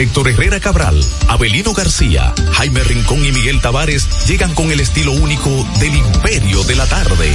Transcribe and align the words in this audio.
Héctor 0.00 0.30
Herrera 0.30 0.60
Cabral, 0.60 0.98
Abelino 1.28 1.74
García, 1.74 2.32
Jaime 2.52 2.82
Rincón 2.84 3.22
y 3.22 3.32
Miguel 3.32 3.60
Tavares 3.60 4.26
llegan 4.26 4.54
con 4.54 4.72
el 4.72 4.80
estilo 4.80 5.12
único 5.12 5.50
del 5.78 5.94
imperio 5.94 6.64
de 6.64 6.74
la 6.74 6.86
tarde. 6.86 7.28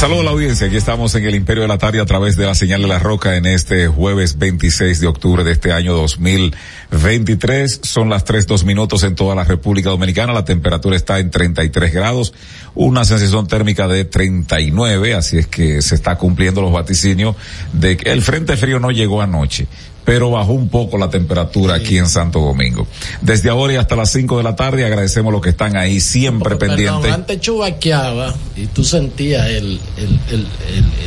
Saludos 0.00 0.22
a 0.22 0.24
la 0.24 0.30
audiencia, 0.30 0.66
aquí 0.66 0.78
estamos 0.78 1.14
en 1.14 1.26
el 1.26 1.34
Imperio 1.34 1.60
de 1.60 1.68
la 1.68 1.76
Tarde 1.76 2.00
a 2.00 2.06
través 2.06 2.34
de 2.34 2.46
la 2.46 2.54
señal 2.54 2.80
de 2.80 2.88
la 2.88 2.98
Roca 2.98 3.36
en 3.36 3.44
este 3.44 3.86
jueves 3.86 4.38
26 4.38 4.98
de 4.98 5.06
octubre 5.06 5.44
de 5.44 5.52
este 5.52 5.72
año 5.72 5.92
2023. 5.92 7.80
Son 7.82 8.08
las 8.08 8.24
tres 8.24 8.46
dos 8.46 8.64
minutos 8.64 9.02
en 9.02 9.14
toda 9.14 9.34
la 9.34 9.44
República 9.44 9.90
Dominicana, 9.90 10.32
la 10.32 10.46
temperatura 10.46 10.96
está 10.96 11.18
en 11.18 11.30
33 11.30 11.92
grados, 11.92 12.32
una 12.74 13.04
sensación 13.04 13.46
térmica 13.46 13.88
de 13.88 14.06
39, 14.06 15.12
así 15.12 15.36
es 15.36 15.48
que 15.48 15.82
se 15.82 15.96
está 15.96 16.16
cumpliendo 16.16 16.62
los 16.62 16.72
vaticinios 16.72 17.36
de 17.74 17.98
que 17.98 18.10
el 18.10 18.22
frente 18.22 18.56
frío 18.56 18.80
no 18.80 18.92
llegó 18.92 19.20
anoche 19.20 19.66
pero 20.10 20.28
bajó 20.28 20.54
un 20.54 20.68
poco 20.68 20.98
la 20.98 21.08
temperatura 21.08 21.76
aquí 21.76 21.96
en 21.96 22.08
Santo 22.08 22.40
Domingo. 22.40 22.84
Desde 23.20 23.48
ahora 23.48 23.74
y 23.74 23.76
hasta 23.76 23.94
las 23.94 24.10
5 24.10 24.38
de 24.38 24.42
la 24.42 24.56
tarde 24.56 24.84
agradecemos 24.84 25.30
a 25.30 25.34
los 25.34 25.40
que 25.40 25.50
están 25.50 25.76
ahí 25.76 26.00
siempre 26.00 26.56
pendientes. 26.56 27.00
Perdón, 27.00 27.12
antes 27.12 27.40
chubaqueaba 27.40 28.34
y 28.56 28.66
tú 28.66 28.82
sentías 28.82 29.46
el, 29.46 29.78
el, 29.96 30.18
el, 30.32 30.46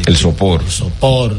el 0.06 0.16
sopor. 0.16 0.64
Sopor. 0.70 1.36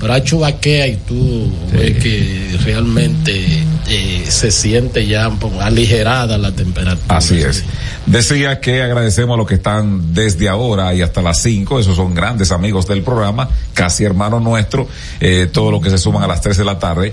Pero 0.00 0.12
hay 0.12 0.22
chubaquea 0.22 0.86
y 0.86 0.96
tú 0.96 1.50
ves 1.72 2.00
que 2.00 2.56
realmente 2.64 3.64
eh, 3.88 4.24
se 4.28 4.52
siente 4.52 5.06
ya 5.06 5.26
un 5.26 5.38
poco 5.38 5.60
aligerada 5.60 6.38
la 6.38 6.52
temperatura. 6.52 7.16
Así 7.16 7.40
es. 7.40 7.64
Decía 8.06 8.60
que 8.60 8.80
agradecemos 8.80 9.34
a 9.34 9.38
los 9.38 9.46
que 9.46 9.54
están 9.54 10.14
desde 10.14 10.48
ahora 10.48 10.94
y 10.94 11.02
hasta 11.02 11.20
las 11.20 11.42
5, 11.42 11.80
esos 11.80 11.96
son 11.96 12.14
grandes 12.14 12.52
amigos 12.52 12.86
del 12.86 13.02
programa, 13.02 13.48
casi 13.74 14.04
hermanos 14.04 14.40
nuestros, 14.40 14.86
eh, 15.20 15.48
todos 15.52 15.72
los 15.72 15.82
que 15.82 15.90
se 15.90 15.98
suman 15.98 16.22
a 16.22 16.26
las 16.28 16.40
3 16.40 16.56
de 16.56 16.64
la 16.64 16.78
tarde. 16.78 17.07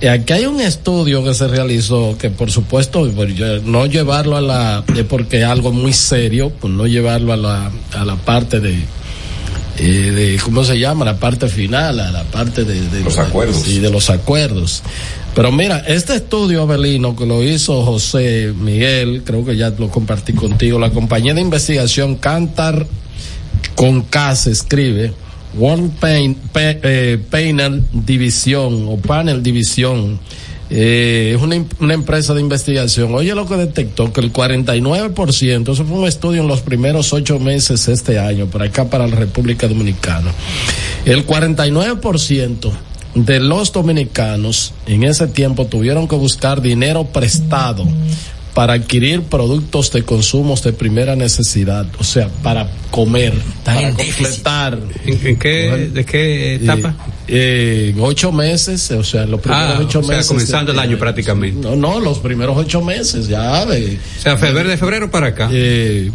aquí 0.08 0.34
hay 0.34 0.46
un 0.46 0.62
estudio 0.62 1.24
que 1.24 1.34
se 1.34 1.48
realizó 1.48 2.18
que, 2.18 2.30
por 2.30 2.52
supuesto, 2.52 3.10
pues, 3.16 3.64
no 3.64 3.86
llevarlo 3.86 4.38
a 4.38 4.42
la, 4.42 4.84
es 4.96 5.04
porque 5.04 5.40
es 5.40 5.46
algo 5.46 5.72
muy 5.72 5.94
serio, 5.94 6.52
pues 6.60 6.74
no 6.74 6.88
llevarlo 6.88 7.34
a 7.34 7.38
la, 7.38 7.72
a 7.94 8.06
la 8.06 8.16
parte 8.16 8.60
de, 8.60 8.76
eh, 9.78 10.12
de, 10.12 10.40
¿cómo 10.44 10.64
se 10.64 10.80
llama? 10.80 11.06
La 11.06 11.18
parte 11.18 11.48
final, 11.48 12.00
a 12.00 12.12
la 12.12 12.24
parte 12.24 12.64
de, 12.64 12.82
de 12.90 13.04
Los 13.04 13.18
acuerdos. 13.18 13.62
Sí, 13.64 13.80
de 13.80 13.90
los 13.90 14.10
acuerdos. 14.10 14.84
Pero 15.36 15.52
mira, 15.52 15.80
este 15.88 16.16
estudio, 16.16 16.64
Abelino, 16.64 17.16
que 17.16 17.26
lo 17.26 17.44
hizo 17.44 17.84
José 17.84 18.54
Miguel, 18.58 19.24
creo 19.26 19.46
que 19.46 19.56
ya 19.56 19.70
lo 19.70 19.90
compartí 19.90 20.34
contigo, 20.34 20.80
la 20.80 20.90
compañía 20.90 21.34
de 21.34 21.42
investigación 21.42 22.16
Cantar 22.16 22.88
con 23.76 24.02
K 24.02 24.36
se 24.36 24.52
escribe, 24.52 25.14
One 25.58 25.92
Pain, 26.00 26.36
Pe- 26.54 26.80
eh, 26.84 27.18
o 28.88 28.98
Panel 28.98 29.42
División. 29.42 30.20
Eh, 30.72 31.34
es 31.36 31.42
una, 31.42 31.64
una 31.80 31.94
empresa 31.96 32.36
de 32.36 32.42
investigación. 32.42 33.14
Oye, 33.16 33.34
lo 33.34 33.48
que 33.48 33.56
detectó 33.56 34.14
que 34.14 34.22
el 34.22 34.32
49%, 34.32 35.74
eso 35.74 35.86
fue 35.86 35.98
un 35.98 36.08
estudio 36.08 36.42
en 36.44 36.48
los 36.48 36.62
primeros 36.62 37.12
ocho 37.12 37.40
meses 37.40 37.88
este 37.88 38.20
año, 38.20 38.46
por 38.46 38.62
acá 38.62 38.88
para 38.88 39.08
la 39.08 39.16
República 39.16 39.68
Dominicana. 39.68 40.32
El 41.06 41.26
49% 41.26 42.72
de 43.16 43.40
los 43.40 43.72
dominicanos 43.74 44.74
en 44.86 45.04
ese 45.04 45.26
tiempo 45.28 45.66
tuvieron 45.66 46.08
que 46.08 46.16
buscar 46.16 46.62
dinero 46.62 47.06
prestado 47.06 47.86
para 48.60 48.74
adquirir 48.74 49.22
productos 49.22 49.90
de 49.94 50.04
consumos 50.04 50.62
de 50.64 50.74
primera 50.74 51.16
necesidad, 51.16 51.86
o 51.98 52.04
sea, 52.04 52.28
para 52.44 52.70
comer, 52.92 53.32
para 53.64 53.92
completar. 53.94 54.78
¿En, 55.06 55.28
en 55.28 55.40
qué, 55.40 55.90
¿De 55.94 56.04
qué 56.04 56.56
etapa? 56.56 56.94
Eh, 57.30 57.94
en 57.96 58.02
ocho 58.02 58.34
meses, 58.34 58.92
o 58.92 59.02
sea, 59.06 59.26
los 59.26 59.40
primeros 59.40 59.66
Ah, 59.66 59.80
ocho 59.80 60.00
o 60.00 60.04
sea, 60.04 60.18
meses. 60.18 60.28
comenzando 60.28 60.74
el 60.74 60.80
año 60.80 60.98
prácticamente. 60.98 61.66
No, 61.70 61.78
no, 61.78 62.02
los 62.02 62.20
primeros 62.20 62.58
ocho 62.58 62.82
meses, 62.82 63.30
ya. 63.30 63.66
de- 63.66 63.98
O 64.18 64.22
sea, 64.22 64.36
febrero 64.36 64.68
de 64.68 64.76
febrero 64.76 65.10
para 65.10 65.28
acá. 65.28 65.48
eh, 65.54 66.12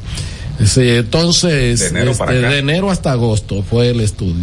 Sí, 0.67 0.82
entonces, 0.87 1.81
De 1.81 1.87
enero 1.88 2.12
para 2.14 2.35
este, 2.35 2.44
acá. 2.47 2.55
de 2.55 2.61
enero 2.61 2.90
hasta 2.90 3.11
agosto 3.12 3.62
fue 3.62 3.88
el 3.88 4.00
estudio. 4.00 4.35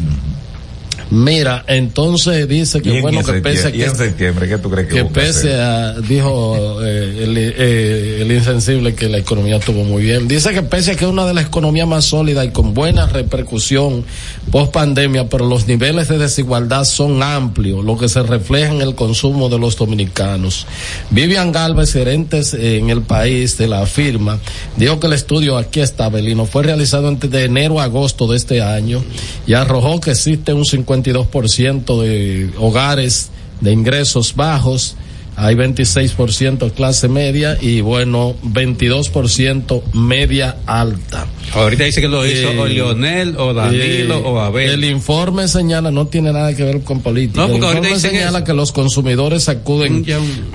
Mira, 1.12 1.66
entonces 1.68 2.48
dice 2.48 2.81
que 2.81 2.96
en, 2.96 3.02
bueno 3.02 3.22
que 3.24 3.34
pese 3.34 3.68
a 3.68 3.72
que 3.72 3.84
en 3.84 3.96
septiembre, 3.96 4.48
¿qué 4.48 4.58
tú 4.58 4.69
crees 4.69 4.88
que, 4.88 4.96
que 4.96 5.06
pese 5.06 5.56
a, 5.56 5.94
dijo 6.00 6.81
eh, 6.81 7.24
el, 7.24 7.38
eh, 7.38 8.22
el 8.22 8.31
insensible 8.31 8.96
que 8.96 9.10
la 9.10 9.18
economía 9.18 9.58
estuvo 9.58 9.84
muy 9.84 10.04
bien. 10.04 10.28
Dice 10.28 10.54
que 10.54 10.62
pese 10.63 10.92
a 10.92 10.96
que 10.96 11.04
es 11.04 11.12
una 11.12 11.25
de 11.25 11.34
las 11.34 11.46
economías 11.48 11.88
más 11.88 12.06
sólidas 12.06 12.46
y 12.46 12.52
con 12.52 12.74
buena 12.74 13.08
repercusión 13.08 14.06
post 14.52 14.72
pandemia, 14.72 15.28
pero 15.28 15.46
los 15.46 15.68
niveles 15.68 16.08
de 16.08 16.18
desigualdad 16.18 16.86
son 16.86 17.22
amplios, 17.22 17.84
lo 17.84 17.98
que 17.98 18.07
se 18.07 18.24
refleja 18.24 18.74
en 18.74 18.81
el 18.81 18.96
consumo 18.96 19.50
de 19.50 19.60
los 19.60 19.75
dominicanos. 19.75 20.66
Vivian 21.10 21.52
Galvez, 21.52 21.92
gerente 21.92 22.42
en 22.54 22.90
el 22.90 23.02
país 23.02 23.57
de 23.57 23.68
la 23.68 23.86
firma, 23.86 24.40
dijo 24.78 25.00
que 25.00 25.07
el 25.07 25.14
estudio, 25.14 25.57
aquí 25.57 25.81
está 25.81 26.07
Belino, 26.07 26.46
fue 26.46 26.64
realizado 26.64 27.10
entre 27.10 27.30
de 27.30 27.46
enero 27.46 27.80
a 27.81 27.84
agosto 27.84 28.28
de 28.28 28.38
este 28.38 28.62
año 28.62 29.04
y 29.46 29.54
arrojó 29.54 30.00
que 30.00 30.12
existe 30.12 30.54
un 30.54 30.66
52% 31.03 32.01
de 32.01 32.51
hogares 32.57 33.30
de 33.59 33.71
ingresos 33.71 34.36
bajos, 34.36 34.95
hay 35.42 35.56
26% 35.56 36.72
clase 36.74 37.08
media 37.08 37.58
y 37.60 37.82
bueno, 37.82 38.36
22% 38.44 39.82
media 39.94 40.58
alta. 40.68 41.26
Ahorita 41.56 41.84
dice 41.84 42.00
que 42.00 42.08
lo 42.08 42.26
hizo 42.28 42.52
Eh, 42.52 42.60
o 42.60 42.68
Lionel 42.68 43.36
o 43.38 43.52
Danilo 43.54 44.18
Eh, 44.18 44.22
o 44.24 44.40
Abel. 44.40 44.70
El 44.70 44.84
informe 44.86 45.48
señala, 45.48 45.90
no 45.90 46.06
tiene 46.06 46.32
nada 46.32 46.56
que 46.56 46.64
ver 46.64 46.82
con 46.82 47.02
política. 47.02 47.42
No, 47.42 47.48
porque 47.48 47.58
el 47.58 47.64
ahorita 47.66 47.88
informe 47.90 48.10
señala 48.10 48.38
eso. 48.40 48.46
que 48.46 48.54
los 48.54 48.72
consumidores 48.72 49.50
acuden 49.50 50.06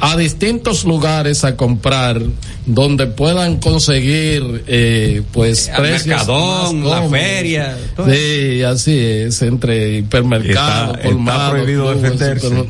a 0.00 0.16
distintos 0.16 0.84
lugares 0.84 1.42
a 1.44 1.56
comprar 1.56 2.22
donde 2.64 3.06
puedan 3.08 3.56
conseguir 3.56 4.64
eh, 4.68 5.22
pues 5.32 5.68
Al 5.68 5.82
precios 5.82 6.06
Mercadón, 6.06 6.82
más 6.82 7.02
la 7.02 7.08
feria, 7.10 7.76
todo 7.96 8.06
Sí, 8.12 8.62
así 8.62 8.96
es, 8.96 9.42
entre 9.42 9.98
hipermercados, 9.98 10.98
colmados, 10.98 11.66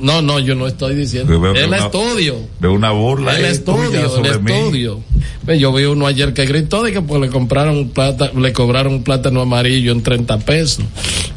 No, 0.00 0.22
no, 0.22 0.38
yo 0.38 0.54
no 0.54 0.66
estoy 0.66 0.94
diciendo. 0.94 1.32
El 1.54 1.68
una- 1.68 1.76
estudio. 2.08 2.36
de 2.60 2.68
una 2.68 2.90
burla 2.92 3.38
El 3.38 3.44
estudio, 3.46 4.00
el 4.04 4.08
sobre 4.08 4.38
mí. 4.38 4.52
estudio. 4.52 5.02
Ve, 5.44 5.58
Yo 5.58 5.72
vi 5.72 5.84
uno 5.84 6.06
ayer 6.06 6.32
que 6.32 6.44
gritó 6.46 6.82
de 6.82 6.92
que 6.92 7.00
pues 7.02 7.20
le 7.20 7.28
compraron 7.28 7.76
un 7.76 7.90
plata, 7.90 8.30
le 8.36 8.52
cobraron 8.52 8.94
un 8.94 9.02
plátano 9.04 9.40
amarillo 9.42 9.92
en 9.92 10.02
30 10.02 10.38
pesos. 10.38 10.84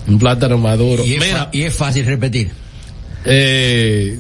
Un 0.08 0.18
plátano 0.20 0.58
maduro. 0.58 1.06
Y 1.06 1.14
es, 1.16 1.20
Mira, 1.20 1.38
fa- 1.46 1.50
y 1.52 1.62
es 1.64 1.74
fácil 1.74 2.06
repetir. 2.06 2.50
eh, 3.26 4.20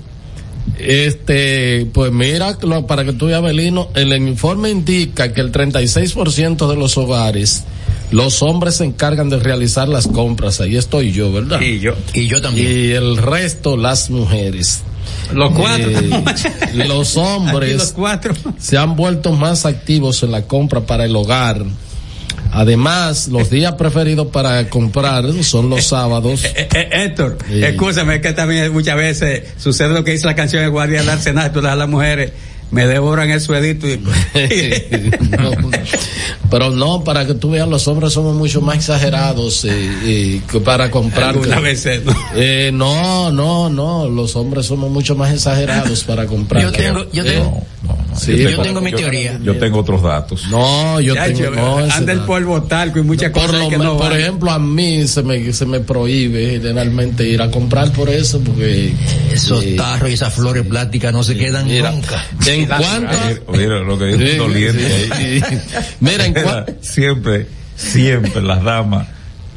este, 0.78 1.88
pues 1.94 2.12
mira, 2.12 2.58
lo- 2.62 2.86
para 2.88 3.04
que 3.04 3.14
tú 3.14 3.26
veas, 3.28 3.42
Belino, 3.42 3.90
el 3.96 4.14
informe 4.16 4.70
indica 4.70 5.34
que 5.34 5.42
el 5.42 5.52
36% 5.52 6.70
de 6.70 6.76
los 6.76 6.98
hogares, 6.98 7.64
los 8.12 8.42
hombres 8.42 8.76
se 8.76 8.86
encargan 8.86 9.30
de 9.30 9.40
realizar 9.40 9.88
las 9.90 10.08
compras. 10.08 10.62
Ahí 10.62 10.78
estoy 10.78 11.12
yo, 11.12 11.32
¿verdad? 11.32 11.60
Y 11.62 11.80
yo. 11.80 11.94
Y 12.14 12.28
yo 12.28 12.42
también. 12.42 12.68
Y 12.68 12.92
el 12.92 13.18
resto, 13.18 13.78
las 13.78 14.10
mujeres. 14.10 14.84
Los 15.34 15.52
cuatro. 15.52 15.90
Eh, 15.90 16.24
los 16.88 17.18
Aquí 17.18 17.20
hombres 17.20 17.78
los 17.78 17.92
cuatro. 17.92 18.34
se 18.58 18.78
han 18.78 18.96
vuelto 18.96 19.32
más 19.34 19.66
activos 19.66 20.24
en 20.24 20.32
la 20.32 20.44
compra 20.44 20.82
para 20.82 21.06
el 21.06 21.16
hogar. 21.16 21.64
Además, 22.52 23.28
los 23.28 23.50
días 23.50 23.74
preferidos 23.74 24.28
para 24.28 24.70
comprar 24.70 25.26
son 25.44 25.70
los 25.70 25.86
sábados. 25.86 26.44
Eh, 26.46 26.68
eh, 26.74 26.90
Héctor, 26.92 27.38
escúchame 27.50 28.22
que 28.22 28.34
también 28.34 28.72
muchas 28.74 28.96
veces 28.96 29.44
sucede 29.58 29.90
lo 29.90 30.04
que 30.04 30.12
dice 30.12 30.26
la 30.26 30.36
canción 30.36 30.64
de 30.64 30.70
Guardia 30.70 31.00
del 31.02 31.10
Arsenal, 31.10 31.52
tú 31.52 31.60
le 31.62 31.68
das 31.68 31.74
a 31.74 31.78
las 31.78 31.90
mujeres, 31.90 32.32
me 32.72 32.86
devoran 32.88 33.30
el 33.32 33.42
suedito 33.42 33.88
y... 33.88 33.98
No, 35.40 35.52
pero 36.52 36.70
no, 36.72 37.04
para 37.04 37.26
que 37.26 37.34
tú 37.34 37.52
veas, 37.52 37.68
los 37.68 37.88
hombres 37.88 38.14
somos 38.14 38.36
mucho 38.36 38.62
más 38.62 38.76
exagerados 38.78 39.66
eh, 39.66 39.70
eh, 40.04 40.42
que 40.52 40.60
para 40.60 40.90
comprar. 40.92 41.30
Algunas 41.30 41.62
veces, 41.62 42.04
¿no? 42.06 42.14
Eh, 42.36 42.72
no, 42.74 43.32
no, 43.32 43.70
no, 43.70 44.08
los 44.10 44.36
hombres 44.36 44.66
somos 44.66 44.90
mucho 44.90 45.16
más 45.16 45.34
exagerados 45.34 46.04
para 46.04 46.26
comprar. 46.26 46.64
Yo 46.64 46.72
tengo- 46.72 47.12
yo 47.12 47.24
Eh, 47.24 47.32
tengo- 47.34 47.64
Sí, 48.18 48.38
yo 48.38 48.62
tengo 48.62 48.82
mi 48.82 48.92
teoría. 48.92 49.40
Yo 49.44 49.58
tengo 49.58 49.80
otros 49.80 50.02
datos. 50.02 50.48
No, 50.50 51.00
yo 51.00 51.16
Ya, 51.16 51.26
tengo, 51.26 51.40
yo- 51.40 51.52
no, 51.52 51.78
anda 51.78 52.12
el 52.14 52.22
polvo 52.22 52.64
talco 52.64 53.00
y 53.00 53.04
muchas 53.04 53.32
por, 53.32 53.44
cosas 53.48 53.60
lo 53.62 53.70
que 53.70 53.78
me- 53.78 53.84
no 53.86 53.98
por 53.98 54.12
ejemplo, 54.18 54.52
a 54.52 54.60
mí 54.60 55.08
se 55.08 55.24
me, 55.24 55.54
se 55.54 55.66
me 55.66 55.80
prohíbe 55.80 56.52
generalmente 56.52 57.28
ir 57.28 57.42
a 57.42 57.50
comprar 57.52 57.92
por 57.92 58.10
eso, 58.10 58.40
porque... 58.42 58.94
Esos 59.32 59.64
eh, 59.64 59.76
tarros 59.78 60.10
y 60.10 60.14
esas 60.14 60.34
flores 60.34 60.66
plásticas 60.66 61.14
no 61.14 61.24
se 61.24 61.36
quedan 61.38 61.66
mira, 61.68 61.92
nunca. 61.92 62.26
en 62.46 62.66
cuanto... 62.66 63.18
Mira, 63.54 63.80
lo 63.80 63.98
que 63.98 64.06
dice 64.06 64.32
Sí, 64.32 64.38
doliente 64.38 65.06
sí, 65.06 65.12
ahí. 65.12 65.42
sí. 65.42 65.56
Mira, 66.00 66.26
en 66.26 66.34
cua- 66.34 66.66
siempre, 66.82 67.48
siempre 67.76 68.42
las 68.42 68.64
damas 68.64 69.08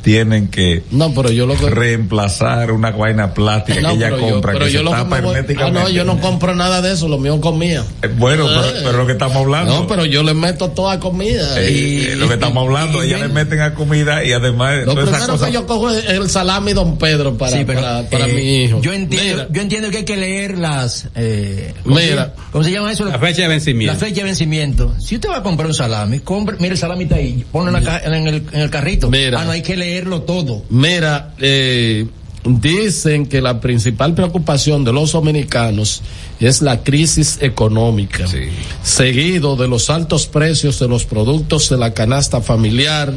tienen 0.03 0.49
que 0.49 0.83
No, 0.91 1.13
pero 1.15 1.31
yo 1.31 1.47
lo 1.47 1.55
que... 1.55 1.71
reemplazar 1.71 2.73
una 2.73 2.91
vaina 2.91 3.33
plástica 3.35 3.81
No, 3.81 3.91
que 3.91 3.95
ella 3.97 4.11
yo, 4.11 4.19
compra 4.19 4.53
pero 4.53 4.67
que 4.67 4.73
yo 4.73 4.79
se 4.81 4.85
lo 4.85 4.91
tapa 4.91 5.19
Ah, 5.59 5.71
no, 5.71 5.89
yo 5.89 6.05
no 6.05 6.21
compro 6.21 6.55
nada 6.55 6.83
de 6.83 6.93
eso, 6.93 7.09
lo 7.09 7.19
mío 7.19 7.41
comía. 7.41 7.85
Eh, 8.03 8.09
Bueno, 8.17 8.47
pero, 8.47 8.63
pero 8.85 8.99
lo 8.99 9.07
que 9.07 9.13
estamos 9.13 9.37
hablando. 9.37 9.75
No, 9.75 9.87
pero 9.87 10.05
yo 10.05 10.23
le 10.23 10.35
meto 10.35 10.71
toda 10.71 10.99
comida. 10.99 11.61
eh, 11.61 11.71
y, 11.71 12.05
eh, 12.11 12.17
lo 12.17 12.29
que 12.29 12.35
estamos 12.35 12.65
hablando, 12.65 13.03
y- 13.03 13.09
ella 13.09 13.19
le 13.19 13.29
meten 13.29 13.61
a 13.61 13.75
comida 13.75 14.25
y 14.25 14.33
además 14.33 14.85
lo 14.87 14.95
primero 14.95 15.27
cosas. 15.27 15.47
que 15.49 15.53
yo 15.53 15.67
cojo 15.67 15.91
es 15.91 16.05
el 16.09 16.29
salami 16.29 16.73
Don 16.73 16.99
Pedro 16.99 17.37
para, 17.39 17.57
Sí, 17.59 17.65
pero, 17.67 17.81
para, 17.81 18.03
para 18.09 18.27
eh, 18.29 18.33
mi 18.33 18.65
hijo. 18.65 18.81
Yo 18.83 18.93
entiendo, 18.93 19.33
Mira, 19.35 19.49
yo 19.51 19.63
entiendo 19.63 19.91
que 19.91 19.99
hay 19.99 20.05
que 20.05 20.17
leer 20.17 20.59
las, 20.59 21.09
eh, 21.15 21.75
¿cómo 21.85 21.97
Mira. 21.97 22.35
¿cómo 22.51 22.65
se 22.65 22.73
llama 22.73 22.93
eso? 22.93 23.05
La 23.05 23.19
fecha 23.19 23.43
de 23.43 23.49
vencimiento. 23.49 23.93
La 23.93 23.99
fecha 23.99 24.17
de 24.17 24.25
vencimiento. 24.25 24.95
Si 24.99 25.15
usted 25.17 25.29
va 25.31 25.39
a 25.39 25.43
comprar 25.43 25.69
un 25.69 25.75
salami, 25.75 26.21
compre, 26.21 26.57
mire 26.59 26.73
el 26.73 26.79
salami 26.79 27.05
está 27.05 27.17
ahí, 27.17 27.45
ponlo 27.53 27.77
en, 27.77 27.85
la 27.85 27.99
en 28.05 28.27
el, 28.27 28.43
en 28.53 28.61
el 28.61 28.71
carrito. 28.71 29.11
Mira. 29.11 29.41
Ah, 29.41 29.45
no 29.45 29.51
hay 29.53 29.63
que 29.63 29.77
leerlo 29.93 30.23
todo. 30.23 30.63
Mira, 30.71 31.35
eh, 31.39 32.07
dicen 32.45 33.27
que 33.27 33.41
la 33.43 33.61
principal 33.61 34.15
preocupación 34.15 34.85
de 34.85 34.93
los 34.93 35.13
dominicanos 35.13 36.03
es 36.41 36.63
la 36.63 36.83
crisis 36.83 37.39
económica, 37.41 38.27
Sí. 38.27 38.39
seguido 38.83 39.55
de 39.57 39.69
los 39.69 39.91
altos 39.91 40.27
precios 40.27 40.79
de 40.81 40.89
los 40.89 41.05
productos 41.05 41.69
de 41.69 41.77
la 41.79 41.93
canasta 41.95 42.41
familiar, 42.41 43.13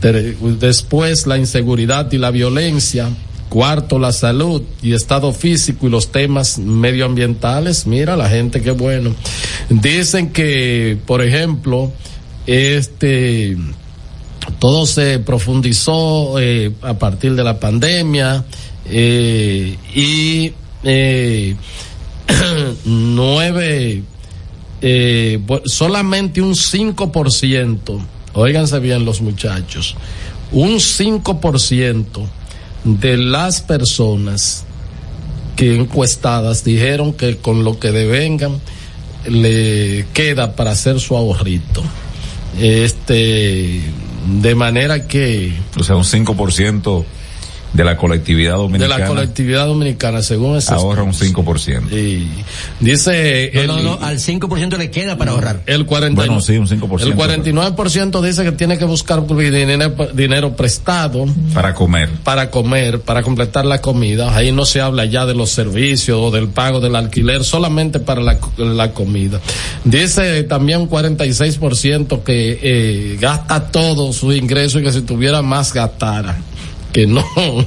de- 0.00 0.36
después 0.60 1.26
la 1.26 1.38
inseguridad 1.38 2.10
y 2.12 2.18
la 2.18 2.30
violencia, 2.30 3.10
cuarto 3.48 3.98
la 3.98 4.12
salud 4.12 4.62
y 4.82 4.92
estado 4.92 5.32
físico 5.32 5.86
y 5.86 5.90
los 5.90 6.10
temas 6.12 6.58
medioambientales. 6.58 7.86
Mira 7.86 8.16
la 8.16 8.28
gente 8.28 8.60
qué 8.62 8.70
bueno. 8.70 9.14
Dicen 9.68 10.30
que, 10.32 10.96
por 11.06 11.20
ejemplo, 11.22 11.92
este 12.46 13.56
todo 14.58 14.86
se 14.86 15.18
profundizó 15.18 16.38
eh, 16.38 16.72
a 16.82 16.94
partir 16.94 17.34
de 17.34 17.44
la 17.44 17.58
pandemia 17.58 18.44
eh, 18.86 19.76
y 19.94 20.52
eh, 20.84 21.56
nueve 22.84 24.02
solamente 25.64 26.40
un 26.40 26.52
5%, 26.52 28.06
óiganse 28.34 28.78
bien 28.78 29.04
los 29.04 29.20
muchachos, 29.20 29.96
un 30.52 30.74
5% 30.74 32.04
de 32.84 33.16
las 33.16 33.62
personas 33.62 34.64
que 35.56 35.74
encuestadas 35.74 36.62
dijeron 36.62 37.14
que 37.14 37.38
con 37.38 37.64
lo 37.64 37.80
que 37.80 37.90
devengan 37.90 38.60
le 39.28 40.06
queda 40.12 40.54
para 40.54 40.72
hacer 40.72 41.00
su 41.00 41.16
ahorrito. 41.16 41.82
Este, 42.60 43.82
de 44.26 44.54
manera 44.54 45.06
que 45.06 45.52
O 45.78 45.84
sea, 45.84 45.96
un 45.96 46.04
5% 46.04 47.04
de 47.76 47.84
la 47.84 47.96
colectividad 47.96 48.52
de 48.52 48.58
dominicana 48.58 48.98
la 48.98 49.06
colectividad 49.06 49.66
dominicana, 49.66 50.22
según 50.22 50.56
ese 50.56 50.72
ahorra 50.74 51.02
un 51.02 51.12
5%. 51.12 51.92
y 51.92 52.26
dice 52.80 53.50
No, 53.54 53.60
el, 53.60 53.66
no, 53.68 53.80
no, 53.82 53.98
al 54.00 54.18
5% 54.18 54.76
le 54.78 54.90
queda 54.90 55.16
para 55.18 55.32
ahorrar. 55.32 55.62
el 55.66 55.84
40 55.86 56.16
Bueno, 56.16 56.40
sí, 56.40 56.56
un 56.56 56.66
5%. 56.66 57.02
el 57.02 57.14
49% 57.14 58.20
dice 58.22 58.44
que 58.44 58.52
tiene 58.52 58.78
que 58.78 58.84
buscar 58.84 59.26
dinero, 59.26 59.94
dinero 60.14 60.56
prestado 60.56 61.26
Para 61.54 61.74
comer. 61.74 62.08
para 62.24 62.50
comer, 62.50 63.00
para 63.00 63.22
completar 63.22 63.64
la 63.64 63.80
comida. 63.80 64.34
Ahí 64.36 64.52
no 64.52 64.64
se 64.64 64.80
habla 64.80 65.04
ya 65.04 65.26
de 65.26 65.34
los 65.34 65.50
servicios 65.50 66.18
o 66.20 66.30
del 66.30 66.48
pago 66.48 66.80
del 66.80 66.96
alquiler, 66.96 67.44
solamente 67.44 68.00
para 68.00 68.20
la, 68.22 68.38
la 68.56 68.92
comida. 68.92 69.40
Dice 69.84 70.42
también 70.44 70.80
un 70.82 70.90
46% 70.90 72.22
que 72.22 72.58
eh, 72.62 73.18
gasta 73.20 73.70
todo 73.70 74.12
su 74.12 74.32
ingreso 74.32 74.78
y 74.80 74.82
que 74.82 74.92
si 74.92 75.02
tuviera 75.02 75.42
más 75.42 75.72
gastara. 75.72 76.36
Que 76.96 77.06
no. 77.06 77.22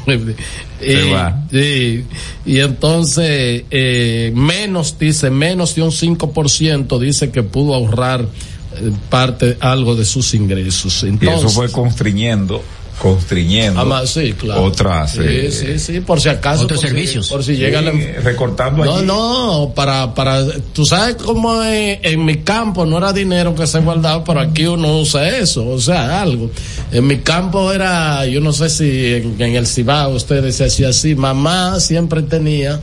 Se 0.80 1.12
va. 1.12 1.46
Sí. 1.52 2.04
Y 2.48 2.60
entonces, 2.62 3.64
eh, 3.70 4.32
menos, 4.34 4.98
dice, 4.98 5.30
menos 5.30 5.76
de 5.76 5.84
un 5.84 5.92
5% 5.92 6.98
dice 7.00 7.30
que 7.30 7.44
pudo 7.44 7.76
ahorrar 7.76 8.22
eh, 8.22 8.92
parte, 9.08 9.56
algo 9.60 9.96
de 9.96 10.06
sus 10.06 10.34
ingresos. 10.34 11.04
Y 11.04 11.10
Entonces, 11.10 11.42
eso 11.42 11.50
fue 11.50 11.72
constriñendo 11.72 12.64
constriñendo 13.00 13.80
Ama- 13.80 14.06
sí, 14.06 14.34
claro. 14.34 14.64
otras 14.64 15.14
Sí, 15.14 15.20
eh, 15.24 15.52
sí, 15.52 15.80
sí, 15.80 16.00
por 16.02 16.22
si 16.22 16.30
acaso. 16.30 16.64
Otros 16.64 16.80
por 16.82 16.90
si- 16.90 16.96
servicios. 16.96 17.30
por 17.30 17.44
si 17.44 17.56
llega 17.56 17.82
la. 17.82 17.92
eh, 17.92 18.20
recortando 18.24 18.86
No, 18.86 18.98
allí. 18.98 19.06
no, 19.08 19.72
para, 19.76 20.14
para, 20.14 20.46
tú 20.74 20.86
sabes 20.86 21.16
cómo 21.16 21.64
en, 21.64 22.00
en 22.04 22.26
mi 22.26 22.38
campo 22.44 22.86
no 22.86 22.98
era 22.98 23.12
dinero 23.14 23.56
que 23.56 23.66
se 23.66 23.80
guardaba, 23.80 24.24
pero 24.24 24.40
aquí 24.42 24.66
uno 24.66 25.00
usa 25.00 25.28
eso, 25.38 25.68
o 25.68 25.80
sea, 25.80 26.22
algo. 26.22 26.52
En 26.92 27.08
mi 27.08 27.18
campo 27.20 27.72
era, 27.72 28.26
yo 28.26 28.42
no 28.42 28.54
sé 28.54 28.70
si 28.70 29.14
en, 29.16 29.36
en 29.42 29.56
el 29.56 29.66
Cibao 29.66 30.12
ustedes 30.12 30.56
se 30.58 30.66
hacía 30.66 30.90
así, 30.90 31.16
mamá 31.16 31.80
siempre 31.80 32.22
tenía 32.22 32.80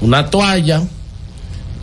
una 0.00 0.28
toalla, 0.28 0.82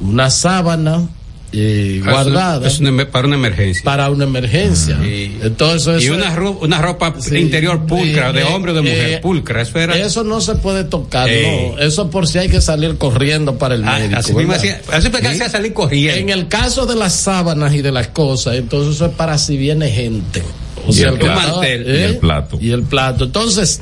una 0.01 0.29
sábana 0.29 1.07
eh, 1.51 2.01
guardada 2.03 2.67
Es 2.67 2.79
una- 2.79 3.09
para 3.09 3.27
una 3.27 3.35
emergencia. 3.35 3.83
para 3.83 4.09
una 4.09 4.25
emergencia. 4.25 4.97
Y- 5.03 5.37
Entonces, 5.41 6.01
y 6.03 6.05
eso- 6.05 6.13
una, 6.15 6.35
ro- 6.35 6.59
una 6.61 6.81
ropa 6.81 7.15
Sí. 7.19 7.37
interior 7.37 7.85
pulcra, 7.85 8.31
de 8.31 8.41
eh, 8.41 8.43
hombre 8.45 8.71
o 8.71 8.75
de 8.75 8.81
mujer, 8.81 9.09
eh, 9.13 9.17
pulcra. 9.19 9.61
Eso 9.61 9.79
era. 9.79 9.97
Eso 9.97 10.23
no 10.23 10.41
se 10.41 10.55
puede 10.55 10.83
tocar, 10.83 11.27
no. 11.29 11.79
Eso 11.79 12.09
por 12.09 12.27
si 12.27 12.37
hay 12.37 12.49
que 12.49 12.61
salir 12.61 12.97
corriendo 12.97 13.57
para 13.57 13.75
el 13.75 13.83
Ah, 13.83 13.97
médico. 13.99 14.19
así 14.19 14.33
mismo 14.33 14.53
hacía- 14.53 14.81
así 14.91 15.07
hacía 15.07 15.49
salir 15.49 15.73
corriendo. 15.73 16.19
En 16.19 16.29
el 16.29 16.47
caso 16.47 16.85
de 16.85 16.95
las 16.95 17.13
sábanas 17.15 17.73
y 17.73 17.81
de 17.81 17.91
las 17.91 18.07
cosas, 18.09 18.55
entonces 18.55 18.95
eso 18.95 19.07
es 19.07 19.13
para 19.13 19.37
si 19.37 19.57
viene 19.57 19.89
gente. 19.89 20.43
O 20.87 20.91
Y 20.91 20.93
sea, 20.93 21.09
el 21.09 21.17
plato. 21.19 21.51
mantel. 21.55 21.81
Y 21.87 22.01
el 22.03 22.17
plato. 22.17 22.57
Y 22.61 22.71
el 22.71 22.83
plato. 22.83 23.23
Entonces, 23.25 23.81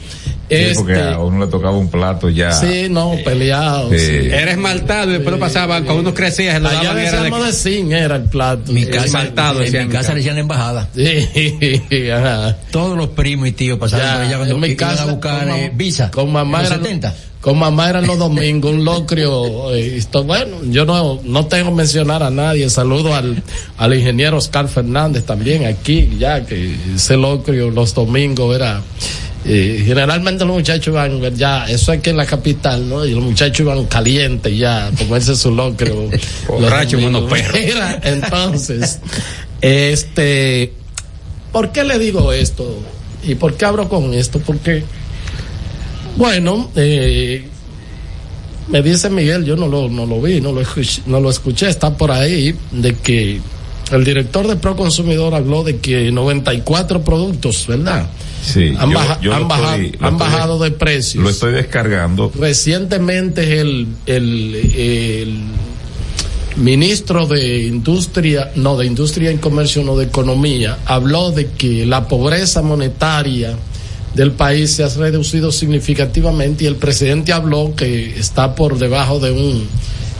Sí, 0.49 0.55
porque 0.75 0.93
este, 0.93 1.03
a 1.09 1.19
uno 1.19 1.43
le 1.45 1.51
tocaba 1.51 1.75
un 1.77 1.89
plato 1.89 2.29
ya 2.29 2.51
sí, 2.53 2.87
no, 2.89 3.15
peleado. 3.25 3.89
Sí. 3.91 3.97
sí. 3.99 4.13
Era 4.31 4.51
esmaltado 4.51 5.09
y 5.09 5.13
después 5.13 5.31
lo 5.33 5.39
pasaba, 5.39 5.81
cuando 5.83 5.99
uno 6.01 6.13
crecía, 6.13 6.53
se 6.53 6.59
lo 6.61 6.69
Allá 6.69 6.83
daban, 6.83 6.97
era 6.99 7.11
decíamos 7.17 7.39
de 7.41 7.47
de, 7.47 7.53
zinc, 7.53 7.91
era 7.91 8.15
el 8.15 8.23
plato. 8.23 8.71
Mi 8.71 8.85
casa, 8.85 9.05
Esmaltado, 9.05 9.61
en 9.61 9.71
mi 9.71 9.77
en 9.77 9.87
casa 9.89 9.99
casa. 9.99 10.09
le 10.13 10.15
decían 10.19 10.35
la 10.35 10.41
embajada. 10.41 10.89
Sí, 10.95 11.81
ajá. 12.11 12.57
Todos 12.71 12.97
los 12.97 13.09
primos 13.09 13.47
y 13.49 13.51
tíos 13.51 13.77
pasaban 13.77 14.05
Ya, 14.05 14.13
por 14.13 14.21
allá 14.21 14.37
cuando 14.37 14.55
en 14.55 14.61
mi 14.61 14.67
iban 14.67 14.77
casa, 14.77 15.03
a 15.03 15.05
buscar 15.07 15.47
con 15.47 15.55
eh, 15.55 15.71
visa. 15.75 16.11
Con 16.11 16.31
mamá 16.31 16.59
en 16.59 16.63
los 16.63 16.71
eran, 16.71 16.83
70. 16.85 17.15
con 17.41 17.59
mamá 17.59 17.89
eran 17.89 18.07
los 18.07 18.17
domingos, 18.17 18.71
un 18.71 18.85
locrio. 18.85 19.73
eh, 19.73 19.97
esto, 19.97 20.23
bueno, 20.23 20.57
yo 20.69 20.85
no, 20.85 21.19
no 21.25 21.45
tengo 21.47 21.71
que 21.71 21.75
mencionar 21.75 22.23
a 22.23 22.29
nadie. 22.29 22.69
Saludo 22.69 23.13
al, 23.15 23.43
al 23.77 23.93
ingeniero 23.93 24.37
Oscar 24.37 24.69
Fernández 24.69 25.25
también 25.25 25.65
aquí, 25.65 26.15
ya 26.17 26.45
que 26.45 26.73
ese 26.95 27.17
locrio 27.17 27.69
los 27.69 27.93
domingos 27.93 28.55
era. 28.55 28.81
Eh, 29.49 29.83
generalmente 29.85 30.43
los 30.43 30.55
muchachos 30.55 30.87
iban 30.87 31.21
ya, 31.35 31.65
eso 31.69 31.93
aquí 31.93 32.09
en 32.09 32.17
la 32.17 32.25
capital, 32.25 32.87
¿no? 32.89 33.05
Y 33.05 33.11
los 33.13 33.23
muchachos 33.23 33.61
iban 33.61 33.85
calientes 33.85 34.57
ya, 34.57 34.87
a 34.87 34.91
comerse 34.91 35.35
su 35.35 35.51
locrio. 35.51 36.09
Borracho, 36.47 36.99
mono 36.99 37.27
entonces, 38.03 38.99
este, 39.61 40.73
¿por 41.53 41.71
qué 41.71 41.85
le 41.85 41.97
digo 41.97 42.33
esto? 42.33 42.77
¿Y 43.23 43.35
por 43.35 43.55
qué 43.55 43.63
abro 43.63 43.87
con 43.87 44.13
esto? 44.13 44.39
Porque, 44.39 44.83
bueno, 46.17 46.69
eh, 46.75 47.47
me 48.67 48.81
dice 48.81 49.09
Miguel, 49.09 49.45
yo 49.45 49.55
no 49.55 49.67
lo, 49.67 49.87
no 49.87 50.05
lo 50.05 50.21
vi, 50.21 50.41
no 50.41 50.51
lo, 50.51 50.59
escuché, 50.59 51.03
no 51.05 51.21
lo 51.21 51.29
escuché, 51.29 51.69
está 51.69 51.95
por 51.95 52.11
ahí, 52.11 52.53
de 52.71 52.95
que 52.95 53.39
el 53.91 54.03
director 54.03 54.47
de 54.47 54.55
Proconsumidor 54.57 55.33
habló 55.33 55.63
de 55.63 55.77
que 55.77 56.11
94 56.11 57.03
productos, 57.03 57.65
¿verdad? 57.67 58.07
Sí, 58.43 58.73
han, 58.77 58.89
yo- 58.91 58.97
baja- 58.97 59.19
yo 59.21 59.29
lo 59.31 59.35
han, 59.37 59.47
bajado, 59.47 59.67
han 59.73 59.83
estoy- 59.85 60.11
bajado 60.17 60.59
de 60.59 60.71
precios. 60.71 61.23
lo 61.23 61.29
estoy 61.29 61.53
descargando 61.53 62.31
Recientemente 62.37 63.59
el, 63.59 63.87
el, 64.05 64.55
el 64.55 65.37
ministro 66.57 67.27
de 67.27 67.63
Industria, 67.63 68.51
no, 68.55 68.77
de 68.77 68.85
Industria 68.87 69.31
y 69.31 69.37
Comercio, 69.37 69.83
no 69.83 69.95
de 69.95 70.05
Economía, 70.05 70.77
habló 70.85 71.31
de 71.31 71.47
que 71.47 71.85
la 71.85 72.07
pobreza 72.07 72.61
monetaria 72.61 73.55
del 74.15 74.31
país 74.31 74.71
se 74.71 74.83
ha 74.83 74.89
reducido 74.89 75.51
significativamente 75.51 76.63
y 76.63 76.67
el 76.67 76.75
presidente 76.77 77.33
habló 77.33 77.75
que 77.75 78.17
está 78.19 78.55
por 78.55 78.79
debajo 78.79 79.19
de 79.19 79.31
un 79.31 79.67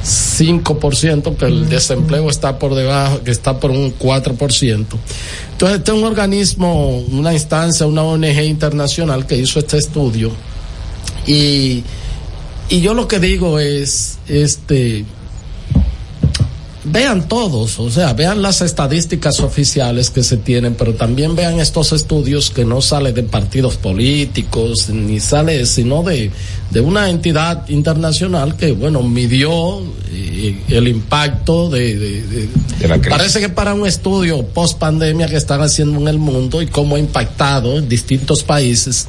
5%, 0.08 1.36
que 1.36 1.46
el 1.46 1.68
desempleo 1.68 2.30
está 2.30 2.58
por 2.58 2.76
debajo, 2.76 3.22
que 3.24 3.32
está 3.32 3.60
por 3.60 3.72
un 3.72 3.94
4%. 3.98 4.86
Entonces, 5.52 5.78
este 5.78 5.92
es 5.92 5.98
un 5.98 6.04
organismo, 6.06 7.00
una 7.12 7.34
instancia, 7.34 7.86
una 7.86 8.04
ONG 8.04 8.42
internacional 8.44 9.26
que 9.26 9.38
hizo 9.38 9.60
este 9.60 9.78
estudio 9.78 10.32
y, 11.26 11.84
y 12.70 12.80
yo 12.80 12.94
lo 12.94 13.08
que 13.08 13.20
digo 13.20 13.60
es, 13.60 14.18
este, 14.30 15.04
vean 16.90 17.28
todos, 17.28 17.80
o 17.80 17.90
sea, 17.90 18.14
vean 18.14 18.42
las 18.42 18.62
estadísticas 18.62 19.40
oficiales 19.40 20.10
que 20.10 20.24
se 20.24 20.38
tienen, 20.38 20.76
pero 20.76 20.94
también 20.94 21.36
vean 21.36 21.60
estos 21.60 21.92
estudios 21.92 22.50
que 22.50 22.66
no 22.66 22.82
sale 22.82 23.12
de 23.14 23.24
partidos 23.24 23.76
políticos, 23.78 24.90
ni 24.90 25.20
sale, 25.20 25.66
sino 25.66 26.04
de, 26.04 26.32
de 26.72 26.80
una 26.82 27.10
entidad 27.10 27.68
internacional 27.70 28.56
que, 28.56 28.72
bueno, 28.72 29.04
midió 29.04 29.82
eh, 30.12 30.62
el 30.70 30.88
impacto 30.88 31.70
de, 31.70 31.98
de- 31.98 32.22
de- 32.24 32.50
De 32.80 32.88
la 32.88 32.96
crisis. 33.00 33.18
parece 33.18 33.40
que 33.40 33.50
para 33.50 33.74
un 33.74 33.86
estudio 33.88 34.46
post 34.48 34.78
pandemia 34.78 35.28
que 35.28 35.38
están 35.38 35.62
haciendo 35.62 36.00
en 36.00 36.08
el 36.08 36.18
mundo 36.20 36.62
y 36.62 36.68
cómo 36.68 36.96
ha 36.96 37.00
impactado 37.00 37.78
en 37.78 37.90
distintos 37.90 38.44
países 38.44 39.08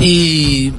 y 0.00 0.72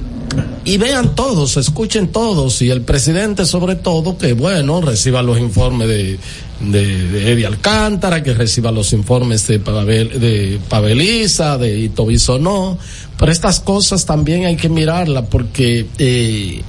y 0.68 0.76
vean 0.76 1.14
todos, 1.14 1.56
escuchen 1.56 2.08
todos 2.08 2.60
y 2.60 2.70
el 2.70 2.82
presidente 2.82 3.46
sobre 3.46 3.74
todo 3.74 4.18
que 4.18 4.34
bueno 4.34 4.80
reciba 4.82 5.22
los 5.22 5.38
informes 5.38 5.88
de 5.88 6.18
de, 6.60 7.32
Eddie 7.32 7.46
Alcántara, 7.46 8.22
que 8.22 8.34
reciba 8.34 8.72
los 8.72 8.92
informes 8.92 9.46
de, 9.46 9.60
Pavel, 9.60 10.20
de 10.20 10.60
Paveliza, 10.68 11.58
de 11.58 11.78
Ito 11.78 12.06
Bisonó, 12.06 12.78
pero 13.18 13.32
estas 13.32 13.60
cosas 13.60 14.04
también 14.06 14.44
hay 14.44 14.56
que 14.56 14.68
mirarlas 14.68 15.24
porque 15.30 15.86
eh, 15.98 16.62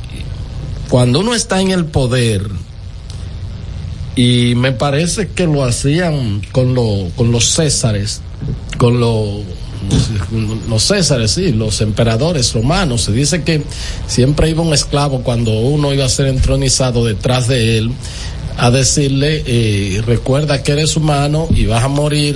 cuando 0.90 1.20
uno 1.20 1.34
está 1.34 1.62
en 1.62 1.72
el 1.72 1.86
poder 1.86 2.48
y 4.16 4.54
me 4.56 4.72
parece 4.72 5.30
que 5.30 5.46
lo 5.46 5.64
hacían 5.64 6.42
con, 6.52 6.76
con 7.12 7.32
los 7.32 7.54
Césares, 7.54 8.22
con 8.78 9.00
los 9.00 9.44
los 10.68 10.84
Césares, 10.84 11.32
sí, 11.32 11.52
los 11.52 11.82
emperadores 11.82 12.54
romanos. 12.54 13.04
Se 13.04 13.12
dice 13.12 13.44
que 13.44 13.64
siempre 14.08 14.50
iba 14.50 14.62
un 14.62 14.74
esclavo 14.74 15.22
cuando 15.22 15.52
uno 15.52 15.94
iba 15.94 16.06
a 16.06 16.10
ser 16.10 16.28
entronizado 16.28 17.06
detrás 17.06 17.48
de 17.48 17.78
él 17.78 17.92
a 18.58 18.72
decirle, 18.72 19.44
eh, 19.46 20.02
recuerda 20.06 20.62
que 20.64 20.74
eres 20.74 20.98
humano 20.98 21.48
y 21.50 21.66
vas 21.66 21.84
a 21.84 21.88
morir. 21.88 22.36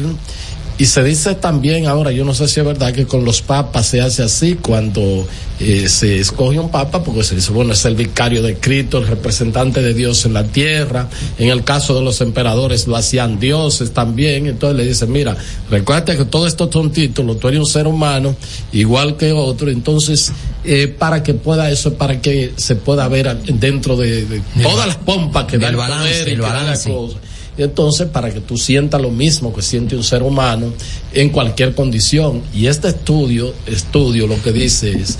Y 0.77 0.85
se 0.85 1.03
dice 1.03 1.35
también 1.35 1.85
ahora, 1.85 2.11
yo 2.11 2.25
no 2.25 2.33
sé 2.33 2.47
si 2.47 2.59
es 2.59 2.65
verdad 2.65 2.93
que 2.93 3.05
con 3.05 3.23
los 3.23 3.41
papas 3.41 3.85
se 3.85 4.01
hace 4.01 4.23
así, 4.23 4.55
cuando 4.55 5.27
eh, 5.59 5.87
se 5.87 6.19
escoge 6.19 6.57
un 6.57 6.71
papa, 6.71 7.03
porque 7.03 7.23
se 7.23 7.35
dice, 7.35 7.51
bueno, 7.51 7.73
es 7.73 7.85
el 7.85 7.95
vicario 7.95 8.41
de 8.41 8.57
Cristo, 8.57 8.97
el 8.97 9.07
representante 9.07 9.83
de 9.83 9.93
Dios 9.93 10.25
en 10.25 10.33
la 10.33 10.43
tierra. 10.45 11.07
En 11.37 11.49
el 11.49 11.63
caso 11.63 11.93
de 11.93 12.01
los 12.01 12.21
emperadores 12.21 12.87
lo 12.87 12.95
hacían 12.95 13.39
dioses 13.39 13.91
también. 13.91 14.47
Entonces 14.47 14.77
le 14.77 14.85
dicen, 14.85 15.11
mira, 15.11 15.37
recuerda 15.69 16.17
que 16.17 16.25
todo 16.25 16.47
esto 16.47 16.69
son 16.71 16.91
títulos, 16.91 17.39
tú 17.39 17.49
eres 17.49 17.59
un 17.59 17.67
ser 17.67 17.85
humano, 17.85 18.35
igual 18.71 19.15
que 19.15 19.31
otro. 19.31 19.69
Entonces, 19.69 20.31
eh, 20.63 20.87
para 20.87 21.21
que 21.21 21.35
pueda 21.35 21.69
eso, 21.69 21.93
para 21.93 22.19
que 22.19 22.53
se 22.55 22.75
pueda 22.75 23.07
ver 23.07 23.37
dentro 23.43 23.95
de, 23.95 24.25
de 24.25 24.41
todas 24.63 24.87
las 24.87 24.97
pompas 24.97 25.45
que 25.45 25.59
da 25.59 25.69
el 25.69 25.75
balance, 25.75 26.09
poder 26.09 26.27
y 26.27 26.31
el 26.31 26.37
que 26.37 26.41
da 26.41 26.53
la 26.53 26.59
balance. 26.61 26.89
cosa. 26.89 27.17
Entonces, 27.57 28.07
para 28.07 28.31
que 28.31 28.41
tú 28.41 28.57
sientas 28.57 29.01
lo 29.01 29.11
mismo 29.11 29.53
que 29.53 29.61
siente 29.61 29.95
un 29.95 30.03
ser 30.03 30.23
humano 30.23 30.73
en 31.13 31.29
cualquier 31.29 31.75
condición. 31.75 32.41
Y 32.53 32.67
este 32.67 32.89
estudio, 32.89 33.53
estudio 33.67 34.27
lo 34.27 34.41
que 34.41 34.51
dice 34.51 34.91
es, 34.91 35.17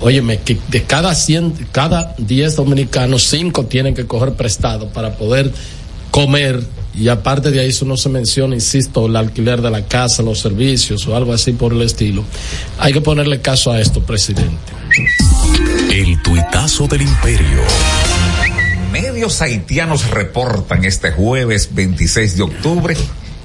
óyeme, 0.00 0.38
que 0.38 0.58
de 0.68 0.82
cada 0.82 1.14
100, 1.14 1.68
cada 1.72 2.14
10 2.18 2.56
dominicanos, 2.56 3.24
5 3.24 3.66
tienen 3.66 3.94
que 3.94 4.06
coger 4.06 4.34
prestado 4.34 4.88
para 4.88 5.16
poder 5.16 5.52
comer. 6.10 6.62
Y 6.98 7.08
aparte 7.08 7.52
de 7.52 7.60
ahí, 7.60 7.68
eso 7.68 7.84
no 7.84 7.96
se 7.96 8.08
menciona, 8.08 8.56
insisto, 8.56 9.06
el 9.06 9.14
alquiler 9.14 9.62
de 9.62 9.70
la 9.70 9.86
casa, 9.86 10.22
los 10.22 10.40
servicios 10.40 11.06
o 11.06 11.14
algo 11.14 11.32
así 11.32 11.52
por 11.52 11.72
el 11.72 11.82
estilo. 11.82 12.24
Hay 12.78 12.92
que 12.92 13.00
ponerle 13.00 13.40
caso 13.40 13.70
a 13.70 13.80
esto, 13.80 14.02
presidente. 14.02 14.72
El 15.92 16.20
tuitazo 16.22 16.88
del 16.88 17.02
imperio. 17.02 17.62
Medios 19.00 19.40
haitianos 19.42 20.10
reportan 20.10 20.84
este 20.84 21.12
jueves 21.12 21.72
26 21.72 22.36
de 22.36 22.42
octubre 22.42 22.96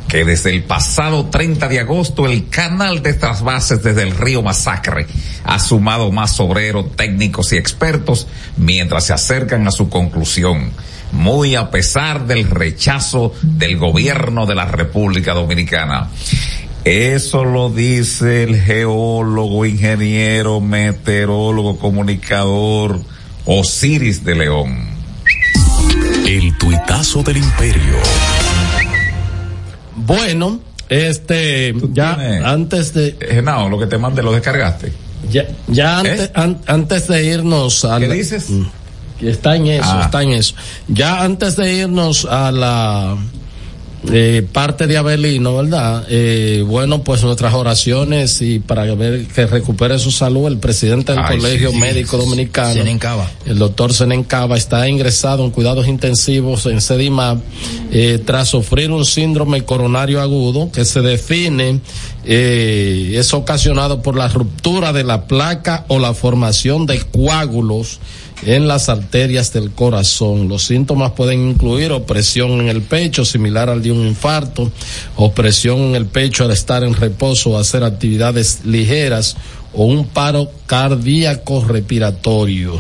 que 0.08 0.26
desde 0.26 0.50
el 0.50 0.64
pasado 0.64 1.28
30 1.28 1.68
de 1.68 1.80
agosto 1.80 2.26
el 2.26 2.50
canal 2.50 3.04
de 3.04 3.14
trasvases 3.14 3.84
desde 3.84 4.02
el 4.02 4.18
río 4.18 4.42
Masacre 4.42 5.06
ha 5.44 5.60
sumado 5.60 6.12
más 6.12 6.40
obreros, 6.40 6.96
técnicos 6.96 7.54
y 7.54 7.58
expertos 7.58 8.26
mientras 8.58 9.06
se 9.06 9.14
acercan 9.14 9.68
a 9.68 9.72
su 9.72 9.90
conclusión, 9.90 10.72
muy 11.12 11.54
a 11.54 11.70
pesar 11.70 12.26
del 12.26 12.50
rechazo 12.50 13.32
del 13.44 13.78
gobierno 13.78 14.48
de 14.48 14.56
la 14.56 14.66
República 14.66 15.36
Dominicana. 15.36 16.10
Eso 16.84 17.46
lo 17.46 17.70
dice 17.70 18.42
el 18.42 18.60
geólogo, 18.60 19.68
ingeniero, 19.68 20.62
meteorólogo, 20.62 21.78
comunicador 21.78 23.00
Osiris 23.46 24.24
de 24.24 24.34
León. 24.36 24.93
El 26.26 26.58
tuitazo 26.58 27.22
del 27.24 27.38
imperio. 27.38 27.96
Bueno, 29.96 30.60
este, 30.90 31.74
ya 31.92 32.16
tienes- 32.16 32.44
antes 32.46 32.94
de, 32.94 33.18
Eh, 33.20 33.42
no, 33.44 33.70
lo 33.70 33.78
que 33.80 33.86
te 33.88 33.98
mandé, 33.98 34.24
lo 34.24 34.32
descargaste. 34.32 34.92
ya, 35.30 35.46
ya 35.68 36.00
antes, 36.00 36.22
¿Eh? 36.22 36.32
an- 36.36 36.60
antes 36.68 37.08
de 37.08 37.24
irnos 37.26 37.86
a 37.86 38.00
¿Qué 38.00 38.08
la- 38.08 38.14
dices? 38.14 38.50
Mm, 38.50 38.64
Está 39.22 39.56
en 39.56 39.68
eso, 39.68 39.86
Ah. 39.90 40.02
está 40.06 40.22
en 40.24 40.32
eso. 40.32 40.54
Ya 40.90 41.22
antes 41.24 41.56
de 41.56 41.72
irnos 41.74 42.26
a 42.26 42.52
la 42.52 43.16
eh, 44.12 44.46
parte 44.52 44.88
de 44.88 44.98
Abelino, 44.98 45.56
¿verdad? 45.56 46.06
Eh, 46.10 46.64
bueno, 46.68 47.04
pues 47.04 47.24
nuestras 47.24 47.54
oraciones 47.54 48.42
y 48.42 48.60
para 48.60 48.84
ver 48.96 49.26
que 49.28 49.46
recupere 49.46 49.98
su 50.00 50.12
salud, 50.12 50.48
el 50.48 50.58
presidente 50.58 51.14
del 51.14 51.22
Ay, 51.24 51.38
Colegio 51.38 51.70
sí, 51.70 51.76
sí, 51.76 51.82
Médico 51.82 52.18
Dominicano. 52.18 52.74
Senencaba. 52.74 53.32
El 53.46 53.58
doctor 53.60 53.94
Senencaba 53.94 54.58
está 54.58 54.88
ingresado 54.90 55.46
en 55.46 55.52
cuidados 55.52 55.88
intensivos 55.88 56.66
en 56.66 56.82
CEDIMAP 56.82 57.40
eh, 57.92 58.22
tras 58.26 58.50
sufrir 58.50 58.92
un 58.92 59.06
síndrome 59.06 59.64
coronario 59.64 60.22
agudo 60.22 60.70
que 60.72 60.84
se 60.84 61.02
define, 61.02 61.80
eh, 62.26 63.14
es 63.16 63.34
ocasionado 63.34 64.02
por 64.02 64.16
la 64.16 64.28
ruptura 64.28 64.94
de 64.94 65.04
la 65.04 65.28
placa 65.28 65.86
o 65.88 66.00
la 66.00 66.14
formación 66.14 66.86
de 66.86 67.02
coágulos 67.02 68.00
en 68.46 68.68
las 68.68 68.90
arterias 68.90 69.54
del 69.54 69.72
corazón. 69.72 70.48
Los 70.48 70.64
síntomas 70.64 71.12
pueden 71.12 71.50
incluir 71.50 71.92
opresión 71.92 72.62
en 72.62 72.70
el 72.70 72.82
pecho, 72.82 73.26
similar 73.26 73.70
al 73.70 73.82
de 73.82 73.92
un 73.92 74.06
infarto, 74.08 74.72
opresión 75.16 75.80
en 75.80 75.96
el 75.96 76.06
pecho 76.06 76.44
al 76.44 76.52
estar 76.52 76.84
en 76.84 76.94
reposo 76.94 77.52
o 77.52 77.58
hacer 77.58 77.84
actividades 77.84 78.62
ligeras, 78.66 79.36
o 79.76 79.86
un 79.86 80.06
paro 80.08 80.52
cardíaco 80.68 81.66
respiratorio, 81.66 82.80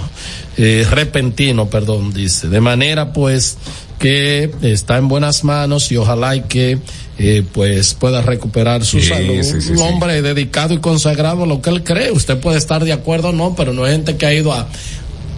eh, 0.57 0.85
repentino, 0.89 1.67
perdón, 1.67 2.13
dice. 2.13 2.50
De 2.50 2.62
manera 2.62 3.13
pues 3.13 3.57
que 4.00 4.51
está 4.62 4.97
en 4.97 5.07
buenas 5.07 5.43
manos 5.43 5.91
y 5.91 5.97
ojalá 5.97 6.35
y 6.35 6.41
que 6.41 6.79
eh, 7.20 7.43
pues 7.53 7.93
pueda 7.93 8.22
recuperar 8.22 8.84
su 8.86 9.00
Sí, 9.00 9.08
salud. 9.10 9.41
sí, 9.43 9.62
sí, 9.62 9.72
un 9.74 9.82
hombre 9.82 10.22
dedicado 10.22 10.74
y 10.74 10.79
consagrado 10.79 11.43
a 11.43 11.46
lo 11.48 11.62
que 11.62 11.70
él 11.70 11.84
cree. 11.84 12.12
Usted 12.12 12.39
puede 12.39 12.58
estar 12.58 12.84
de 12.84 12.91
acuerdo 12.93 13.29
o 13.29 13.34
no, 13.34 13.55
pero 13.55 13.72
no 13.74 13.86
es 13.86 13.93
gente 13.93 14.17
que 14.17 14.25
ha 14.25 14.34
ido 14.34 14.51
a 14.53 14.67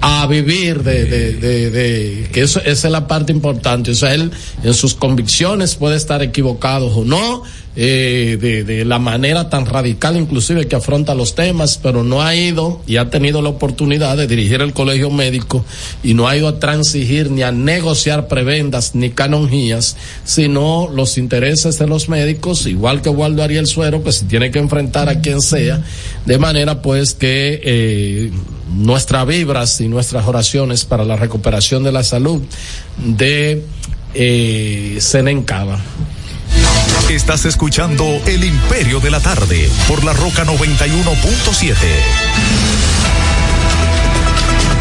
a 0.01 0.27
vivir 0.27 0.83
de, 0.83 1.05
de, 1.05 1.33
de, 1.33 1.71
de- 1.71 2.29
que 2.31 2.41
eso 2.41 2.59
esa 2.59 2.87
es 2.87 2.91
la 2.91 3.07
parte 3.07 3.31
importante 3.31 3.89
o 3.91 3.95
sea 3.95 4.13
él 4.13 4.29
en 4.63 4.73
sus 4.75 4.93
convicciones 4.93 5.75
puede 5.75 5.95
estar 5.95 6.21
equivocado 6.21 6.87
o 6.87 7.03
no 7.05 7.41
eh, 7.77 8.37
de, 8.39 8.85
la 8.85 8.99
manera 8.99 9.49
tan 9.49 9.65
radical 9.65 10.15
inclusive 10.15 10.67
que 10.67 10.77
afronta 10.77 11.13
los 11.13 11.35
temas 11.35 11.77
pero 11.81 12.03
no 12.03 12.21
ha 12.21 12.33
ido 12.33 12.81
y 12.87 12.97
ha 12.97 13.09
tenido 13.09 13.41
la 13.41 13.49
oportunidad 13.49 14.15
de 14.15 14.27
dirigir 14.27 14.61
el 14.61 14.71
colegio 14.71 15.09
médico 15.09 15.65
y 16.01 16.13
no 16.13 16.27
ha 16.27 16.37
ido 16.37 16.47
a 16.47 16.59
transigir 16.59 17.31
ni 17.31 17.43
a 17.43 17.51
negociar 17.51 18.29
prebendas 18.29 18.95
ni 18.95 19.09
canonjías 19.09 19.97
sino 20.23 20.89
los 20.93 21.17
intereses 21.17 21.77
de 21.77 21.87
los 21.87 22.07
médicos 22.07 22.65
igual 22.65 23.01
que 23.01 23.09
Waldo 23.09 23.43
Ariel 23.43 23.67
Suero 23.67 24.03
que 24.03 24.13
se 24.13 24.25
tiene 24.25 24.51
que 24.51 24.59
enfrentar 24.59 25.09
a 25.09 25.19
quien 25.19 25.41
sea 25.41 25.83
de 26.25 26.37
manera 26.37 26.81
pues 26.81 27.13
que 27.13 27.59
eh, 27.61 28.31
nuestras 28.73 29.27
vibras 29.27 29.81
y 29.81 29.89
nuestras 29.89 30.25
oraciones 30.27 30.85
para 30.85 31.03
la 31.03 31.17
recuperación 31.17 31.83
de 31.83 31.91
la 31.91 32.03
salud 32.03 32.41
de 32.97 33.63
eh. 34.13 34.97
Estás 37.09 37.45
escuchando 37.45 38.19
El 38.25 38.43
Imperio 38.43 38.99
de 38.99 39.11
la 39.11 39.19
Tarde 39.19 39.69
por 39.87 40.03
la 40.03 40.11
Roca 40.13 40.43
91.7. 40.43 41.75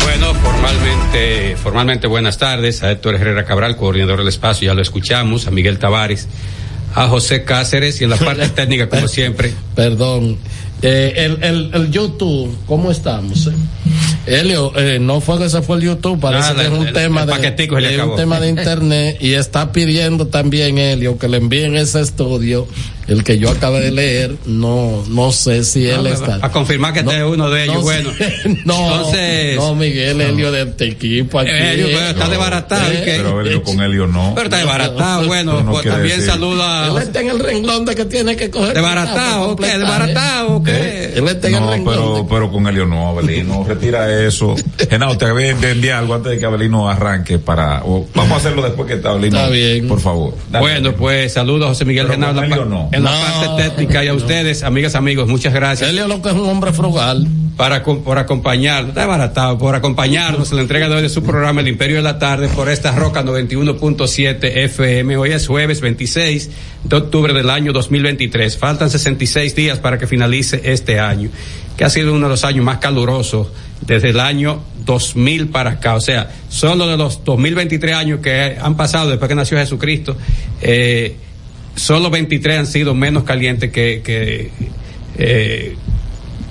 Bueno, 0.02 0.35
formalmente, 0.35 1.57
formalmente 1.57 2.07
buenas 2.07 2.38
tardes 2.38 2.83
a 2.83 2.90
Héctor 2.90 3.16
Herrera 3.16 3.45
Cabral, 3.45 3.76
coordinador 3.76 4.19
del 4.19 4.28
espacio, 4.28 4.66
ya 4.66 4.75
lo 4.75 4.83
escuchamos, 4.83 5.47
a 5.47 5.50
Miguel 5.50 5.78
Tavares, 5.78 6.26
a 6.95 7.09
José 7.09 7.45
Cáceres 7.45 8.00
y 8.00 8.04
en 8.04 8.11
la 8.11 8.16
parte 8.25 8.49
técnica, 8.49 8.88
como 8.88 9.07
siempre. 9.07 9.52
Perdón. 9.75 10.39
Eh, 10.82 11.13
el, 11.17 11.43
el, 11.43 11.71
el 11.73 11.91
YouTube, 11.91 12.56
¿cómo 12.67 12.91
estamos? 12.91 13.47
eh? 13.47 13.52
Elio, 14.26 14.73
eh, 14.76 14.99
no 15.00 15.20
fue 15.20 15.38
que 15.38 15.49
se 15.50 15.60
fue 15.62 15.76
el 15.76 15.82
YouTube, 15.82 16.18
parece 16.20 16.49
Ah, 16.50 16.54
que 16.54 16.62
es 16.62 16.68
un 16.70 16.86
el- 16.86 16.92
tema 16.94 17.23
el 17.23 17.26
de, 17.26 17.94
es 17.94 18.02
un 18.02 18.16
tema 18.16 18.40
de 18.40 18.49
internet 18.49 19.18
y 19.20 19.34
está 19.34 19.70
pidiendo 19.73 20.26
también 20.28 20.78
Elio 20.78 21.18
que 21.18 21.28
le 21.28 21.36
envíen 21.38 21.76
ese 21.76 22.00
estudio, 22.00 22.66
el 23.06 23.23
que 23.23 23.38
yo 23.38 23.50
acabé 23.50 23.80
de 23.80 23.90
leer, 23.90 24.34
no, 24.47 25.04
no 25.08 25.30
sé 25.30 25.62
si 25.64 25.86
él 25.86 26.06
está. 26.06 26.38
A 26.40 26.50
confirmar 26.50 26.94
que 26.94 27.00
este 27.00 27.18
es 27.18 27.23
uno 27.25 27.50
de 27.50 27.64
ellos, 27.64 27.75
no 27.76 27.82
bueno. 27.82 28.10
sé. 28.16 28.34
no, 28.64 28.94
Entonces- 28.97 29.56
no, 29.56 29.75
Miguel 29.75 30.20
Elio 30.23 30.50
de 30.50 30.62
este 30.62 30.86
equipo 30.86 31.38
aquí. 31.40 31.50
Elio, 31.50 31.88
pero 31.88 32.06
está 32.06 32.25
No, 32.25 32.30
desbaratado, 32.30 32.92
eh. 32.92 33.02
Pero 33.04 33.40
Elio 33.42 33.62
con 33.62 33.80
Elio 33.82 34.06
no. 34.06 34.32
Pero 34.34 34.44
está 34.47 34.56
desbaratado, 34.56 35.26
bueno, 35.26 35.62
no 35.62 35.73
pues 35.73 35.84
también 35.84 36.16
decir. 36.16 36.30
saluda 36.32 36.88
Él 36.88 36.97
está 37.02 37.20
en 37.20 37.28
el 37.30 37.38
renglón 37.40 37.84
de 37.84 37.94
que 37.94 38.04
tiene 38.06 38.36
que 38.36 38.49
coger. 38.50 38.73
desbaratado, 38.73 39.54
¿qué? 39.56 39.66
Desbaratado, 39.78 40.62
¿qué? 40.62 41.12
Él 41.16 41.28
está 41.28 41.49
en 41.49 41.54
el 41.56 41.60
No, 41.60 41.70
renglón. 41.73 41.94
pero, 41.94 42.14
de- 42.16 42.25
pero 42.30 42.50
con 42.52 42.66
Elio 42.66 42.86
no, 42.86 43.08
Abelino, 43.10 43.66
retira 43.75 44.26
eso. 44.26 44.54
Genao, 44.91 45.17
te 45.19 45.30
voy 45.30 45.45
a 45.45 45.50
enviar 45.50 45.99
algo 45.99 46.15
antes 46.15 46.32
de 46.32 46.39
que 46.39 46.47
Abelino 46.47 46.89
arranque 46.89 47.39
para, 47.39 47.82
o 47.84 48.06
vamos 48.15 48.32
a 48.32 48.37
hacerlo 48.37 48.63
después 48.63 48.89
que 48.89 48.95
está 48.95 49.10
Abelino. 49.10 49.37
Está 49.39 49.50
bien. 49.50 49.87
Por 49.89 50.00
favor. 50.00 50.34
Dale, 50.50 50.63
Bueno, 50.65 50.93
pues 50.97 51.32
saludos 51.32 51.67
a 51.67 51.69
José 51.69 51.84
Miguel 51.84 52.08
Genao 52.08 52.30
en 52.30 52.50
la, 52.50 52.56
no. 52.65 52.89
en 52.93 53.04
la 53.04 53.10
No, 53.10 53.47
parte 53.47 53.63
técnica 53.71 54.04
y 54.04 54.08
a 54.08 54.15
ustedes, 54.15 54.63
amigas, 54.63 54.95
amigos, 54.95 55.28
muchas 55.28 55.52
gracias. 55.52 55.91
Elio 55.91 56.08
lo 56.08 56.23
que 56.23 56.28
es 56.30 56.34
un 56.34 56.49
hombre 56.49 56.73
frugal. 56.73 57.26
para 57.56 57.82
por 57.84 58.19
acompañar, 58.19 58.87
está 58.89 59.06
baratado, 59.06 59.58
por 59.58 59.75
acompañarnos 59.75 60.50
en 60.50 60.56
la 60.56 60.63
entrega 60.63 60.89
de 60.89 60.97
hoy 60.97 61.02
de 61.02 61.08
su 61.08 61.23
programa 61.23 61.60
El 61.60 61.69
Imperio 61.69 61.97
de 61.97 62.02
la 62.02 62.19
Tarde 62.19 62.49
por 62.49 62.69
esta 62.69 62.93
Roca 62.93 63.23
91.7 63.25 64.39
FM. 64.65 65.17
Hoy 65.17 65.32
es 65.32 65.47
jueves 65.47 65.80
26 65.80 66.50
de 66.84 66.97
octubre 66.97 67.32
del 67.32 67.50
año 67.50 67.73
2023. 67.73 68.58
Faltan 68.58 68.91
66 68.91 69.54
días 69.54 69.78
para 69.78 69.99
que 69.99 70.06
finalice 70.06 70.60
este 70.65 70.99
año, 71.00 71.30
que 71.76 71.84
ha 71.84 71.91
sido 71.91 72.13
uno 72.13 72.26
de 72.26 72.30
los 72.30 72.45
años 72.45 72.65
más 72.65 72.78
calurosos 72.78 73.49
desde 73.80 74.10
el 74.10 74.21
año 74.21 74.63
2000 74.84 75.49
para 75.49 75.73
acá. 75.73 75.95
O 75.95 76.00
sea, 76.00 76.30
solo 76.49 76.87
de 76.87 76.97
los 76.97 77.25
2023 77.25 77.95
años 77.95 78.21
que 78.21 78.56
han 78.60 78.76
pasado 78.76 79.10
después 79.10 79.28
que 79.28 79.34
nació 79.34 79.58
Jesucristo, 79.58 80.17
eh, 80.60 81.17
solo 81.76 82.10
23 82.10 82.58
han 82.58 82.67
sido 82.67 82.95
menos 82.95 83.25
calientes 83.25 83.71
que, 83.71 84.02
que 84.04 84.50
eh, 85.19 85.76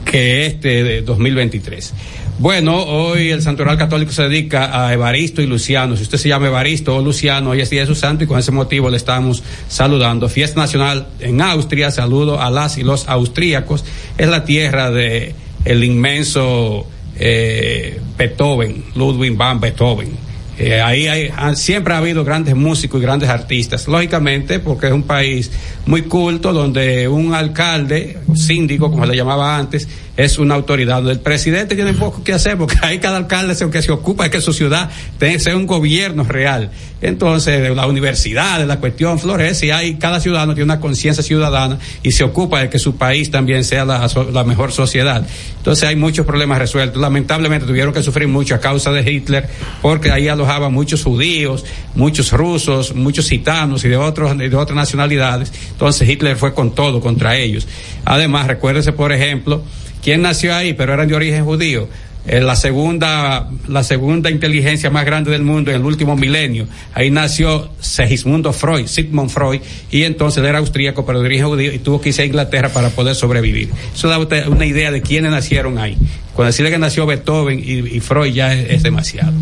que 0.06 0.46
este 0.46 0.84
de 0.84 1.02
2023. 1.02 1.94
Bueno, 2.40 2.84
hoy 2.84 3.30
el 3.30 3.42
Santoral 3.42 3.78
Católico 3.78 4.12
se 4.12 4.24
dedica 4.24 4.86
a 4.86 4.92
Evaristo 4.92 5.42
y 5.42 5.46
Luciano. 5.48 5.96
Si 5.96 6.04
usted 6.04 6.18
se 6.18 6.30
llama 6.30 6.48
Evaristo 6.48 6.96
o 6.98 7.02
Luciano, 7.02 7.52
hoy 7.52 7.62
es 7.62 7.70
día 7.70 7.82
de 7.82 7.88
su 7.88 7.96
santo 7.96 8.24
y 8.24 8.28
con 8.28 8.40
ese 8.40 8.52
motivo 8.52 8.90
le 8.90 8.98
estamos 8.98 9.44
saludando. 9.70 10.28
Fiesta 10.28 10.60
nacional 10.60 11.08
en 11.20 11.42
Austria, 11.42 11.92
saludo 11.92 12.42
a 12.42 12.50
las 12.50 12.78
y 12.78 12.84
los 12.84 13.08
austríacos. 13.08 13.86
Es 14.18 14.28
la 14.28 14.44
tierra 14.46 14.90
de 14.92 15.36
el 15.64 15.84
inmenso 15.84 16.88
eh, 17.18 18.02
Beethoven, 18.18 18.84
Ludwig 18.96 19.38
van 19.38 19.60
Beethoven. 19.62 20.34
Eh, 20.60 20.82
ahí 20.82 21.08
hay, 21.08 21.30
ha- 21.36 21.56
siempre 21.56 21.94
ha 21.94 21.98
habido 21.98 22.24
grandes 22.24 22.56
músicos 22.56 23.00
y 23.00 23.04
grandes 23.04 23.30
artistas, 23.30 23.88
lógicamente, 23.88 24.60
porque 24.60 24.88
es 24.88 24.94
un 24.94 25.02
país 25.04 25.50
muy 25.88 26.04
culto 26.04 26.52
donde 26.54 27.08
un 27.08 27.34
alcalde, 27.34 28.20
síndico, 28.36 28.92
como 28.92 29.04
se 29.06 29.12
le 29.12 29.18
llamaba 29.18 29.58
antes, 29.58 29.88
es 30.16 30.38
una 30.38 30.56
autoridad. 30.56 31.08
El 31.10 31.20
presidente 31.20 31.76
tiene 31.76 31.94
poco 31.94 32.24
que 32.24 32.34
hacer, 32.34 32.58
porque 32.58 32.76
ahí 32.82 33.00
cada 33.00 33.18
alcalde 33.18 33.56
que 33.72 33.82
se 33.82 33.92
ocupa 33.92 34.26
de 34.26 34.30
que 34.30 34.42
su 34.42 34.54
ciudad 34.54 34.90
sea 35.38 35.56
un 35.56 35.66
gobierno 35.66 36.24
real. 36.24 36.72
Entonces, 37.02 37.76
la 37.76 37.88
universidad, 37.88 38.60
de 38.60 38.66
la 38.66 38.80
cuestión 38.80 39.20
florece 39.20 39.68
y 39.68 39.72
hay, 39.72 39.96
cada 39.96 40.20
ciudadano 40.20 40.54
tiene 40.54 40.66
una 40.66 40.80
conciencia 40.80 41.24
ciudadana 41.24 41.80
y 42.02 42.12
se 42.12 42.24
ocupa 42.24 42.62
de 42.62 42.70
que 42.70 42.80
su 42.80 42.96
país 42.96 43.32
también 43.32 43.64
sea 43.64 43.86
la, 43.86 44.08
la 44.32 44.44
mejor 44.44 44.72
sociedad. 44.72 45.26
Entonces 45.58 45.88
hay 45.88 45.96
muchos 45.96 46.26
problemas 46.26 46.60
resueltos. 46.60 47.02
Lamentablemente 47.02 47.66
tuvieron 47.66 47.94
que 47.94 48.04
sufrir 48.04 48.28
mucho 48.28 48.56
a 48.56 48.60
causa 48.60 48.92
de 48.92 49.10
Hitler, 49.10 49.50
porque 49.82 50.12
ahí 50.12 50.28
alojaban 50.28 50.72
muchos 50.72 51.04
judíos, 51.04 51.66
muchos 51.96 52.32
rusos, 52.32 52.96
muchos 52.96 53.28
gitanos 53.28 53.84
y 53.84 53.90
de 53.90 53.98
otros, 53.98 54.38
de 54.38 54.56
otras 54.56 54.76
nacionalidades. 54.76 55.52
Entonces 55.72 56.08
Hitler 56.08 56.38
fue 56.38 56.54
con 56.54 56.76
todo 56.76 57.02
contra 57.02 57.36
ellos. 57.36 57.68
Además, 58.06 58.48
recuérdese, 58.48 58.94
por 58.94 59.12
ejemplo, 59.12 59.64
quién 60.04 60.22
nació 60.22 60.56
ahí, 60.56 60.74
pero 60.74 60.94
eran 60.94 61.08
de 61.08 61.16
origen 61.16 61.46
judío. 61.46 61.88
Eh, 62.26 62.40
la 62.40 62.56
segunda, 62.56 63.50
la 63.68 63.84
segunda 63.84 64.30
inteligencia 64.30 64.90
más 64.90 65.04
grande 65.04 65.30
del 65.30 65.44
mundo 65.44 65.72
en 65.72 65.78
el 65.78 65.84
último 65.84 66.16
milenio. 66.16 66.68
Ahí 66.94 67.12
nació 67.12 67.70
Segismundo 67.82 68.54
Freud, 68.54 68.88
Sigmund 68.88 69.30
Freud, 69.30 69.60
y 69.92 70.04
entonces 70.04 70.42
él 70.42 70.46
era 70.46 70.60
austríaco, 70.60 71.06
pero 71.06 71.20
de 71.20 71.26
origen 71.26 71.48
judío, 71.48 71.74
y 71.74 71.80
tuvo 71.80 72.00
que 72.00 72.10
irse 72.10 72.22
a 72.22 72.26
Inglaterra 72.26 72.70
para 72.70 72.92
poder 72.92 73.16
sobrevivir. 73.16 73.72
Eso 73.94 74.08
da 74.08 74.20
usted 74.20 74.48
una 74.48 74.66
idea 74.66 74.90
de 74.90 75.02
quiénes 75.02 75.32
nacieron 75.32 75.78
ahí. 75.78 75.98
Cuando 76.34 76.48
decirle 76.48 76.72
que 76.72 76.78
nació 76.78 77.06
Beethoven 77.06 77.60
y, 77.60 77.96
y 77.96 78.00
Freud 78.00 78.34
ya 78.34 78.54
es, 78.54 78.70
es 78.70 78.84
demasiado. 78.84 79.34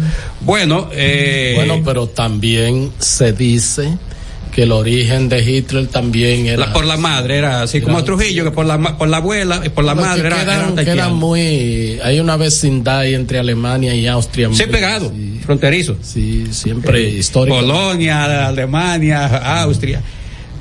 Bueno, 0.41 0.89
eh, 0.91 1.53
Bueno, 1.55 1.83
pero 1.85 2.07
también 2.07 2.91
se 2.97 3.31
dice 3.31 3.95
que 4.51 4.63
el 4.63 4.71
origen 4.71 5.29
de 5.29 5.41
Hitler 5.49 5.87
también 5.87 6.45
era. 6.45 6.67
la- 6.67 6.73
por 6.73 6.85
la 6.85 6.97
madre 6.97 7.37
era 7.37 7.61
así 7.61 7.79
como 7.81 8.03
Trujillo, 8.03 8.43
que 8.43 8.51
por 8.51 8.65
la, 8.65 8.97
por 8.97 9.07
la 9.07 9.17
abuela 9.17 9.61
y 9.65 9.69
por 9.69 9.83
la 9.85 9.95
madre 9.95 10.27
era, 10.27 10.41
quedan, 10.41 10.73
era 10.73 10.83
quedan 10.83 11.13
muy. 11.15 11.99
Hay 12.03 12.19
una 12.19 12.35
vecindad 12.37 12.99
ahí 12.99 13.13
entre 13.15 13.39
Alemania 13.39 13.95
y 13.95 14.07
Austria. 14.07 14.49
Sí, 14.51 14.63
muy- 14.63 14.71
pegado, 14.71 15.09
Sí, 15.09 15.39
fronterizo. 15.45 15.95
sí, 16.01 16.47
siempre 16.51 17.01
histórico. 17.09 17.55
Polonia, 17.57 18.47
Alemania, 18.47 19.25
Austria. 19.63 20.01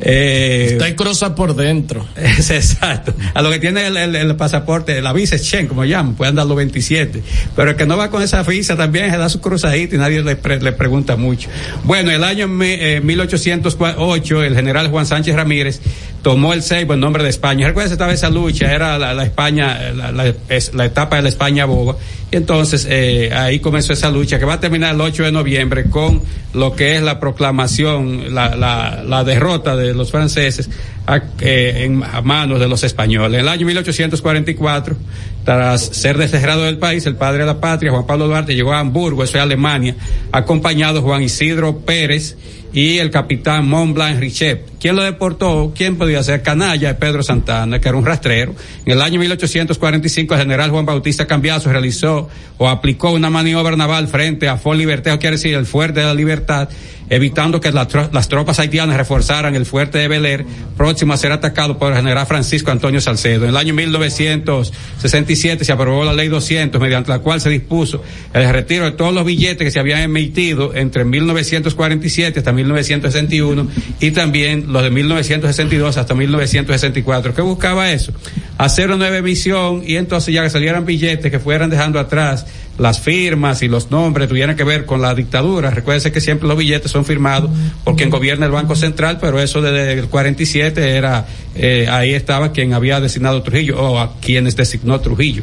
Eh, 0.03 0.71
Usted 0.73 0.97
cruza 0.97 1.35
por 1.35 1.55
dentro. 1.55 2.07
Es 2.17 2.51
exacto. 2.51 3.15
A 3.35 3.43
lo 3.43 3.51
que 3.51 3.59
tiene 3.59 3.87
el, 3.87 3.97
el, 3.97 4.17
el 4.17 4.37
pasaporte, 4.37 5.01
la 5.03 5.13
visa 5.13 5.37
Schengen, 5.39 5.69
como 5.69 5.85
llaman, 5.85 6.15
pueden 6.15 6.35
dar 6.35 6.47
los 6.47 6.57
27. 6.57 7.23
Pero 7.57 7.71
el 7.71 7.77
que 7.77 7.87
no 7.87 7.97
va 7.97 8.11
con 8.11 8.23
esa 8.23 8.43
visa 8.43 8.77
también 8.77 9.11
se 9.11 9.19
da 9.19 9.29
su 9.29 9.41
cruzadita 9.41 9.97
y 9.97 9.99
nadie 9.99 10.23
le, 10.23 10.37
pre, 10.37 10.61
le 10.61 10.73
pregunta 10.73 11.17
mucho. 11.17 11.49
Bueno, 11.85 12.11
el 12.11 12.25
año 12.25 12.49
eh, 12.63 13.01
1808, 13.03 14.43
el 14.43 14.55
general 14.55 14.89
Juan 14.89 15.07
Sánchez 15.07 15.35
Ramírez 15.35 15.81
tomó 16.23 16.53
el 16.53 16.63
Seibo 16.63 16.95
en 16.95 17.01
nombre 17.01 17.23
de 17.23 17.31
España. 17.31 17.67
Recuerda 17.67 17.93
estaba 17.93 18.13
esa 18.13 18.31
lucha, 18.31 18.73
era 18.73 18.99
la, 18.99 19.15
la 19.15 19.25
España, 19.25 19.93
la, 19.95 20.13
la, 20.13 20.35
la, 20.73 20.85
etapa 20.85 21.17
de 21.17 21.23
la 21.23 21.29
España 21.29 21.65
boba. 21.65 21.97
Y 22.31 22.37
entonces 22.37 22.87
eh, 22.89 23.33
ahí 23.35 23.59
comenzó 23.61 23.93
esa 23.93 24.11
lucha 24.11 24.39
que 24.39 24.45
va 24.45 24.55
a 24.55 24.61
terminar 24.61 24.95
el 24.95 25.01
8 25.01 25.25
de 25.25 25.33
noviembre 25.33 25.85
con 25.85 26.23
lo 26.55 26.75
que 26.75 26.97
es 26.97 27.03
la 27.03 27.19
proclamación, 27.19 28.35
la, 28.35 28.55
la, 28.57 29.03
la 29.05 29.25
derrota 29.25 29.77
de 29.77 29.90
los 29.95 30.11
franceses 30.11 30.69
a, 31.07 31.19
eh, 31.41 31.85
en, 31.85 32.03
manos 32.25 32.61
de 32.61 32.69
los 32.69 32.83
españoles. 32.85 33.35
En 33.35 33.47
el 33.47 33.49
año 33.49 33.67
1844, 33.67 34.97
tras 35.45 35.83
ser 35.83 36.19
desterrado 36.19 36.65
del 36.65 36.79
país, 36.79 37.07
el 37.07 37.17
padre 37.17 37.41
de 37.41 37.47
la 37.47 37.61
patria, 37.61 37.91
Juan 37.91 38.07
Pablo 38.07 38.27
Duarte, 38.27 38.55
llegó 38.55 38.73
a 38.73 38.81
Hamburgo, 38.81 39.25
eso 39.25 39.37
es 39.37 39.43
Alemania, 39.43 39.97
acompañado 40.33 40.95
de 40.95 41.01
Juan 41.01 41.23
Isidro 41.23 41.79
Pérez 41.81 42.37
y 42.73 42.99
el 42.99 43.11
capitán 43.11 43.69
Montblanc 43.69 44.21
Richet. 44.21 44.70
¿Quién 44.81 44.97
lo 44.97 45.03
deportó? 45.03 45.75
¿Quién 45.77 45.97
podía 45.97 46.23
ser? 46.23 46.41
Canalla 46.41 46.89
de 46.89 46.95
Pedro 46.95 47.23
Santana, 47.23 47.81
que 47.81 47.89
era 47.89 47.99
un 47.99 48.07
rastrero. 48.07 48.55
En 48.87 48.95
el 48.95 49.03
año 49.03 49.21
1845, 49.21 50.35
el 50.35 50.41
general 50.41 50.71
Juan 50.71 50.87
Bautista 50.87 51.27
Cambiaso 51.27 51.71
realizó 51.71 52.31
o 52.57 52.67
aplicó 52.67 53.11
una 53.11 53.29
maniobra 53.29 53.77
naval 53.77 54.09
frente 54.09 54.49
a 54.49 54.57
Fort 54.57 54.79
Liberté, 54.79 55.11
quiere 55.19 55.37
decir 55.37 55.55
el 55.55 55.67
Fuerte 55.67 56.01
de 56.01 56.07
la 56.07 56.15
Libertad, 56.15 56.71
evitando 57.11 57.61
que 57.61 57.73
la, 57.73 57.87
las 58.13 58.29
tropas 58.29 58.61
haitianas 58.61 58.97
reforzaran 58.97 59.57
el 59.57 59.67
fuerte 59.67 59.99
de 59.99 60.09
Beler, 60.09 60.47
próximo 60.77 61.13
a 61.13 61.17
ser 61.17 61.33
atacado 61.33 61.77
por 61.77 61.91
el 61.91 61.99
general 61.99 62.25
Francisco 62.25 62.71
Antonio 62.71 63.01
Salcedo. 63.01 63.45
En 63.45 63.51
el 63.51 63.57
año 63.57 63.75
1967 63.75 65.65
se 65.65 65.73
aprobó 65.73 66.05
la 66.05 66.13
ley 66.13 66.29
200, 66.29 66.81
mediante 66.81 67.11
la 67.11 67.19
cual 67.19 67.41
se 67.41 67.51
dispuso 67.51 68.03
el 68.33 68.49
retiro 68.51 68.85
de 68.85 68.93
todos 68.93 69.13
los 69.13 69.25
billetes 69.25 69.65
que 69.65 69.71
se 69.73 69.81
habían 69.81 70.01
emitido 70.01 70.75
entre 70.75 71.05
1947 71.05 72.39
hasta 72.39 72.53
1961 72.53 73.69
y 73.99 74.13
también 74.13 74.70
los 74.71 74.83
de 74.83 74.91
1962 74.91 75.97
hasta 75.97 76.15
1964. 76.15 77.35
¿Qué 77.35 77.43
buscaba 77.43 77.91
eso? 77.91 78.13
Hacer 78.59 78.87
una 78.87 78.97
nueva 78.97 79.19
emisión 79.19 79.83
y 79.87 79.97
entonces 79.97 80.33
ya 80.35 80.43
que 80.43 80.51
salieran 80.51 80.85
billetes 80.85 81.31
que 81.31 81.39
fueran 81.39 81.71
dejando 81.71 81.99
atrás 81.99 82.47
las 82.79 82.99
firmas 82.99 83.63
y 83.63 83.69
los 83.69 83.91
nombres 83.91 84.29
tuvieran 84.29 84.57
que 84.57 84.65
ver 84.65 84.87
con 84.87 85.03
la 85.03 85.15
dictadura. 85.15 85.71
Recuérdense 85.71 86.13
que 86.13 86.21
siempre 86.21 86.49
los 86.49 86.57
billetes 86.57 86.91
son 86.91 87.05
firmados 87.05 87.51
por 87.85 87.95
quien 87.95 88.09
gobierna 88.09 88.47
el 88.47 88.53
Banco 88.53 88.75
Central, 88.75 89.19
pero 89.21 89.39
eso 89.39 89.61
desde 89.61 89.93
el 89.93 90.07
47 90.07 90.97
era, 90.97 91.27
eh, 91.55 91.87
ahí 91.91 92.15
estaba 92.15 92.53
quien 92.53 92.73
había 92.73 92.99
designado 92.99 93.43
Trujillo 93.43 93.79
o 93.79 93.99
a 93.99 94.19
quienes 94.21 94.57
designó 94.57 94.99
Trujillo. 95.01 95.43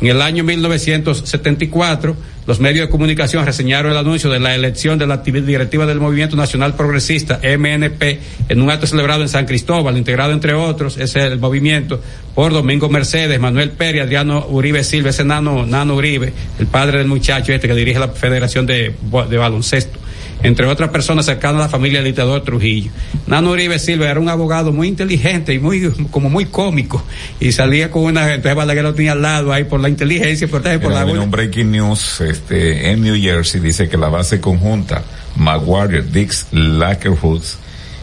En 0.00 0.08
el 0.08 0.20
año 0.20 0.42
1974, 0.42 2.16
los 2.46 2.60
medios 2.60 2.86
de 2.86 2.90
comunicación 2.90 3.46
reseñaron 3.46 3.92
el 3.92 3.98
anuncio 3.98 4.30
de 4.30 4.40
la 4.40 4.54
elección 4.54 4.98
de 4.98 5.06
la 5.06 5.18
directiva 5.18 5.86
del 5.86 6.00
Movimiento 6.00 6.36
Nacional 6.36 6.74
Progresista, 6.74 7.40
MNP, 7.42 8.20
en 8.48 8.62
un 8.62 8.70
acto 8.70 8.86
celebrado 8.86 9.22
en 9.22 9.28
San 9.28 9.46
Cristóbal, 9.46 9.96
integrado 9.96 10.32
entre 10.32 10.54
otros, 10.54 10.96
es 10.96 11.14
el 11.16 11.38
movimiento 11.38 12.00
por 12.34 12.52
Domingo 12.52 12.88
Mercedes, 12.88 13.38
Manuel 13.38 13.70
Pérez, 13.70 14.02
Adriano 14.02 14.46
Uribe 14.48 14.82
Silva, 14.84 15.10
ese 15.10 15.24
nano, 15.24 15.66
nano 15.66 15.94
Uribe, 15.94 16.32
el 16.58 16.66
padre 16.66 16.98
del 16.98 17.06
muchacho 17.06 17.52
este 17.52 17.68
que 17.68 17.74
dirige 17.74 17.98
la 17.98 18.08
Federación 18.08 18.66
de, 18.66 18.94
de 19.28 19.36
Baloncesto 19.36 20.01
entre 20.42 20.66
otras 20.66 20.90
personas 20.90 21.26
cercanas 21.26 21.60
a 21.60 21.64
la 21.64 21.68
familia 21.68 21.98
del 21.98 22.06
dictador 22.06 22.42
Trujillo. 22.42 22.90
Nano 23.26 23.50
Uribe 23.50 23.78
Silva 23.78 24.10
era 24.10 24.20
un 24.20 24.28
abogado 24.28 24.72
muy 24.72 24.88
inteligente 24.88 25.54
y 25.54 25.58
muy, 25.58 25.90
como 26.10 26.28
muy 26.30 26.46
cómico, 26.46 27.02
y 27.40 27.52
salía 27.52 27.90
con 27.90 28.04
una, 28.04 28.34
entonces 28.34 28.54
Balaguer 28.54 28.84
lo 28.84 28.94
tenía 28.94 29.12
al 29.12 29.22
lado 29.22 29.52
ahí 29.52 29.64
por 29.64 29.80
la 29.80 29.88
inteligencia, 29.88 30.48
por, 30.48 30.62
por 30.80 30.92
la... 30.92 31.04
un 31.04 31.30
breaking 31.30 31.70
news, 31.70 32.20
este, 32.20 32.90
en 32.90 33.02
New 33.02 33.16
Jersey 33.16 33.60
dice 33.60 33.88
que 33.88 33.96
la 33.96 34.08
base 34.08 34.40
conjunta 34.40 35.02
McGuire, 35.36 36.02
Dix, 36.02 36.46
Lackerhoods, 36.52 37.58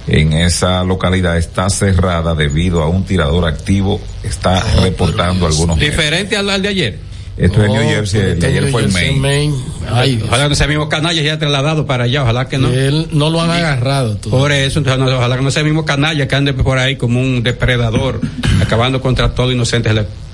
en 0.08 0.34
esa 0.34 0.84
localidad 0.84 1.38
está 1.38 1.70
cerrada 1.70 2.34
debido 2.34 2.82
a 2.82 2.88
un 2.88 3.06
tirador 3.06 3.48
activo, 3.48 4.02
está 4.24 4.64
oh, 4.78 4.82
reportando 4.82 5.46
algunos. 5.46 5.78
Diferente 5.80 6.36
al 6.36 6.62
de 6.62 6.68
ayer. 6.68 7.09
Esto 7.40 7.62
oh, 7.62 7.64
es 7.64 7.72
New 7.72 7.82
Jersey, 7.84 8.22
el 8.22 8.40
de 8.40 8.48
ayer 8.48 8.70
fue 8.70 8.86
Maine. 8.88 9.18
Maine. 9.18 9.56
Ay, 9.90 10.22
ojalá 10.24 10.48
que 10.48 10.54
ese 10.54 10.68
mismo 10.68 10.90
canalla 10.90 11.22
ya 11.22 11.40
trasladado 11.40 11.86
para 11.86 12.04
allá, 12.04 12.24
ojalá 12.24 12.50
que 12.50 12.58
no. 12.58 12.70
Él 12.70 13.08
no 13.14 13.30
lo 13.30 13.42
han 13.42 13.50
agarrado. 13.50 14.18
Por 14.18 14.52
eso, 14.52 14.80
entonces, 14.80 15.02
no, 15.02 15.18
ojalá 15.18 15.38
que 15.38 15.44
no 15.44 15.50
sea 15.50 15.62
el 15.62 15.68
mismo 15.68 15.86
canalla 15.86 16.28
que 16.28 16.36
ande 16.36 16.54
por 16.54 16.78
ahí 16.78 16.98
como 16.98 17.22
un 17.22 17.42
depredador, 17.42 18.20
acabando 18.62 19.02
contra 19.02 19.34
todo 19.34 19.54
inocente 19.54 19.90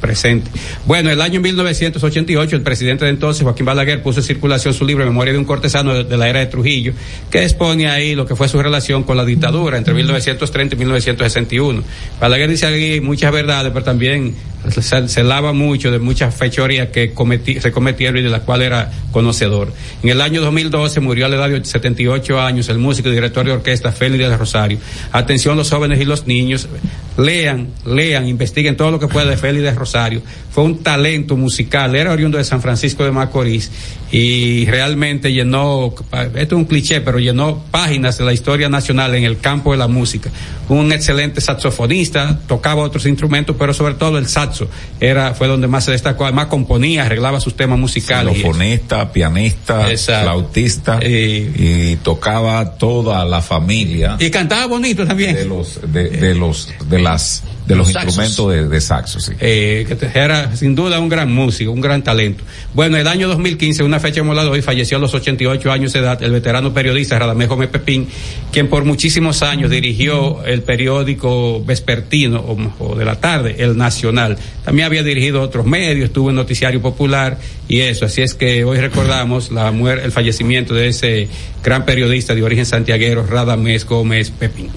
presente. 0.06 0.52
Bueno, 0.86 1.10
el 1.10 1.20
año 1.20 1.42
1988, 1.42 2.56
el 2.56 2.62
presidente 2.62 3.06
de 3.06 3.12
entonces, 3.12 3.42
Joaquín 3.42 3.66
Balaguer, 3.66 4.04
puso 4.04 4.20
en 4.20 4.26
circulación 4.26 4.72
su 4.72 4.86
libro 4.86 5.04
Memoria 5.04 5.34
de 5.34 5.40
un 5.40 5.46
cortesano 5.46 6.04
de, 6.04 6.18
la 6.18 6.30
era 6.30 6.42
de 6.42 6.46
Trujillo, 6.46 6.94
que 7.32 7.42
expone 7.42 7.90
ahí 7.90 8.14
lo 8.14 8.28
que 8.28 8.36
fue 8.36 8.48
su 8.48 8.62
relación 8.62 9.02
con 9.02 9.18
la 9.18 9.26
dictadura 9.26 9.80
entre 9.80 9.96
1930 9.96 10.76
y 10.76 10.78
1961. 10.78 11.84
Balaguer 12.22 12.50
dice 12.52 12.68
aquí 12.68 13.02
muchas 13.02 13.32
verdades, 13.32 13.72
pero 13.74 13.84
también 13.84 14.36
se, 14.70 15.24
lava 15.24 15.54
mucho 15.54 15.90
de 15.90 15.98
muchas 15.98 16.36
fechorías 16.36 16.90
que 16.90 17.14
se 17.60 17.72
cometieron 17.72 18.18
y 18.18 18.22
de 18.22 18.30
las 18.30 18.42
cuales 18.42 18.68
era 18.68 18.92
conocedor. 19.12 19.74
En 20.04 20.10
el 20.10 20.22
año 20.22 20.42
2012 20.42 21.00
murió 21.00 21.26
a 21.26 21.30
la 21.30 21.36
edad 21.38 21.50
de 21.50 21.66
78 21.66 22.40
años 22.40 22.70
el 22.70 22.78
músico 22.78 23.10
y 23.10 23.14
director 23.14 23.44
de 23.44 23.54
orquesta 23.54 23.92
Félix 23.92 24.30
de 24.30 24.38
Rosario. 24.38 24.78
Atención 25.12 25.58
los 25.58 25.70
jóvenes 25.70 26.00
y 26.00 26.06
los 26.06 26.28
niños, 26.28 26.68
lean, 27.18 27.70
lean, 27.86 28.28
investiguen 28.28 28.76
todo 28.78 28.92
lo 28.92 29.00
que 29.00 29.08
pueda 29.08 29.30
de 29.30 29.38
Félix 29.38 29.64
de 29.64 29.72
Rosario. 29.72 30.22
Fue 30.56 30.64
un 30.64 30.82
talento 30.82 31.36
musical, 31.36 31.98
era 31.98 32.14
oriundo 32.14 32.38
de 32.38 32.46
San 32.46 32.62
Francisco 32.62 33.04
de 33.04 33.12
Macorís 33.12 33.70
y 34.10 34.66
realmente 34.68 35.34
llenó, 35.34 35.94
esto 36.14 36.38
es 36.38 36.52
un 36.54 36.64
cliché, 36.64 37.02
pero 37.02 37.20
llenó 37.20 37.62
páginas 37.72 38.18
de 38.18 38.24
la 38.24 38.32
historia 38.32 38.70
nacional 38.70 39.14
en 39.16 39.26
el 39.26 39.40
campo 39.40 39.74
de 39.74 39.78
la 39.78 39.90
música. 39.90 40.30
Un 40.70 40.94
excelente 40.94 41.42
saxofonista, 41.42 42.40
tocaba 42.48 42.84
otros 42.84 43.06
instrumentos, 43.06 43.58
pero 43.60 43.74
sobre 43.74 43.96
todo 43.96 44.18
el 44.18 44.28
saxo 44.30 44.70
era, 45.02 45.34
fue 45.34 45.50
donde 45.50 45.68
más 45.68 45.84
se 45.84 45.92
destacó. 45.92 46.24
Además 46.24 46.46
componía, 46.46 47.04
arreglaba 47.04 47.42
sus 47.42 47.58
temas 47.58 47.78
musicales. 47.78 48.36
Saxofonista, 48.36 49.12
pianista, 49.12 49.92
Exacto. 49.92 50.24
flautista 50.24 51.00
y, 51.06 51.52
y, 51.58 52.00
tocaba 52.02 52.78
toda 52.78 53.26
la 53.26 53.42
familia. 53.42 54.16
Y 54.22 54.30
cantaba 54.30 54.68
bonito 54.68 55.06
también. 55.06 55.36
De 55.36 55.44
los, 55.44 55.82
de, 55.92 56.12
de 56.12 56.34
los, 56.34 56.70
de 56.88 57.00
las 57.00 57.44
de 57.66 57.76
los, 57.76 57.94
los 57.94 58.06
instrumentos 58.06 58.52
de, 58.52 58.68
de, 58.68 58.82
saxo, 58.82 59.20
sí. 59.20 59.34
Eh, 59.40 59.86
que 59.88 60.20
era 60.20 60.45
sin 60.54 60.76
duda 60.76 61.00
un 61.00 61.10
gran 61.10 61.32
músico, 61.32 61.72
un 61.72 61.82
gran 61.82 62.04
talento. 62.04 62.44
Bueno, 62.74 62.98
el 62.98 63.08
año 63.08 63.28
2015, 63.28 63.84
una 63.84 64.00
fecha 64.00 64.24
molada 64.24 64.50
hoy, 64.50 64.62
falleció 64.62 64.98
a 64.98 65.00
los 65.00 65.14
88 65.14 65.72
años 65.72 65.94
de 65.94 66.00
edad 66.00 66.22
el 66.22 66.32
veterano 66.32 66.74
periodista 66.74 67.18
Radamés 67.18 67.48
Gómez 67.48 67.70
Pepín, 67.70 68.08
quien 68.52 68.68
por 68.68 68.86
muchísimos 68.86 69.44
años 69.44 69.70
dirigió 69.70 70.44
el 70.46 70.62
periódico 70.62 71.64
vespertino 71.64 72.44
o, 72.80 72.96
de 72.96 73.06
la 73.06 73.20
tarde, 73.20 73.56
El 73.60 73.78
Nacional. 73.78 74.38
También 74.64 74.86
había 74.86 75.04
dirigido 75.04 75.42
otros 75.42 75.66
medios, 75.66 76.06
estuvo 76.06 76.30
en 76.30 76.36
Noticiario 76.36 76.82
Popular 76.82 77.38
y 77.68 77.82
eso. 77.82 78.06
Así 78.06 78.22
es 78.22 78.34
que 78.34 78.64
hoy 78.64 78.80
recordamos 78.80 79.52
la 79.52 79.70
el 79.70 80.12
fallecimiento 80.12 80.74
de 80.74 80.88
ese 80.88 81.28
gran 81.64 81.86
periodista 81.86 82.34
de 82.34 82.44
origen 82.44 82.66
santiaguero, 82.66 83.26
Radamés 83.26 83.86
Gómez 83.86 84.32
Pepín. 84.32 84.70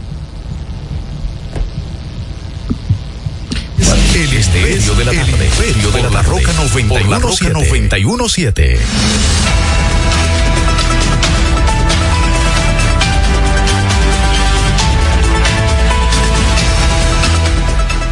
El 4.69 4.75
estéreo 4.75 4.97
de 4.97 5.05
la 5.07 5.13
tarde. 5.13 5.33
El 5.33 5.41
estéreo 5.41 5.91
de 5.93 6.03
la, 6.03 6.11
la 6.11 6.23
Roca 6.23 6.53
917. 6.53 8.79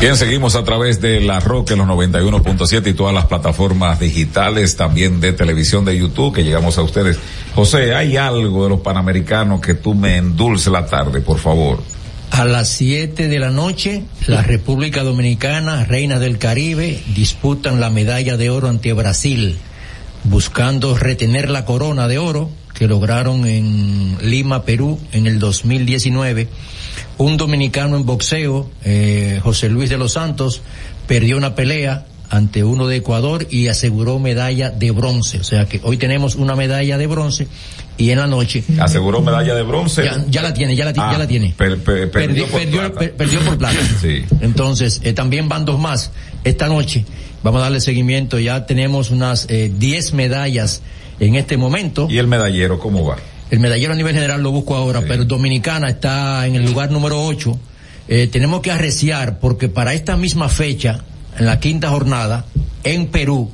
Bien, 0.01 0.17
seguimos 0.17 0.57
a 0.57 0.65
través 0.65 1.03
de 1.03 1.21
La 1.21 1.41
Roca 1.41 1.75
en 1.75 1.81
los 1.81 1.89
91.7 1.89 2.87
y 2.87 2.95
todas 2.95 3.13
las 3.13 3.27
plataformas 3.27 4.01
digitales, 4.01 4.77
también 4.77 5.21
de 5.21 5.35
televisión 5.35 5.85
de 5.85 5.99
YouTube, 5.99 6.35
que 6.35 6.43
llegamos 6.43 6.79
a 6.79 6.83
ustedes. 6.83 7.19
José, 7.55 7.95
¿hay 7.95 8.17
algo 8.17 8.65
de 8.65 8.71
los 8.71 8.81
panamericanos 8.81 9.61
que 9.61 9.75
tú 9.75 9.95
me 9.95 10.17
endulce 10.17 10.71
la 10.71 10.87
tarde, 10.87 11.21
por 11.21 11.39
favor? 11.39 11.96
A 12.31 12.45
las 12.45 12.69
7 12.69 13.29
de 13.29 13.39
la 13.39 13.51
noche, 13.51 14.03
la 14.27 14.43
República 14.43 15.03
Dominicana, 15.03 15.85
Reina 15.85 16.19
del 16.19 16.39
Caribe, 16.39 17.01
disputan 17.15 17.81
la 17.81 17.89
medalla 17.89 18.37
de 18.37 18.51
oro 18.51 18.69
ante 18.69 18.93
Brasil, 18.93 19.57
buscando 20.25 20.97
retener 20.97 21.49
la 21.49 21.65
corona 21.65 22.09
de 22.09 22.19
oro 22.19 22.51
que 22.75 22.87
lograron 22.87 23.47
en 23.47 24.19
Lima, 24.21 24.65
Perú, 24.65 25.01
en 25.13 25.27
el 25.27 25.39
2019. 25.39 26.49
Un 27.17 27.37
dominicano 27.39 27.97
en 27.97 28.05
boxeo, 28.05 28.71
eh, 28.85 29.41
José 29.43 29.71
Luis 29.71 29.89
de 29.89 29.97
los 29.97 30.13
Santos, 30.13 30.61
perdió 31.07 31.39
una 31.39 31.55
pelea 31.55 32.07
ante 32.29 32.65
uno 32.65 32.87
de 32.87 32.97
Ecuador 32.97 33.47
y 33.51 33.69
aseguró 33.69 34.19
medalla 34.19 34.71
de 34.71 34.91
bronce. 34.91 35.39
O 35.39 35.45
sea 35.45 35.67
que 35.67 35.81
hoy 35.83 35.97
tenemos 35.97 36.35
una 36.35 36.55
medalla 36.55 36.99
de 36.99 37.07
bronce 37.07 37.49
y 37.99 38.11
en 38.11 38.19
la 38.19 38.27
noche. 38.27 38.63
Aseguró 38.79 39.23
medalla 39.23 39.55
de 39.55 39.63
bronce. 39.63 40.09
Ya, 40.29 40.43
la 40.43 40.53
tiene, 40.53 40.77
ya 40.77 40.85
la, 40.85 40.93
ya 40.93 41.19
la 41.19 41.25
ah, 41.25 41.27
tiene. 41.27 41.55
perdió, 41.57 42.47
por 42.47 43.59
plata. 43.59 43.77
Sí. 44.01 44.25
Entonces, 44.41 45.01
eh, 45.05 45.13
también 45.13 45.49
van 45.49 45.65
dos 45.65 45.79
más. 45.79 46.11
Esta 46.45 46.69
noche 46.69 47.05
vamos 47.43 47.61
a 47.61 47.65
darle 47.65 47.81
seguimiento. 47.81 48.39
Ya 48.39 48.67
tenemos 48.67 49.11
unas 49.11 49.47
10 49.47 49.81
eh, 49.81 50.15
medallas 50.15 50.83
en 51.21 51.35
este 51.35 51.57
momento. 51.57 52.07
¿Y 52.11 52.19
el 52.19 52.27
medallero 52.27 52.79
cómo 52.79 53.05
va? 53.05 53.17
El 53.51 53.61
medallero 53.61 53.93
a 53.93 53.97
nivel 53.97 54.15
general 54.15 54.43
lo 54.43 54.51
busco 54.51 54.75
ahora, 54.75 55.03
pero 55.07 55.25
Dominicana 55.25 55.89
está 55.89 56.47
en 56.47 56.57
el 56.57 56.65
lugar 56.65 56.91
número 56.91 57.25
8. 57.25 57.59
Eh, 58.09 58.29
tenemos 58.31 58.61
que 58.61 58.71
arreciar 58.71 59.39
porque 59.39 59.69
para 59.69 59.95
esta 59.95 60.17
misma 60.17 60.49
fecha, 60.49 61.01
en 61.39 61.47
la 61.47 61.61
quinta 61.61 61.89
jornada, 61.91 62.45
en 62.83 63.07
Perú, 63.07 63.51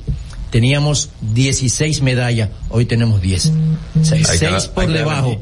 teníamos 0.53 1.09
16 1.33 2.03
medallas, 2.03 2.49
hoy 2.69 2.85
tenemos 2.85 3.23
10. 3.23 3.51
6 4.03 4.67
por 4.67 4.87
debajo. 4.87 5.35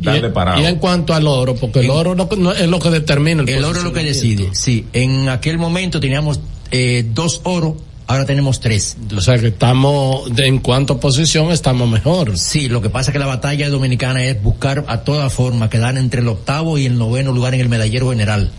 y, 0.57 0.63
en 0.63 0.77
cuanto 0.77 1.13
al 1.13 1.27
oro, 1.27 1.53
porque 1.53 1.81
el 1.81 1.89
oro 1.89 2.15
no, 2.15 2.53
es 2.53 2.69
lo 2.69 2.79
que 2.79 2.89
determina 2.91 3.41
el 3.41 3.49
El 3.49 3.65
oro 3.65 3.79
es 3.79 3.83
lo 3.83 3.91
que 3.91 4.05
decide, 4.05 4.51
sí. 4.53 4.87
En 4.93 5.27
aquel 5.27 5.57
momento 5.57 5.99
teníamos 5.99 6.39
eh, 6.71 7.05
dos 7.13 7.41
oro 7.43 7.75
ahora 8.07 8.25
tenemos 8.25 8.61
tres. 8.61 8.95
O 9.13 9.19
sea 9.19 9.37
que 9.37 9.47
estamos, 9.47 10.31
en 10.37 10.59
cuanto 10.59 10.93
a 10.93 10.99
posición, 11.01 11.51
estamos 11.51 11.89
mejor. 11.89 12.37
Sí, 12.37 12.69
lo 12.69 12.81
que 12.81 12.89
pasa 12.89 13.11
es 13.11 13.13
que 13.13 13.19
la 13.19 13.25
batalla 13.25 13.69
dominicana 13.69 14.23
es 14.23 14.41
buscar 14.41 14.85
a 14.87 14.99
toda 14.99 15.29
forma 15.29 15.69
quedar 15.69 15.97
entre 15.97 16.21
el 16.21 16.27
octavo 16.29 16.77
y 16.77 16.85
el 16.85 16.97
noveno 16.97 17.33
lugar 17.33 17.53
en 17.53 17.59
el 17.59 17.67
medallero 17.67 18.11
general. 18.11 18.49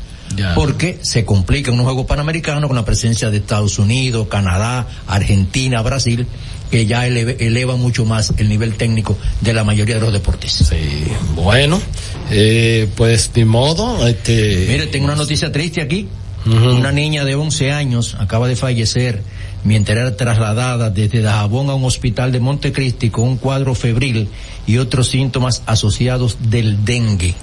Porque 0.55 0.99
se 1.03 1.25
complica 1.25 1.71
en 1.71 1.79
un 1.79 1.85
juego 1.85 2.07
panamericano 2.07 2.67
con 2.69 2.77
la 2.77 2.85
presencia 2.85 3.31
de 3.31 3.39
Estados 3.39 3.79
Unidos, 3.79 4.29
Canadá, 4.29 4.87
Argentina, 5.07 5.83
Brasil, 5.83 6.27
que 6.71 6.87
ya 6.87 7.07
eleva 7.07 7.77
mucho 7.77 8.05
más 8.05 8.33
el 8.39 8.49
nivel 8.49 8.75
técnico 8.75 9.19
de 9.41 9.53
la 9.53 9.65
mayoría 9.65 9.97
de 9.97 10.01
los 10.01 10.13
deportes. 10.13 10.53
Sí, 10.53 11.05
bueno, 11.35 11.81
eh, 12.31 12.89
pues 12.97 13.31
ni 13.35 13.45
modo, 13.45 14.07
este... 14.07 14.67
Mire, 14.69 14.87
tengo 14.87 15.05
una 15.05 15.17
noticia 15.17 15.53
triste 15.53 15.83
aquí. 15.83 16.09
Una 16.45 16.91
niña 16.91 17.25
de 17.25 17.37
11 17.37 17.71
años 17.71 18.17
acaba 18.19 18.49
de 18.49 18.57
fallecer 18.57 19.23
mientras 19.65 19.97
era 19.97 20.17
trasladada 20.17 20.91
desde 20.91 21.23
Dajabón 21.23 21.71
a 21.71 21.75
un 21.75 21.85
hospital 21.85 22.33
de 22.33 22.41
Montecristi 22.41 23.11
con 23.11 23.29
un 23.29 23.37
cuadro 23.37 23.75
febril 23.75 24.29
y 24.67 24.79
otros 24.79 25.09
síntomas 25.09 25.63
asociados 25.67 26.39
del 26.51 26.85
dengue. 26.85 27.35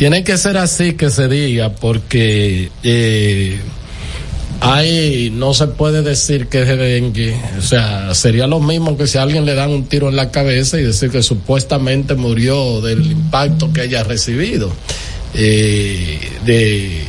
Tiene 0.00 0.24
que 0.24 0.38
ser 0.38 0.56
así 0.56 0.94
que 0.94 1.10
se 1.10 1.28
diga 1.28 1.74
porque 1.74 2.70
eh, 2.82 3.60
hay, 4.62 5.28
no 5.30 5.52
se 5.52 5.66
puede 5.66 6.00
decir 6.00 6.46
que 6.46 6.62
es 6.62 6.68
dengue, 6.68 7.36
o 7.58 7.60
sea, 7.60 8.14
sería 8.14 8.46
lo 8.46 8.60
mismo 8.60 8.96
que 8.96 9.06
si 9.06 9.18
a 9.18 9.22
alguien 9.24 9.44
le 9.44 9.54
dan 9.54 9.68
un 9.68 9.84
tiro 9.84 10.08
en 10.08 10.16
la 10.16 10.30
cabeza 10.30 10.80
y 10.80 10.84
decir 10.84 11.10
que 11.10 11.22
supuestamente 11.22 12.14
murió 12.14 12.80
del 12.80 13.12
impacto 13.12 13.74
que 13.74 13.82
haya 13.82 14.02
recibido. 14.02 14.72
Eh, 15.34 16.18
de 16.46 17.04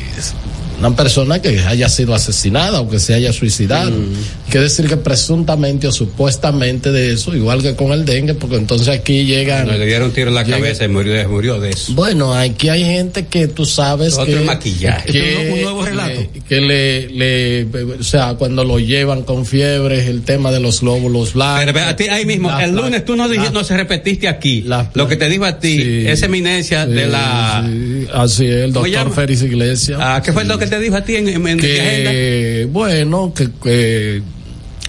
una 0.81 0.95
persona 0.95 1.41
que 1.41 1.59
haya 1.59 1.87
sido 1.89 2.15
asesinada 2.15 2.81
o 2.81 2.89
que 2.89 2.99
se 2.99 3.13
haya 3.13 3.31
suicidado. 3.31 3.91
Mm. 3.91 4.49
Quiere 4.49 4.63
decir 4.63 4.87
que 4.87 4.97
presuntamente 4.97 5.87
o 5.87 5.91
supuestamente 5.91 6.91
de 6.91 7.13
eso, 7.13 7.35
igual 7.35 7.61
que 7.61 7.75
con 7.75 7.91
el 7.91 8.03
dengue, 8.03 8.33
porque 8.33 8.55
entonces 8.55 8.87
aquí 8.87 9.25
llegan. 9.25 9.67
le 9.67 9.85
dieron 9.85 10.11
tiro 10.11 10.29
en 10.29 10.35
la 10.35 10.43
cabeza 10.43 10.83
y 10.85 10.87
murió, 10.87 11.29
murió 11.29 11.59
de 11.59 11.69
eso. 11.69 11.93
Bueno, 11.93 12.33
aquí 12.33 12.69
hay 12.69 12.83
gente 12.83 13.27
que 13.27 13.47
tú 13.47 13.65
sabes 13.65 14.17
Otro 14.17 14.39
que. 14.39 14.43
maquillaje. 14.43 15.11
Que, 15.11 15.51
un 15.53 15.61
nuevo 15.61 15.85
relato. 15.85 16.21
Que, 16.49 16.61
le, 16.61 17.09
le, 17.09 17.65
o 17.99 18.03
sea, 18.03 18.33
cuando 18.33 18.63
lo 18.63 18.79
llevan 18.79 19.21
con 19.23 19.45
fiebre, 19.45 20.07
el 20.07 20.23
tema 20.23 20.51
de 20.51 20.59
los 20.59 20.81
glóbulos 20.81 21.33
blancos. 21.33 21.73
Pero 21.73 21.87
a 21.87 21.95
ti 21.95 22.05
ahí 22.05 22.25
mismo, 22.25 22.51
el 22.59 22.75
lunes 22.75 23.05
tú 23.05 23.15
no 23.15 23.29
dijiste, 23.29 23.53
no 23.53 23.63
se 23.63 23.77
repetiste 23.77 24.27
aquí. 24.27 24.65
lo 24.93 25.07
que 25.07 25.15
te 25.15 25.29
dijo 25.29 25.45
a 25.45 25.59
ti, 25.59 26.05
esa 26.07 26.25
eminencia 26.25 26.85
de 26.85 27.07
la. 27.07 27.69
Así 28.13 28.45
es, 28.45 28.63
el 28.63 28.73
doctor 28.73 29.13
Félix 29.13 29.43
Iglesias. 29.43 29.99
Ah, 30.01 30.21
¿qué 30.23 30.33
fue 30.33 30.43
lo 30.43 30.57
que 30.57 30.70
te 30.71 30.79
dijo 30.79 30.95
a 30.95 31.03
ti 31.03 31.17
en, 31.17 31.27
en, 31.27 31.59
que, 31.59 32.65
Bueno, 32.71 33.33
que, 33.33 34.21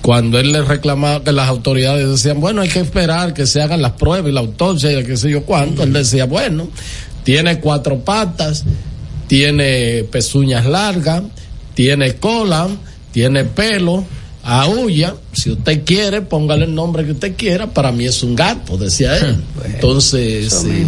cuando 0.01 0.39
él 0.39 0.53
le 0.53 0.63
reclamaba 0.63 1.25
que 1.25 1.33
las 1.33 1.49
autoridades 1.49 2.09
decían, 2.09 2.41
bueno, 2.41 2.63
hay 2.63 2.69
que 2.69 2.79
esperar 2.79 3.35
que 3.35 3.47
se 3.47 3.61
hagan 3.61 3.83
las 3.83 3.93
pruebas 3.93 4.31
y 4.31 4.33
la 4.33 4.41
autopsia 4.41 4.93
y 4.93 5.05
qué 5.05 5.17
sé 5.17 5.29
yo 5.29 5.43
cuánto, 5.43 5.83
él 5.83 5.93
decía, 5.93 6.27
bueno, 6.27 6.69
tiene 7.25 7.59
cuatro 7.59 7.99
patas, 7.99 8.65
tiene 9.27 10.05
pezuñas 10.05 10.67
largas, 10.67 11.25
tiene 11.75 12.15
cola, 12.15 12.69
tiene 13.11 13.45
pelo, 13.45 14.05
aúlla, 14.43 15.15
si 15.33 15.51
usted 15.51 15.85
quiere, 15.85 16.21
póngale 16.21 16.65
el 16.65 16.75
nombre 16.75 17.05
que 17.05 17.13
usted 17.13 17.37
quiera, 17.37 17.69
para 17.69 17.93
mí 17.93 18.07
es 18.07 18.23
un 18.23 18.35
gato, 18.35 18.77
decía 18.77 19.17
él. 19.17 19.37
Entonces, 19.65 20.65
eh, 20.67 20.87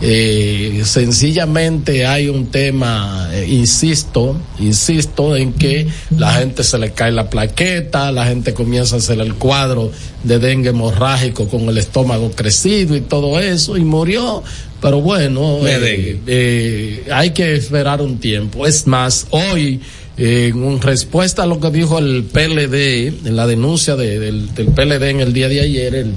eh, 0.00 0.82
sencillamente 0.84 2.04
hay 2.04 2.28
un 2.28 2.46
tema, 2.46 3.28
eh, 3.32 3.46
insisto, 3.48 4.36
insisto 4.58 5.36
en 5.36 5.52
que 5.52 5.86
la 6.10 6.32
gente 6.34 6.64
se 6.64 6.78
le 6.78 6.92
cae 6.92 7.12
la 7.12 7.30
plaqueta, 7.30 8.10
la 8.10 8.26
gente 8.26 8.52
comienza 8.54 8.96
a 8.96 8.98
hacer 8.98 9.20
el 9.20 9.34
cuadro 9.34 9.92
de 10.24 10.40
dengue 10.40 10.70
hemorrágico 10.70 11.48
con 11.48 11.68
el 11.68 11.78
estómago 11.78 12.32
crecido 12.32 12.96
y 12.96 13.02
todo 13.02 13.38
eso, 13.40 13.76
y 13.76 13.84
murió. 13.84 14.42
Pero 14.82 15.00
bueno, 15.00 15.60
hay 15.64 17.30
que 17.30 17.54
esperar 17.54 18.02
un 18.02 18.18
tiempo. 18.18 18.66
Es 18.66 18.86
más, 18.86 19.26
hoy 19.30 19.80
en 20.18 20.80
respuesta 20.80 21.42
a 21.42 21.46
lo 21.46 21.60
que 21.60 21.70
dijo 21.70 21.98
el 21.98 22.24
PLD, 22.24 23.26
en 23.26 23.36
la 23.36 23.46
denuncia 23.46 23.96
del, 23.96 24.48
PLD 24.54 25.10
en 25.10 25.20
el 25.20 25.32
día 25.32 25.48
de 25.48 25.60
ayer, 25.60 25.94
el 25.94 26.14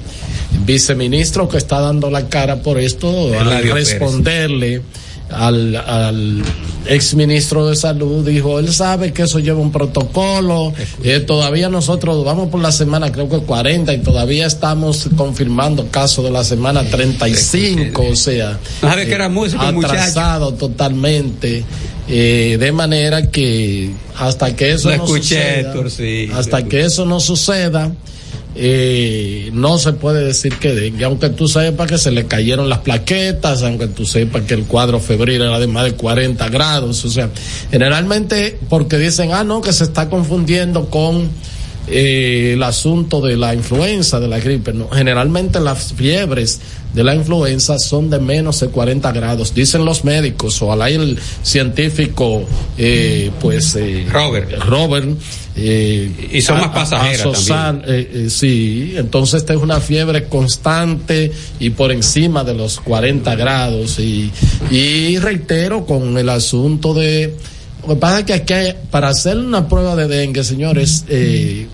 viceministro 0.64 1.48
que 1.48 1.58
está 1.58 1.80
dando 1.80 2.10
la 2.10 2.28
cara 2.28 2.62
por 2.62 2.78
esto, 2.78 3.38
al 3.38 3.62
responderle 3.70 4.82
al, 5.30 5.76
al 5.76 6.42
exministro 6.86 7.68
de 7.68 7.76
salud, 7.76 8.26
dijo, 8.26 8.58
él 8.58 8.72
sabe 8.72 9.12
que 9.12 9.22
eso 9.22 9.38
lleva 9.38 9.60
un 9.60 9.72
protocolo, 9.72 10.72
eh, 11.02 11.20
todavía 11.20 11.68
nosotros 11.68 12.24
vamos 12.24 12.48
por 12.48 12.60
la 12.60 12.72
semana, 12.72 13.12
creo 13.12 13.28
que 13.28 13.38
40, 13.38 13.92
y 13.94 13.98
todavía 13.98 14.46
estamos 14.46 15.08
confirmando 15.16 15.86
casos 15.88 16.24
de 16.24 16.30
la 16.30 16.44
semana 16.44 16.82
35, 16.84 18.02
o 18.02 18.16
sea, 18.16 18.58
¿Sabe 18.80 19.06
que 19.06 19.14
era 19.14 19.30
atrasado 19.58 20.54
totalmente. 20.54 21.64
Eh, 22.12 22.56
de 22.58 22.72
manera 22.72 23.30
que 23.30 23.92
hasta 24.16 24.56
que 24.56 24.72
eso 24.72 24.90
no 24.96 25.06
suceda, 25.06 25.72
hasta 26.34 26.64
que 26.64 26.80
eso 26.80 27.06
no 27.06 27.20
suceda, 27.20 27.92
eh, 28.56 29.50
no 29.52 29.78
se 29.78 29.92
puede 29.92 30.24
decir 30.24 30.56
que 30.56 30.74
dengue, 30.74 31.04
aunque 31.04 31.28
tú 31.30 31.46
sepas 31.46 31.88
que 31.88 31.98
se 31.98 32.10
le 32.10 32.26
cayeron 32.26 32.68
las 32.68 32.78
plaquetas, 32.78 33.62
aunque 33.62 33.86
tú 33.86 34.04
sepas 34.04 34.42
que 34.42 34.54
el 34.54 34.64
cuadro 34.64 34.98
febril 34.98 35.42
era 35.42 35.58
de 35.60 35.66
más 35.68 35.84
de 35.84 35.92
40 35.92 36.48
grados, 36.48 37.04
o 37.04 37.10
sea, 37.10 37.30
generalmente 37.70 38.58
porque 38.68 38.98
dicen, 38.98 39.32
ah, 39.32 39.44
no, 39.44 39.60
que 39.60 39.72
se 39.72 39.84
está 39.84 40.08
confundiendo 40.08 40.86
con 40.90 41.30
eh, 41.86 42.52
el 42.54 42.62
asunto 42.62 43.20
de 43.20 43.36
la 43.36 43.54
influenza, 43.54 44.18
de 44.18 44.28
la 44.28 44.40
gripe, 44.40 44.72
no, 44.72 44.88
generalmente 44.90 45.60
las 45.60 45.92
fiebres 45.92 46.60
de 46.94 47.04
la 47.04 47.14
influenza 47.14 47.78
son 47.78 48.10
de 48.10 48.18
menos 48.18 48.60
de 48.60 48.68
40 48.68 49.12
grados, 49.12 49.54
dicen 49.54 49.84
los 49.84 50.04
médicos, 50.04 50.60
o 50.62 50.72
al 50.72 50.80
el 50.82 51.18
científico, 51.42 52.42
eh, 52.76 53.30
pues, 53.40 53.76
eh, 53.76 54.06
Robert. 54.10 54.50
Robert 54.64 55.08
eh, 55.56 56.30
y 56.32 56.40
son 56.40 56.58
más 56.58 56.68
pasajeras 56.68 57.46
también. 57.46 57.84
Eh, 57.86 58.10
eh, 58.12 58.30
sí, 58.30 58.94
entonces 58.96 59.42
esta 59.42 59.52
es 59.52 59.60
una 59.60 59.80
fiebre 59.80 60.24
constante 60.24 61.32
y 61.58 61.70
por 61.70 61.92
encima 61.92 62.44
de 62.44 62.54
los 62.54 62.80
40 62.80 63.34
grados 63.34 63.98
y, 63.98 64.30
y 64.70 65.18
reitero 65.18 65.84
con 65.84 66.16
el 66.16 66.28
asunto 66.28 66.94
de 66.94 67.36
lo 67.82 67.88
que 67.88 67.96
pasa 67.96 68.20
es 68.20 68.24
que 68.24 68.34
aquí 68.34 68.78
para 68.90 69.08
hacer 69.08 69.38
una 69.38 69.68
prueba 69.68 69.96
de 69.96 70.06
dengue, 70.06 70.44
señores, 70.44 71.04
eh, 71.08 71.66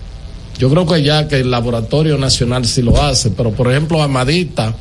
yo 0.57 0.69
creo 0.69 0.85
que 0.85 1.03
ya 1.03 1.27
que 1.27 1.39
el 1.41 1.51
laboratorio 1.51 2.17
nacional 2.17 2.65
sí 2.65 2.81
lo 2.81 3.01
hace, 3.01 3.29
pero 3.31 3.51
por 3.51 3.69
ejemplo 3.69 4.01
Amadita 4.01 4.75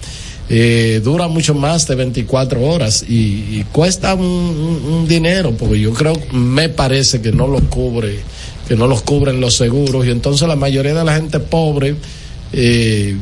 eh, 0.48 1.00
dura 1.02 1.28
mucho 1.28 1.54
más 1.54 1.87
de 1.88 1.94
24 1.94 2.61
horas 2.62 3.04
y, 3.09 3.64
cuesta 3.72 4.14
un, 4.14 4.24
un, 4.24 5.09
dinero, 5.09 5.52
porque 5.52 5.80
yo 5.80 5.92
creo, 5.92 6.14
me 6.32 6.68
parece 6.68 7.20
que 7.20 7.32
no 7.32 7.46
lo 7.46 7.61
cubre 7.68 8.20
que 8.66 8.76
no 8.76 8.87
los 8.87 9.02
cubren 9.02 9.40
los 9.40 9.54
seguros 9.54 10.06
y 10.06 10.11
entonces 10.11 10.46
la 10.48 10.56
mayoría 10.56 10.94
de 10.94 11.04
la 11.04 11.14
gente 11.14 11.40
pobre 11.40 11.94
eh, 12.52 13.16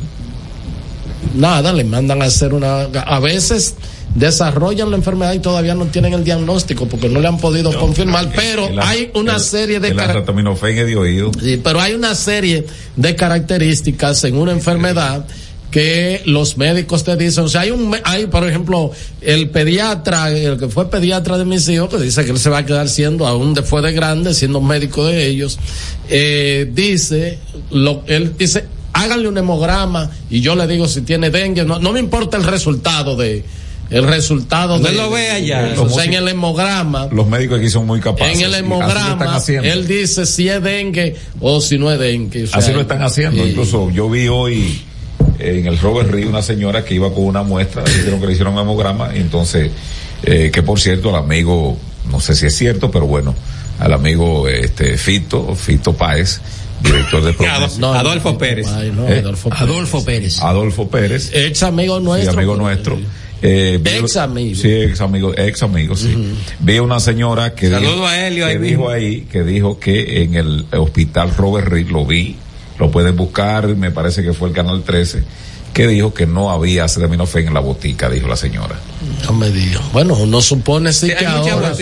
nada 1.35 1.73
le 1.73 1.83
mandan 1.83 2.21
a 2.21 2.25
hacer 2.25 2.53
una 2.53 2.83
a 2.83 3.19
veces 3.19 3.75
desarrollan 4.15 4.89
la 4.89 4.97
enfermedad 4.97 5.33
y 5.33 5.39
todavía 5.39 5.75
no 5.75 5.85
tienen 5.85 6.13
el 6.13 6.23
diagnóstico 6.23 6.87
porque 6.87 7.09
no 7.09 7.19
le 7.19 7.27
han 7.27 7.37
podido 7.37 7.77
confirmar, 7.77 8.31
pero 8.33 8.69
hay 8.81 9.11
una 9.13 9.39
serie 9.39 9.79
de 9.79 9.93
sí, 11.41 11.59
pero 11.61 11.81
hay 11.81 11.93
una 11.93 12.15
serie 12.15 12.65
de 12.95 13.15
características 13.15 14.23
en 14.23 14.37
una 14.37 14.53
enfermedad 14.53 15.25
que 15.75 16.21
los 16.23 16.55
médicos 16.57 17.03
te 17.03 17.17
dicen, 17.17 17.43
o 17.43 17.49
sea, 17.49 17.59
hay 17.61 17.71
un, 17.71 17.93
hay, 18.05 18.27
por 18.27 18.47
ejemplo, 18.47 18.91
el 19.19 19.49
pediatra, 19.49 20.31
el 20.31 20.57
que 20.57 20.69
fue 20.69 20.89
pediatra 20.89 21.37
de 21.37 21.43
mis 21.43 21.67
hijos, 21.67 21.89
que 21.89 21.97
dice 21.97 22.23
que 22.23 22.31
él 22.31 22.39
se 22.39 22.49
va 22.49 22.59
a 22.59 22.65
quedar 22.65 22.87
siendo, 22.87 23.27
aún 23.27 23.53
después 23.53 23.83
de 23.83 23.91
grande, 23.91 24.33
siendo 24.33 24.61
médico 24.61 25.05
de 25.05 25.27
ellos, 25.27 25.59
eh, 26.09 26.71
dice, 26.73 27.39
lo, 27.71 28.03
él 28.07 28.35
dice, 28.37 28.63
háganle 28.93 29.27
un 29.27 29.37
hemograma 29.37 30.09
y 30.29 30.39
yo 30.39 30.55
le 30.55 30.65
digo 30.65 30.87
si 30.87 31.01
tiene 31.01 31.29
dengue, 31.29 31.65
no, 31.65 31.77
no 31.79 31.91
me 31.91 31.99
importa 31.99 32.37
el 32.37 32.45
resultado 32.45 33.17
de 33.17 33.43
el 33.89 34.07
resultado 34.07 34.79
de 34.79 34.93
lo 34.93 35.11
ve 35.11 35.29
allá. 35.29 35.73
o 35.77 35.89
sea, 35.89 36.05
en 36.05 36.13
el 36.13 36.27
hemograma 36.29 37.09
Los 37.11 37.27
médicos 37.27 37.59
aquí 37.59 37.69
son 37.69 37.85
muy 37.85 37.99
capaces. 37.99 38.39
en 38.39 38.45
el 38.45 38.55
hemograma 38.55 39.39
él 39.61 39.85
dice 39.85 40.25
si 40.25 40.47
es 40.47 40.63
dengue 40.63 41.15
o 41.41 41.59
si 41.59 41.77
no 41.77 41.91
es 41.91 41.99
dengue 41.99 42.45
o 42.45 42.47
sea, 42.47 42.59
Así 42.59 42.71
lo 42.71 42.79
están 42.79 43.01
haciendo. 43.03 43.45
y- 43.45 43.49
Incluso 43.49 43.91
yo 43.91 44.09
vi 44.09 44.29
hoy 44.29 44.81
en 45.39 45.65
el 45.67 45.77
Robert 45.79 46.09
Río 46.11 46.29
una 46.29 46.41
señora 46.41 46.83
que 46.83 46.93
iba 46.95 47.13
con 47.13 47.23
una 47.25 47.43
muestra, 47.43 47.83
dijeron 47.83 48.19
que 48.19 48.27
le 48.27 48.33
hicieron 48.33 48.53
un 48.53 48.59
hemograma, 48.61 49.15
y 49.15 49.19
entonces, 49.19 49.71
eh, 50.23 50.49
que 50.53 50.63
por 50.63 50.79
cierto, 50.79 51.09
el 51.09 51.15
amigo, 51.15 51.77
no 52.11 52.19
sé 52.19 52.35
si 52.35 52.45
es 52.45 52.55
cierto, 52.55 52.91
pero 52.91 53.05
bueno, 53.07 53.35
al 53.79 53.93
amigo 53.93 54.47
este 54.47 54.97
Fito, 54.97 55.55
Fito 55.55 55.93
Páez, 55.93 56.39
director 56.81 57.23
de 57.23 57.33
no, 57.79 57.93
Adolfo 57.93 58.31
no, 58.33 58.37
Pérez. 58.37 58.67
ay, 58.67 58.91
no, 58.95 59.07
Eh, 59.07 59.19
Adolfo 59.19 59.49
Pérez. 59.49 59.61
Adolfo 59.61 60.05
Pérez. 60.05 60.41
Adolfo 60.41 60.87
Pérez, 60.89 61.31
ex 61.33 61.63
amigo 61.63 61.97
sí, 61.99 62.03
nuestro 62.05 62.33
amigo 62.33 62.55
nuestro. 62.55 62.97
Eh, 63.41 63.79
Ex 63.83 64.15
amigo. 64.17 64.55
Sí, 64.55 64.71
ex 64.71 65.01
amigo, 65.01 65.33
ex 65.37 65.61
amigo, 65.61 65.95
sí. 65.95 66.15
Vi 66.59 66.79
una 66.79 66.99
señora 66.99 67.53
que 67.53 67.69
Saludo 67.69 67.91
dijo, 67.91 68.07
a 68.07 68.27
Helio 68.27 68.45
que 68.45 68.51
ahí 68.53 68.57
dijo 68.57 68.89
ahí, 68.89 69.21
que 69.31 69.43
dijo 69.43 69.79
que 69.79 70.23
en 70.23 70.35
el 70.35 70.65
hospital 70.71 71.35
Robert 71.35 71.67
Reed, 71.67 71.89
lo 71.89 72.05
vi, 72.05 72.37
lo 72.79 72.91
pueden 72.91 73.15
buscar, 73.15 73.67
me 73.75 73.91
parece 73.91 74.23
que 74.23 74.33
fue 74.33 74.49
el 74.49 74.53
canal 74.55 74.83
13, 74.83 75.23
que 75.73 75.87
dijo 75.87 76.13
que 76.13 76.25
no 76.25 76.51
había 76.51 76.85
acetaminofén 76.85 77.47
en 77.47 77.53
la 77.53 77.59
botica, 77.59 78.09
dijo 78.09 78.27
la 78.27 78.37
señora. 78.37 78.75
No 79.25 79.33
me 79.33 79.49
diga. 79.49 79.81
Bueno, 79.91 80.15
uno 80.15 80.41
supone 80.41 80.93
sí, 80.93 81.07
que 81.07 81.25
ahora, 81.25 81.73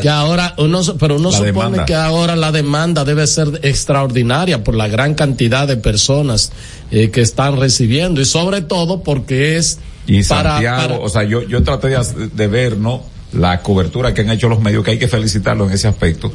que 0.00 0.08
ahora 0.08 0.54
uno, 0.58 0.80
pero 0.98 1.16
uno 1.16 1.30
La 1.30 1.36
supone 1.36 1.52
demanda. 1.52 1.84
que 1.84 1.94
ahora 1.94 2.36
la 2.36 2.52
demanda 2.52 3.04
debe 3.04 3.26
ser 3.26 3.60
extraordinaria 3.62 4.62
por 4.64 4.74
la 4.76 4.86
gran 4.88 5.14
cantidad 5.14 5.66
de 5.66 5.76
personas 5.76 6.52
eh, 6.90 7.10
que 7.10 7.20
están 7.22 7.58
recibiendo 7.58 8.20
y 8.20 8.24
sobre 8.24 8.60
todo 8.62 9.02
porque 9.02 9.56
es 9.56 9.78
Y 10.06 10.22
para, 10.22 10.52
Santiago, 10.52 10.82
para- 10.94 10.98
o 11.00 11.08
sea, 11.08 11.24
yo, 11.24 11.42
yo 11.42 11.62
traté 11.64 11.88
de, 11.88 12.28
de 12.32 12.46
ver, 12.46 12.76
¿no? 12.76 13.02
La 13.32 13.62
cobertura 13.62 14.12
que 14.14 14.22
han 14.22 14.30
hecho 14.30 14.48
los 14.48 14.60
medios, 14.60 14.84
que 14.84 14.92
hay 14.92 14.98
que 14.98 15.06
felicitarlos 15.08 15.68
en 15.68 15.74
ese 15.74 15.86
aspecto. 15.88 16.32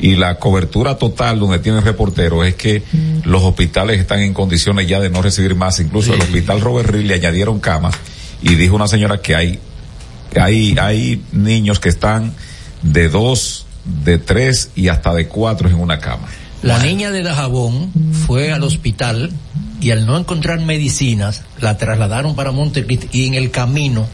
Y 0.00 0.14
la 0.14 0.38
cobertura 0.38 0.96
total 0.96 1.40
donde 1.40 1.58
tienen 1.58 1.82
reporteros 1.82 2.46
es 2.46 2.54
que 2.54 2.82
los 3.24 3.42
hospitales 3.42 4.00
están 4.00 4.20
en 4.20 4.32
condiciones 4.32 4.86
ya 4.86 5.00
de 5.00 5.10
no 5.10 5.22
recibir 5.22 5.54
más. 5.54 5.80
Incluso 5.80 6.14
el 6.14 6.20
hospital 6.20 6.60
Robert 6.60 6.88
Reed 6.88 7.06
le 7.06 7.14
añadieron 7.14 7.58
camas 7.58 7.94
y 8.42 8.54
dijo 8.54 8.76
una 8.76 8.88
señora 8.88 9.20
que 9.20 9.34
hay, 9.34 9.58
hay, 10.40 10.76
hay 10.78 11.22
niños 11.32 11.80
que 11.80 11.88
están 11.88 12.32
de 12.82 13.08
dos, 13.08 13.66
de 14.04 14.18
tres 14.18 14.70
y 14.76 14.88
hasta 14.88 15.14
de 15.14 15.26
cuatro 15.26 15.68
en 15.68 15.74
una 15.74 15.98
cama. 15.98 16.28
La 16.62 16.78
niña 16.78 17.10
de 17.10 17.22
Dajabón 17.22 17.92
fue 18.26 18.52
al 18.52 18.62
hospital 18.64 19.30
y 19.80 19.92
al 19.92 20.06
no 20.06 20.18
encontrar 20.18 20.60
medicinas, 20.60 21.42
la 21.60 21.78
trasladaron 21.78 22.34
para 22.34 22.50
Montecristi 22.50 23.08
y 23.12 23.26
en 23.26 23.34
el 23.34 23.50
camino 23.50 24.08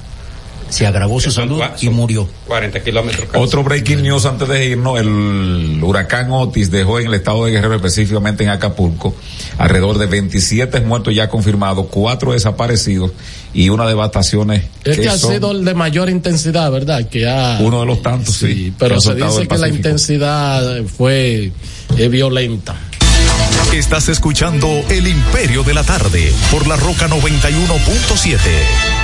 se 0.75 0.89
agravó 0.89 1.21
su 1.21 1.31
salud 1.31 1.63
y 1.81 1.89
murió. 1.89 2.29
40 2.49 2.83
kilómetros. 2.83 3.29
casi. 3.31 3.45
Otro 3.45 3.63
breaking 3.63 4.03
news 4.03 4.27
antes 4.27 4.49
de 4.49 4.67
irnos, 4.67 4.99
el 4.99 5.79
huracán 5.81 6.33
Otis 6.33 6.69
dejó 6.69 6.99
en 6.99 7.07
el 7.07 7.15
estado 7.15 7.45
de 7.45 7.53
Guerrero, 7.53 7.77
específicamente 7.77 8.43
en 8.43 8.51
Acapulco, 8.51 9.15
alrededor 9.57 9.99
de 9.99 10.07
27 10.07 10.81
muertos 10.81 11.15
ya 11.15 11.29
confirmados, 11.29 11.87
cuatro 11.93 12.33
desaparecidos 12.33 13.13
y 13.53 13.69
una 13.69 13.87
devastaciones 13.87 14.65
este 14.83 15.03
que 15.03 15.09
ha 15.09 15.17
son 15.17 15.35
sido 15.35 15.53
el 15.53 15.65
de 15.65 15.75
mayor 15.75 16.11
intensidad, 16.11 16.73
¿verdad? 16.73 17.09
Que 17.09 17.29
ha 17.29 17.59
uno 17.61 17.79
de 17.79 17.87
los 17.87 18.03
tantos, 18.03 18.35
sí, 18.35 18.53
sí, 18.53 18.75
pero 18.77 19.01
se 19.01 19.15
dice 19.15 19.47
que 19.47 19.59
la 19.59 19.69
intensidad 19.69 20.83
fue 20.85 21.53
eh, 21.97 22.09
violenta. 22.09 22.75
Estás 23.73 24.09
escuchando 24.09 24.69
El 24.89 25.07
Imperio 25.07 25.63
de 25.63 25.75
la 25.75 25.85
Tarde 25.85 26.33
por 26.51 26.67
la 26.67 26.75
Roca 26.75 27.07
91.7. 27.09 29.04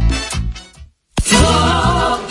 Stop. 1.31 2.30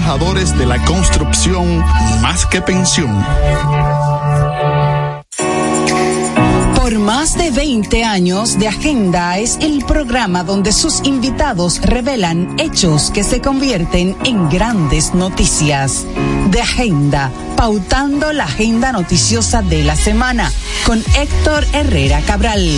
de 0.57 0.65
la 0.65 0.83
construcción 0.83 1.79
más 2.21 2.45
que 2.47 2.61
pensión. 2.61 3.23
Más 7.01 7.35
de 7.35 7.49
20 7.49 8.03
años 8.03 8.59
de 8.59 8.67
Agenda 8.67 9.39
es 9.39 9.57
el 9.59 9.83
programa 9.85 10.43
donde 10.43 10.71
sus 10.71 11.01
invitados 11.03 11.81
revelan 11.81 12.59
hechos 12.59 13.09
que 13.09 13.23
se 13.23 13.41
convierten 13.41 14.15
en 14.23 14.49
grandes 14.49 15.15
noticias. 15.15 16.05
De 16.51 16.61
Agenda, 16.61 17.31
pautando 17.57 18.31
la 18.33 18.43
agenda 18.43 18.91
noticiosa 18.91 19.63
de 19.63 19.83
la 19.83 19.95
semana 19.95 20.51
con 20.85 21.03
Héctor 21.17 21.65
Herrera 21.73 22.21
Cabral. 22.21 22.69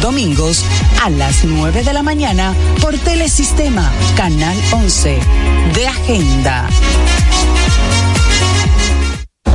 Domingos 0.00 0.64
a 1.02 1.10
las 1.10 1.44
9 1.44 1.82
de 1.82 1.92
la 1.92 2.04
mañana 2.04 2.54
por 2.80 2.96
Telesistema, 2.98 3.90
Canal 4.16 4.56
11. 4.72 5.18
De 5.74 5.88
Agenda. 5.88 6.68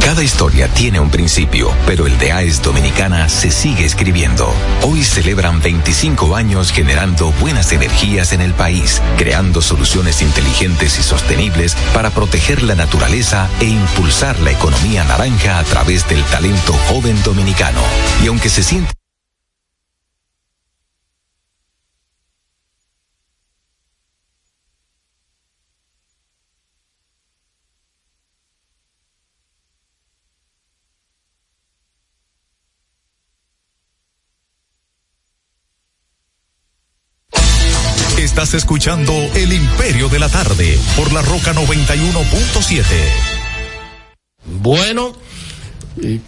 Cada 0.07 0.23
historia 0.23 0.69
tiene 0.69 1.01
un 1.01 1.11
principio, 1.11 1.69
pero 1.85 2.07
el 2.07 2.17
de 2.17 2.31
AES 2.31 2.61
Dominicana 2.61 3.27
se 3.27 3.51
sigue 3.51 3.83
escribiendo. 3.83 4.49
Hoy 4.83 5.03
celebran 5.03 5.61
25 5.61 6.33
años 6.33 6.71
generando 6.71 7.33
buenas 7.41 7.73
energías 7.73 8.31
en 8.31 8.39
el 8.39 8.53
país, 8.53 9.01
creando 9.17 9.61
soluciones 9.61 10.21
inteligentes 10.21 10.97
y 10.97 11.03
sostenibles 11.03 11.75
para 11.93 12.09
proteger 12.09 12.63
la 12.63 12.75
naturaleza 12.75 13.49
e 13.59 13.65
impulsar 13.65 14.39
la 14.39 14.51
economía 14.51 15.03
naranja 15.03 15.59
a 15.59 15.63
través 15.65 16.07
del 16.07 16.23
talento 16.23 16.71
joven 16.87 17.21
dominicano. 17.23 17.81
Y 18.23 18.27
aunque 18.27 18.47
se 18.47 18.63
siente 18.63 18.96
Estás 38.47 38.63
escuchando 38.63 39.11
El 39.35 39.51
Imperio 39.51 40.07
de 40.07 40.19
la 40.19 40.29
Tarde 40.29 40.79
por 40.95 41.11
la 41.11 41.21
Roca 41.21 41.53
91.7. 41.53 42.81
Bueno, 44.61 45.11
y 45.97 46.21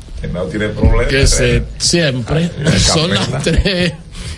tiene 0.51 0.67
problemas. 0.67 1.07
que 1.07 1.25
se 1.25 1.63
siempre 1.77 2.51
el 2.59 2.77
son 2.77 3.11
las 3.11 3.41
tres 3.41 3.93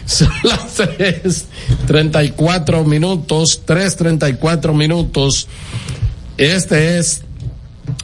son 0.05 0.29
las 0.43 0.75
tres 0.75 1.45
treinta 1.87 2.23
y 2.23 2.29
cuatro 2.29 2.83
minutos 2.83 3.63
tres 3.65 3.95
treinta 3.95 4.29
y 4.29 4.35
cuatro 4.35 4.75
minutos 4.75 5.47
este 6.37 6.99
es 6.99 7.23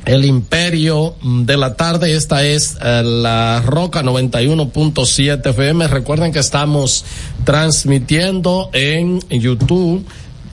el 0.06 0.26
imperio 0.26 1.16
de 1.22 1.58
la 1.58 1.76
tarde 1.76 2.16
esta 2.16 2.46
es 2.46 2.78
eh, 2.82 3.04
la 3.04 3.62
roca 3.66 4.04
91.7 4.04 5.50
FM 5.50 5.88
recuerden 5.88 6.32
que 6.32 6.40
estamos 6.40 7.06
transmitiendo 7.44 8.70
en 8.74 9.20
YouTube 9.30 10.06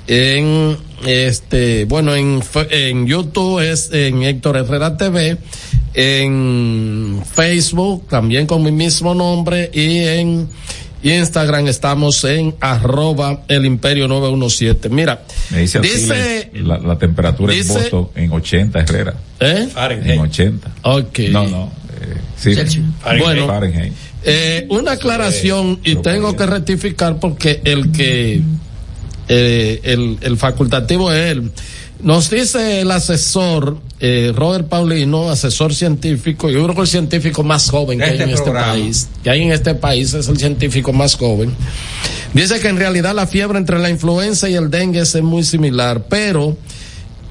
en 0.06 0.76
este 1.06 1.84
bueno 1.86 2.14
en 2.14 2.42
en 2.70 3.06
YouTube 3.06 3.60
es 3.60 3.90
en 3.92 4.22
Héctor 4.22 4.56
Herrera 4.56 4.96
TV 4.96 5.38
en 5.94 7.22
Facebook 7.32 8.08
también 8.08 8.46
con 8.46 8.62
mi 8.62 8.72
mismo 8.72 9.14
nombre 9.14 9.70
y 9.72 9.98
en 9.98 10.48
Instagram 11.04 11.66
estamos 11.68 12.24
en 12.24 12.54
arroba 12.60 13.42
el 13.48 13.64
imperio 13.66 14.08
917. 14.08 14.88
Mira, 14.88 15.22
Me 15.50 15.58
dice, 15.60 15.80
dice 15.80 16.50
la, 16.54 16.78
la 16.78 16.98
temperatura 16.98 17.52
en 17.52 17.58
dice- 17.60 17.72
Boston 17.74 18.08
en 18.14 18.32
80, 18.32 18.80
Herrera. 18.80 19.14
¿eh? 19.40 19.68
En 20.04 20.18
80. 20.20 20.70
Ok. 20.82 21.18
No, 21.30 21.46
no. 21.48 21.72
eh, 22.00 22.16
sí. 22.36 22.82
Bueno, 23.18 23.46
Fahrenheit. 23.46 23.92
Eh, 24.26 24.66
una 24.70 24.92
aclaración 24.92 25.80
y 25.84 25.96
tengo 25.96 26.34
que 26.34 26.46
rectificar 26.46 27.20
porque 27.20 27.60
el 27.64 27.92
que 27.92 28.40
eh, 29.28 29.80
el, 29.84 30.18
el 30.22 30.36
facultativo 30.38 31.12
es 31.12 31.32
él. 31.32 31.50
Nos 32.04 32.28
dice 32.28 32.82
el 32.82 32.90
asesor 32.90 33.78
eh, 33.98 34.30
Robert 34.36 34.68
Paulino, 34.68 35.30
asesor 35.30 35.74
científico, 35.74 36.50
yo 36.50 36.62
creo 36.62 36.74
que 36.74 36.82
el 36.82 36.86
científico 36.86 37.42
más 37.42 37.70
joven 37.70 37.98
que 37.98 38.04
hay 38.04 38.16
en 38.16 38.20
este 38.20 38.32
este 38.32 38.44
programa. 38.44 38.72
país, 38.72 39.08
que 39.22 39.30
hay 39.30 39.40
en 39.40 39.52
este 39.52 39.74
país 39.74 40.12
es 40.12 40.28
el 40.28 40.36
científico 40.36 40.92
más 40.92 41.16
joven. 41.16 41.56
Dice 42.34 42.60
que 42.60 42.68
en 42.68 42.76
realidad 42.76 43.14
la 43.14 43.26
fiebre 43.26 43.56
entre 43.56 43.78
la 43.78 43.88
influenza 43.88 44.50
y 44.50 44.54
el 44.54 44.70
dengue 44.70 45.00
es 45.00 45.22
muy 45.22 45.44
similar, 45.44 46.04
pero 46.06 46.58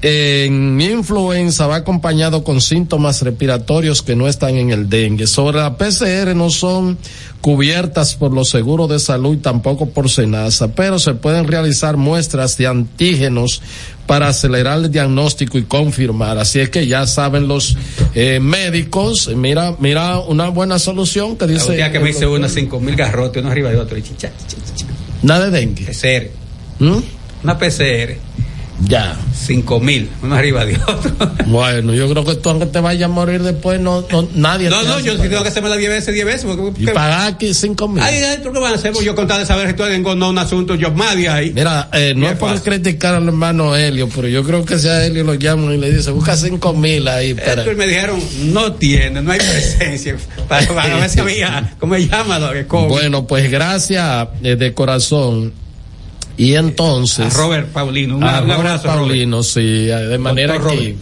en 0.06 0.78
influenza 0.82 1.66
va 1.66 1.76
acompañado 1.76 2.44
con 2.44 2.60
síntomas 2.60 3.22
respiratorios 3.22 4.02
que 4.02 4.14
no 4.14 4.28
están 4.28 4.56
en 4.56 4.68
el 4.68 4.90
dengue. 4.90 5.26
Sobre 5.26 5.56
la 5.56 5.78
PCR 5.78 6.36
no 6.36 6.50
son 6.50 6.98
cubiertas 7.40 8.14
por 8.14 8.30
los 8.30 8.50
seguros 8.50 8.90
de 8.90 8.98
salud 8.98 9.32
y 9.32 9.38
tampoco 9.38 9.88
por 9.88 10.10
SENASA, 10.10 10.68
pero 10.74 10.98
se 10.98 11.14
pueden 11.14 11.46
realizar 11.46 11.96
muestras 11.96 12.58
de 12.58 12.66
antígenos 12.66 13.62
para 14.06 14.28
acelerar 14.28 14.80
el 14.80 14.90
diagnóstico 14.90 15.56
y 15.56 15.62
confirmar. 15.62 16.36
Así 16.36 16.60
es 16.60 16.68
que 16.68 16.86
ya 16.86 17.06
saben 17.06 17.48
los 17.48 17.74
eh, 18.14 18.40
médicos, 18.40 19.30
mira, 19.34 19.74
mira 19.78 20.18
una 20.18 20.50
buena 20.50 20.78
solución 20.78 21.38
que 21.38 21.46
dice 21.46 21.70
última 21.70 21.90
que 21.90 22.00
me 22.00 22.10
hice 22.10 22.26
una 22.26 22.50
cinco 22.50 22.78
mil 22.78 22.94
garrotes, 22.94 23.42
uno 23.42 23.50
arriba 23.50 23.70
de 23.70 23.78
otro. 23.78 23.96
y 23.96 24.02
chicha, 24.02 24.30
chicha, 24.46 24.62
chicha. 24.74 24.92
nada 25.22 25.48
de 25.48 25.60
dengue. 25.60 25.86
PCR. 25.86 26.28
¿Mm? 26.84 26.98
Una 27.42 27.58
PCR. 27.58 28.18
Ya. 28.80 29.16
Cinco 29.34 29.80
mil, 29.80 30.10
uno 30.22 30.34
arriba 30.34 30.64
de 30.64 30.76
otro. 30.76 31.12
Bueno, 31.46 31.94
yo 31.94 32.08
creo 32.08 32.24
que 32.24 32.34
tú 32.36 32.48
aunque 32.48 32.66
te 32.66 32.80
vayas 32.80 33.08
a 33.08 33.12
morir 33.12 33.42
después, 33.42 33.78
no, 33.80 34.04
no 34.10 34.28
nadie. 34.34 34.70
No, 34.70 34.82
no, 34.82 34.98
yo 35.00 35.12
sí 35.16 35.28
tengo 35.28 35.42
que 35.42 35.48
hacerme 35.48 35.68
la 35.68 35.76
10 35.76 35.90
veces, 35.90 36.14
10 36.14 36.26
veces. 36.26 36.44
Porque, 36.44 36.82
Y 36.82 36.86
pagar 36.86 37.32
aquí 37.32 37.52
cinco 37.54 37.86
mil. 37.86 38.02
Ay, 38.02 38.16
ay, 38.16 38.38
¿tú 38.42 38.52
qué 38.52 38.58
van 38.58 38.72
a 38.72 38.76
hacer? 38.76 38.92
Pues 38.92 39.04
yo 39.04 39.14
contar 39.14 39.38
de 39.38 39.46
saber 39.46 39.68
si 39.68 39.74
tú 39.74 39.84
tengo 39.84 40.14
no 40.14 40.30
un 40.30 40.38
asunto, 40.38 40.74
yo 40.74 40.90
más 40.92 41.16
de 41.16 41.28
ahí. 41.28 41.52
Mira, 41.54 41.88
eh, 41.92 42.14
no 42.16 42.28
es 42.28 42.36
por 42.36 42.60
criticar 42.62 43.14
al 43.14 43.26
hermano 43.26 43.76
Helio, 43.76 44.08
pero 44.14 44.26
yo 44.28 44.42
creo 44.42 44.64
que 44.64 44.78
si 44.78 44.88
a 44.88 45.04
Helio 45.04 45.24
lo 45.24 45.34
llaman 45.34 45.74
y 45.74 45.76
le 45.76 45.92
dice, 45.92 46.10
busca 46.10 46.36
cinco 46.36 46.72
mil 46.72 47.06
ahí. 47.06 47.34
Para... 47.34 47.62
Esto 47.62 47.76
me 47.76 47.86
dijeron, 47.86 48.20
no 48.46 48.72
tiene, 48.72 49.22
no 49.22 49.32
hay 49.32 49.38
presencia. 49.38 50.16
Para, 50.48 50.66
para 50.66 50.96
ver 50.96 51.10
si 51.10 51.20
había, 51.20 51.74
¿cómo 51.78 51.94
se 51.94 52.08
llama? 52.08 52.38
Lo 52.38 52.52
que. 52.52 52.64
Bueno, 52.64 53.26
pues 53.26 53.50
gracias 53.50 54.28
eh, 54.42 54.56
de 54.56 54.74
corazón. 54.74 55.63
Y 56.36 56.54
entonces. 56.54 57.26
A 57.34 57.38
Robert 57.38 57.68
Paulino, 57.68 58.16
un, 58.16 58.24
a 58.24 58.40
un 58.40 58.48
Robert 58.48 58.58
abrazo, 58.58 58.88
Paulino, 58.88 59.42
sí, 59.42 59.60
eh, 59.60 59.94
de 60.08 60.18
manera 60.18 60.54
Doctor 60.54 60.76
que. 60.78 60.96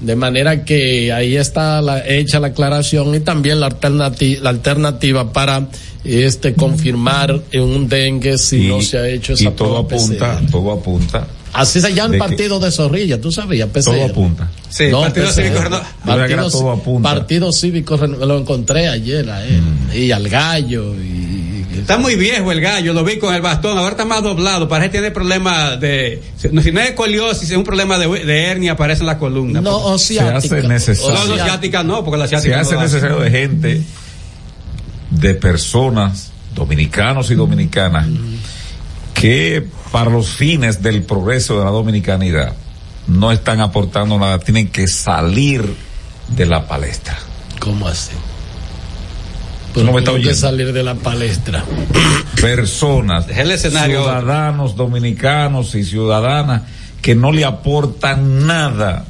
De 0.00 0.16
manera 0.16 0.64
que 0.64 1.12
ahí 1.12 1.36
está 1.36 1.80
la, 1.80 2.06
hecha 2.06 2.38
la 2.40 2.48
aclaración 2.48 3.14
y 3.14 3.20
también 3.20 3.60
la 3.60 3.66
alternativa, 3.66 4.42
la 4.42 4.50
alternativa 4.50 5.32
para 5.32 5.68
este 6.04 6.52
confirmar 6.54 7.40
en 7.52 7.62
un 7.62 7.88
dengue 7.88 8.36
si 8.36 8.66
no 8.68 8.82
se 8.82 8.98
ha 8.98 9.08
hecho 9.08 9.32
esa 9.32 9.44
y 9.44 9.50
todo 9.52 9.78
apunta, 9.78 10.40
PCR. 10.40 10.50
todo 10.50 10.72
apunta. 10.72 11.26
Así 11.54 11.80
se 11.80 11.94
llama 11.94 12.06
el 12.06 12.12
que- 12.12 12.18
partido 12.18 12.58
de 12.58 12.70
Zorrilla, 12.72 13.18
tú 13.20 13.30
sabías, 13.32 13.68
PCR. 13.70 13.84
Todo 13.84 14.04
apunta. 14.04 14.50
Sí, 14.68 14.86
Partido 14.90 15.30
Cívico 15.30 15.60
creo 15.60 16.26
que 16.26 16.32
era 16.32 16.48
todo 16.50 16.70
apunta. 16.72 17.14
Partido 17.14 17.52
Cívico 17.52 17.96
lo 17.96 18.38
encontré 18.38 18.88
ayer 18.88 19.30
a 19.30 19.46
él, 19.46 19.62
Mm. 19.62 19.96
y 19.96 20.10
al 20.12 20.28
gallo, 20.28 20.94
y, 20.96 21.33
Está 21.80 21.98
muy 21.98 22.14
viejo 22.16 22.52
el 22.52 22.60
gallo, 22.60 22.92
lo 22.92 23.04
vi 23.04 23.18
con 23.18 23.34
el 23.34 23.42
bastón, 23.42 23.76
ahora 23.78 23.90
está 23.90 24.04
más 24.04 24.22
doblado, 24.22 24.68
parece 24.68 24.90
que 24.90 24.98
tiene 24.98 25.10
problemas 25.10 25.80
de, 25.80 26.22
si 26.36 26.48
no 26.48 26.62
si 26.62 26.72
no 26.72 26.80
es 26.80 26.90
escoliosis, 26.90 27.50
es 27.50 27.56
un 27.56 27.64
problema 27.64 27.98
de, 27.98 28.06
de 28.06 28.44
hernia, 28.44 28.72
aparece 28.72 29.00
en 29.00 29.06
la 29.06 29.18
columna. 29.18 29.60
No, 29.60 29.76
o 29.76 29.98
Se 29.98 30.20
hace 30.20 30.62
necesario. 30.62 31.14
No, 31.14 31.36
no, 31.36 31.44
ciática 31.44 31.82
no, 31.82 32.04
porque 32.04 32.18
la 32.18 32.26
Se 32.26 32.36
ciática 32.36 32.60
hace 32.60 32.72
no 32.72 32.78
da. 32.78 32.84
necesario 32.84 33.18
de 33.18 33.30
gente, 33.30 33.82
de 35.10 35.34
personas, 35.34 36.30
dominicanos 36.54 37.30
y 37.30 37.34
dominicanas, 37.34 38.06
que 39.14 39.66
para 39.92 40.10
los 40.10 40.28
fines 40.28 40.82
del 40.82 41.02
progreso 41.02 41.58
de 41.58 41.64
la 41.64 41.70
dominicanidad 41.70 42.54
no 43.06 43.32
están 43.32 43.60
aportando 43.60 44.18
nada, 44.18 44.38
tienen 44.38 44.68
que 44.68 44.88
salir 44.88 45.74
de 46.28 46.46
la 46.46 46.66
palestra. 46.66 47.18
¿Cómo 47.58 47.86
así? 47.86 48.12
No 49.76 49.98
estás 49.98 50.14
Tengo 50.14 50.28
que 50.28 50.34
salir 50.34 50.72
de 50.72 50.82
la 50.82 50.94
palestra. 50.94 51.64
personas, 52.40 53.26
el 53.28 53.50
escenario. 53.50 54.02
ciudadanos 54.02 54.76
dominicanos 54.76 55.74
y 55.74 55.84
ciudadanas 55.84 56.62
que 57.02 57.14
no 57.14 57.32
le 57.32 57.44
aportan 57.44 58.46
nada 58.46 59.04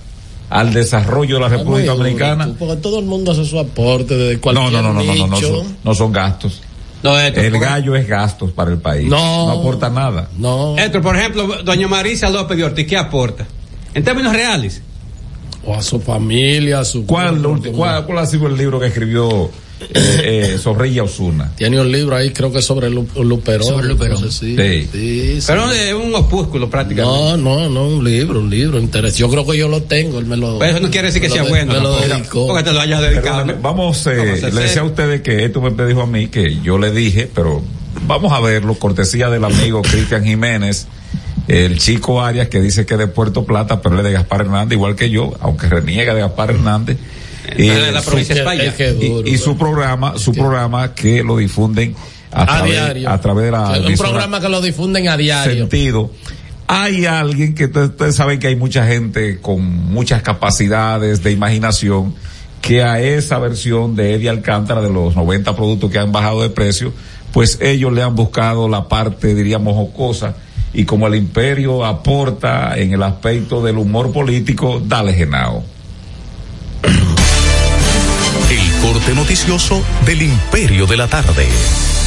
al 0.50 0.72
desarrollo 0.72 1.36
de 1.36 1.40
la 1.42 1.48
República 1.48 1.92
duro, 1.92 1.98
Dominicana. 2.04 2.46
tú, 2.46 2.54
Porque 2.56 2.76
todo 2.76 2.98
el 3.00 3.06
mundo 3.06 3.32
hace 3.32 3.44
su 3.44 3.58
aporte 3.58 4.16
desde 4.16 4.34
No, 4.36 4.40
cualquier 4.40 4.72
no, 4.72 4.82
no, 4.82 4.92
no, 4.92 5.02
no, 5.02 5.14
no, 5.14 5.26
no, 5.26 5.34
nicho. 5.36 5.48
son, 5.64 5.76
no 5.82 5.94
son 5.94 6.12
gastos. 6.12 6.62
No, 7.02 7.18
esto, 7.18 7.40
El 7.40 7.58
gallo 7.58 7.94
es 7.96 8.06
gastos 8.08 8.52
para 8.52 8.70
el 8.70 8.78
país. 8.78 9.08
No. 9.08 9.50
aporta 9.50 9.90
nada. 9.90 10.28
No. 10.38 10.76
Esto, 10.78 11.02
por 11.02 11.16
ejemplo, 11.16 11.46
doña 11.62 11.86
Marisa 11.86 12.30
López 12.30 12.56
de 12.56 12.64
Ortiz, 12.64 12.86
¿qué 12.86 12.96
aporta? 12.96 13.46
En 13.92 14.02
términos 14.04 14.32
reales. 14.32 14.80
O 15.66 15.74
a 15.74 15.82
su 15.82 16.00
familia, 16.00 16.80
a 16.80 16.84
su. 16.84 17.04
¿Cuál, 17.06 17.42
cuál, 17.74 18.04
cuál 18.06 18.18
ha 18.18 18.26
sido 18.26 18.46
el 18.46 18.56
libro 18.56 18.78
que 18.80 18.86
escribió 18.86 19.50
eh, 19.80 20.52
eh, 20.54 20.58
Zorrilla 20.58 21.02
Osuna? 21.02 21.52
Tiene 21.56 21.80
un 21.80 21.90
libro 21.90 22.16
ahí, 22.16 22.30
creo 22.32 22.52
que 22.52 22.62
sobre 22.62 22.90
Lu- 22.90 23.06
Luperón. 23.22 23.66
Sobre 23.66 23.86
Luperón. 23.88 24.16
entonces 24.16 24.38
sí. 24.40 24.56
Sí. 24.56 24.88
Sí, 24.92 25.40
sí. 25.40 25.44
Pero 25.46 25.70
es 25.70 25.94
un 25.94 26.14
opúsculo 26.14 26.70
prácticamente. 26.70 27.18
No, 27.20 27.36
no, 27.36 27.68
no, 27.68 27.88
un 27.88 28.04
libro, 28.04 28.40
un 28.40 28.50
libro, 28.50 28.78
interés. 28.78 29.16
Yo 29.16 29.28
creo 29.30 29.46
que 29.46 29.56
yo 29.58 29.68
lo 29.68 29.82
tengo, 29.82 30.18
él 30.18 30.26
me 30.26 30.36
lo. 30.36 30.58
Pero 30.58 30.72
eso 30.76 30.80
no 30.80 30.90
quiere 30.90 31.08
decir 31.08 31.20
que 31.22 31.28
sea 31.30 31.42
de- 31.42 31.48
bueno. 31.48 31.72
Me 31.74 31.80
lo 31.80 31.96
dedicó. 32.00 32.46
Porque 32.46 32.62
te 32.62 32.72
lo 32.72 32.80
hayas 32.80 33.00
dedicado. 33.02 33.44
Vamos, 33.60 34.06
eh, 34.06 34.16
Vamos 34.16 34.28
a 34.28 34.34
hacer 34.34 34.54
le 34.54 34.62
decía 34.62 34.82
a 34.82 34.84
ustedes 34.84 35.20
que 35.22 35.44
esto 35.44 35.60
me 35.60 35.86
dijo 35.86 36.02
a 36.02 36.06
mí 36.06 36.28
que 36.28 36.60
yo 36.62 36.78
le 36.78 36.90
dije, 36.90 37.28
pero 37.34 37.62
vamos 38.06 38.32
a 38.32 38.40
verlo, 38.40 38.74
cortesía 38.74 39.28
del 39.30 39.44
amigo 39.44 39.82
Cristian 39.82 40.24
Jiménez, 40.24 40.86
el 41.48 41.78
chico 41.78 42.22
Arias 42.22 42.48
que 42.48 42.60
dice 42.60 42.86
que 42.86 42.94
es 42.94 43.00
de 43.00 43.06
Puerto 43.06 43.44
Plata, 43.44 43.82
pero 43.82 43.94
él 43.94 44.00
es 44.00 44.06
de 44.06 44.12
Gaspar 44.12 44.42
Hernández, 44.42 44.76
igual 44.76 44.96
que 44.96 45.10
yo, 45.10 45.32
aunque 45.40 45.68
reniega 45.68 46.14
de 46.14 46.20
Gaspar 46.20 46.50
Hernández. 46.50 46.96
Y, 47.56 47.68
de 47.68 47.92
la 47.92 48.02
provincia 48.02 48.34
de 48.34 48.42
su- 48.42 48.48
España. 48.48 48.64
Es 48.64 48.74
que 48.74 48.90
y- 48.90 49.08
duro, 49.08 49.28
y 49.28 49.38
su 49.38 49.56
programa, 49.56 50.18
su 50.18 50.32
programa 50.32 50.94
que 50.94 51.22
lo 51.22 51.36
difunden 51.36 51.94
a, 52.32 52.42
a 52.42 52.46
través, 52.46 52.72
diario. 52.72 53.10
a 53.10 53.20
través 53.20 53.44
de 53.46 53.50
la 53.50 53.68
un 53.70 53.84
emisora 53.86 54.08
programa 54.10 54.40
que 54.40 54.48
lo 54.48 54.60
difunden 54.60 55.08
a 55.08 55.16
diario. 55.16 55.54
sentido. 55.54 56.10
Hay 56.66 57.04
alguien 57.06 57.54
que 57.54 57.66
ustedes 57.66 57.90
ustedes 57.90 58.16
saben 58.16 58.38
que 58.40 58.46
hay 58.48 58.56
mucha 58.56 58.86
gente 58.86 59.38
con 59.40 59.62
muchas 59.92 60.22
capacidades 60.22 61.22
de 61.22 61.30
imaginación 61.32 62.14
que 62.62 62.82
a 62.82 62.98
esa 63.00 63.38
versión 63.38 63.94
de 63.94 64.14
Eddie 64.14 64.30
Alcántara 64.30 64.80
de 64.80 64.90
los 64.90 65.14
90 65.14 65.54
productos 65.54 65.90
que 65.90 65.98
han 65.98 66.12
bajado 66.12 66.40
de 66.40 66.48
precio, 66.48 66.94
pues 67.32 67.58
ellos 67.60 67.92
le 67.92 68.02
han 68.02 68.14
buscado 68.16 68.68
la 68.70 68.88
parte, 68.88 69.34
diríamos, 69.34 69.74
jocosa. 69.74 70.34
Y 70.72 70.86
como 70.86 71.06
el 71.06 71.14
imperio 71.14 71.84
aporta 71.84 72.76
en 72.78 72.94
el 72.94 73.02
aspecto 73.02 73.62
del 73.62 73.76
humor 73.76 74.12
político, 74.12 74.80
dale 74.84 75.12
genao. 75.12 75.62
Corte 78.84 79.14
noticioso 79.14 79.82
del 80.04 80.20
Imperio 80.20 80.86
de 80.86 80.98
la 80.98 81.08
Tarde. 81.08 81.48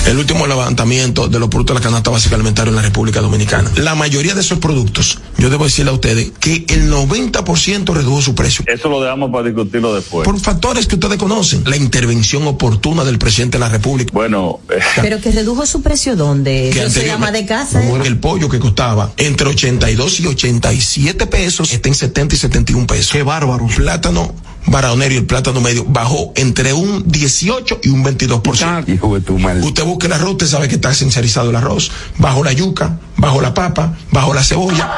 el 0.05 0.15
último 0.19 0.45
levantamiento 0.45 1.27
de 1.27 1.39
los 1.39 1.49
productos 1.49 1.73
de 1.73 1.79
la 1.79 1.83
canasta 1.83 2.11
básica 2.11 2.35
alimentaria 2.35 2.69
en 2.69 2.75
la 2.75 2.83
República 2.83 3.19
Dominicana. 3.19 3.71
La 3.77 3.95
mayoría 3.95 4.35
de 4.35 4.41
esos 4.41 4.59
productos, 4.59 5.17
yo 5.39 5.49
debo 5.49 5.63
decirle 5.63 5.89
a 5.89 5.95
ustedes 5.95 6.31
que 6.39 6.65
el 6.69 6.91
90% 6.91 7.93
redujo 7.93 8.21
su 8.21 8.35
precio. 8.35 8.63
Eso 8.67 8.89
lo 8.89 9.01
dejamos 9.01 9.31
para 9.31 9.45
discutirlo 9.45 9.95
después. 9.95 10.23
Por 10.23 10.39
factores 10.39 10.85
que 10.85 10.95
ustedes 10.95 11.17
conocen. 11.17 11.63
La 11.65 11.75
intervención 11.77 12.45
oportuna 12.45 13.03
del 13.03 13.17
presidente 13.17 13.57
de 13.57 13.61
la 13.61 13.69
República. 13.69 14.11
Bueno, 14.13 14.59
eh, 14.69 14.79
Pero 15.01 15.19
que 15.19 15.31
redujo 15.31 15.65
su 15.65 15.81
precio 15.81 16.15
¿dónde? 16.15 16.69
que 16.71 16.91
se 16.91 17.07
llama 17.07 17.31
de 17.31 17.47
casa. 17.47 17.83
¿eh? 17.83 18.01
El 18.05 18.19
pollo 18.19 18.49
que 18.49 18.59
costaba 18.59 19.11
entre 19.17 19.49
82 19.49 20.19
y 20.19 20.27
87 20.27 21.25
pesos 21.25 21.73
está 21.73 21.89
en 21.89 21.95
70 21.95 22.35
y 22.35 22.37
71 22.37 22.85
pesos. 22.85 23.11
Qué 23.11 23.23
bárbaro. 23.23 23.65
Plátano 23.75 24.35
baronero 24.67 25.13
y 25.13 25.17
el 25.17 25.25
plátano 25.25 25.61
medio 25.61 25.85
bajó 25.85 26.31
entre 26.35 26.73
un 26.73 27.03
18 27.07 27.79
y 27.83 27.89
un 27.89 28.03
22%. 28.03 28.87
hijo 28.89 29.19
de. 29.19 29.65
Usted 29.65 29.83
busca 29.83 30.07
el 30.07 30.13
arroz, 30.13 30.31
usted 30.31 30.47
sabe 30.47 30.67
que 30.67 30.75
está 30.75 30.93
sincerizado 30.93 31.49
el 31.49 31.55
arroz. 31.55 31.91
Bajo 32.17 32.43
la 32.43 32.53
yuca, 32.53 32.99
bajo 33.17 33.41
la 33.41 33.53
papa, 33.53 33.97
bajo 34.11 34.33
la 34.33 34.43
cebolla. 34.43 34.91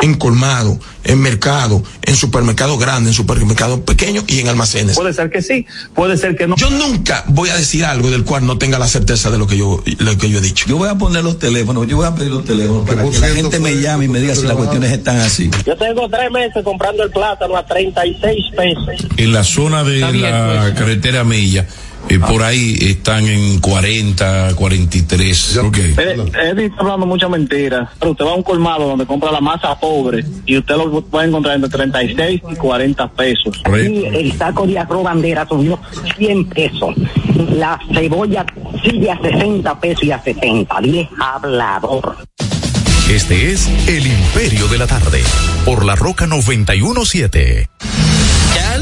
En 0.00 0.14
colmado, 0.14 0.78
en 1.04 1.20
mercado, 1.20 1.82
en 2.02 2.16
supermercados 2.16 2.78
grandes, 2.78 3.08
en 3.08 3.14
supermercados 3.14 3.80
pequeños 3.80 4.24
y 4.28 4.40
en 4.40 4.48
almacenes. 4.48 4.96
Puede 4.96 5.12
ser 5.12 5.30
que 5.30 5.42
sí, 5.42 5.66
puede 5.94 6.16
ser 6.16 6.36
que 6.36 6.46
no. 6.46 6.56
Yo 6.56 6.70
nunca 6.70 7.24
voy 7.28 7.48
a 7.50 7.56
decir 7.56 7.84
algo 7.84 8.10
del 8.10 8.24
cual 8.24 8.46
no 8.46 8.58
tenga 8.58 8.78
la 8.78 8.86
certeza 8.86 9.30
de 9.30 9.38
lo 9.38 9.46
que 9.46 9.56
yo, 9.56 9.82
lo 9.98 10.18
que 10.18 10.28
yo 10.28 10.38
he 10.38 10.42
dicho. 10.42 10.66
Yo 10.68 10.76
voy 10.76 10.88
a 10.88 10.96
poner 10.96 11.24
los 11.24 11.38
teléfonos, 11.38 11.86
yo 11.86 11.96
voy 11.96 12.06
a 12.06 12.14
pedir 12.14 12.30
los 12.30 12.44
teléfonos 12.44 12.86
para 12.88 13.08
que 13.08 13.18
la 13.18 13.28
gente 13.28 13.58
me 13.58 13.80
llame 13.80 14.06
y 14.06 14.08
me 14.08 14.20
diga 14.20 14.34
si 14.34 14.46
las 14.46 14.56
cuestiones 14.56 14.92
están 14.92 15.18
así. 15.18 15.50
Yo 15.66 15.76
tengo 15.76 16.08
tres 16.08 16.30
meses 16.30 16.62
comprando 16.62 17.02
el 17.02 17.10
plátano 17.10 17.56
a 17.56 17.64
36 17.66 18.44
pesos. 18.56 19.06
En 19.16 19.32
la 19.32 19.44
zona 19.44 19.84
de 19.84 20.00
la 20.00 20.74
carretera 20.74 21.24
Milla, 21.24 21.66
eh, 22.08 22.18
por 22.18 22.42
ahí 22.42 22.76
están 22.80 23.26
en 23.26 23.58
40, 23.60 24.54
43. 24.54 25.56
Ok. 25.58 25.76
Eddie 25.76 26.66
está 26.66 26.80
hablando 26.80 27.06
mucha 27.06 27.28
mentira. 27.28 27.90
Pero 27.98 28.12
usted 28.12 28.24
va 28.24 28.30
a 28.30 28.34
un 28.34 28.42
colmado 28.42 28.88
donde 28.88 29.06
compra 29.06 29.32
la 29.32 29.40
masa 29.40 29.78
pobre 29.78 30.24
y 30.44 30.58
usted 30.58 30.76
lo 30.76 31.00
puede 31.02 31.28
encontrar 31.28 31.56
entre 31.56 31.70
36 31.70 32.42
y 32.48 32.54
40 32.54 33.08
pesos. 33.12 33.62
Y 33.66 34.04
el 34.04 34.32
saco 34.36 34.66
de 34.66 34.78
arroz 34.78 35.04
bandera 35.04 35.46
subió 35.48 35.78
100 36.16 36.44
pesos. 36.46 36.94
La 37.50 37.78
cebolla 37.92 38.46
sigue 38.84 39.10
a 39.10 39.20
60 39.20 39.80
pesos 39.80 40.04
y 40.04 40.10
a 40.12 40.22
70. 40.22 40.80
Dile 40.80 41.08
hablador. 41.18 42.16
Este 43.10 43.52
es 43.52 43.68
El 43.86 44.04
Imperio 44.06 44.66
de 44.66 44.78
la 44.78 44.86
Tarde, 44.86 45.22
por 45.64 45.84
la 45.84 45.94
Roca 45.94 46.26
917. 46.26 48.05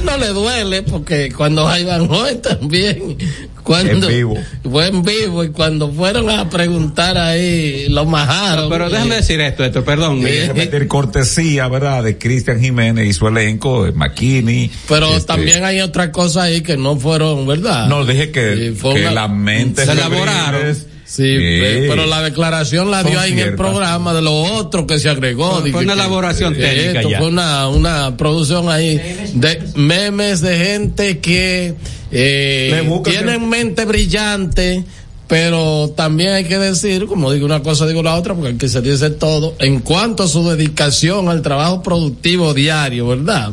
Él 0.05 0.11
no 0.11 0.17
le 0.19 0.29
duele 0.33 0.83
porque 0.83 1.31
cuando 1.33 1.67
hay 1.69 1.85
Van 1.85 2.09
Hoy 2.11 2.35
también, 2.37 3.17
cuando 3.63 4.09
En 4.09 4.15
vivo. 4.15 4.39
fue 4.71 4.89
en 4.89 5.03
vivo 5.03 5.43
y 5.45 5.49
cuando 5.51 5.91
fueron 5.91 6.29
a 6.31 6.49
preguntar 6.51 7.17
ahí, 7.17 7.87
lo 7.89 8.05
majaron. 8.05 8.69
Pero 8.69 8.91
déjame 8.91 9.17
decir 9.17 9.41
esto, 9.41 9.65
esto, 9.65 9.85
perdón. 9.85 10.23
Que 10.23 10.53
meter 10.55 10.87
cortesía, 10.89 11.69
¿verdad? 11.69 12.03
De 12.05 12.19
Cristian 12.19 12.61
Jiménez 12.61 13.07
y 13.09 13.13
su 13.13 13.27
elenco, 13.29 13.85
de 13.85 13.93
McKinney. 13.93 14.71
Pero 14.89 15.09
este, 15.15 15.27
también 15.27 15.65
hay 15.65 15.81
otras 15.81 16.11
cosas 16.11 16.45
ahí 16.45 16.61
que 16.61 16.77
no 16.77 16.97
fueron, 16.97 17.47
¿verdad? 17.47 17.89
No, 17.89 18.05
dije 18.05 18.31
que, 18.31 18.75
que 18.81 18.89
una- 18.89 19.11
la 19.13 19.29
mente 19.29 19.85
se 19.87 19.93
elaboraron. 19.93 20.94
Sí, 21.17 21.23
pe- 21.61 21.87
pero 21.89 22.07
la 22.07 22.23
declaración 22.23 22.91
la 22.91 23.03
dio 23.05 23.21
ahí 23.21 23.33
en 23.33 23.39
el 23.39 23.55
programa 23.55 24.13
de 24.15 24.23
lo 24.23 24.33
otro 24.35 24.87
que 24.87 24.99
se 24.99 25.09
agregó. 25.09 25.61
Fue- 25.73 25.85
una 25.85 25.95
que- 25.95 26.01
elaboración 26.01 26.55
que 26.55 26.61
técnica 26.61 26.99
esto 27.01 27.11
ya. 27.11 27.19
Fue 27.19 27.29
una, 27.29 27.69
una 27.69 28.17
producción 28.17 28.69
ahí 28.69 29.01
de 29.35 29.63
memes 29.77 30.41
de 30.41 30.57
gente 30.59 31.19
que 31.21 31.75
eh, 32.11 32.69
tienen 33.11 33.49
mente 33.49 33.85
brillante. 33.85 34.85
Pero 35.27 35.91
también 35.97 36.33
hay 36.35 36.45
que 36.45 36.59
decir, 36.59 37.07
como 37.07 37.33
digo 37.33 37.47
una 37.47 37.63
cosa, 37.63 37.87
digo 37.87 38.03
la 38.03 38.15
otra, 38.17 38.35
porque 38.35 38.49
hay 38.51 38.57
que 38.57 38.69
se 38.69 38.83
dice 38.83 39.09
todo, 39.09 39.55
en 39.59 39.81
cuanto 39.81 40.25
a 40.25 40.29
su 40.29 40.47
dedicación 40.51 41.31
al 41.31 41.41
trabajo 41.41 41.83
productivo 41.83 42.53
diario, 42.53 43.07
¿verdad? 43.09 43.53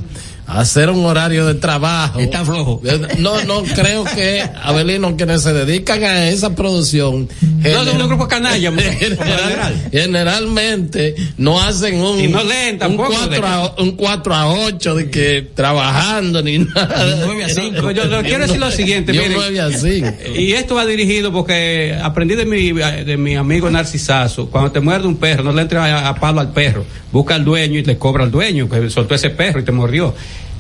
Hacer 0.54 0.90
un 0.90 1.06
horario 1.06 1.46
de 1.46 1.56
trabajo. 1.56 2.20
Está 2.20 2.44
flojo. 2.46 2.82
No, 3.18 3.42
no, 3.44 3.64
creo 3.64 4.04
que, 4.04 4.42
Abelino, 4.64 5.16
quienes 5.16 5.42
se 5.44 5.54
dedican 5.54 6.04
a 6.04 6.28
esa 6.30 6.56
producción. 6.56 7.30
No, 7.42 7.86
son 7.86 8.02
un 8.02 8.08
grupo 8.08 8.28
canalla, 8.28 8.72
general- 8.76 8.98
general. 9.18 9.90
generalmente 9.92 11.16
no 11.38 11.60
hacen 11.62 12.00
un, 12.02 12.20
Y 12.20 12.28
no 12.28 12.44
leen 12.44 12.78
tampoco, 12.78 13.10
un 13.12 13.16
4 13.18 13.30
de- 13.42 13.48
a, 13.48 13.74
un 13.80 13.92
4 13.92 14.36
a 14.36 14.54
8 14.68 14.96
de 14.96 15.10
que 15.10 15.48
trabajando 15.54 16.42
ni 16.42 16.60
nada. 16.60 17.16
nueve 17.26 17.44
a 17.46 17.50
cinco. 17.50 17.72
Pero 17.88 17.92
yo, 17.92 18.10
yo 18.10 18.22
quiero 18.24 18.44
decir 18.46 18.60
lo 18.60 18.72
siguiente, 18.72 19.12
miren. 19.14 19.34
9 19.34 19.60
a 19.62 19.72
5. 19.72 20.08
Y 20.38 20.54
esto 20.54 20.76
va 20.76 20.86
dirigido 20.86 21.32
porque 21.32 21.98
aprendí 22.02 22.36
de 22.36 22.46
mi, 22.46 22.72
de 22.72 23.18
mi 23.18 23.36
amigo 23.36 23.70
Narcisazo, 23.70 24.48
cuando 24.50 24.72
te 24.72 24.80
muerde 24.80 25.08
un 25.08 25.18
perro, 25.18 25.44
no 25.44 25.52
le 25.52 25.62
entres 25.64 25.82
a, 25.82 26.10
a 26.10 26.16
palo 26.16 26.40
al 26.42 26.52
perro, 26.52 26.86
busca 27.12 27.36
al 27.36 27.44
dueño 27.46 27.80
y 27.80 27.84
le 27.84 27.98
cobra 27.98 28.24
al 28.24 28.32
dueño 28.32 28.70
que 28.70 28.90
soltó 28.90 29.16
ese 29.16 29.30
perro 29.30 29.60
y 29.60 29.64
te 29.64 29.72
mordió. 29.72 30.14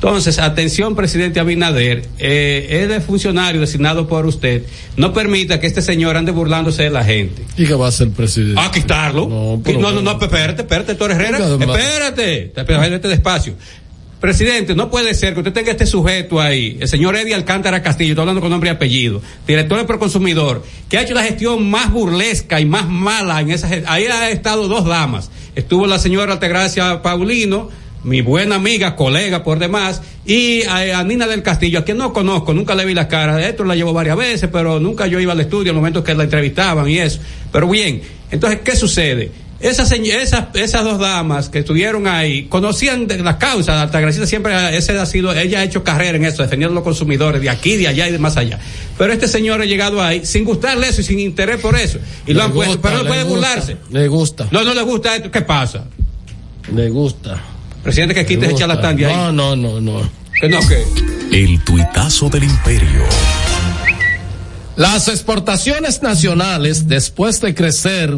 Entonces, 0.04 0.40
atención, 0.40 0.96
presidente 0.96 1.40
Abinader, 1.40 2.08
eh, 2.18 2.68
es 2.82 2.90
de 2.90 3.02
funcionario 3.02 3.62
designado 3.62 4.08
por 4.08 4.26
usted, 4.26 4.64
no 4.98 5.14
permita 5.14 5.60
que 5.60 5.68
este 5.68 5.84
señor 5.84 6.18
ande 6.18 6.32
burlándose 6.32 6.82
de 6.82 6.90
la 6.90 7.04
gente. 7.04 7.44
¿Y 7.56 7.68
qué 7.68 7.76
va 7.76 7.86
a 7.86 7.90
hacer 7.90 8.08
el 8.08 8.14
presidente? 8.14 8.60
A 8.60 8.72
quitarlo. 8.72 9.28
No, 9.30 9.62
pero- 9.64 9.80
no, 9.80 9.92
no, 9.92 10.02
no, 10.02 10.20
espérate, 10.20 10.64
espérate, 10.64 10.96
Torres 10.96 11.20
Herrera. 11.20 11.38
Espérate, 11.38 12.46
espérate 12.56 13.08
despacio. 13.08 13.54
Presidente, 14.20 14.74
no 14.74 14.90
puede 14.90 15.14
ser 15.14 15.36
que 15.36 15.42
usted 15.42 15.54
tenga 15.54 15.70
este 15.72 15.86
sujeto 15.86 16.42
ahí, 16.42 16.78
el 16.82 16.88
señor 16.88 17.16
Eddie 17.16 17.36
Alcántara 17.36 17.84
Castillo, 17.84 18.14
estoy 18.14 18.22
hablando 18.24 18.42
con 18.42 18.50
nombre 18.50 18.72
y 18.72 18.74
apellido, 18.74 19.22
director 19.46 19.78
de 19.78 19.84
Proconsumidor, 19.86 20.64
que 20.90 20.98
ha 20.98 21.04
hecho 21.04 21.14
la 21.14 21.22
gestión 21.24 21.70
más 21.70 21.92
burlesca 21.92 22.60
y 22.60 22.66
más 22.66 22.88
mala 22.90 23.40
en 23.40 23.52
esa 23.52 23.70
Ahí 23.86 24.06
ha 24.06 24.32
estado 24.32 24.68
dos 24.68 24.86
damas. 24.86 25.30
Estuvo 25.56 25.86
la 25.86 26.00
señora 26.00 26.34
Altagracia 26.34 27.04
Paulino, 27.04 27.70
mi 28.04 28.22
buena 28.22 28.56
amiga, 28.56 28.96
colega 28.96 29.44
por 29.44 29.60
demás, 29.60 30.02
y 30.26 30.64
a, 30.64 31.00
a 31.00 31.04
Nina 31.04 31.28
del 31.28 31.44
Castillo, 31.44 31.80
a 31.80 31.84
quien 31.84 31.98
no 31.98 32.14
conozco, 32.14 32.54
nunca 32.54 32.76
le 32.76 32.86
vi 32.86 32.94
la 32.94 33.08
cara. 33.08 33.46
Esto 33.48 33.64
la 33.64 33.76
llevo 33.76 33.94
varias 33.94 34.18
veces, 34.18 34.50
pero 34.52 34.80
nunca 34.80 35.08
yo 35.08 35.20
iba 35.20 35.34
al 35.34 35.40
estudio 35.40 35.72
en 35.72 35.76
el 35.76 35.76
momento 35.76 36.04
que 36.04 36.14
la 36.14 36.24
entrevistaban 36.24 36.90
y 36.90 36.98
eso. 36.98 37.20
Pero 37.52 37.68
bien, 37.68 38.02
entonces, 38.32 38.60
¿qué 38.64 38.76
sucede? 38.76 39.32
Esas, 39.60 39.92
esas, 39.92 40.48
esas 40.56 40.84
dos 40.84 40.98
damas 40.98 41.50
que 41.50 41.60
estuvieron 41.60 42.08
ahí 42.08 42.46
conocían 42.46 43.06
de 43.06 43.20
la 43.20 43.38
causa. 43.38 43.80
Altagracia 43.80 44.26
siempre, 44.26 44.76
ese 44.76 44.98
ha 44.98 45.06
sido, 45.06 45.32
ella 45.34 45.60
ha 45.60 45.64
hecho 45.64 45.84
carrera 45.84 46.18
en 46.18 46.26
eso, 46.26 46.42
defendiendo 46.42 46.72
a 46.74 46.76
los 46.76 46.84
consumidores 46.84 47.40
de 47.40 47.50
aquí, 47.52 47.78
de 47.78 47.88
allá 47.88 48.08
y 48.08 48.12
de 48.12 48.18
más 48.18 48.38
allá. 48.38 48.60
Pero 48.98 49.14
este 49.14 49.28
señor 49.28 49.62
ha 49.62 49.66
llegado 49.66 50.02
ahí 50.02 50.26
sin 50.26 50.46
gustarle 50.46 50.88
eso 50.88 51.02
y 51.02 51.04
sin 51.04 51.20
interés 51.20 51.62
por 51.62 51.76
eso. 51.76 52.00
Y 52.26 52.34
lo 52.34 52.42
han 52.42 52.54
puesto, 52.54 52.82
pero 52.82 52.98
no 52.98 53.06
puede 53.06 53.24
gusta, 53.24 53.36
burlarse. 53.36 53.78
Le 53.92 54.08
gusta, 54.08 54.48
No, 54.50 54.64
no 54.64 54.74
le 54.74 54.82
gusta 54.82 55.16
esto. 55.16 55.30
¿Qué 55.30 55.42
pasa? 55.42 55.86
le 56.74 56.90
gusta. 56.90 57.40
Presidente, 57.84 58.14
que 58.16 58.26
quite 58.26 58.42
le 58.42 58.46
ese 58.48 58.52
gusta. 58.54 58.68
charlatán 58.68 58.96
de 58.96 59.06
ahí. 59.08 59.16
No, 59.16 59.32
no, 59.32 59.56
no, 59.56 59.80
no. 59.82 60.02
Que 60.40 60.50
no, 60.50 60.60
que. 60.68 60.84
El 61.44 61.64
tuitazo 61.64 62.30
del 62.30 62.44
imperio. 62.46 63.04
Las 64.76 65.08
exportaciones 65.08 66.02
nacionales, 66.02 66.88
después 66.88 67.40
de 67.42 67.54
crecer 67.56 68.16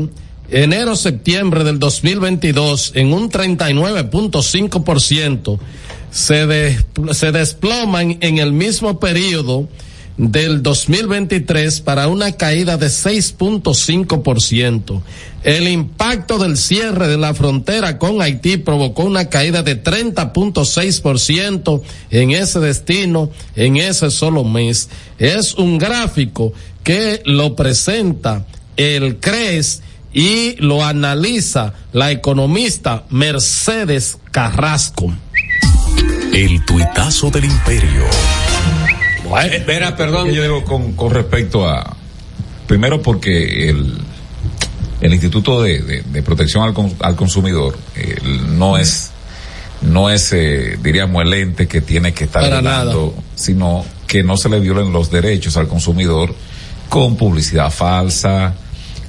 enero-septiembre 0.49 1.63
del 1.63 1.79
2022 1.79 2.91
en 2.95 3.13
un 3.13 3.29
39.5%, 3.31 5.59
se, 6.11 6.45
des- 6.45 6.85
se 7.13 7.31
desploman 7.31 8.17
en 8.21 8.37
el 8.37 8.51
mismo 8.53 8.99
periodo 8.99 9.67
del 10.17 10.61
2023 10.61 11.81
para 11.81 12.07
una 12.07 12.33
caída 12.33 12.77
de 12.77 12.85
6.5%. 12.87 15.01
El 15.43 15.67
impacto 15.67 16.37
del 16.37 16.57
cierre 16.57 17.07
de 17.07 17.17
la 17.17 17.33
frontera 17.33 17.97
con 17.97 18.21
Haití 18.21 18.57
provocó 18.57 19.03
una 19.03 19.29
caída 19.29 19.63
de 19.63 19.83
30.6% 19.83 21.81
en 22.11 22.31
ese 22.31 22.59
destino 22.59 23.31
en 23.55 23.77
ese 23.77 24.11
solo 24.11 24.43
mes. 24.43 24.89
Es 25.17 25.55
un 25.55 25.77
gráfico 25.77 26.51
que 26.83 27.21
lo 27.25 27.55
presenta 27.55 28.45
el 28.77 29.19
CRES 29.19 29.81
y 30.13 30.55
lo 30.57 30.85
analiza 30.85 31.73
la 31.91 32.11
economista 32.11 33.05
Mercedes 33.09 34.17
Carrasco. 34.31 35.13
El 36.31 36.63
tuitazo 36.65 37.29
del 37.29 37.45
imperio. 37.45 38.05
Espera, 39.41 39.95
perdón. 39.95 40.31
Yo 40.31 40.41
digo 40.43 40.63
con, 40.63 40.93
con 40.93 41.11
respecto 41.11 41.67
a, 41.67 41.95
primero 42.67 43.01
porque 43.01 43.69
el, 43.69 43.97
el 45.01 45.13
Instituto 45.13 45.61
de, 45.61 45.81
de- 45.81 46.01
de 46.03 46.23
Protección 46.23 46.63
al, 46.63 46.73
al 46.99 47.15
Consumidor 47.15 47.77
eh, 47.95 48.15
no 48.23 48.77
es, 48.77 49.11
no 49.81 50.09
es, 50.09 50.31
eh, 50.33 50.77
diríamos, 50.81 51.21
el 51.23 51.33
ente 51.33 51.67
que 51.67 51.81
tiene 51.81 52.13
que 52.13 52.25
estar 52.25 52.41
Para 52.43 52.57
velando, 52.57 53.15
sino 53.35 53.85
que 54.07 54.23
no 54.23 54.37
se 54.37 54.49
le 54.49 54.59
violen 54.59 54.93
los 54.93 55.09
derechos 55.11 55.57
al 55.57 55.67
consumidor 55.67 56.33
con 56.89 57.15
publicidad 57.17 57.71
falsa, 57.71 58.53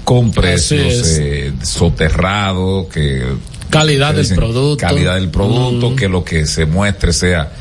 con 0.04 0.30
precios 0.32 1.18
eh, 1.18 1.52
soterrados, 1.62 2.86
que 2.88 3.22
Calidad 3.70 4.14
que 4.14 4.22
del 4.22 4.34
producto. 4.34 4.86
calidad 4.86 5.14
del 5.14 5.28
producto, 5.30 5.90
Mm. 5.90 5.96
que 5.96 6.08
lo 6.08 6.24
que 6.24 6.46
se 6.46 6.64
muestre 6.66 7.12
sea. 7.12 7.52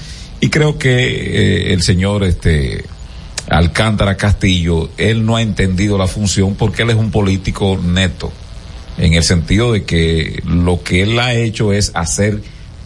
Y 0.43 0.49
creo 0.49 0.77
que 0.77 0.89
eh, 0.89 1.73
el 1.73 1.81
señor 1.83 2.25
este 2.25 2.83
Alcántara 3.47 4.17
Castillo, 4.17 4.89
él 4.97 5.25
no 5.25 5.37
ha 5.37 5.41
entendido 5.41 5.97
la 5.97 6.05
función 6.05 6.55
porque 6.55 6.81
él 6.81 6.89
es 6.89 6.97
un 6.97 7.11
político 7.11 7.79
neto, 7.81 8.29
en 8.97 9.13
el 9.13 9.23
sentido 9.23 9.71
de 9.71 9.85
que 9.85 10.43
lo 10.45 10.83
que 10.83 11.03
él 11.03 11.17
ha 11.17 11.33
hecho 11.33 11.71
es 11.71 11.93
hacer 11.95 12.41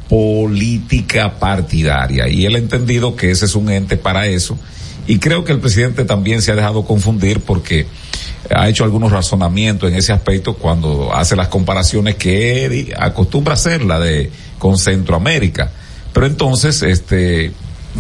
política 0.07 1.39
partidaria 1.39 2.29
y 2.29 2.45
él 2.45 2.53
ha 2.53 2.59
entendido 2.59 3.15
que 3.15 3.31
ese 3.31 3.45
es 3.45 3.55
un 3.55 3.71
ente 3.71 3.97
para 3.97 4.27
eso 4.27 4.55
y 5.07 5.17
creo 5.17 5.43
que 5.43 5.51
el 5.51 5.59
presidente 5.59 6.05
también 6.05 6.43
se 6.43 6.51
ha 6.51 6.55
dejado 6.55 6.85
confundir 6.85 7.39
porque 7.39 7.87
ha 8.55 8.69
hecho 8.69 8.83
algunos 8.83 9.11
razonamientos 9.11 9.89
en 9.89 9.97
ese 9.97 10.13
aspecto 10.13 10.53
cuando 10.53 11.11
hace 11.11 11.35
las 11.35 11.47
comparaciones 11.47 12.17
que 12.17 12.65
él 12.65 12.93
acostumbra 12.99 13.55
hacer, 13.55 13.83
la 13.83 13.99
de 13.99 14.29
con 14.59 14.77
Centroamérica. 14.77 15.71
Pero 16.17 16.25
entonces, 16.25 16.81
este, 16.81 17.51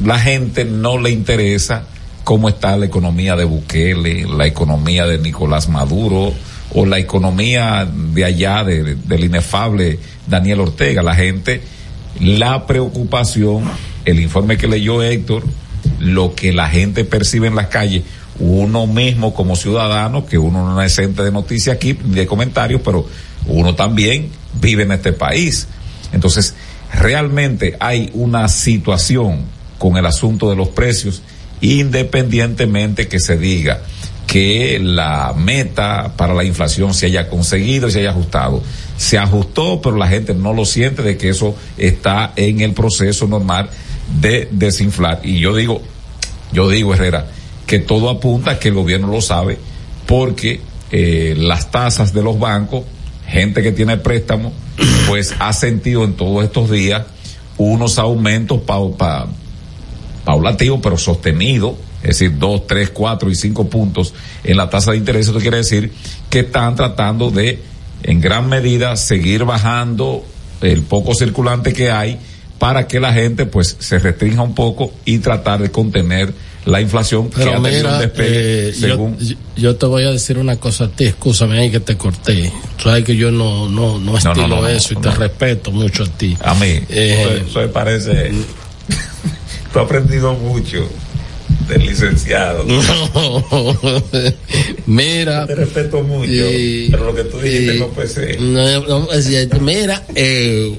la 0.03 0.17
gente 0.17 0.65
no 0.65 0.97
le 0.97 1.11
interesa 1.11 1.83
cómo 2.23 2.49
está 2.49 2.75
la 2.75 2.87
economía 2.87 3.35
de 3.35 3.43
Bukele, 3.43 4.25
la 4.25 4.47
economía 4.47 5.05
de 5.05 5.19
Nicolás 5.19 5.69
Maduro 5.69 6.33
o 6.73 6.85
la 6.87 6.97
economía 6.97 7.87
de 7.87 8.25
allá 8.25 8.63
de- 8.63 8.95
del 8.95 9.25
inefable 9.25 9.99
Daniel 10.27 10.61
Ortega. 10.61 11.03
La 11.03 11.13
gente, 11.13 11.61
la 12.19 12.65
preocupación, 12.65 13.65
el 14.03 14.19
informe 14.19 14.57
que 14.57 14.67
leyó 14.67 15.03
Héctor, 15.03 15.43
lo 15.99 16.33
que 16.33 16.53
la 16.53 16.69
gente 16.69 17.05
percibe 17.05 17.45
en 17.45 17.55
las 17.55 17.67
calles, 17.67 18.01
uno 18.39 18.87
mismo 18.87 19.35
como 19.35 19.55
ciudadano, 19.55 20.25
que 20.25 20.39
uno 20.39 20.67
no 20.67 20.81
es 20.81 20.97
ente 20.97 21.21
de 21.21 21.31
noticias 21.31 21.75
aquí, 21.75 21.93
de 21.93 22.25
comentarios, 22.25 22.81
pero 22.83 23.05
uno 23.45 23.75
también 23.75 24.31
vive 24.59 24.81
en 24.81 24.93
este 24.93 25.13
país. 25.13 25.67
Entonces, 26.13 26.55
realmente 26.93 27.75
hay 27.79 28.09
una 28.13 28.47
situación 28.47 29.45
con 29.77 29.97
el 29.97 30.05
asunto 30.05 30.49
de 30.49 30.55
los 30.55 30.69
precios, 30.69 31.21
independientemente 31.61 33.07
que 33.07 33.19
se 33.19 33.37
diga 33.37 33.81
que 34.27 34.79
la 34.81 35.33
meta 35.35 36.13
para 36.17 36.33
la 36.33 36.43
inflación 36.43 36.93
se 36.93 37.05
haya 37.05 37.29
conseguido 37.29 37.89
se 37.89 37.99
haya 37.99 38.11
ajustado. 38.11 38.61
Se 38.97 39.17
ajustó, 39.17 39.81
pero 39.81 39.95
la 39.95 40.07
gente 40.07 40.33
no 40.33 40.53
lo 40.53 40.65
siente 40.65 41.01
de 41.01 41.17
que 41.17 41.29
eso 41.29 41.55
está 41.77 42.33
en 42.35 42.59
el 42.59 42.73
proceso 42.73 43.27
normal 43.27 43.69
de 44.19 44.49
desinflar. 44.51 45.21
Y 45.23 45.39
yo 45.39 45.55
digo, 45.55 45.81
yo 46.51 46.69
digo, 46.69 46.93
Herrera, 46.93 47.27
que 47.65 47.79
todo 47.79 48.09
apunta 48.09 48.51
a 48.51 48.59
que 48.59 48.69
el 48.69 48.73
gobierno 48.73 49.07
lo 49.07 49.21
sabe 49.21 49.57
porque 50.05 50.61
eh, 50.91 51.35
las 51.37 51.69
tasas 51.71 52.13
de 52.13 52.23
los 52.23 52.39
bancos, 52.39 52.83
gente 53.27 53.61
que 53.61 53.71
tiene 53.71 53.97
préstamos, 53.97 54.53
pues 55.07 55.35
ha 55.39 55.51
sentido 55.53 56.03
en 56.03 56.13
todos 56.13 56.43
estos 56.43 56.71
días 56.71 57.03
unos 57.57 57.97
aumentos 57.99 58.61
pa- 58.61 59.27
paulativos 60.23 60.79
pero 60.81 60.97
sostenidos, 60.97 61.73
es 62.01 62.19
decir, 62.19 62.37
dos, 62.37 62.67
tres, 62.67 62.89
cuatro 62.89 63.29
y 63.29 63.35
cinco 63.35 63.69
puntos 63.69 64.13
en 64.43 64.57
la 64.57 64.69
tasa 64.69 64.91
de 64.91 64.97
interés. 64.97 65.27
Esto 65.27 65.39
quiere 65.39 65.57
decir 65.57 65.91
que 66.29 66.39
están 66.39 66.75
tratando 66.75 67.31
de, 67.31 67.59
en 68.03 68.21
gran 68.21 68.47
medida, 68.47 68.95
seguir 68.95 69.43
bajando 69.45 70.23
el 70.61 70.81
poco 70.83 71.13
circulante 71.15 71.73
que 71.73 71.91
hay 71.91 72.19
para 72.59 72.87
que 72.87 72.99
la 72.99 73.13
gente 73.13 73.45
pues 73.45 73.77
se 73.79 73.99
restrinja 73.99 74.41
un 74.41 74.55
poco 74.55 74.91
y 75.05 75.19
tratar 75.19 75.61
de 75.61 75.69
contener 75.71 76.33
la 76.67 76.81
inflación 76.81 77.29
que 77.29 77.37
Pero 77.37 77.51
ha 77.51 77.63
tenido 77.63 77.79
un 77.79 77.85
mira, 77.85 77.99
despegue 77.99 78.69
eh, 78.69 78.73
según 78.73 79.17
yo- 79.19 79.35
yo 79.55 79.75
te 79.77 79.85
voy 79.85 80.03
a 80.03 80.11
decir 80.11 80.37
una 80.37 80.57
cosa 80.57 80.85
a 80.85 80.87
ti, 80.89 81.05
escúchame 81.05 81.57
ahí 81.59 81.71
que 81.71 81.79
te 81.79 81.95
corté. 81.97 82.51
Sabes 82.83 83.05
que 83.05 83.15
yo 83.15 83.31
no, 83.31 83.69
no, 83.69 83.97
no 83.99 84.17
estilo 84.17 84.47
no, 84.47 84.61
no, 84.61 84.67
eso 84.67 84.93
y 84.93 84.97
te 84.97 85.09
respeto 85.11 85.71
mucho 85.71 86.03
a 86.03 86.07
ti. 86.07 86.35
a 86.41 86.53
mí. 86.55 86.79
Eh, 86.89 87.43
eso, 87.47 87.59
me 87.59 87.67
parece. 87.69 88.31
tú 89.73 89.79
has 89.79 89.85
aprendido 89.85 90.33
mucho 90.33 90.87
del 91.69 91.85
licenciado. 91.85 92.65
Mira. 94.85 95.45
Te 95.47 95.55
respeto 95.55 96.01
mucho, 96.03 96.31
pero 96.91 97.05
lo 97.05 97.15
que 97.15 97.23
tú 97.25 97.39
dijiste 97.39 97.75
no 97.75 97.87
puede 97.87 98.07
ser. 98.07 98.39
No, 98.41 98.81
no. 98.87 99.07
Mira, 99.61 100.03
eh, 100.15 100.77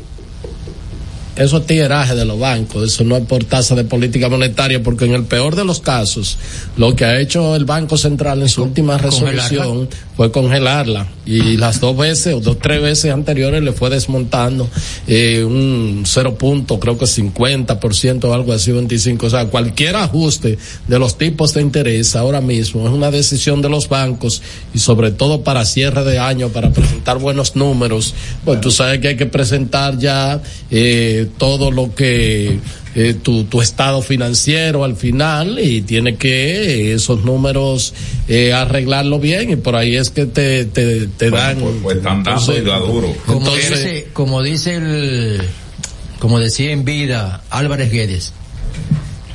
esos 1.39 1.67
tiguerajes 1.67 2.17
de 2.17 2.25
los 2.25 2.39
bancos, 2.39 2.85
eso 2.85 3.05
no 3.05 3.17
es 3.17 3.25
por 3.25 3.45
tasa 3.45 3.75
de 3.75 3.85
política 3.85 4.29
monetaria, 4.29 4.83
porque 4.83 5.05
en 5.05 5.15
el 5.15 5.25
peor 5.25 5.55
de 5.55 5.65
los 5.65 5.81
casos, 5.81 6.37
lo 6.77 6.97
que 6.97 7.05
ha 7.05 7.21
hecho 7.21 7.55
el 7.55 7.65
Banco 7.65 7.97
Central 7.97 8.43
en 8.43 8.49
su 8.49 8.65
última 8.65 8.99
resolución 8.99 9.89
fue 10.19 10.33
congelarla. 10.33 11.07
Y 11.25 11.59
las 11.59 11.79
dos 11.79 11.97
veces 11.97 12.35
o 12.35 12.41
dos, 12.41 12.59
tres 12.59 12.83
veces 12.83 13.13
anteriores 13.13 13.63
le 13.63 13.71
fue 13.71 13.89
desmontando 13.89 14.69
eh, 15.07 15.45
un 15.45 16.03
cero 16.07 16.35
punto, 16.35 16.81
creo 16.81 16.99
que 16.99 17.05
50% 17.05 18.25
o 18.25 18.35
algo 18.35 18.53
así, 18.53 18.73
25. 18.73 19.27
O 19.27 19.31
sea, 19.31 19.45
cualquier 19.47 19.95
ajuste 19.95 20.59
de 20.89 20.99
los 20.99 21.19
tipos 21.19 21.55
de 21.55 21.63
interés 21.63 22.17
ahora 22.17 22.41
mismo 22.41 22.85
es 22.85 22.93
una 22.93 23.13
decisión 23.13 23.63
de 23.63 23.69
los 23.69 23.89
bancos 23.89 24.43
y 24.75 24.81
sobre 24.81 25.13
todo 25.13 25.43
para 25.43 25.65
cierre 25.65 26.03
de 26.03 26.19
año, 26.19 26.49
para 26.49 26.73
presentar 26.73 27.21
buenos 27.21 27.55
números. 27.55 28.13
Pues 28.45 28.61
tú 28.61 28.73
sabes 28.73 28.99
que 28.99 29.09
hay 29.09 29.17
que 29.17 29.27
presentar 29.27 29.99
ya 29.99 30.43
eh, 30.73 31.29
todo 31.39 31.71
lo 31.71 31.95
que 31.95 32.59
eh, 33.01 33.15
tu, 33.15 33.45
tu 33.45 33.63
estado 33.63 34.03
financiero 34.03 34.83
al 34.83 34.97
final 34.97 35.61
y 35.61 35.83
tiene 35.83 36.17
que 36.17 36.91
eh, 36.91 36.95
esos 36.95 37.25
números 37.25 37.95
eh, 38.27 38.53
arreglarlo 38.53 39.21
bien 39.21 39.51
y 39.51 39.57
por 39.57 39.77
ahí 39.77 39.95
es 39.95 40.11
que 40.11 40.27
te, 40.27 40.65
te, 40.65 41.07
te 41.07 41.31
dan. 41.31 41.59
Pues 41.81 41.99
están 41.99 42.25
dando 42.25 42.59
y 42.59 42.61
da 42.63 42.79
duro. 42.81 43.15
Como 43.25 43.39
Entonces- 43.39 43.71
dice, 43.71 44.09
como 44.13 44.43
dice 44.43 44.75
el, 44.75 45.41
como 46.19 46.41
decía 46.41 46.73
en 46.73 46.85
vida 46.85 47.45
Álvarez 47.51 47.93
Guedes, 47.93 48.33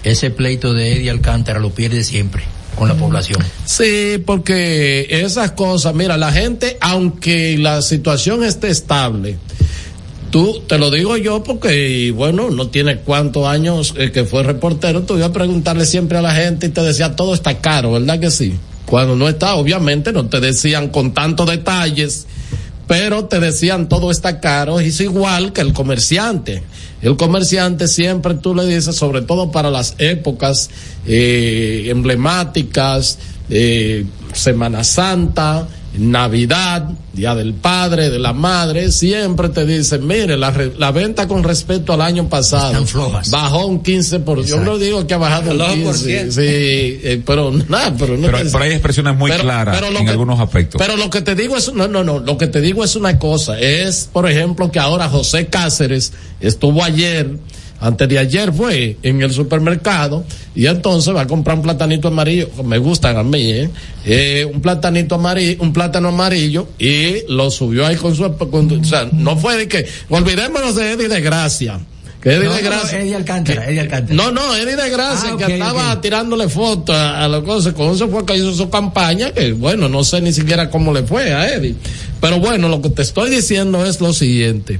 ese 0.04 0.30
pleito 0.30 0.74
de 0.74 0.98
Eddie 0.98 1.10
Alcántara 1.10 1.60
lo 1.62 1.70
pierde 1.70 2.04
siempre 2.04 2.44
con 2.76 2.90
la 2.90 2.96
población. 2.96 3.42
Sí, 3.66 4.22
porque 4.26 5.08
esas 5.10 5.52
cosas, 5.52 5.94
mira, 5.94 6.18
la 6.18 6.34
gente, 6.34 6.78
aunque 6.82 7.58
la 7.58 7.82
situación 7.82 8.44
esté 8.44 8.70
estable, 8.70 9.38
tú, 10.34 10.64
te 10.66 10.80
lo 10.80 10.90
digo 10.90 11.16
yo 11.16 11.44
porque, 11.44 12.12
bueno, 12.12 12.50
no 12.50 12.68
tiene 12.70 12.98
cuántos 12.98 13.46
años 13.46 13.94
eh, 13.96 14.12
que 14.12 14.26
fue 14.26 14.42
reportero, 14.42 15.04
tú 15.04 15.16
ibas 15.16 15.30
a 15.30 15.34
preguntarle 15.34 15.86
siempre 15.86 16.18
a 16.18 16.24
la 16.24 16.34
gente 16.34 16.66
y 16.66 16.70
te 16.70 16.82
decía 16.82 17.16
todo 17.16 17.36
está 17.36 17.62
caro, 17.62 17.92
¿verdad 17.92 18.20
que 18.20 18.32
sí? 18.32 18.56
Cuando 18.88 19.16
no 19.16 19.30
está, 19.30 19.54
obviamente 19.54 20.12
no 20.12 20.26
te 20.26 20.40
decían 20.40 20.90
con 20.90 21.14
tantos 21.14 21.48
detalles, 21.48 22.26
pero 22.88 23.26
te 23.26 23.40
decían 23.40 23.88
todo 23.88 24.10
está 24.10 24.40
caro, 24.40 24.80
es 24.80 25.00
igual 25.02 25.54
que 25.54 25.62
el 25.62 25.72
comerciante. 25.72 26.64
El 27.04 27.16
comerciante 27.16 27.88
siempre 27.88 28.34
tú 28.34 28.56
le 28.56 28.66
dices, 28.66 28.96
sobre 28.96 29.22
todo 29.22 29.52
para 29.52 29.70
las 29.70 29.94
épocas 30.00 30.72
eh, 31.06 31.86
emblemáticas, 31.90 33.20
eh, 33.52 34.04
Semana 34.34 34.84
Santa, 34.84 35.68
Navidad, 35.98 36.90
Día 37.14 37.36
del 37.36 37.54
Padre, 37.54 38.10
de 38.10 38.18
la 38.18 38.34
Madre, 38.34 38.92
siempre 38.92 39.50
te 39.50 39.66
dicen, 39.66 40.08
mire, 40.08 40.36
la, 40.38 40.50
re- 40.52 40.74
la 40.78 40.92
venta 40.92 41.28
con 41.28 41.44
respecto 41.44 41.94
al 41.94 42.02
año 42.02 42.28
pasado 42.30 42.84
bajó 43.30 43.68
un 43.68 43.84
15%. 43.84 44.44
Yo 44.46 44.60
no 44.60 44.78
digo 44.78 45.06
que 45.06 45.14
ha 45.14 45.18
bajado 45.18 45.52
un 45.52 45.58
15%. 45.60 45.94
Sí, 46.32 46.42
eh, 46.42 47.22
pero 47.26 47.52
nada, 47.70 47.94
pero 47.98 48.18
no 48.18 48.26
Pero, 48.28 48.40
te- 48.40 48.46
pero 48.50 48.64
hay 48.64 48.72
expresiones 48.72 49.16
muy 49.16 49.30
Pero- 49.30 49.44
claras 49.44 49.76
pero 49.80 49.96
en 49.96 50.04
que- 50.06 50.12
algunos 50.12 50.40
aspectos. 50.40 50.82
pero 50.84 50.98
lo 50.98 51.10
que 51.10 51.22
te 51.22 51.36
digo 51.36 51.56
es, 51.58 51.72
no, 51.74 51.88
no, 51.88 52.04
no, 52.04 52.20
lo 52.20 52.38
que 52.38 52.48
te 52.48 52.60
digo 52.62 52.84
es 52.84 52.96
una 52.96 53.20
cosa, 53.20 53.60
es, 53.60 54.10
por 54.12 54.28
ejemplo, 54.30 54.72
que 54.72 54.80
ahora 54.80 55.10
José 55.10 55.48
Cáceres 55.48 56.14
estuvo 56.40 56.84
ayer, 56.84 57.38
antes 57.84 58.08
de 58.08 58.18
ayer 58.18 58.54
fue 58.54 58.98
en 59.04 59.22
el 59.22 59.32
supermercado 59.34 60.24
y 60.56 60.68
entonces 60.68 61.14
va 61.14 61.22
a 61.22 61.28
comprar 61.28 61.58
un 61.58 61.64
platanito 61.64 62.08
amarillo, 62.08 62.50
me 62.64 62.78
gustan 62.78 63.18
a 63.18 63.24
mí, 63.24 63.52
¿eh? 63.52 63.70
Eh, 64.06 64.46
un 64.52 64.62
platanito 64.62 65.16
amarillo, 65.16 65.58
un 65.62 65.74
plátano 65.74 66.08
amarillo 66.10 66.68
y 66.80 67.24
lo 67.28 67.52
subió 67.52 67.86
ahí 67.86 67.96
con 67.98 68.16
su, 68.16 68.24
con- 68.38 68.72
o 68.80 68.84
sea, 68.86 69.10
no 69.12 69.36
fue 69.38 69.58
de 69.58 69.68
que, 69.68 69.86
olvidémonos 70.10 70.76
de 70.76 70.94
Eddie 70.94 71.10
de 71.10 71.22
Gracia. 71.22 71.80
Que 72.22 72.36
Eddie 72.36 72.46
No, 72.46 72.54
de 72.56 72.62
no, 72.64 72.70
Gracia. 72.70 73.02
Eddie 73.02 73.16
Alcántara, 73.16 73.68
Eddie 73.70 73.80
Alcántara. 73.82 74.16
No, 74.16 74.32
no, 74.32 74.56
Eddie 74.56 74.78
de 74.78 74.90
Gracia, 74.90 75.32
Ah, 75.34 75.38
que 75.38 75.62
ok. 75.62 76.02
tirándole 76.02 76.48
fotos 76.48 76.96
a, 76.96 77.26
a 77.26 77.28
las 77.28 77.42
cosas. 77.44 77.74
Con 77.74 77.94
eso 77.94 78.08
fue 78.08 78.26
que 78.26 78.38
hizo 78.38 78.54
su 78.54 78.70
campaña, 78.70 79.32
que 79.32 79.52
bueno, 79.52 79.90
no 79.90 80.06
sé 80.06 80.22
ni 80.22 80.32
siquiera 80.32 80.70
cómo 80.70 80.94
le 80.94 81.04
fue 81.04 81.34
a 81.34 81.54
Eddie. 81.54 81.76
Pero 82.22 82.40
bueno, 82.40 82.70
lo 82.70 82.82
que 82.82 82.90
te 82.92 83.02
estoy 83.02 83.30
diciendo 83.30 83.86
es 83.86 84.00
lo 84.00 84.14
siguiente. 84.14 84.80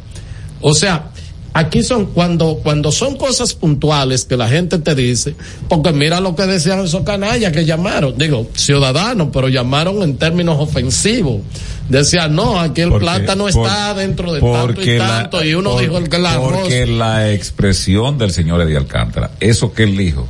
O 0.62 0.74
sea, 0.74 1.10
aquí 1.54 1.84
son 1.84 2.08
cuando, 2.08 2.60
cuando 2.64 2.92
son 2.92 3.16
cosas 3.16 3.54
puntuales 3.54 4.26
que 4.26 4.36
la 4.38 4.48
gente 4.50 4.80
te 4.80 4.96
dice, 4.96 5.36
porque 5.70 5.92
mira 5.92 6.20
lo 6.20 6.36
que 6.36 6.44
decían 6.48 6.80
esos 6.84 7.04
canallas 7.04 7.52
que 7.52 7.66
llamaron, 7.66 8.18
digo, 8.18 8.48
ciudadanos, 8.56 9.30
pero 9.32 9.48
llamaron 9.50 10.02
en 10.04 10.18
términos 10.18 10.58
ofensivos. 10.60 11.42
Decían, 11.90 12.34
no, 12.36 12.60
aquí 12.60 12.82
el 12.82 12.90
Porque- 12.90 13.06
plátano 13.06 13.44
por- 13.44 13.50
está 13.68 13.94
dentro 13.94 14.32
de 14.34 14.40
tanto 14.40 14.72
y 14.72 14.74
porque 14.76 14.98
la- 14.98 15.08
tanto, 15.24 15.44
y 15.44 15.54
uno 15.54 15.72
por- 15.72 15.82
dijo 15.82 15.98
el 15.98 16.10
que 16.10 16.16
arroz. 16.16 16.52
Porque 16.62 16.86
la 16.88 17.32
expresión 17.32 18.18
del 18.18 18.32
señor 18.32 18.62
Eddie 18.62 18.78
Alcántara, 18.78 19.32
eso 19.42 19.74
que 19.74 19.84
él 19.84 19.98
dijo, 19.98 20.26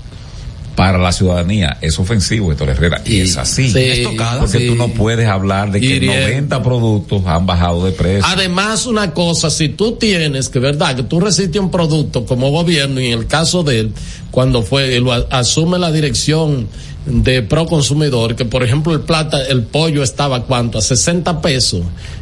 para 0.76 0.98
la 0.98 1.12
ciudadanía 1.12 1.78
es 1.82 2.00
ofensivo, 2.00 2.52
Héctor 2.52 2.70
Herrera, 2.70 3.02
y 3.06 3.20
es 3.20 3.38
así. 3.38 3.70
sí, 3.70 3.80
Es 3.80 4.04
tocada, 4.04 4.40
porque 4.40 4.58
sí. 4.58 4.68
tú 4.68 4.76
no 4.76 4.88
puedes 4.90 5.28
hablar 5.28 5.72
de 5.72 5.80
que 5.80 5.86
Hiriendo. 5.86 6.22
90 6.22 6.64
productos 6.64 7.24
han 7.26 7.46
bajado 7.46 7.86
de 7.86 7.92
precio. 7.92 8.26
Además, 8.26 8.86
una 8.86 9.14
cosa, 9.14 9.50
si 9.50 9.70
tú 9.70 9.94
tienes, 9.94 10.50
que 10.50 10.60
verdad, 10.60 10.96
que 10.96 11.04
tú 11.04 11.20
resistes 11.20 11.62
un 11.62 11.70
producto 11.70 12.26
como 12.26 12.50
gobierno, 12.50 13.00
y 13.00 13.08
en 13.08 13.20
el 13.20 13.28
caso 13.28 13.64
de 13.64 13.82
él, 13.82 13.94
cuando 14.32 14.64
fue, 14.64 15.00
lo 15.00 15.14
asume 15.14 15.78
la 15.78 15.92
dirección 15.92 16.68
de 17.06 17.42
pro 17.42 17.66
consumidor, 17.66 18.36
que 18.36 18.46
por 18.46 18.64
ejemplo 18.64 18.94
el 18.94 19.02
plata, 19.02 19.46
el 19.46 19.64
pollo 19.64 20.04
estaba 20.04 20.44
cuánto, 20.46 20.78
a 20.78 20.82
60 20.82 21.42
pesos, 21.42 21.82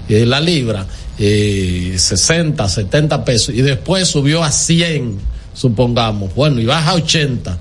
eh, 0.09 0.25
la 0.25 0.39
libra, 0.41 0.85
eh, 1.19 1.93
60, 1.95 2.67
70 2.67 3.23
pesos, 3.23 3.55
y 3.55 3.61
después 3.61 4.07
subió 4.07 4.43
a 4.43 4.51
100, 4.51 5.19
supongamos, 5.53 6.33
bueno, 6.35 6.59
y 6.59 6.65
baja 6.65 6.91
a 6.91 6.95
80, 6.95 7.57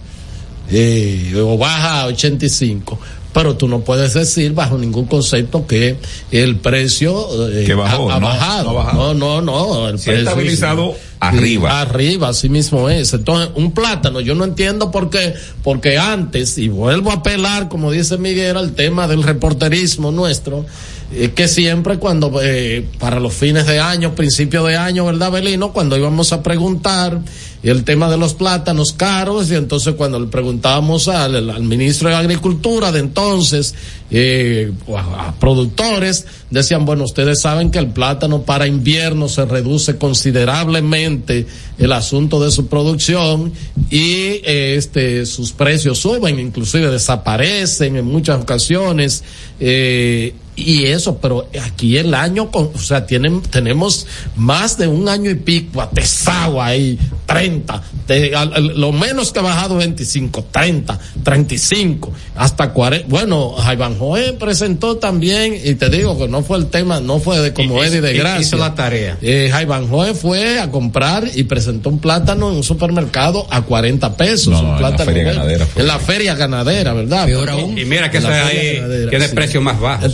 eh, 0.71 1.33
o 1.37 1.57
baja 1.59 2.03
a 2.03 2.07
85. 2.07 2.99
Pero 3.33 3.57
tú 3.57 3.69
no 3.69 3.81
puedes 3.81 4.15
decir 4.15 4.55
bajo 4.55 4.77
ningún 4.77 5.07
concepto 5.07 5.65
que 5.65 5.97
el 6.33 6.57
precio 6.57 7.49
eh, 7.49 7.63
Que 7.65 7.75
bajó, 7.75 8.11
ha, 8.11 8.17
ha 8.17 8.21
no, 8.21 8.27
bajado. 8.27 8.65
no 8.65 8.71
ha 8.71 8.73
bajado. 8.85 9.15
No, 9.15 9.41
no, 9.41 9.41
no. 9.41 9.89
El 9.89 9.95
precio 9.95 10.15
estabilizado 10.15 10.97
arriba. 11.21 11.81
Arriba, 11.81 12.29
así 12.31 12.49
mismo 12.49 12.89
es. 12.91 13.13
Entonces, 13.15 13.51
un 13.55 13.71
plátano, 13.71 14.21
yo 14.21 14.35
no 14.35 14.43
entiendo 14.43 14.91
por 14.91 15.11
qué, 15.11 15.35
porque 15.63 15.97
antes, 15.97 16.59
y 16.59 16.69
vuelvo 16.69 17.13
a 17.13 17.15
apelar, 17.15 17.69
como 17.69 17.93
dice 17.93 18.19
Miguel, 18.19 18.57
al 18.57 18.73
tema 18.73 19.07
del 19.07 19.23
reporterismo 19.23 20.11
nuestro, 20.11 20.67
eh, 21.13 21.33
que 21.35 21.49
siempre 21.49 21.99
cuando, 21.99 22.41
eh, 22.43 22.87
para 22.99 23.21
los 23.21 23.35
fines 23.35 23.67
de 23.67 23.81
año, 23.81 24.15
principio 24.15 24.65
de 24.65 24.77
año, 24.77 25.05
¿verdad, 25.05 25.33
Belino? 25.33 25.73
Cuando 25.73 25.97
íbamos 25.97 26.33
a 26.33 26.43
preguntar, 26.43 27.21
el 27.63 27.85
tema 27.85 28.11
de 28.11 28.17
los 28.17 28.33
plátanos 28.35 28.93
caros, 28.93 29.51
y 29.51 29.55
entonces 29.55 29.95
cuando 29.95 30.19
le 30.19 30.29
preguntábamos 30.29 31.09
al, 31.09 31.63
ministro 31.63 32.09
de 32.09 32.15
Agricultura 32.15 32.91
de 32.91 33.01
entonces, 33.01 33.75
eh, 34.11 34.73
a 34.97 35.35
productores, 35.39 36.27
decían, 36.49 36.87
bueno, 36.87 37.05
ustedes 37.05 37.43
saben 37.43 37.71
que 37.71 37.79
el 37.79 37.89
plátano 37.89 38.43
para 38.43 38.67
invierno 38.67 39.29
se 39.29 39.45
reduce 39.45 39.97
considerablemente 39.97 41.47
el 41.77 41.93
asunto 41.93 42.43
de 42.43 42.51
su 42.51 42.67
producción 42.67 43.53
y 43.91 44.41
eh, 44.43 44.77
este 44.77 45.27
sus 45.27 45.53
precios 45.53 45.99
suben, 45.99 46.39
inclusive 46.39 46.91
desaparecen 46.91 47.97
en 47.97 48.07
muchas 48.07 48.41
ocasiones. 48.41 49.23
Eh, 49.61 50.33
y 50.65 50.87
eso, 50.87 51.19
pero 51.19 51.49
aquí 51.63 51.97
el 51.97 52.15
año, 52.15 52.51
con, 52.51 52.71
o 52.75 52.79
sea, 52.79 53.07
tienen, 53.07 53.43
tenemos 53.43 54.07
más 54.37 54.79
de 54.79 54.87
un 54.87 55.09
año 55.09 55.31
y 55.31 55.35
pico 55.35 55.81
atesado 55.81 56.63
ahí, 56.63 56.99
30, 57.27 57.83
de, 58.07 58.35
a, 58.35 58.43
a, 58.43 58.61
lo 58.61 58.93
menos 58.93 59.33
que 59.33 59.39
ha 59.39 59.43
bajado 59.43 59.77
25, 59.77 60.47
30, 60.51 60.99
35, 61.23 62.13
hasta 62.37 62.73
40. 62.73 63.07
Bueno, 63.09 63.53
Jaivan 63.53 63.99
Joé 63.99 64.33
presentó 64.33 64.97
también, 64.97 65.59
y 65.65 65.75
te 65.75 65.89
digo 65.91 66.19
que 66.19 66.29
no 66.29 66.43
fue 66.43 66.59
el 66.59 66.67
tema, 66.67 67.01
no 67.01 67.21
fue 67.21 67.39
de 67.41 67.53
como 67.53 67.83
Eddie 67.83 68.01
de 68.01 68.15
Gracia. 68.15 68.41
Hizo 68.41 68.57
la 68.57 68.75
tarea. 68.75 69.19
Eh, 69.23 69.51
Joé 69.89 70.15
fue 70.15 70.59
a 70.59 70.71
comprar 70.71 71.29
y 71.35 71.45
presentó 71.45 71.89
un 71.89 71.99
plátano 71.99 72.51
en 72.51 72.57
un 72.57 72.65
supermercado 72.65 73.47
a 73.51 73.63
40 73.63 74.17
pesos. 74.17 74.49
No, 74.49 74.73
un 74.73 74.79
plátano 74.79 75.11
en 75.11 75.17
la 75.17 75.25
feria 75.25 75.33
ganadera. 75.33 75.67
En 75.77 75.87
la 75.87 75.99
feria 75.99 76.35
ganadera, 76.35 76.93
¿verdad? 76.95 77.27
Peor 77.27 77.51
aún. 77.51 77.79
Y 77.79 77.85
mira 77.85 78.11
que 78.11 78.19
eso 78.19 78.29
ahí 78.29 78.81
tiene 79.09 79.29
sí. 79.29 79.35
precio 79.35 79.61
más 79.61 79.81
bajo. 79.81 80.07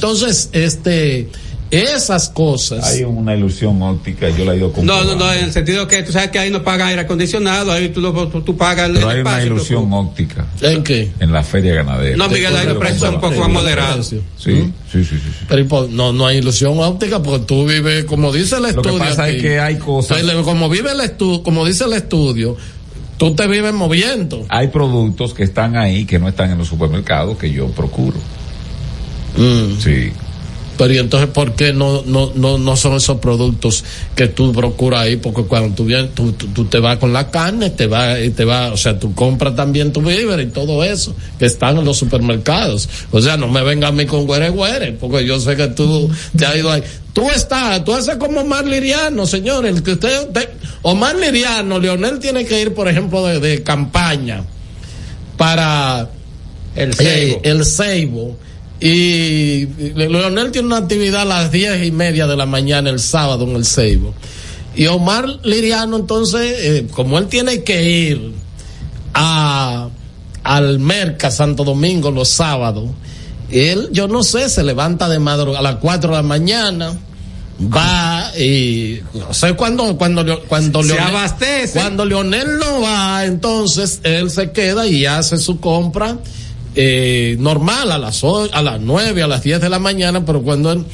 Entonces, 0.45 0.51
este, 0.53 1.29
esas 1.71 2.29
cosas. 2.29 2.85
Hay 2.85 3.03
una 3.05 3.35
ilusión 3.35 3.81
óptica, 3.83 4.29
yo 4.31 4.45
la 4.45 4.55
he 4.55 4.59
ido 4.59 4.73
No, 4.83 5.05
no, 5.05 5.17
no, 5.17 5.33
en 5.33 5.47
el 5.47 5.53
sentido 5.53 5.89
que 5.89 6.03
tú 6.03 6.13
sabes 6.13 6.31
que 6.31 6.39
ahí 6.39 6.51
no 6.51 6.63
pagas 6.63 6.89
aire 6.89 7.03
acondicionado, 7.03 7.73
ahí 7.73 7.89
tú, 7.89 8.01
tú, 8.03 8.43
tú 8.43 8.57
pagas 8.57 8.91
Pero 8.93 9.11
el 9.11 9.17
hay 9.17 9.19
espacio, 9.19 9.47
una 9.47 9.55
ilusión 9.55 9.91
tú, 9.91 9.97
óptica. 9.97 10.47
¿En 10.61 10.85
qué? 10.85 11.11
En 11.19 11.33
la 11.33 11.43
feria 11.43 11.75
ganadera. 11.75 12.17
No, 12.17 12.29
Miguel, 12.29 12.53
los 12.67 12.77
precios 12.77 13.01
son 13.01 13.15
un 13.17 13.21
poco 13.21 13.41
más 13.41 13.51
moderados. 13.51 14.07
Sí, 14.07 14.21
sí, 14.39 14.73
sí, 14.93 15.05
sí, 15.05 15.17
sí. 15.17 15.47
Pero 15.49 15.89
no, 15.91 16.13
no 16.13 16.27
hay 16.27 16.39
ilusión 16.39 16.79
óptica 16.79 17.23
porque 17.23 17.47
tú 17.47 17.67
vives, 17.67 18.05
como 18.05 18.33
dice 18.33 18.57
el 18.57 18.67
estudio. 18.67 18.93
Lo 18.93 18.99
que 18.99 19.05
pasa 19.05 19.25
aquí, 19.25 19.37
es 19.37 19.43
que 19.43 19.61
hay 19.61 19.77
cosas. 19.77 20.23
Como 20.45 20.69
vive 20.69 20.93
el 20.93 21.01
estudio, 21.01 21.43
como 21.43 21.67
dice 21.67 21.85
el 21.85 21.95
estudio, 21.95 22.57
tú 23.17 23.35
te 23.35 23.47
vives 23.49 23.73
moviendo. 23.73 24.47
Hay 24.49 24.69
productos 24.69 25.35
que 25.35 25.43
están 25.43 25.77
ahí 25.77 26.05
que 26.05 26.19
no 26.19 26.29
están 26.29 26.53
en 26.53 26.59
los 26.59 26.69
supermercados 26.69 27.37
que 27.39 27.51
yo 27.51 27.67
procuro. 27.69 28.19
Mm. 29.37 29.81
Sí. 29.81 30.13
Pero 30.77 30.93
y 30.93 30.99
entonces, 30.99 31.29
¿por 31.31 31.55
qué 31.55 31.73
no, 31.73 32.03
no, 32.03 32.33
no, 32.35 32.59
no 32.59 32.77
son 32.77 32.95
esos 32.95 33.19
productos 33.19 33.85
que 34.15 34.29
tú 34.29 34.53
procuras 34.53 35.03
ahí? 35.03 35.17
Porque 35.17 35.43
cuando 35.43 35.75
tú, 35.75 35.85
vienes, 35.85 36.15
tú, 36.15 36.33
tú, 36.33 36.49
tú, 36.49 36.65
te 36.67 36.79
vas 36.79 36.99
con 36.99 37.13
la 37.13 37.31
carne, 37.31 37.71
te 37.71 37.87
vas, 37.87 38.19
y 38.23 38.31
te 38.31 38.45
vas, 38.45 38.73
o 38.73 38.77
sea, 38.77 38.99
tú 38.99 39.15
compras 39.15 39.57
también 39.57 39.93
tu 39.93 40.03
víver 40.03 40.41
y 40.41 40.47
todo 40.47 40.85
eso, 40.85 41.15
que 41.39 41.47
están 41.47 41.79
en 41.79 41.85
los 41.85 41.97
supermercados. 41.97 42.89
O 43.11 43.21
sea, 43.21 43.37
no 43.37 43.49
me 43.49 43.63
venga 43.63 43.89
a 43.89 43.93
mí 43.93 44.07
con 44.07 44.27
güere 44.27 44.51
güere, 44.51 44.93
porque 44.93 45.25
yo 45.27 45.41
sé 45.41 45.57
que 45.57 45.69
tú 45.69 46.11
te 46.37 46.45
has 46.45 46.57
ido 46.57 46.71
ahí. 46.71 46.83
Tú 47.13 47.31
estás, 47.31 47.83
tú 47.85 47.95
haces 47.95 48.17
como 48.17 48.43
Omar 48.43 48.67
Liriano, 48.67 49.27
señor, 49.27 49.65
el 49.65 49.83
que 49.83 49.93
usted, 49.93 50.29
te, 50.29 50.51
Omar 50.83 51.17
Liriano, 51.17 51.79
Leonel 51.79 52.19
tiene 52.19 52.45
que 52.45 52.61
ir, 52.61 52.75
por 52.75 52.89
ejemplo, 52.89 53.25
de, 53.25 53.41
de 53.41 53.63
campaña 53.63 54.45
para 55.39 56.11
el 56.75 56.95
Seibo. 56.95 57.37
Eh, 57.37 57.41
el 57.45 57.65
Seibo 57.65 58.37
y 58.81 59.67
Leonel 59.95 60.51
tiene 60.51 60.67
una 60.67 60.79
actividad 60.79 61.23
a 61.23 61.25
las 61.25 61.51
diez 61.51 61.85
y 61.85 61.91
media 61.91 62.27
de 62.27 62.37
la 62.37 62.47
mañana 62.47 62.91
el 62.91 63.01
sábado 63.01 63.45
en 63.45 63.57
el 63.57 63.65
Seibo. 63.65 64.15
Y 64.75 64.87
Omar 64.87 65.27
Liriano, 65.43 65.97
entonces, 65.97 66.43
eh, 66.59 66.87
como 66.93 67.19
él 67.19 67.29
tiene 67.29 67.63
que 67.63 67.83
ir 67.83 68.33
a, 69.15 69.89
al 70.43 70.79
Merca 70.79 71.31
Santo 71.31 71.65
Domingo 71.65 72.11
los 72.11 72.29
sábados, 72.29 72.91
él, 73.51 73.89
yo 73.93 74.09
no 74.09 74.23
sé, 74.23 74.51
se 74.51 74.63
levanta 74.63 75.09
de 75.09 75.19
madrugada 75.19 75.61
a 75.61 75.73
las 75.73 75.77
cuatro 75.77 76.11
de 76.11 76.17
la 76.17 76.23
mañana, 76.23 76.93
va 77.61 78.33
y 78.39 79.01
no 79.15 79.33
sé 79.33 79.55
cuándo 79.55 79.97
cuando 79.97 80.43
cuando 80.47 80.83
se 80.83 80.89
Leonel, 80.89 81.09
abastece 81.09 81.79
cuando 81.79 82.05
Leonel 82.05 82.59
no 82.59 82.83
va 82.83 83.25
entonces 83.25 84.01
él 84.03 84.31
se 84.31 84.53
queda 84.53 84.87
y 84.87 85.07
hace 85.07 85.39
su 85.39 85.59
compra 85.59 86.19
eh, 86.77 87.37
normal 87.39 87.91
a 87.91 87.99
las 87.99 88.23
ocho, 88.23 88.55
a 88.55 88.63
las 88.63 88.81
nueve, 88.81 89.23
a 89.23 89.27
las 89.27 89.43
diez 89.43 89.61
de 89.61 89.71
la 89.71 89.79
mañana, 89.79 90.25
pero 90.27 90.43
cuando 90.43 90.71
él, 90.71 90.85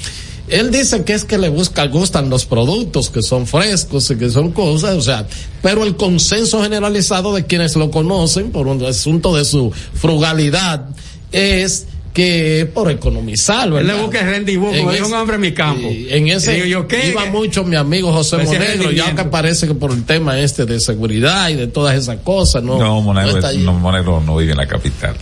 él 0.48 0.70
dice 0.70 1.02
que 1.04 1.12
es 1.12 1.24
que 1.24 1.38
le 1.38 1.48
busca, 1.48 1.86
gustan 1.86 2.30
los 2.30 2.46
productos 2.46 3.10
que 3.10 3.20
son 3.20 3.46
frescos 3.46 4.10
y 4.10 4.16
que 4.16 4.30
son 4.30 4.52
cosas, 4.52 4.94
o 4.94 5.02
sea, 5.02 5.26
pero 5.60 5.84
el 5.84 5.96
consenso 5.96 6.62
generalizado 6.62 7.34
de 7.34 7.46
quienes 7.46 7.74
lo 7.74 7.90
conocen 7.90 8.52
por 8.52 8.68
un 8.68 8.84
asunto 8.84 9.34
de 9.34 9.44
su 9.44 9.72
frugalidad 9.94 10.88
es 11.32 11.86
que 12.12 12.70
por 12.72 12.90
economizar, 12.90 13.70
¿verdad? 13.70 13.90
Él 13.90 13.96
le 13.96 14.02
busca 14.02 14.22
rendibuco, 14.22 14.76
como 14.76 14.92
dijo 14.92 15.06
un 15.06 15.14
hombre 15.14 15.36
en 15.36 15.40
mi 15.40 15.52
campo. 15.52 15.88
En 15.90 16.28
ese 16.28 16.52
digo, 16.54 16.66
yo, 16.66 16.86
¿qué? 16.86 17.08
iba 17.08 17.24
mucho 17.26 17.64
mi 17.64 17.76
amigo 17.76 18.12
José 18.12 18.36
pues 18.36 18.48
Monegro, 18.48 18.90
ya 18.90 19.14
que 19.14 19.24
parece 19.24 19.66
que 19.66 19.74
por 19.74 19.92
el 19.92 20.04
tema 20.04 20.38
este 20.38 20.66
de 20.66 20.78
seguridad 20.78 21.48
y 21.48 21.54
de 21.54 21.66
todas 21.66 21.96
esas 21.96 22.18
cosas, 22.18 22.62
¿no? 22.62 22.78
No, 22.78 23.00
Monegro 23.00 23.40
no, 23.40 23.52
no, 23.52 23.72
Monegro 23.74 24.20
no 24.20 24.36
vive 24.36 24.52
en 24.52 24.58
la 24.58 24.68
capital. 24.68 25.16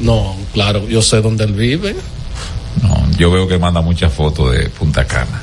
No, 0.00 0.36
claro, 0.52 0.88
yo 0.88 1.02
sé 1.02 1.20
dónde 1.20 1.44
él 1.44 1.52
vive. 1.52 1.94
No, 2.82 3.06
yo 3.16 3.30
veo 3.30 3.46
que 3.46 3.58
manda 3.58 3.80
muchas 3.80 4.12
fotos 4.12 4.52
de 4.52 4.68
Punta 4.68 5.06
Cana. 5.06 5.42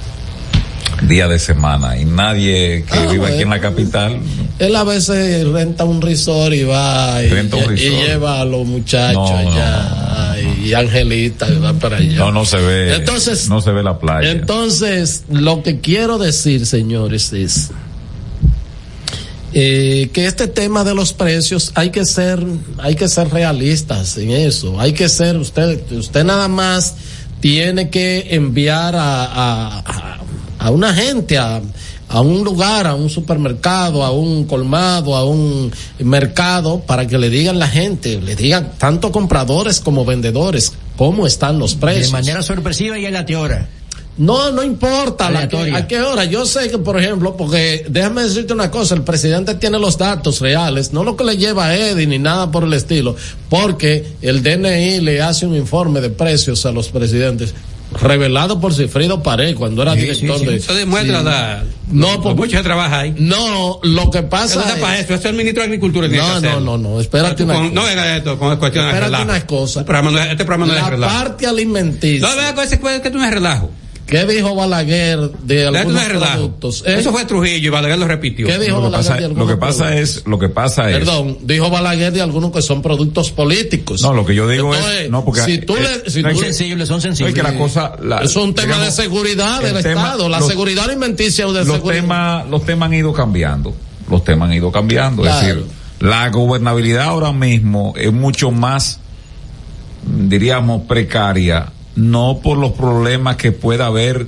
Día 1.03 1.27
de 1.27 1.39
semana 1.39 1.97
y 1.97 2.05
nadie 2.05 2.85
que 2.87 2.97
ah, 2.97 3.07
viva 3.07 3.23
bueno. 3.23 3.33
aquí 3.33 3.41
en 3.41 3.49
la 3.49 3.59
capital. 3.59 4.19
Él 4.59 4.75
a 4.75 4.83
veces 4.83 5.47
renta 5.47 5.83
un 5.83 5.99
resort 5.99 6.53
y 6.53 6.63
va 6.63 7.23
y, 7.23 7.29
resort. 7.29 7.71
y 7.75 7.89
lleva 7.89 8.41
a 8.41 8.45
los 8.45 8.67
muchachos 8.67 9.31
no, 9.31 9.37
allá 9.37 10.35
no, 10.35 10.43
no, 10.43 10.65
y 10.67 10.73
Angelita 10.75 11.49
y 11.49 11.57
va 11.57 11.73
para 11.73 11.97
allá. 11.97 12.17
No, 12.17 12.31
no 12.31 12.45
se 12.45 12.57
ve. 12.57 12.93
Entonces, 12.93 13.49
no 13.49 13.61
se 13.61 13.71
ve 13.71 13.81
la 13.81 13.97
playa. 13.97 14.29
Entonces, 14.29 15.23
lo 15.31 15.63
que 15.63 15.79
quiero 15.79 16.19
decir, 16.19 16.67
señores, 16.67 17.33
es 17.33 17.71
eh, 19.53 20.09
que 20.13 20.25
este 20.27 20.47
tema 20.47 20.83
de 20.83 20.95
los 20.95 21.13
precios 21.13 21.71
hay 21.75 21.89
que 21.89 22.05
ser 22.05 22.45
hay 22.77 22.95
que 22.95 23.07
ser 23.07 23.29
realistas 23.29 24.17
en 24.17 24.31
eso 24.31 24.79
hay 24.79 24.93
que 24.93 25.09
ser 25.09 25.37
usted 25.37 25.91
usted 25.91 26.23
nada 26.23 26.47
más 26.47 26.95
tiene 27.41 27.89
que 27.89 28.35
enviar 28.35 28.95
a, 28.95 29.25
a, 29.25 30.19
a 30.59 30.69
una 30.71 30.93
gente 30.93 31.37
a, 31.37 31.61
a 32.11 32.21
un 32.21 32.43
lugar, 32.43 32.87
a 32.87 32.95
un 32.95 33.09
supermercado, 33.09 34.03
a 34.03 34.11
un 34.11 34.45
colmado, 34.45 35.15
a 35.15 35.25
un 35.25 35.71
mercado, 35.99 36.81
para 36.81 37.07
que 37.07 37.17
le 37.17 37.29
digan 37.29 37.57
la 37.57 37.67
gente, 37.67 38.19
le 38.19 38.35
digan 38.35 38.73
tanto 38.77 39.11
compradores 39.11 39.79
como 39.79 40.03
vendedores 40.03 40.73
cómo 40.97 41.25
están 41.25 41.57
los 41.57 41.75
precios. 41.75 42.07
De 42.07 42.11
manera 42.11 42.43
sorpresiva 42.43 42.99
y 42.99 43.05
aleatoria. 43.05 43.69
No, 44.21 44.51
no 44.51 44.61
importa 44.61 45.31
la 45.31 45.49
que, 45.49 45.57
a 45.73 45.87
qué 45.87 45.99
hora. 45.99 46.25
Yo 46.25 46.45
sé 46.45 46.69
que, 46.69 46.77
por 46.77 46.99
ejemplo, 46.99 47.35
porque 47.35 47.87
déjame 47.89 48.21
decirte 48.21 48.53
una 48.53 48.69
cosa, 48.69 48.93
el 48.93 49.01
presidente 49.01 49.55
tiene 49.55 49.79
los 49.79 49.97
datos 49.97 50.41
reales, 50.41 50.93
no 50.93 51.03
lo 51.03 51.15
que 51.15 51.23
le 51.23 51.37
lleva 51.37 51.65
a 51.65 51.75
Eddie 51.75 52.05
ni 52.05 52.19
nada 52.19 52.51
por 52.51 52.63
el 52.63 52.73
estilo, 52.73 53.15
porque 53.49 54.13
el 54.21 54.43
DNI 54.43 55.01
le 55.01 55.23
hace 55.23 55.47
un 55.47 55.55
informe 55.55 56.01
de 56.01 56.11
precios 56.11 56.67
a 56.67 56.71
los 56.71 56.89
presidentes 56.89 57.55
revelado 57.99 58.61
por 58.61 58.75
Cifrido 58.75 59.23
Pared 59.23 59.55
cuando 59.55 59.81
era 59.81 59.95
sí, 59.95 60.01
director 60.01 60.37
sí, 60.37 60.45
sí. 60.45 60.51
de 60.51 60.55
eso 60.57 60.73
demuestra 60.73 61.21
la 61.23 61.63
no 61.91 62.21
por 62.21 62.35
mucho 62.35 62.63
trabaja 62.63 62.99
ahí. 63.01 63.15
no 63.17 63.81
lo 63.83 64.09
que 64.09 64.23
pasa 64.23 64.61
es, 64.61 64.79
para 64.79 64.97
eso, 64.97 65.13
eso 65.13 65.15
es 65.15 65.25
el 65.25 65.33
ministro 65.33 65.61
de 65.61 65.65
agricultura 65.65 66.07
no 66.07 66.39
no 66.39 66.59
no 66.61 66.77
no 66.77 67.01
espérate 67.01 67.43
una 67.43 67.55
con, 67.55 67.73
no 67.73 67.83
venga 67.83 68.15
esto 68.15 68.39
con 68.39 68.55
cuestión 68.55 68.85
de 68.85 68.97
relajo. 68.97 69.23
una 69.23 69.45
cosa. 69.45 69.81
Este 69.81 69.91
programa 69.91 70.11
no, 70.11 70.23
este 70.23 70.45
programa 70.45 70.65
no 70.67 70.73
la 70.73 70.79
es 70.79 70.89
relajo. 70.89 71.13
parte 71.13 71.47
alimenticia. 71.47 72.29
No 72.53 72.61
ese 72.61 72.79
que 72.79 73.09
tú 73.09 73.17
no 73.17 73.25
es 73.25 73.31
relajo 73.33 73.69
¿Qué 74.11 74.25
dijo 74.25 74.53
Balaguer 74.53 75.19
de 75.41 75.67
algunos 75.67 76.03
productos? 76.03 76.83
¿Eh? 76.85 76.95
Eso 76.99 77.11
fue 77.13 77.23
Trujillo 77.23 77.67
y 77.67 77.69
Balaguer 77.69 77.97
lo 77.97 78.07
repitió. 78.07 78.45
¿Qué 78.45 78.59
dijo 78.59 78.75
lo 78.81 78.91
Balaguer 78.91 78.99
pasa, 79.07 79.15
de 79.17 79.25
algunos 79.25 79.47
Lo 79.47 79.53
que 79.55 79.57
pasa 79.59 79.83
productos? 79.85 80.09
es, 80.17 80.27
lo 80.27 80.39
que 80.39 80.49
pasa 80.49 80.89
es. 80.91 80.97
Perdón, 80.97 81.37
dijo 81.43 81.69
Balaguer 81.69 82.11
de 82.11 82.21
algunos 82.21 82.51
que 82.51 82.61
son 82.61 82.81
productos 82.81 83.31
políticos. 83.31 84.01
No, 84.01 84.13
lo 84.13 84.25
que 84.25 84.35
yo 84.35 84.49
digo 84.49 84.75
Entonces, 84.75 85.01
es, 85.03 85.09
no, 85.09 85.23
porque 85.23 85.41
si 85.43 85.57
tú 85.59 85.77
eh, 85.77 86.01
le, 86.03 86.11
si 86.11 86.21
no 86.21 86.29
tú 86.33 86.41
es 86.43 86.59
le- 86.59 86.85
son 86.85 86.99
sensibles. 87.01 87.33
no 87.33 87.39
es 87.41 87.45
que 87.47 87.53
la 87.53 87.57
cosa, 87.57 87.93
la- 88.03 88.17
es 88.19 88.35
un 88.35 88.53
tema 88.53 88.73
digamos, 88.75 88.97
de 88.97 89.01
seguridad 89.03 89.61
del 89.61 89.77
el 89.77 89.83
tema- 89.83 90.01
Estado, 90.03 90.27
la 90.27 90.39
los- 90.39 90.47
seguridad 90.49 90.85
alimenticia 90.89 91.47
o 91.47 91.53
de 91.53 91.63
los 91.63 91.75
seguridad. 91.77 92.01
temas, 92.01 92.47
los 92.49 92.65
temas 92.65 92.87
han 92.87 92.93
ido 92.95 93.13
cambiando. 93.13 93.73
Los 94.09 94.25
temas 94.25 94.49
han 94.49 94.55
ido 94.55 94.71
cambiando. 94.73 95.21
Claro. 95.21 95.39
Es 95.47 95.55
decir, 95.55 95.65
la 96.01 96.27
gobernabilidad 96.29 97.03
ahora 97.05 97.31
mismo 97.31 97.93
es 97.95 98.11
mucho 98.11 98.51
más, 98.51 98.99
diríamos, 100.05 100.83
precaria, 100.87 101.71
no 101.95 102.39
por 102.43 102.57
los 102.57 102.71
problemas 102.71 103.35
que 103.37 103.51
pueda 103.51 103.87
haber 103.87 104.27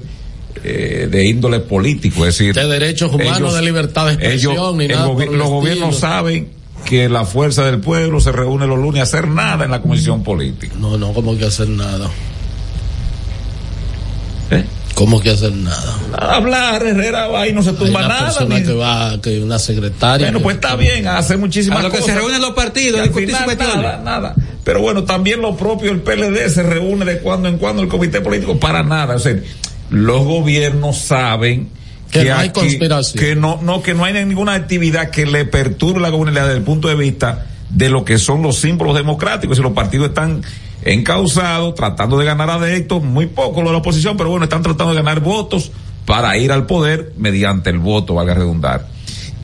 eh, 0.66 1.08
de 1.12 1.26
índole 1.26 1.60
político, 1.60 2.26
es 2.26 2.38
decir, 2.38 2.54
de 2.56 2.66
derechos 2.68 3.12
humanos, 3.14 3.38
ellos- 3.40 3.54
de 3.56 3.62
libertad 3.64 4.06
de 4.08 4.14
expresión, 4.14 4.54
ellos- 4.54 4.76
ni 4.78 4.86
el 4.86 4.92
nada. 4.92 5.08
gobi- 5.08 5.18
los 5.26 5.32
estilo. 5.32 5.50
gobiernos 5.50 5.98
saben 6.00 6.50
que 6.86 7.10
la 7.10 7.26
fuerza 7.26 7.66
del 7.66 7.80
pueblo 7.80 8.20
se 8.22 8.32
reúne 8.32 8.68
los 8.68 8.78
lunes 8.78 9.00
a 9.02 9.04
hacer 9.04 9.28
nada 9.28 9.66
en 9.66 9.72
la 9.72 9.82
comisión 9.82 10.24
política. 10.24 10.74
No, 10.80 10.98
no, 10.98 11.12
como 11.14 11.38
que 11.38 11.46
hacer 11.46 11.68
nada. 11.70 12.10
¿Eh? 14.52 14.64
¿Cómo 14.96 15.20
que 15.20 15.32
hacer 15.32 15.52
nada? 15.54 15.98
Nada, 16.12 16.36
hablar, 16.36 16.86
Herrera, 16.86 17.26
ahí 17.40 17.52
no 17.52 17.64
se 17.64 17.72
Hay 17.72 17.76
tumba 17.78 18.00
una 18.02 18.08
nada. 18.10 18.26
persona 18.26 18.60
ni- 18.60 18.66
que 18.66 18.74
va, 18.74 19.20
que 19.22 19.42
una 19.42 19.58
secretaria. 19.58 20.28
Bueno, 20.28 20.38
que- 20.40 20.44
pues 20.44 20.56
está 20.58 20.76
bien, 20.76 21.08
hacer 21.08 21.38
muchísimas 21.40 21.80
A 21.80 21.84
lo 21.84 21.90
que 21.92 21.98
cosas. 22.00 22.14
se 22.14 22.20
reúnen 22.22 22.40
los 22.42 22.52
partidos, 22.52 23.00
Y 23.00 23.04
discutir 23.04 23.32
nada, 23.32 24.02
nada. 24.04 24.36
Pero 24.64 24.82
bueno, 24.82 25.04
también 25.04 25.42
lo 25.42 25.56
propio 25.58 25.92
el 25.92 26.02
PLD 26.02 26.50
se 26.50 26.64
reúne 26.64 27.06
de 27.06 27.20
cuando 27.20 27.50
en 27.50 27.58
cuando 27.58 27.82
el 27.82 27.90
comité 27.90 28.22
político 28.22 28.60
para 28.60 28.84
nada. 28.84 29.16
O 29.16 29.20
sea, 29.20 29.36
los 29.90 30.24
gobiernos 30.24 30.98
saben 30.98 31.70
Que 32.12 32.26
no 32.26 32.36
hay 32.36 32.50
conspiración. 32.50 33.24
que 33.24 33.36
no, 33.36 33.60
no, 33.62 33.82
que 33.82 33.94
no 33.94 34.06
hay 34.06 34.14
ninguna 34.26 34.54
actividad 34.54 35.10
que 35.10 35.26
le 35.26 35.46
perturbe 35.46 36.00
la 36.00 36.12
comunidad 36.12 36.46
desde 36.46 36.58
el 36.58 36.64
punto 36.64 36.88
de 36.88 36.96
vista 36.96 37.48
de 37.70 37.90
lo 37.90 38.06
que 38.06 38.18
son 38.18 38.42
los 38.42 38.58
símbolos 38.58 38.96
democráticos. 38.96 39.60
Y 39.60 39.62
los 39.62 39.74
partidos 39.74 40.10
están 40.10 40.44
encausados, 40.86 41.76
tratando 41.76 42.18
de 42.18 42.26
ganar 42.26 42.50
adeptos, 42.50 43.04
muy 43.04 43.28
poco 43.28 43.62
lo 43.62 43.68
de 43.68 43.74
la 43.74 43.80
oposición, 43.80 44.18
pero 44.18 44.30
bueno, 44.30 44.46
están 44.46 44.64
tratando 44.64 44.94
de 44.94 45.02
ganar 45.02 45.20
votos 45.20 45.72
para 46.06 46.38
ir 46.38 46.52
al 46.52 46.66
poder 46.66 47.14
mediante 47.18 47.70
el 47.70 47.80
voto, 47.80 48.14
valga 48.16 48.34
redundar. 48.34 48.88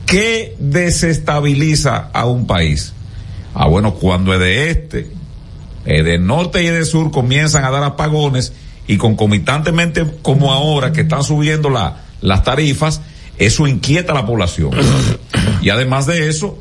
¿Qué 0.06 0.56
desestabiliza 0.58 2.10
a 2.12 2.26
un 2.26 2.46
país? 2.46 2.92
Ah, 3.54 3.66
bueno, 3.66 3.94
cuando 3.94 4.32
es 4.34 4.40
de 4.40 4.70
este, 4.70 5.10
eh, 5.86 6.02
de 6.02 6.18
norte 6.18 6.62
y 6.62 6.66
de 6.66 6.84
sur 6.84 7.10
comienzan 7.10 7.64
a 7.64 7.70
dar 7.70 7.82
apagones 7.82 8.52
y 8.86 8.96
concomitantemente 8.96 10.04
como 10.22 10.52
ahora 10.52 10.92
que 10.92 11.02
están 11.02 11.22
subiendo 11.22 11.70
la, 11.70 12.02
las 12.20 12.42
tarifas, 12.44 13.00
eso 13.38 13.66
inquieta 13.66 14.12
a 14.12 14.14
la 14.14 14.26
población. 14.26 14.70
y 15.62 15.70
además 15.70 16.06
de 16.06 16.28
eso, 16.28 16.58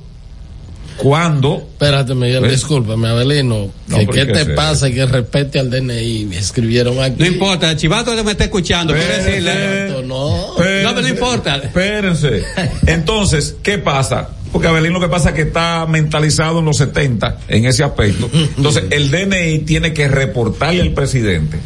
cuando... 0.97 1.57
Espérate, 1.71 2.13
Miguel, 2.13 2.49
discúlpame, 2.49 3.07
Abelino. 3.07 3.69
No, 3.87 3.97
que 3.97 4.05
¿Qué 4.05 4.11
¿qué 4.11 4.25
te 4.25 4.41
es 4.41 4.47
eso? 4.47 4.55
pasa? 4.55 4.91
Que 4.91 5.05
respete 5.05 5.57
al 5.59 5.69
DNI. 5.69 6.25
Me 6.25 6.37
escribieron 6.37 6.99
aquí. 7.01 7.15
No 7.19 7.25
importa, 7.25 7.75
Chivato 7.75 8.11
me 8.23 8.31
está 8.31 8.43
escuchando. 8.45 8.93
Espérense. 8.93 9.29
decirle. 9.31 9.89
No. 10.05 10.29
No, 10.29 10.55
pero 10.57 10.91
no 11.01 11.07
importa. 11.07 11.55
Espérense. 11.57 12.43
Entonces, 12.85 13.55
¿qué 13.63 13.77
pasa? 13.77 14.29
Porque 14.51 14.67
Abelín 14.67 14.93
lo 14.93 14.99
que 14.99 15.07
pasa 15.07 15.29
es 15.29 15.35
que 15.35 15.41
está 15.43 15.85
mentalizado 15.87 16.59
en 16.59 16.65
los 16.65 16.77
70 16.77 17.39
en 17.47 17.65
ese 17.65 17.83
aspecto. 17.83 18.29
Entonces, 18.33 18.85
el 18.89 19.11
DNI 19.11 19.59
tiene 19.59 19.93
que 19.93 20.07
reportarle 20.07 20.81
al 20.81 20.91
presidente 20.91 21.59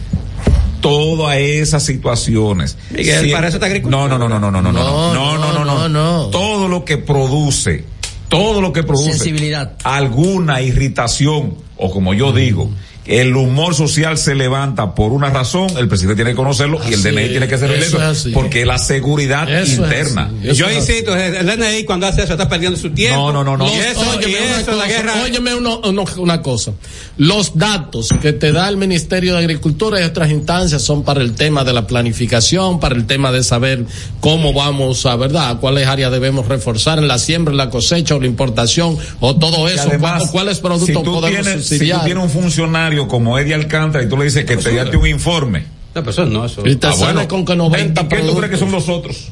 todas 0.82 1.38
esas 1.38 1.84
situaciones. 1.84 2.78
Miguel, 2.92 3.32
para 3.32 3.48
eso 3.48 3.58
está 3.58 3.68
agricultura. 3.68 4.08
No, 4.08 4.18
no, 4.18 4.28
no, 4.28 4.40
no, 4.40 4.52
no, 4.52 4.62
no, 4.62 4.62
no, 4.62 4.74
no, 4.74 5.14
no, 5.14 5.38
no, 5.38 5.54
no, 5.54 5.66
no, 5.66 5.90
no. 5.90 6.28
Todo 6.28 6.68
lo 6.68 6.84
que 6.84 6.98
produce, 6.98 7.86
todo 8.28 8.60
lo 8.60 8.74
que 8.74 8.84
produce 8.84 9.14
Sensibilidad. 9.14 9.78
alguna 9.84 10.62
irritación 10.62 11.56
o 11.78 11.90
como 11.90 12.14
yo 12.14 12.34
digo, 12.34 12.70
el 13.06 13.36
humor 13.36 13.76
social 13.76 14.18
se 14.18 14.34
levanta 14.36 14.96
por 14.96 15.12
una 15.12 15.30
razón, 15.30 15.68
el 15.78 15.88
presidente 15.88 16.16
tiene 16.16 16.32
que 16.32 16.36
conocerlo 16.38 16.80
y 16.84 16.94
el 16.94 17.00
Así 17.00 17.10
DNI 17.10 17.22
es, 17.24 17.30
tiene 17.32 17.48
que 17.48 17.56
hacer 17.56 17.72
eso 17.72 17.98
es 17.98 18.04
así. 18.04 18.30
porque 18.32 18.62
es 18.62 18.68
la 18.68 18.78
seguridad 18.78 19.50
Eso 19.52 19.74
es 19.74 19.80
interna. 19.80 20.32
así. 20.42 20.54
Yo 20.54 20.72
insisto, 20.72 21.16
el 21.16 21.46
DNI 21.46 21.84
cuando 21.86 22.08
hace 22.08 22.24
eso 22.24 22.34
está 22.34 22.48
perdiendo 22.48 22.80
su 22.80 22.92
tiempo. 22.92 23.18
No, 23.32 23.32
no, 23.34 23.44
no, 23.44 23.58
no. 23.58 23.68
Y 23.74 23.78
eso, 23.78 24.00
Óyeme 24.02 24.32
y 24.32 24.36
una 24.36 24.60
eso, 24.62 24.72
la 24.72 24.84
cosa, 24.86 24.88
guerra. 24.88 25.14
óyeme 25.24 25.56
uno- 25.56 25.82
uno- 25.84 26.06
una 26.18 26.42
cosa. 26.42 26.72
Los 27.18 27.58
datos 27.58 28.10
que 28.22 28.32
te 28.34 28.52
da 28.52 28.70
el 28.70 28.78
Ministerio 28.78 29.34
de 29.34 29.40
Agricultura 29.40 30.00
y 30.00 30.04
otras 30.04 30.32
instancias 30.32 30.82
son 30.82 31.04
para 31.04 31.22
el 31.22 31.34
tema 31.36 31.64
de 31.64 31.74
la 31.74 31.86
planificación, 31.88 32.80
para 32.80 32.96
el 32.96 33.06
tema 33.06 33.32
de 33.32 33.44
saber 33.44 33.86
cómo 34.22 34.54
vamos 34.54 35.06
a, 35.06 35.16
¿verdad? 35.16 35.60
Cuáles 35.60 35.88
áreas 35.88 36.12
debemos 36.12 36.48
reforzar 36.48 37.00
en 37.00 37.08
la 37.08 37.20
siembra, 37.20 37.52
en 37.52 37.58
la 37.58 37.70
cosecha 37.70 38.16
o 38.16 38.20
la 38.20 38.28
importación 38.28 38.98
o 39.20 39.36
todo 39.36 39.68
eso. 39.68 39.84
además, 39.88 40.30
¿Cuáles 40.32 40.60
productos 40.60 40.88
si 40.88 40.94
podemos 40.94 41.26
tienes, 41.30 41.46
si 41.48 41.54
tú 41.54 41.60
subsidiar? 41.64 42.06
tienes 42.06 42.24
un 42.24 42.30
funcionario 42.30 42.93
como 43.08 43.38
Eddie 43.40 43.54
Alcántara 43.54 44.04
y 44.04 44.10
tú 44.10 44.18
le 44.18 44.26
dices 44.26 44.46
que 44.46 44.58
te 44.58 44.76
date 44.76 44.98
un 44.98 45.08
informe. 45.08 45.60
No, 45.96 46.02
pero 46.02 46.12
eso 46.12 46.26
no, 46.26 46.46
eso. 46.46 46.66
Y 46.66 46.76
te 46.76 46.88
Ah, 46.88 46.94
sale 46.94 47.14
bueno. 47.14 47.28
con 47.28 47.46
que 47.46 47.56
90 47.56 48.02
¿Y 48.02 48.08
qué 48.08 48.18
tú 48.18 48.36
crees 48.36 48.52
que 48.52 48.58
son 48.58 48.72
los 48.72 48.90
otros? 48.90 49.30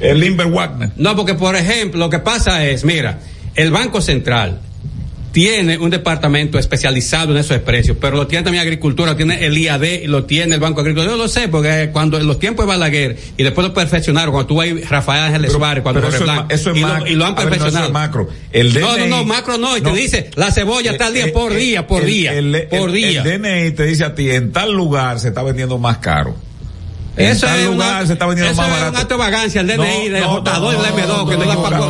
El 0.00 0.18
Limber 0.18 0.46
Wagner. 0.48 0.90
No, 0.96 1.14
porque 1.14 1.34
por 1.34 1.54
ejemplo, 1.56 2.00
lo 2.00 2.10
que 2.10 2.18
pasa 2.18 2.64
es, 2.66 2.84
mira, 2.84 3.20
el 3.54 3.70
Banco 3.70 4.00
Central 4.00 4.60
tiene 5.32 5.78
un 5.78 5.90
departamento 5.90 6.58
especializado 6.58 7.32
en 7.32 7.38
esos 7.38 7.58
precios, 7.58 7.96
pero 8.00 8.16
lo 8.16 8.26
tiene 8.26 8.42
también 8.44 8.62
Agricultura, 8.62 9.12
lo 9.12 9.16
tiene 9.16 9.44
el 9.46 9.56
IAD 9.56 10.04
lo 10.06 10.24
tiene 10.24 10.54
el 10.54 10.60
Banco 10.60 10.80
Agrícola. 10.80 11.06
Yo 11.06 11.16
lo 11.16 11.28
sé, 11.28 11.46
porque 11.48 11.90
cuando 11.92 12.18
en 12.18 12.26
los 12.26 12.38
tiempos 12.38 12.64
de 12.66 12.68
Balaguer 12.68 13.16
y 13.36 13.42
después 13.42 13.66
lo 13.66 13.72
perfeccionaron, 13.72 14.32
cuando 14.32 14.48
tuvo 14.48 14.60
ahí 14.62 14.80
Rafael 14.82 15.22
Ángeles 15.24 15.52
Suárez, 15.52 15.82
cuando 15.82 16.00
pero 16.00 16.08
eso 16.12 16.18
es 16.18 16.22
Blanc, 16.24 16.48
ma- 16.48 16.54
eso 16.54 16.70
es 16.72 16.76
y, 16.76 16.80
lo, 16.80 17.06
y 17.06 17.14
lo 17.14 17.26
han 17.26 17.34
ver, 17.34 17.44
no, 17.44 17.50
perfeccionado. 17.50 17.86
es 17.86 17.92
macro. 17.92 18.28
El 18.52 18.74
no, 18.74 18.80
no, 18.80 18.96
DNI 18.96 19.08
no, 19.10 19.24
macro 19.24 19.58
no, 19.58 19.76
y 19.76 19.80
no. 19.80 19.92
te 19.92 19.98
dice, 19.98 20.30
la 20.34 20.50
cebolla 20.50 20.92
día, 20.92 21.26
Eh, 21.26 21.28
por 21.28 21.52
eh, 21.52 21.56
día, 21.56 21.86
por 21.86 22.02
el- 22.02 22.08
día, 22.08 22.32
el- 22.34 22.66
por 22.68 22.88
el- 22.88 22.94
día. 22.94 23.22
El 23.22 23.40
DNI 23.40 23.70
te 23.72 23.84
dice 23.84 24.04
a 24.04 24.14
ti, 24.14 24.30
en 24.30 24.50
tal 24.52 24.72
lugar 24.72 25.20
se 25.20 25.28
está 25.28 25.42
vendiendo 25.42 25.78
más 25.78 25.98
caro. 25.98 26.34
En 27.16 27.26
Eso 27.32 27.46
tal 27.46 27.58
es 27.58 27.66
lugar 27.66 27.88
una- 27.98 28.06
se 28.06 28.12
está 28.12 28.26
vendiendo 28.26 28.52
eso 28.52 28.60
más 28.62 28.68
es 28.68 28.72
barato. 28.74 28.90
un 28.92 28.96
acto 28.96 29.14
de 29.14 29.18
vagancia, 29.18 29.60
el 29.60 29.66
DNI, 29.66 30.08
del 30.08 30.24
J2 30.24 30.72
y 30.72 30.76
el 30.76 30.84
M2, 30.94 31.28
que 31.28 31.36
no 31.36 31.44
da 31.44 31.62
para 31.62 31.78
no. 31.78 31.86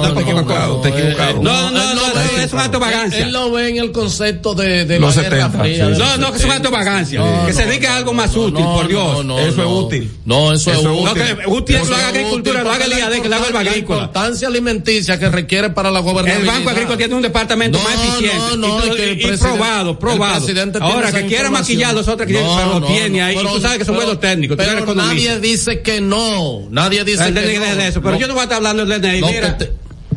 No, 1.42 1.70
no, 1.70 1.70
no, 1.70 1.94
no, 1.94 2.40
es 2.40 2.52
un 2.52 2.58
acto 2.58 2.78
de 2.78 2.84
vagancia. 2.84 3.18
Él 3.24 3.32
lo 3.32 3.50
ve 3.50 3.68
en 3.68 3.76
el 3.78 3.92
concepto 3.92 4.54
de, 4.54 4.84
de 4.84 4.98
Los 4.98 5.16
la 5.16 5.22
Guerra 5.22 5.36
70, 5.46 5.58
Fría. 5.62 5.74
sí, 5.74 5.80
de 5.80 5.94
sí. 5.94 6.00
los 6.00 6.08
No, 6.10 6.16
no, 6.16 6.32
que 6.32 6.38
es 6.38 6.44
un 6.44 6.50
acto 6.50 6.68
de 6.70 6.74
vagancia. 6.76 7.20
No, 7.20 7.46
que 7.46 7.52
se 7.52 7.62
no, 7.62 7.68
dedique 7.68 7.86
a 7.86 7.96
algo 7.96 8.12
no, 8.12 8.16
más 8.16 8.34
no, 8.34 8.42
útil, 8.42 8.64
no, 8.64 8.74
por 8.74 8.88
Dios. 8.88 9.02
no, 9.16 9.22
no, 9.22 9.38
Eso 9.38 9.48
es 9.50 9.56
no. 9.56 9.78
útil. 9.78 10.12
No, 10.24 10.52
eso, 10.52 10.72
es 10.72 10.78
es 10.78 10.84
útil. 10.86 11.04
No, 11.04 11.14
que 11.14 11.36
útil 11.46 11.76
Eso 11.76 11.84
lo 11.90 11.96
haga 11.96 12.04
es 12.10 12.14
agricultura, 12.16 12.62
lo 12.62 12.70
haga 12.72 12.84
el 12.84 12.92
IAD, 12.92 13.12
que 13.22 13.28
lo 13.28 13.36
haga 13.36 13.48
el 13.48 13.56
agrícola. 13.56 13.98
La 14.00 14.04
importancia 14.04 14.48
alimenticia 14.48 15.18
que 15.18 15.28
requiere 15.28 15.70
para 15.70 15.90
la 15.90 16.00
gobernabilidad. 16.00 16.40
El 16.54 16.58
Banco 16.64 16.70
Agrícola 16.70 16.96
tiene 16.96 17.14
un 17.14 17.22
departamento 17.22 17.78
No, 17.78 17.84
más 17.84 17.94
eficiente. 17.94 18.36
no, 18.56 18.56
no, 18.56 18.86
y, 18.86 19.00
es 19.22 19.30
el 19.30 19.38
probado, 19.38 19.90
el 19.90 19.98
probado. 19.98 20.46
Ahora, 20.80 21.12
que 21.12 21.26
quiera 21.26 21.50
maquillar 21.50 21.94
los 21.94 22.08
otros 22.08 22.26
que 22.26 22.34
No, 22.34 22.56
pero 22.56 22.68
lo 22.74 22.80
no, 22.80 22.86
tiene 22.86 23.18
no, 23.20 23.24
ahí. 23.26 23.36
y 23.38 23.42
tú 23.54 23.60
sabes 23.60 23.78
que 23.78 23.84
son 23.84 23.96
buenos 23.96 24.18
técnicos. 24.20 24.56
tú 24.56 24.62
eres 24.62 24.74
Pero 24.74 24.84
economista. 24.84 25.19
Nadie 25.24 25.40
dice 25.40 25.80
que 25.80 26.00
no. 26.00 26.68
Nadie 26.70 27.04
dice 27.04 27.28
El 27.28 27.34
que 27.34 27.58
no. 27.58 27.76
de 27.76 27.88
eso, 27.88 28.00
pero 28.02 28.14
No. 28.14 28.20
yo 28.20 28.26
no 28.26 28.34
voy 28.34 28.40
a 28.40 28.44
estar 28.44 28.56
hablando 28.58 28.84
del 28.86 29.00
DNI. 29.00 29.20
No, 29.20 29.28
Mira, 29.28 29.56
te- 29.58 29.72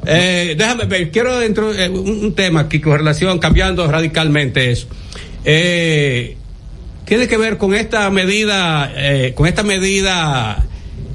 eh, 0.06 0.56
déjame 0.58 0.86
ver, 0.86 1.12
quiero 1.12 1.38
dentro 1.40 1.74
eh, 1.74 1.90
un, 1.90 2.10
un 2.26 2.34
tema 2.36 2.62
aquí 2.62 2.80
con 2.80 2.98
relación, 2.98 3.40
cambiando 3.40 3.90
radicalmente 3.90 4.72
eso. 4.72 4.88
Eh, 5.46 6.38
tiene 7.06 7.28
que 7.28 7.38
ver 7.38 7.58
con 7.58 7.74
esta 7.74 8.10
medida, 8.10 8.92
eh, 8.96 9.34
con 9.36 9.48
esta 9.48 9.64
medida 9.64 10.66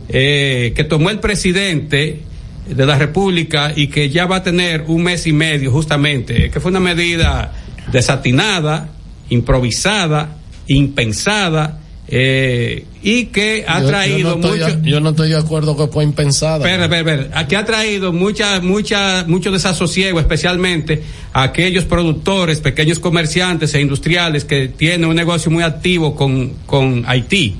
eh, 0.09 0.73
que 0.77 0.85
tomó 0.85 1.11
el 1.11 1.19
presidente 1.21 2.21
de 2.69 2.87
la 2.87 2.99
República 2.99 3.73
y 3.75 3.87
que 3.89 4.11
ya 4.11 4.27
va 4.27 4.37
a 4.37 4.43
tener 4.43 4.83
un 4.89 5.03
mes 5.03 5.27
y 5.27 5.33
medio 5.33 5.71
justamente, 5.73 6.51
que 6.51 6.61
fue 6.61 6.71
una 6.71 6.81
medida 6.81 7.53
desatinada, 7.91 8.91
improvisada, 9.31 10.37
impensada, 10.67 11.81
eh, 12.11 12.85
y 13.03 13.27
que 13.27 13.65
ha 13.69 13.79
Yo- 13.79 13.85
yo 13.85 13.89
traído 13.89 14.31
no 14.37 14.49
mucho... 14.49 14.83
Yo 14.83 15.01
no 15.01 15.11
estoy 15.11 15.29
de 15.31 15.37
acuerdo 15.37 15.77
que 15.77 15.87
fue 15.93 16.05
impensada. 16.05 16.57
Espera, 16.59 16.85
espera, 16.85 17.13
espera. 17.23 17.39
Aquí 17.41 17.55
ha 17.55 17.65
traído 17.65 18.13
mucha, 18.13 18.61
mucha, 18.61 19.25
mucho 19.27 19.51
desasosiego, 19.51 20.19
especialmente 20.19 21.03
a 21.33 21.43
aquellos 21.45 21.85
productores, 21.85 22.61
pequeños 22.61 22.99
comerciantes 22.99 23.75
e 23.75 23.81
industriales 23.81 24.45
que 24.45 24.69
tienen 24.69 25.05
un 25.09 25.17
negocio 25.17 25.51
muy 25.51 25.63
activo 25.63 26.15
con, 26.17 26.55
con 26.67 27.05
Haití, 27.07 27.57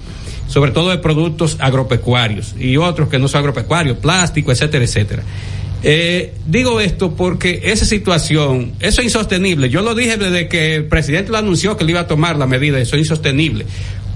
sobre 0.49 0.71
todo 0.71 0.91
de 0.91 0.99
productos 0.99 1.57
agropecuarios 1.61 2.55
y 2.59 2.77
otros 2.79 3.09
que 3.11 3.19
no 3.19 3.29
son 3.29 3.41
agropecuarios, 3.41 3.99
plástico, 3.99 4.51
etcétera, 4.51 4.85
etcétera. 4.85 5.23
Eh, 5.81 6.35
digo 6.45 6.81
esto 6.81 7.15
porque 7.15 7.61
esa 7.67 7.85
situación, 7.85 8.73
eso 8.81 9.01
es 9.01 9.05
insostenible. 9.05 9.69
Yo 9.69 9.81
lo 9.83 9.95
dije 9.95 10.17
desde 10.17 10.49
que 10.49 10.75
el 10.75 10.87
presidente 10.87 11.31
lo 11.31 11.39
anunció 11.39 11.77
que 11.77 11.85
le 11.85 11.93
iba 11.93 12.01
a 12.01 12.07
tomar 12.09 12.37
la 12.37 12.49
medida, 12.49 12.81
eso 12.81 12.97
es 12.97 13.03
insostenible. 13.03 13.65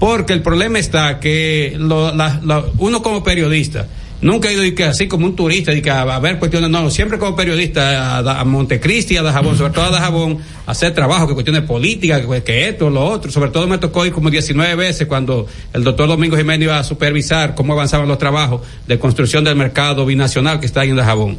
Porque 0.03 0.33
el 0.33 0.41
problema 0.41 0.79
está 0.79 1.17
que 1.17 1.77
uno 1.79 3.01
como 3.01 3.23
periodista, 3.23 3.87
nunca 4.19 4.49
ha 4.49 4.51
ido 4.51 4.75
que 4.75 4.83
así 4.83 5.07
como 5.07 5.25
un 5.25 5.33
turista 5.33 5.71
y 5.71 5.81
que 5.81 5.91
a, 5.91 6.01
a 6.01 6.19
ver 6.19 6.39
cuestiones, 6.39 6.69
no, 6.69 6.89
siempre 6.89 7.17
como 7.17 7.37
periodista 7.37 8.17
a, 8.17 8.41
a 8.41 8.43
Montecristi, 8.43 9.15
a 9.15 9.23
Dajabón, 9.23 9.57
sobre 9.57 9.71
todo 9.71 9.85
a 9.85 9.91
Dajabón, 9.91 10.39
a 10.65 10.71
hacer 10.71 10.93
trabajo, 10.93 11.25
que 11.25 11.35
cuestiones 11.35 11.61
políticas, 11.61 12.19
que, 12.19 12.43
que 12.43 12.67
esto, 12.67 12.89
lo 12.89 13.05
otro. 13.05 13.31
Sobre 13.31 13.49
todo 13.49 13.65
me 13.65 13.77
tocó 13.77 14.05
ir 14.05 14.11
como 14.11 14.29
19 14.29 14.75
veces 14.75 15.07
cuando 15.07 15.47
el 15.71 15.85
doctor 15.85 16.09
Domingo 16.09 16.35
Jiménez 16.35 16.65
iba 16.65 16.79
a 16.79 16.83
supervisar 16.83 17.55
cómo 17.55 17.71
avanzaban 17.71 18.05
los 18.05 18.17
trabajos 18.17 18.59
de 18.85 18.99
construcción 18.99 19.45
del 19.45 19.55
mercado 19.55 20.05
binacional 20.05 20.59
que 20.59 20.65
está 20.65 20.81
ahí 20.81 20.89
en 20.89 20.97
Dajabón, 20.97 21.37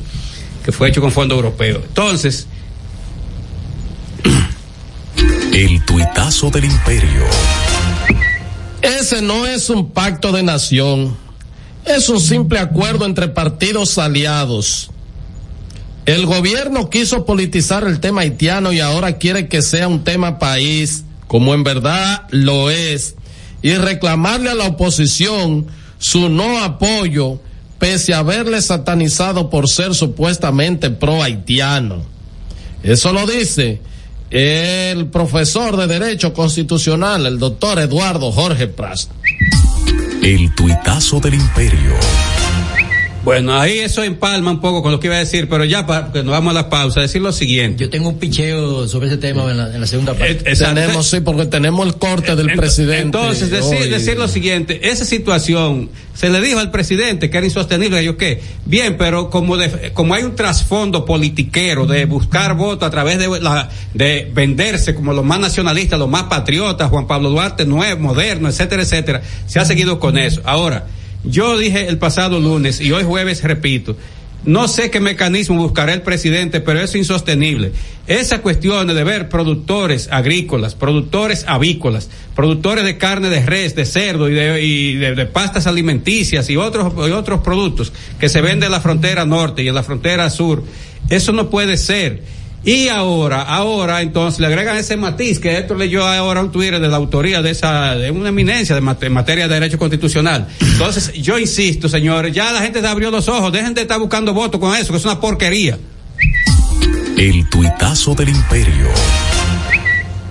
que 0.65 0.73
fue 0.73 0.89
hecho 0.89 1.03
con 1.03 1.13
fondo 1.13 1.35
europeo. 1.35 1.83
Entonces, 1.87 2.47
El 5.53 5.85
tuitazo 5.85 6.51
del 6.51 6.65
imperio. 6.65 7.25
Ese 9.05 9.21
no 9.21 9.45
es 9.45 9.69
un 9.69 9.91
pacto 9.91 10.33
de 10.33 10.43
nación, 10.43 11.15
es 11.85 12.09
un 12.09 12.19
simple 12.19 12.59
acuerdo 12.59 13.05
entre 13.05 13.29
partidos 13.29 13.99
aliados. 13.99 14.91
El 16.07 16.25
gobierno 16.25 16.89
quiso 16.89 17.27
politizar 17.27 17.85
el 17.87 18.01
tema 18.01 18.23
haitiano 18.23 18.73
y 18.73 18.81
ahora 18.81 19.19
quiere 19.19 19.47
que 19.47 19.61
sea 19.61 19.89
un 19.89 20.05
tema 20.05 20.39
país, 20.39 21.05
como 21.27 21.53
en 21.53 21.65
verdad 21.65 22.23
lo 22.31 22.71
es, 22.71 23.17
y 23.61 23.75
reclamarle 23.75 24.49
a 24.49 24.55
la 24.55 24.69
oposición 24.69 25.67
su 25.99 26.31
no 26.31 26.65
apoyo 26.65 27.41
pese 27.79 28.15
a 28.15 28.21
haberle 28.21 28.63
satanizado 28.63 29.51
por 29.51 29.69
ser 29.69 29.95
supuestamente 29.95 30.89
pro 30.89 31.23
haitiano. 31.23 32.03
Eso 32.83 33.13
lo 33.13 33.27
dice 33.27 33.83
el 34.31 35.07
profesor 35.07 35.77
de 35.77 35.87
Derecho 35.87 36.33
Constitucional, 36.33 37.27
el 37.27 37.39
doctor 37.39 37.79
Eduardo 37.79 38.33
Jorge 38.33 38.67
Pras. 38.67 39.09
El 40.23 40.55
tuitazo 40.55 41.21
del 41.21 41.35
imperio. 41.35 41.95
Bueno, 43.25 43.59
ahí 43.59 43.79
eso 43.79 44.03
empalma 44.03 44.51
un 44.51 44.61
poco 44.61 44.83
con 44.83 44.93
lo 44.93 45.01
que 45.01 45.07
iba 45.07 45.17
a 45.17 45.21
decir, 45.21 45.49
pero 45.49 45.65
ya 45.65 45.87
para 45.87 46.13
que 46.13 46.23
nos 46.23 46.33
vamos 46.33 46.51
a 46.51 46.55
la 46.55 46.69
pausa, 46.69 47.01
decir 47.01 47.23
lo 47.23 47.33
siguiente. 47.33 47.83
Yo 47.85 47.89
tengo 47.89 48.11
un 48.11 48.19
picheo 48.19 48.87
sobre 48.87 49.07
ese 49.09 49.17
tema 49.17 49.51
en 49.51 49.57
la, 49.57 49.75
en 49.75 49.81
la 49.81 49.87
segunda 49.87 50.13
parte. 50.13 50.51
Eh. 50.53 50.55
Tenemos, 50.57 51.07
sí, 51.09 51.21
porque 51.21 51.47
tenemos 51.47 51.87
el 51.87 51.95
corte 51.95 52.37
del 52.37 52.49
Ent- 52.49 52.57
presidente. 52.57 53.01
Entonces, 53.03 53.51
decir, 53.51 53.79
hoy. 53.81 53.89
decir 53.89 54.19
lo 54.19 54.29
siguiente, 54.29 54.91
esa 54.91 55.07
situación 55.07 55.89
se 56.13 56.29
le 56.29 56.41
dijo 56.43 56.59
al 56.59 56.71
presidente 56.71 57.31
que 57.31 57.39
era 57.39 57.47
insostenible, 57.47 58.05
yo 58.05 58.17
qué, 58.19 58.43
bien, 58.67 58.97
pero 58.99 59.31
como 59.31 59.57
de- 59.57 59.93
como 59.95 60.13
hay 60.13 60.23
un 60.23 60.37
trasfondo 60.37 61.07
politiquero 61.07 61.87
de 61.87 62.05
buscar 62.05 62.55
votos 62.57 62.87
a 62.87 62.91
través 62.91 63.19
de 63.19 63.41
la 63.41 63.71
de 63.95 64.31
venderse 64.35 64.95
como 64.95 65.15
los 65.15 65.25
más 65.25 65.41
nacionalistas, 65.41 65.99
los 65.99 66.11
más 66.11 66.25
patriotas, 66.25 66.91
Juan 66.91 67.07
Pablo 67.07 67.31
Duarte 67.31 67.65
nuevo, 67.65 68.01
moderno, 68.03 68.49
etcétera, 68.51 68.83
etcétera, 68.83 69.23
se 69.47 69.59
ha 69.61 69.65
seguido 69.65 69.99
con 69.99 70.19
eso. 70.19 70.43
Ahora, 70.45 70.87
yo 71.25 71.57
dije 71.59 71.89
el 71.89 71.99
pasado 71.99 72.39
lunes 72.41 72.81
y 72.81 72.93
hoy 72.93 73.03
jueves 73.05 73.43
repito, 73.43 73.97
no 74.45 74.69
sé 74.69 74.91
qué 74.91 75.01
mecanismo 75.01 75.57
buscará 75.57 75.95
el 75.95 76.03
presidente, 76.03 76.61
pero 76.61 76.79
es 76.81 76.95
insostenible. 76.95 77.73
Esa 78.07 78.43
cuestión 78.43 78.87
de 78.89 79.03
ver 79.05 79.31
productores 79.31 80.09
agrícolas, 80.13 80.75
productores 80.75 81.47
avícolas, 81.49 82.11
productores 82.37 82.85
de 82.85 82.99
carne 82.99 83.31
de 83.31 83.41
res, 83.47 83.75
de 83.75 83.87
cerdo 83.87 84.29
y 84.29 84.35
de, 84.35 84.63
y 84.63 84.95
de- 84.97 85.15
de 85.15 85.25
pastas 85.25 85.67
alimenticias 85.67 86.51
y 86.51 86.59
otros, 86.59 86.93
y 87.09 87.13
otros 87.13 87.41
productos 87.41 87.91
que 88.21 88.29
se 88.29 88.43
venden 88.43 88.65
en 88.67 88.73
la 88.73 88.81
frontera 88.81 89.25
norte 89.25 89.63
y 89.63 89.69
en 89.69 89.75
la 89.75 89.83
frontera 89.83 90.29
sur, 90.29 90.63
eso 91.09 91.33
no 91.33 91.49
puede 91.49 91.79
ser. 91.79 92.23
Y 92.67 92.89
ahora, 92.89 93.43
ahora 93.43 94.01
entonces 94.01 94.41
le 94.41 94.47
agregan 94.47 94.77
ese 94.79 94.97
matiz 94.97 95.39
que 95.39 95.59
esto 95.59 95.75
leyó 95.75 96.07
ahora 96.07 96.41
un 96.41 96.51
Twitter 96.51 96.81
de 96.81 96.89
la 96.89 96.97
autoría 96.97 97.43
de 97.43 97.51
esa, 97.51 97.95
de 97.95 98.11
una 98.11 98.31
eminencia 98.31 98.75
de 98.75 98.81
mate- 98.81 99.07
en 99.07 99.13
materia 99.13 99.47
de 99.47 99.53
derecho 99.55 99.79
constitucional. 99.79 100.49
Entonces, 100.61 101.13
yo 101.13 101.39
insisto, 101.39 101.91
señores, 101.91 102.33
ya 102.35 102.53
la 102.53 102.63
gente 102.63 102.81
te 102.81 102.87
abrió 102.87 103.11
los 103.11 103.29
ojos, 103.29 103.53
dejen 103.53 103.75
de 103.75 103.83
estar 103.83 103.99
buscando 104.01 104.33
votos 104.33 104.59
con 104.61 104.75
eso, 104.75 104.93
que 104.93 104.99
es 104.99 105.05
una 105.05 105.21
porquería. 105.21 105.79
El 107.19 107.49
tuitazo 107.51 108.15
del 108.15 108.31
imperio. 108.31 108.89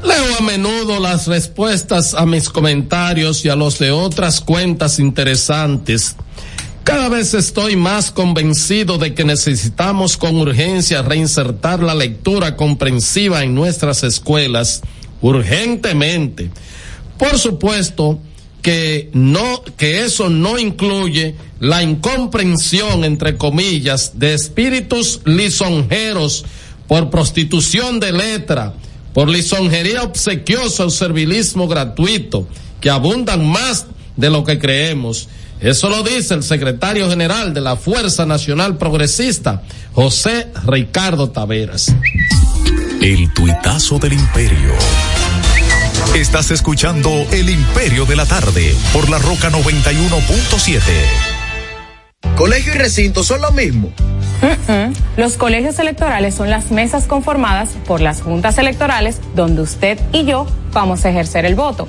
Leo 0.03 0.37
a 0.37 0.41
menudo 0.41 0.99
las 0.99 1.27
respuestas 1.27 2.13
a 2.13 2.25
mis 2.25 2.49
comentarios 2.49 3.45
y 3.45 3.49
a 3.49 3.55
los 3.55 3.77
de 3.79 3.91
otras 3.91 4.41
cuentas 4.41 4.99
interesantes. 4.99 6.15
Cada 6.83 7.07
vez 7.07 7.33
estoy 7.33 7.77
más 7.77 8.11
convencido 8.11 8.97
de 8.97 9.13
que 9.13 9.23
necesitamos 9.23 10.17
con 10.17 10.35
urgencia 10.35 11.01
reinsertar 11.01 11.81
la 11.81 11.95
lectura 11.95 12.57
comprensiva 12.57 13.43
en 13.43 13.55
nuestras 13.55 14.03
escuelas, 14.03 14.81
urgentemente. 15.21 16.51
Por 17.17 17.39
supuesto 17.39 18.19
que 18.61 19.09
no, 19.13 19.63
que 19.77 20.03
eso 20.03 20.29
no 20.29 20.59
incluye 20.59 21.35
la 21.61 21.83
incomprensión, 21.83 23.05
entre 23.05 23.37
comillas, 23.37 24.19
de 24.19 24.33
espíritus 24.33 25.21
lisonjeros 25.23 26.43
por 26.89 27.09
prostitución 27.09 28.01
de 28.01 28.11
letra, 28.11 28.73
por 29.13 29.29
lisonjería 29.29 30.03
obsequiosa 30.03 30.85
o 30.85 30.89
servilismo 30.89 31.69
gratuito, 31.69 32.45
que 32.81 32.89
abundan 32.89 33.47
más 33.47 33.85
de 34.17 34.29
lo 34.29 34.43
que 34.43 34.59
creemos. 34.59 35.29
Eso 35.63 35.87
lo 35.87 36.03
dice 36.03 36.33
el 36.33 36.43
secretario 36.43 37.09
general 37.09 37.53
de 37.53 37.61
la 37.61 37.77
Fuerza 37.77 38.25
Nacional 38.25 38.75
Progresista, 38.75 39.61
José 39.93 40.49
Ricardo 40.65 41.29
Taveras. 41.29 41.95
El 43.01 43.33
tuitazo 43.33 43.97
del 43.97 44.11
imperio. 44.11 44.73
Estás 46.15 46.51
escuchando 46.51 47.09
El 47.31 47.49
Imperio 47.49 48.05
de 48.05 48.17
la 48.17 48.25
Tarde 48.25 48.75
por 48.91 49.09
la 49.09 49.19
Roca 49.19 49.49
91.7. 49.49 50.81
Colegio 52.35 52.75
y 52.75 52.77
recinto 52.77 53.23
son 53.23 53.41
lo 53.41 53.51
mismo. 53.51 53.93
Los 55.15 55.37
colegios 55.37 55.79
electorales 55.79 56.35
son 56.35 56.49
las 56.49 56.71
mesas 56.71 57.05
conformadas 57.05 57.69
por 57.87 58.01
las 58.01 58.21
juntas 58.21 58.57
electorales 58.57 59.21
donde 59.33 59.61
usted 59.61 59.97
y 60.11 60.25
yo 60.25 60.45
vamos 60.73 61.05
a 61.05 61.09
ejercer 61.09 61.45
el 61.45 61.55
voto. 61.55 61.87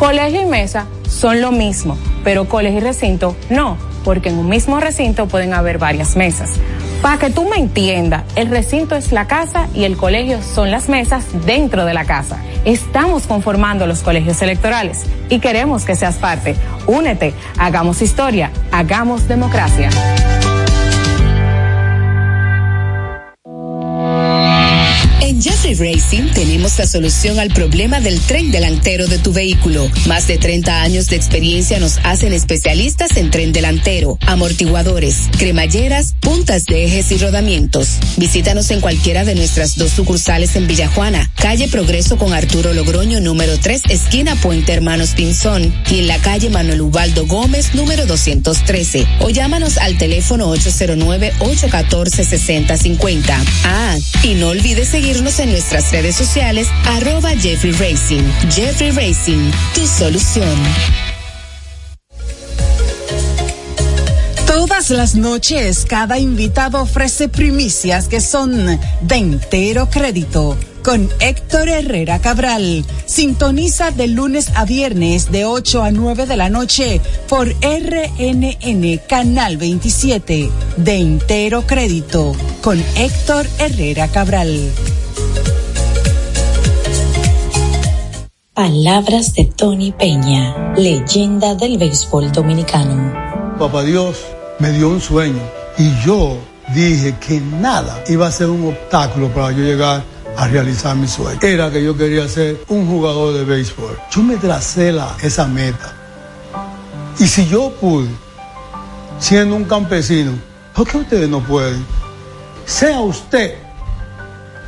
Colegio 0.00 0.40
y 0.40 0.46
mesa 0.46 0.86
son 1.06 1.42
lo 1.42 1.52
mismo, 1.52 1.98
pero 2.24 2.48
colegio 2.48 2.78
y 2.78 2.82
recinto 2.82 3.36
no, 3.50 3.76
porque 4.02 4.30
en 4.30 4.38
un 4.38 4.48
mismo 4.48 4.80
recinto 4.80 5.28
pueden 5.28 5.52
haber 5.52 5.76
varias 5.76 6.16
mesas. 6.16 6.52
Para 7.02 7.18
que 7.18 7.28
tú 7.28 7.46
me 7.46 7.58
entiendas, 7.58 8.24
el 8.34 8.48
recinto 8.48 8.96
es 8.96 9.12
la 9.12 9.26
casa 9.26 9.68
y 9.74 9.84
el 9.84 9.98
colegio 9.98 10.40
son 10.40 10.70
las 10.70 10.88
mesas 10.88 11.26
dentro 11.44 11.84
de 11.84 11.92
la 11.92 12.06
casa. 12.06 12.38
Estamos 12.64 13.26
conformando 13.26 13.86
los 13.86 14.00
colegios 14.00 14.40
electorales 14.40 15.04
y 15.28 15.38
queremos 15.38 15.84
que 15.84 15.94
seas 15.94 16.16
parte. 16.16 16.56
Únete, 16.86 17.34
hagamos 17.58 18.00
historia, 18.00 18.52
hagamos 18.72 19.28
democracia. 19.28 19.90
En 25.70 25.76
Jeffrey 25.76 25.94
Racing 25.94 26.32
tenemos 26.34 26.76
la 26.78 26.86
solución 26.86 27.38
al 27.38 27.50
problema 27.50 28.00
del 28.00 28.20
tren 28.20 28.50
delantero 28.50 29.06
de 29.06 29.18
tu 29.18 29.32
vehículo. 29.32 29.88
Más 30.08 30.26
de 30.26 30.36
30 30.36 30.82
años 30.82 31.06
de 31.06 31.14
experiencia 31.14 31.78
nos 31.78 32.00
hacen 32.02 32.32
especialistas 32.32 33.16
en 33.16 33.30
tren 33.30 33.52
delantero, 33.52 34.18
amortiguadores, 34.26 35.28
cremalleras, 35.38 36.16
puntas 36.18 36.64
de 36.64 36.86
ejes 36.86 37.12
y 37.12 37.18
rodamientos. 37.18 38.00
Visítanos 38.16 38.72
en 38.72 38.80
cualquiera 38.80 39.24
de 39.24 39.36
nuestras 39.36 39.76
dos 39.76 39.92
sucursales 39.92 40.56
en 40.56 40.66
Villajuana, 40.66 41.30
calle 41.36 41.68
Progreso 41.68 42.18
con 42.18 42.32
Arturo 42.32 42.74
Logroño 42.74 43.20
número 43.20 43.56
3, 43.56 43.82
esquina 43.90 44.34
Puente 44.34 44.72
Hermanos 44.72 45.10
Pinzón, 45.10 45.72
y 45.88 46.00
en 46.00 46.08
la 46.08 46.18
calle 46.18 46.50
Manuel 46.50 46.80
Ubaldo 46.80 47.26
Gómez 47.26 47.74
número 47.74 48.06
213. 48.06 49.06
O 49.20 49.30
llámanos 49.30 49.78
al 49.78 49.96
teléfono 49.98 50.52
809-814-6050. 50.56 53.22
Ah, 53.64 53.96
y 54.24 54.34
no 54.34 54.48
olvides 54.48 54.88
seguirnos 54.88 55.38
en 55.38 55.59
nuestras 55.60 55.92
redes 55.92 56.16
sociales, 56.16 56.68
arroba 56.86 57.32
Jeffrey 57.36 57.72
Racing. 57.72 58.22
Jeffrey 58.50 58.92
Racing, 58.92 59.50
tu 59.74 59.86
solución. 59.86 60.56
Todas 64.46 64.88
las 64.88 65.16
noches, 65.16 65.84
cada 65.86 66.18
invitado 66.18 66.80
ofrece 66.80 67.28
primicias 67.28 68.08
que 68.08 68.22
son 68.22 68.80
de 69.02 69.14
entero 69.14 69.90
crédito. 69.90 70.56
Con 70.82 71.10
Héctor 71.20 71.68
Herrera 71.68 72.20
Cabral. 72.20 72.86
Sintoniza 73.04 73.90
de 73.90 74.08
lunes 74.08 74.50
a 74.54 74.64
viernes 74.64 75.30
de 75.30 75.44
8 75.44 75.82
a 75.82 75.90
9 75.90 76.24
de 76.24 76.38
la 76.38 76.48
noche 76.48 77.02
por 77.28 77.48
RNN 77.48 78.98
Canal 79.06 79.58
27. 79.58 80.48
De 80.78 80.96
entero 80.96 81.66
crédito. 81.66 82.34
Con 82.62 82.82
Héctor 82.96 83.46
Herrera 83.58 84.08
Cabral. 84.08 84.72
Palabras 88.54 89.34
de 89.34 89.44
Tony 89.44 89.92
Peña, 89.92 90.74
leyenda 90.74 91.54
del 91.54 91.78
béisbol 91.78 92.32
dominicano. 92.32 93.14
Papá 93.56 93.84
Dios 93.84 94.24
me 94.58 94.72
dio 94.72 94.88
un 94.88 95.00
sueño 95.00 95.40
y 95.78 95.88
yo 96.04 96.36
dije 96.74 97.14
que 97.24 97.40
nada 97.40 98.02
iba 98.08 98.26
a 98.26 98.32
ser 98.32 98.48
un 98.48 98.66
obstáculo 98.66 99.28
para 99.28 99.52
yo 99.52 99.58
llegar 99.58 100.02
a 100.36 100.48
realizar 100.48 100.96
mi 100.96 101.06
sueño. 101.06 101.38
Era 101.40 101.70
que 101.70 101.82
yo 101.82 101.96
quería 101.96 102.26
ser 102.26 102.64
un 102.66 102.88
jugador 102.88 103.34
de 103.34 103.44
béisbol. 103.44 103.96
Yo 104.10 104.20
me 104.20 104.36
tracé 104.36 104.90
la, 104.90 105.16
esa 105.22 105.46
meta. 105.46 105.94
Y 107.20 107.28
si 107.28 107.46
yo 107.46 107.70
pude, 107.80 108.08
siendo 109.20 109.54
un 109.54 109.64
campesino, 109.64 110.32
¿por 110.74 110.88
qué 110.88 110.98
ustedes 110.98 111.28
no 111.28 111.40
pueden? 111.40 111.86
Sea 112.66 113.00
usted 113.00 113.54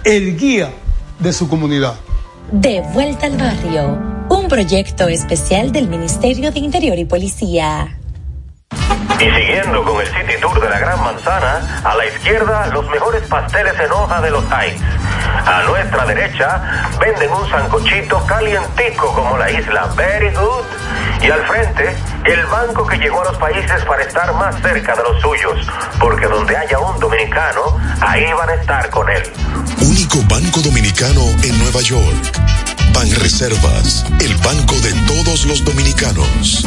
el 0.05 0.39
guía 0.39 0.73
de 1.19 1.33
su 1.33 1.49
comunidad. 1.49 1.97
De 2.53 2.83
vuelta 2.93 3.25
al 3.25 3.39
barrio, 3.39 3.99
un 4.29 4.47
proyecto 4.47 5.09
especial 5.09 5.73
del 5.73 5.89
Ministerio 5.89 6.53
de 6.53 6.61
Interior 6.61 6.99
y 6.99 7.07
Policía. 7.07 7.99
Y 9.19 9.25
siguiendo 9.25 9.83
con 9.83 9.99
el 9.99 10.07
City 10.09 10.39
Tour 10.39 10.61
de 10.61 10.69
la 10.69 10.79
Gran 10.79 11.03
Manzana, 11.03 11.81
a 11.83 11.97
la 11.97 12.05
izquierda 12.05 12.67
los 12.67 12.87
mejores 12.91 13.27
pasteles 13.27 13.73
en 13.81 13.91
hoja 13.91 14.21
de 14.21 14.31
los 14.33 14.45
Heights. 14.53 14.83
A 15.47 15.63
nuestra 15.63 16.05
derecha 16.05 16.91
venden 17.01 17.33
un 17.33 17.49
sancochito 17.49 18.23
calientico 18.27 19.15
como 19.15 19.39
la 19.39 19.51
isla 19.51 19.87
Very 19.97 20.35
Good. 20.35 20.82
Y 21.23 21.31
al 21.31 21.43
frente, 21.47 21.97
el 22.25 22.47
banco 22.47 22.87
que 22.87 22.97
llegó 22.99 23.23
a 23.23 23.25
los 23.25 23.39
países 23.39 23.85
para 23.85 24.03
estar 24.03 24.33
más 24.35 24.61
cerca 24.61 24.95
de 24.97 25.03
los 25.03 25.21
suyos. 25.21 25.67
Porque 26.01 26.27
donde 26.27 26.57
haya 26.57 26.79
un 26.79 26.99
dominicano, 26.99 27.79
ahí 28.01 28.33
van 28.33 28.51
a 28.51 28.55
estar 28.55 28.91
con 28.91 29.09
él. 29.11 29.23
Único 29.81 30.19
banco 30.29 30.61
dominicano 30.61 31.23
en 31.43 31.59
Nueva 31.59 31.81
York. 31.81 32.39
Banreservas, 32.93 34.05
el 34.21 34.35
banco 34.37 34.75
de 34.81 34.93
todos 35.07 35.47
los 35.47 35.65
dominicanos. 35.65 36.67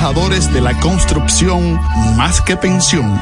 de 0.51 0.61
la 0.61 0.73
construcción 0.79 1.79
más 2.17 2.41
que 2.41 2.57
pensión. 2.57 3.21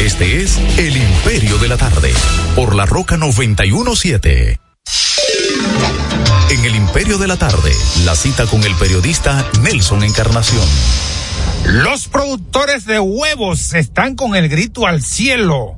Este 0.00 0.42
es 0.42 0.58
El 0.78 0.96
Imperio 0.96 1.58
de 1.58 1.68
la 1.68 1.76
Tarde, 1.76 2.12
por 2.54 2.76
la 2.76 2.86
Roca 2.86 3.16
917. 3.16 4.60
En 6.50 6.64
El 6.64 6.76
Imperio 6.76 7.18
de 7.18 7.26
la 7.26 7.36
Tarde, 7.36 7.72
la 8.04 8.14
cita 8.14 8.46
con 8.46 8.62
el 8.62 8.74
periodista 8.76 9.44
Nelson 9.60 10.04
Encarnación. 10.04 10.64
Los 11.66 12.06
productores 12.06 12.84
de 12.86 13.00
huevos 13.00 13.74
están 13.74 14.14
con 14.14 14.36
el 14.36 14.48
grito 14.48 14.86
al 14.86 15.02
cielo 15.02 15.76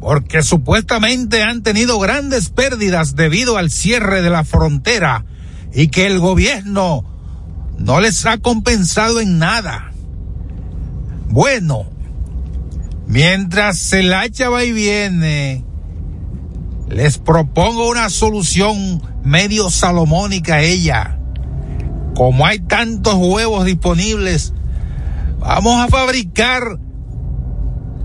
porque 0.00 0.42
supuestamente 0.42 1.42
han 1.42 1.62
tenido 1.62 2.00
grandes 2.00 2.48
pérdidas 2.48 3.14
debido 3.14 3.56
al 3.56 3.70
cierre 3.70 4.20
de 4.20 4.30
la 4.30 4.44
frontera 4.44 5.24
y 5.72 5.88
que 5.88 6.06
el 6.06 6.18
gobierno 6.18 7.04
no 7.78 8.00
les 8.00 8.26
ha 8.26 8.38
compensado 8.38 9.20
en 9.20 9.38
nada. 9.38 9.92
Bueno, 11.28 11.95
mientras 13.06 13.92
el 13.92 14.12
hacha 14.12 14.48
va 14.48 14.64
y 14.64 14.72
viene, 14.72 15.64
les 16.88 17.18
propongo 17.18 17.88
una 17.88 18.10
solución 18.10 19.02
medio 19.24 19.70
salomónica 19.70 20.56
a 20.56 20.62
ella. 20.62 21.18
Como 22.14 22.46
hay 22.46 22.60
tantos 22.60 23.14
huevos 23.14 23.64
disponibles, 23.64 24.52
vamos 25.38 25.80
a 25.80 25.88
fabricar 25.88 26.78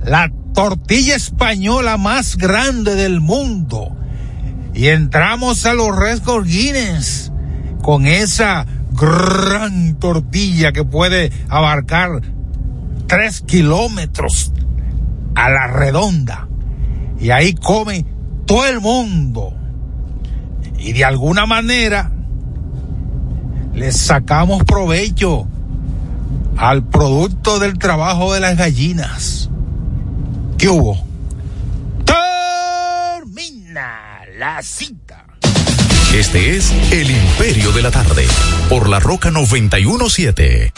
la 0.04 0.32
tortilla 0.54 1.16
española 1.16 1.98
más 1.98 2.38
grande 2.38 2.96
del 2.96 3.22
mundo. 3.22 3.96
Y 4.74 4.88
entramos 4.88 5.66
a 5.66 5.74
los 5.74 5.96
récords 5.96 6.50
Guinness 6.50 7.32
con 7.82 8.08
esa 8.08 8.66
gran 8.92 9.96
tortilla 9.96 10.72
que 10.72 10.84
puede 10.84 11.32
abarcar 11.50 12.22
tres 13.08 13.42
kilómetros 13.42 14.52
a 15.36 15.50
la 15.50 15.68
redonda. 15.68 16.48
Y 17.20 17.32
ahí 17.32 17.54
come 17.54 18.06
todo 18.46 18.68
el 18.68 18.82
mundo. 18.82 19.54
Y 20.80 20.94
de 20.94 21.06
alguna 21.06 21.46
manera 21.46 22.12
les 23.74 23.98
sacamos 23.98 24.64
provecho 24.64 25.48
al 26.58 26.84
producto 26.84 27.60
del 27.60 27.78
trabajo 27.78 28.34
de 28.34 28.40
las 28.40 28.58
gallinas. 28.58 29.50
¿Qué 30.58 30.70
hubo? 30.70 30.98
Termina 32.06 34.22
la 34.38 34.62
cita. 34.62 35.26
Este 36.14 36.58
es 36.58 36.72
El 36.92 37.10
Imperio 37.10 37.72
de 37.72 37.82
la 37.82 37.90
Tarde, 37.90 38.28
por 38.70 38.90
la 38.90 39.00
Roca 39.00 39.32
917. 39.32 40.74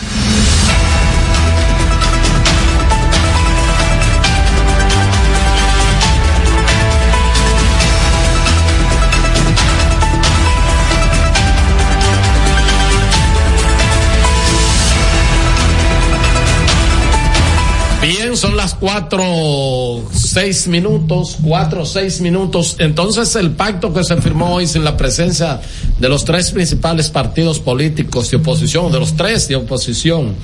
Cuatro, 18.84 20.04
seis 20.12 20.68
minutos, 20.68 21.38
cuatro, 21.42 21.86
seis 21.86 22.20
minutos. 22.20 22.76
Entonces 22.80 23.34
el 23.38 23.52
pacto 23.52 23.94
que 23.94 24.04
se 24.04 24.18
firmó 24.18 24.56
hoy 24.56 24.68
sin 24.68 24.84
la 24.84 24.98
presencia 24.98 25.62
de 25.98 26.10
los 26.10 26.26
tres 26.26 26.52
principales 26.52 27.10
partidos 27.10 27.62
políticos 27.62 28.30
de 28.30 28.36
oposición, 28.36 28.92
de 28.92 29.00
los 29.00 29.16
tres 29.16 29.48
de 29.48 29.56
oposición, 29.56 30.36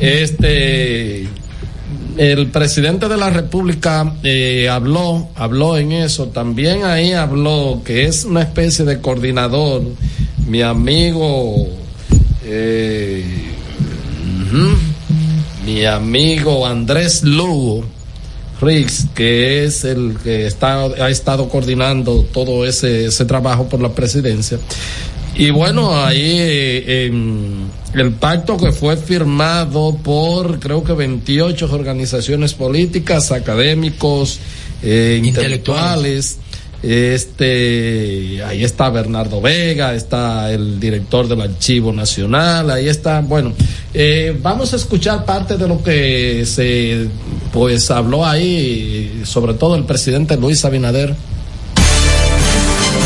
este, 0.00 1.28
el 2.16 2.48
presidente 2.48 3.08
de 3.08 3.16
la 3.16 3.30
República 3.30 4.12
eh, 4.24 4.68
habló, 4.68 5.28
habló 5.36 5.76
en 5.78 5.92
eso. 5.92 6.26
También 6.26 6.82
ahí 6.82 7.12
habló 7.12 7.82
que 7.84 8.06
es 8.06 8.24
una 8.24 8.42
especie 8.42 8.84
de 8.84 9.00
coordinador, 9.00 9.82
mi 10.48 10.62
amigo. 10.62 11.68
Eh, 12.44 13.53
mi 15.64 15.84
amigo 15.84 16.66
Andrés 16.66 17.22
Lugo 17.22 17.84
Riggs, 18.60 19.06
que 19.14 19.64
es 19.64 19.84
el 19.84 20.16
que 20.22 20.46
está, 20.46 20.84
ha 20.84 21.10
estado 21.10 21.48
coordinando 21.48 22.22
todo 22.32 22.66
ese, 22.66 23.06
ese 23.06 23.24
trabajo 23.24 23.68
por 23.68 23.80
la 23.80 23.92
presidencia. 23.92 24.58
Y 25.36 25.50
bueno, 25.50 26.00
ahí 26.04 26.36
eh, 26.38 27.10
el 27.94 28.12
pacto 28.12 28.56
que 28.56 28.70
fue 28.70 28.96
firmado 28.96 29.96
por 30.02 30.60
creo 30.60 30.84
que 30.84 30.92
28 30.92 31.68
organizaciones 31.72 32.54
políticas, 32.54 33.32
académicos, 33.32 34.38
eh, 34.82 35.20
intelectuales. 35.22 36.38
Este, 36.86 38.42
ahí 38.44 38.62
está 38.62 38.90
Bernardo 38.90 39.40
Vega, 39.40 39.94
está 39.94 40.52
el 40.52 40.78
director 40.78 41.26
del 41.26 41.40
Archivo 41.40 41.94
Nacional, 41.94 42.70
ahí 42.70 42.88
está, 42.88 43.20
bueno, 43.20 43.54
eh, 43.94 44.38
vamos 44.42 44.74
a 44.74 44.76
escuchar 44.76 45.24
parte 45.24 45.56
de 45.56 45.66
lo 45.66 45.82
que 45.82 46.44
se, 46.44 47.08
pues, 47.54 47.90
habló 47.90 48.26
ahí, 48.26 49.22
sobre 49.24 49.54
todo 49.54 49.76
el 49.76 49.84
presidente 49.84 50.36
Luis 50.36 50.62
Abinader. 50.66 51.16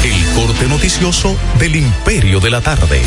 El 0.03 0.35
corte 0.35 0.67
noticioso 0.69 1.37
del 1.61 1.77
Imperio 1.77 2.41
de 2.41 2.51
la 2.51 2.61
Tarde. 2.61 3.01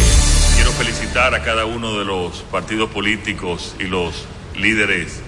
Quiero 0.56 0.72
felicitar 0.72 1.36
a 1.36 1.44
cada 1.44 1.66
uno 1.66 2.00
de 2.00 2.06
los 2.06 2.44
partidos 2.50 2.90
políticos 2.92 3.76
y 3.78 3.84
los 3.84 4.14
líderes 4.58 5.20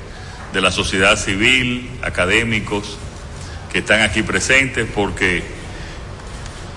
de 0.53 0.61
la 0.61 0.71
sociedad 0.71 1.17
civil, 1.17 1.89
académicos, 2.01 2.97
que 3.73 3.79
están 3.79 4.01
aquí 4.01 4.21
presentes 4.21 4.87
porque 4.93 5.43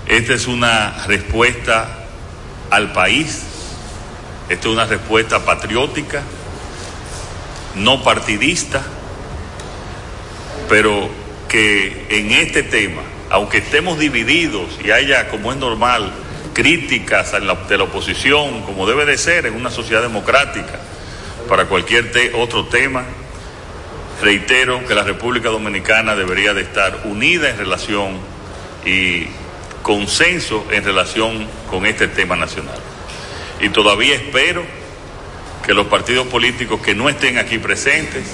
esta 0.09 0.33
es 0.33 0.47
una 0.47 1.07
respuesta 1.07 2.07
al 2.71 2.93
país, 2.93 3.43
esta 4.49 4.69
es 4.69 4.73
una 4.73 4.87
respuesta 4.87 5.45
patriótica, 5.45 6.23
no 7.75 8.03
partidista, 8.03 8.83
pero 10.71 11.11
que 11.51 12.07
en 12.09 12.31
este 12.31 12.63
tema, 12.63 13.03
aunque 13.31 13.59
estemos 13.59 13.99
divididos 13.99 14.79
y 14.83 14.91
haya, 14.91 15.29
como 15.29 15.53
es 15.53 15.59
normal, 15.59 16.11
críticas 16.55 17.33
de 17.33 17.77
la 17.77 17.85
oposición, 17.85 18.63
como 18.63 18.87
debe 18.87 19.05
de 19.05 19.19
ser 19.19 19.45
en 19.45 19.55
una 19.55 19.71
sociedad 19.71 20.01
democrática, 20.01 20.81
para 21.47 21.67
cualquier 21.67 22.33
otro 22.35 22.67
tema, 22.67 23.05
reitero 24.23 24.87
que 24.87 24.95
la 24.95 25.03
República 25.03 25.49
Dominicana 25.51 26.15
debería 26.15 26.55
de 26.55 26.63
estar 26.63 27.03
unida 27.05 27.51
en 27.51 27.59
relación 27.59 28.19
y 28.85 29.27
consenso 29.83 30.67
en 30.71 30.85
relación 30.85 31.47
con 31.71 31.87
este 31.87 32.09
tema 32.09 32.37
nacional. 32.37 32.79
Y 33.61 33.69
todavía 33.71 34.15
espero 34.15 34.65
que 35.65 35.75
los 35.75 35.87
partidos 35.87 36.27
políticos 36.27 36.81
que 36.81 36.95
no 36.95 37.09
estén 37.09 37.39
aquí 37.39 37.59
presentes, 37.59 38.25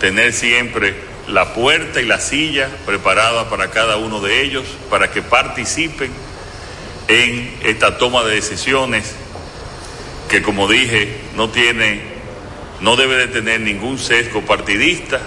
tener 0.00 0.32
siempre 0.32 0.94
la 1.28 1.54
puerta 1.54 2.00
y 2.00 2.06
la 2.06 2.20
silla 2.20 2.68
preparada 2.84 3.48
para 3.48 3.70
cada 3.70 3.96
uno 3.96 4.20
de 4.20 4.42
ellos, 4.42 4.64
para 4.90 5.10
que 5.10 5.22
participen 5.22 6.10
en 7.08 7.54
esta 7.62 7.98
toma 7.98 8.24
de 8.24 8.34
decisiones 8.34 9.14
que 10.28 10.42
como 10.42 10.66
dije 10.66 11.20
no 11.36 11.50
tiene, 11.50 12.00
no 12.82 12.96
debe 12.96 13.16
de 13.16 13.28
tener 13.28 13.60
ningún 13.60 13.98
sesgo 13.98 14.42
partidista, 14.42 15.20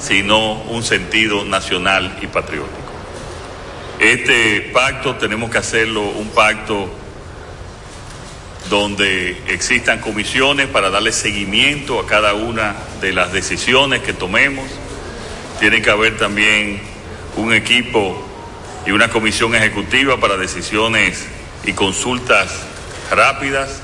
sino 0.00 0.54
un 0.62 0.82
sentido 0.82 1.44
nacional 1.44 2.18
y 2.22 2.26
patriótico. 2.26 2.78
Este 3.98 4.62
pacto 4.72 5.16
tenemos 5.16 5.50
que 5.50 5.58
hacerlo 5.58 6.00
un 6.00 6.30
pacto 6.30 6.90
donde 8.70 9.42
existan 9.48 10.00
comisiones 10.00 10.68
para 10.68 10.88
darle 10.88 11.12
seguimiento 11.12 12.00
a 12.00 12.06
cada 12.06 12.32
una 12.32 12.74
de 13.02 13.12
las 13.12 13.30
decisiones 13.30 14.00
que 14.00 14.14
tomemos. 14.14 14.64
Tiene 15.58 15.82
que 15.82 15.90
haber 15.90 16.16
también 16.16 16.80
un 17.36 17.52
equipo 17.52 18.26
y 18.86 18.92
una 18.92 19.10
comisión 19.10 19.54
ejecutiva 19.54 20.18
para 20.18 20.38
decisiones 20.38 21.26
y 21.64 21.74
consultas 21.74 22.54
rápidas 23.10 23.82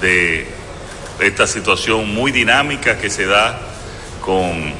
de 0.00 0.53
esta 1.20 1.46
situación 1.46 2.12
muy 2.14 2.32
dinámica 2.32 2.98
que 2.98 3.10
se 3.10 3.26
da 3.26 3.60
con 4.20 4.72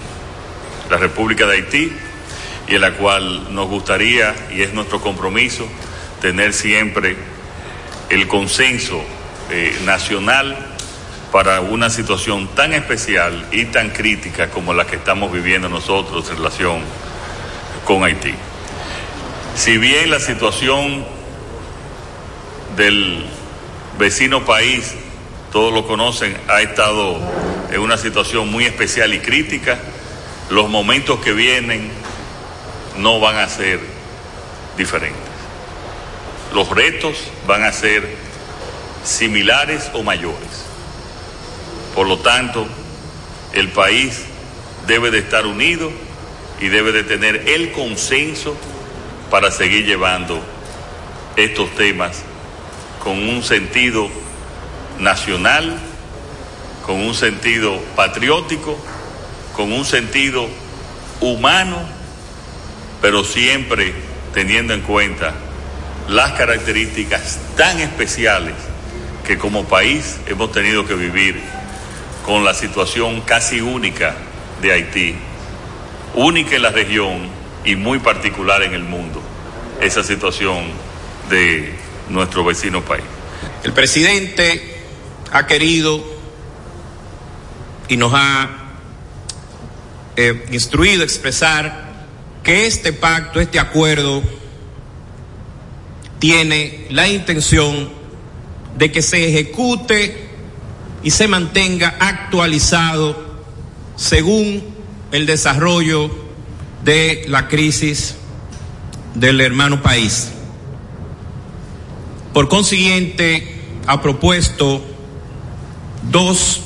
la 0.90 0.96
República 0.96 1.46
de 1.46 1.56
Haití 1.56 1.92
y 2.66 2.74
en 2.74 2.80
la 2.80 2.92
cual 2.92 3.54
nos 3.54 3.68
gustaría, 3.68 4.34
y 4.50 4.62
es 4.62 4.72
nuestro 4.72 5.00
compromiso, 5.00 5.66
tener 6.20 6.52
siempre 6.52 7.16
el 8.08 8.26
consenso 8.26 9.02
eh, 9.50 9.76
nacional 9.84 10.56
para 11.30 11.60
una 11.60 11.90
situación 11.90 12.48
tan 12.54 12.72
especial 12.72 13.46
y 13.50 13.66
tan 13.66 13.90
crítica 13.90 14.50
como 14.50 14.72
la 14.72 14.86
que 14.86 14.96
estamos 14.96 15.32
viviendo 15.32 15.68
nosotros 15.68 16.28
en 16.30 16.36
relación 16.36 16.80
con 17.84 18.04
Haití. 18.04 18.34
Si 19.56 19.78
bien 19.78 20.10
la 20.10 20.20
situación 20.20 21.04
del 22.76 23.26
vecino 23.98 24.44
país, 24.44 24.94
todos 25.54 25.72
lo 25.72 25.86
conocen, 25.86 26.36
ha 26.48 26.62
estado 26.62 27.16
en 27.70 27.78
una 27.78 27.96
situación 27.96 28.50
muy 28.50 28.64
especial 28.64 29.14
y 29.14 29.20
crítica, 29.20 29.78
los 30.50 30.68
momentos 30.68 31.20
que 31.20 31.32
vienen 31.32 31.92
no 32.96 33.20
van 33.20 33.36
a 33.36 33.48
ser 33.48 33.78
diferentes. 34.76 35.22
Los 36.52 36.68
retos 36.70 37.30
van 37.46 37.62
a 37.62 37.72
ser 37.72 38.16
similares 39.04 39.92
o 39.94 40.02
mayores. 40.02 40.64
Por 41.94 42.08
lo 42.08 42.18
tanto, 42.18 42.66
el 43.52 43.68
país 43.68 44.24
debe 44.88 45.12
de 45.12 45.20
estar 45.20 45.46
unido 45.46 45.92
y 46.60 46.66
debe 46.66 46.90
de 46.90 47.04
tener 47.04 47.48
el 47.48 47.70
consenso 47.70 48.56
para 49.30 49.52
seguir 49.52 49.86
llevando 49.86 50.42
estos 51.36 51.70
temas 51.76 52.22
con 53.04 53.28
un 53.28 53.44
sentido 53.44 54.23
nacional, 54.98 55.76
con 56.86 57.00
un 57.00 57.14
sentido 57.14 57.78
patriótico, 57.96 58.78
con 59.54 59.72
un 59.72 59.84
sentido 59.84 60.46
humano, 61.20 61.78
pero 63.00 63.24
siempre 63.24 63.94
teniendo 64.32 64.74
en 64.74 64.82
cuenta 64.82 65.32
las 66.08 66.32
características 66.32 67.38
tan 67.56 67.80
especiales 67.80 68.54
que 69.26 69.38
como 69.38 69.64
país 69.64 70.18
hemos 70.26 70.52
tenido 70.52 70.86
que 70.86 70.94
vivir 70.94 71.40
con 72.26 72.44
la 72.44 72.54
situación 72.54 73.22
casi 73.22 73.60
única 73.60 74.14
de 74.60 74.72
Haití, 74.72 75.14
única 76.14 76.56
en 76.56 76.62
la 76.62 76.70
región 76.70 77.28
y 77.64 77.76
muy 77.76 77.98
particular 77.98 78.62
en 78.62 78.74
el 78.74 78.82
mundo, 78.82 79.22
esa 79.80 80.02
situación 80.02 80.64
de 81.30 81.72
nuestro 82.08 82.44
vecino 82.44 82.82
país. 82.82 83.04
El 83.62 83.72
presidente 83.72 84.73
ha 85.32 85.46
querido 85.46 86.02
y 87.88 87.96
nos 87.96 88.12
ha 88.14 88.48
eh, 90.16 90.46
instruido 90.52 91.02
a 91.02 91.04
expresar 91.04 91.92
que 92.42 92.66
este 92.66 92.92
pacto, 92.92 93.40
este 93.40 93.58
acuerdo, 93.58 94.22
tiene 96.18 96.86
la 96.90 97.08
intención 97.08 97.90
de 98.76 98.92
que 98.92 99.02
se 99.02 99.28
ejecute 99.28 100.28
y 101.02 101.10
se 101.10 101.28
mantenga 101.28 101.96
actualizado 102.00 103.42
según 103.96 104.62
el 105.12 105.26
desarrollo 105.26 106.10
de 106.84 107.24
la 107.28 107.48
crisis 107.48 108.16
del 109.14 109.40
hermano 109.40 109.82
país. 109.82 110.30
Por 112.32 112.48
consiguiente, 112.48 113.54
ha 113.86 114.02
propuesto 114.02 114.82
dos 116.10 116.60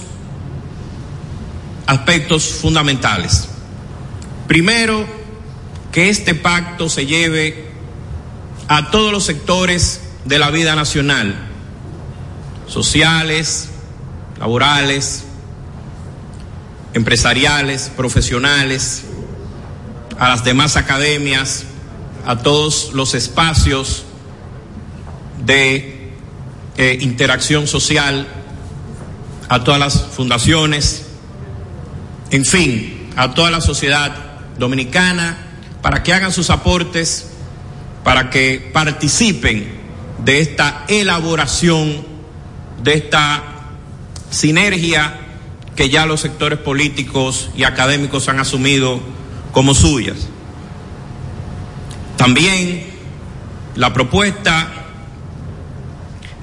aspectos 1.87 2.45
fundamentales. 2.45 3.49
Primero, 4.47 5.07
que 5.93 6.09
este 6.09 6.35
pacto 6.35 6.89
se 6.89 7.07
lleve 7.07 7.69
a 8.69 8.91
todos 8.91 9.13
los 9.13 9.25
sectores 9.25 10.01
de 10.25 10.39
la 10.39 10.51
vida 10.51 10.75
nacional, 10.75 11.35
sociales, 12.67 13.71
laborales, 14.39 15.25
empresariales, 16.95 17.91
profesionales, 17.97 19.05
a 20.19 20.29
las 20.29 20.45
demás 20.45 20.77
academias, 20.77 21.65
a 22.27 22.39
todos 22.39 22.91
los 22.93 23.15
espacios 23.15 24.05
de 25.45 26.13
eh, 26.77 26.99
interacción 27.01 27.67
social, 27.67 28.27
a 29.49 29.65
todas 29.65 29.81
las 29.81 30.03
fundaciones, 30.03 31.07
en 32.31 32.45
fin, 32.45 33.11
a 33.17 33.35
toda 33.35 33.51
la 33.51 33.61
sociedad 33.61 34.15
dominicana, 34.59 35.39
para 35.83 36.03
que 36.03 36.13
hagan 36.13 36.33
sus 36.33 36.51
aportes, 36.51 37.29
para 38.05 38.31
que 38.31 38.71
participen 38.73 39.79
de 40.25 40.41
esta 40.41 40.85
elaboración, 40.89 42.05
de 42.83 42.95
esta 42.95 43.43
sinergia 44.31 45.21
que 45.77 45.89
ya 45.89 46.07
los 46.07 46.21
sectores 46.21 46.59
políticos 46.59 47.51
y 47.57 47.63
académicos 47.63 48.29
han 48.29 48.41
asumido 48.41 49.01
como 49.53 49.75
suyas. 49.75 50.29
También 52.17 52.85
la 53.77 53.93
propuesta 53.93 54.69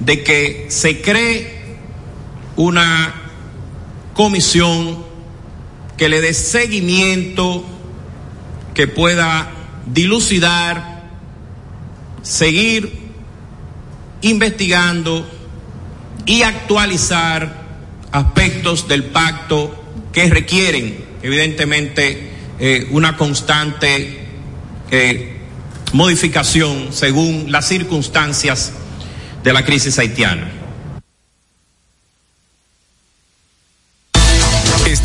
de 0.00 0.24
que 0.24 0.66
se 0.70 1.02
cree 1.02 1.55
una 2.56 3.14
comisión 4.14 5.04
que 5.96 6.08
le 6.08 6.20
dé 6.20 6.34
seguimiento, 6.34 7.64
que 8.74 8.86
pueda 8.86 9.50
dilucidar, 9.86 11.04
seguir 12.22 13.06
investigando 14.22 15.26
y 16.26 16.42
actualizar 16.42 17.64
aspectos 18.10 18.88
del 18.88 19.04
pacto 19.04 19.84
que 20.12 20.28
requieren, 20.28 21.04
evidentemente, 21.22 22.30
eh, 22.58 22.88
una 22.90 23.16
constante 23.16 24.26
eh, 24.90 25.36
modificación 25.92 26.92
según 26.92 27.52
las 27.52 27.68
circunstancias 27.68 28.72
de 29.44 29.52
la 29.52 29.64
crisis 29.64 29.98
haitiana. 29.98 30.55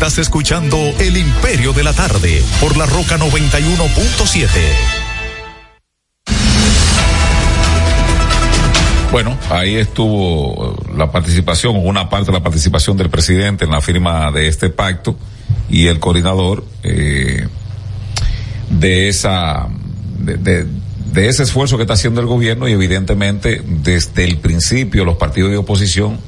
Estás 0.02 0.18
escuchando 0.18 0.76
El 0.98 1.16
Imperio 1.16 1.72
de 1.72 1.84
la 1.84 1.92
Tarde 1.92 2.42
por 2.60 2.76
la 2.76 2.86
Roca 2.86 3.18
91.7. 3.18 4.48
Bueno, 9.12 9.38
ahí 9.48 9.76
estuvo 9.76 10.76
la 10.96 11.12
participación, 11.12 11.76
una 11.76 12.10
parte 12.10 12.32
de 12.32 12.32
la 12.32 12.42
participación 12.42 12.96
del 12.96 13.10
presidente 13.10 13.64
en 13.64 13.70
la 13.70 13.80
firma 13.80 14.32
de 14.32 14.48
este 14.48 14.70
pacto 14.70 15.16
y 15.70 15.86
el 15.86 16.00
coordinador 16.00 16.64
eh, 16.82 17.46
de 18.70 19.08
esa 19.08 19.68
de, 20.18 20.66
ese 21.14 21.44
esfuerzo 21.44 21.76
que 21.76 21.84
está 21.84 21.94
haciendo 21.94 22.20
el 22.20 22.26
gobierno 22.26 22.66
y 22.66 22.72
evidentemente 22.72 23.62
desde 23.64 24.24
el 24.24 24.38
principio 24.38 25.04
los 25.04 25.14
partidos 25.14 25.52
de 25.52 25.58
oposición 25.58 26.18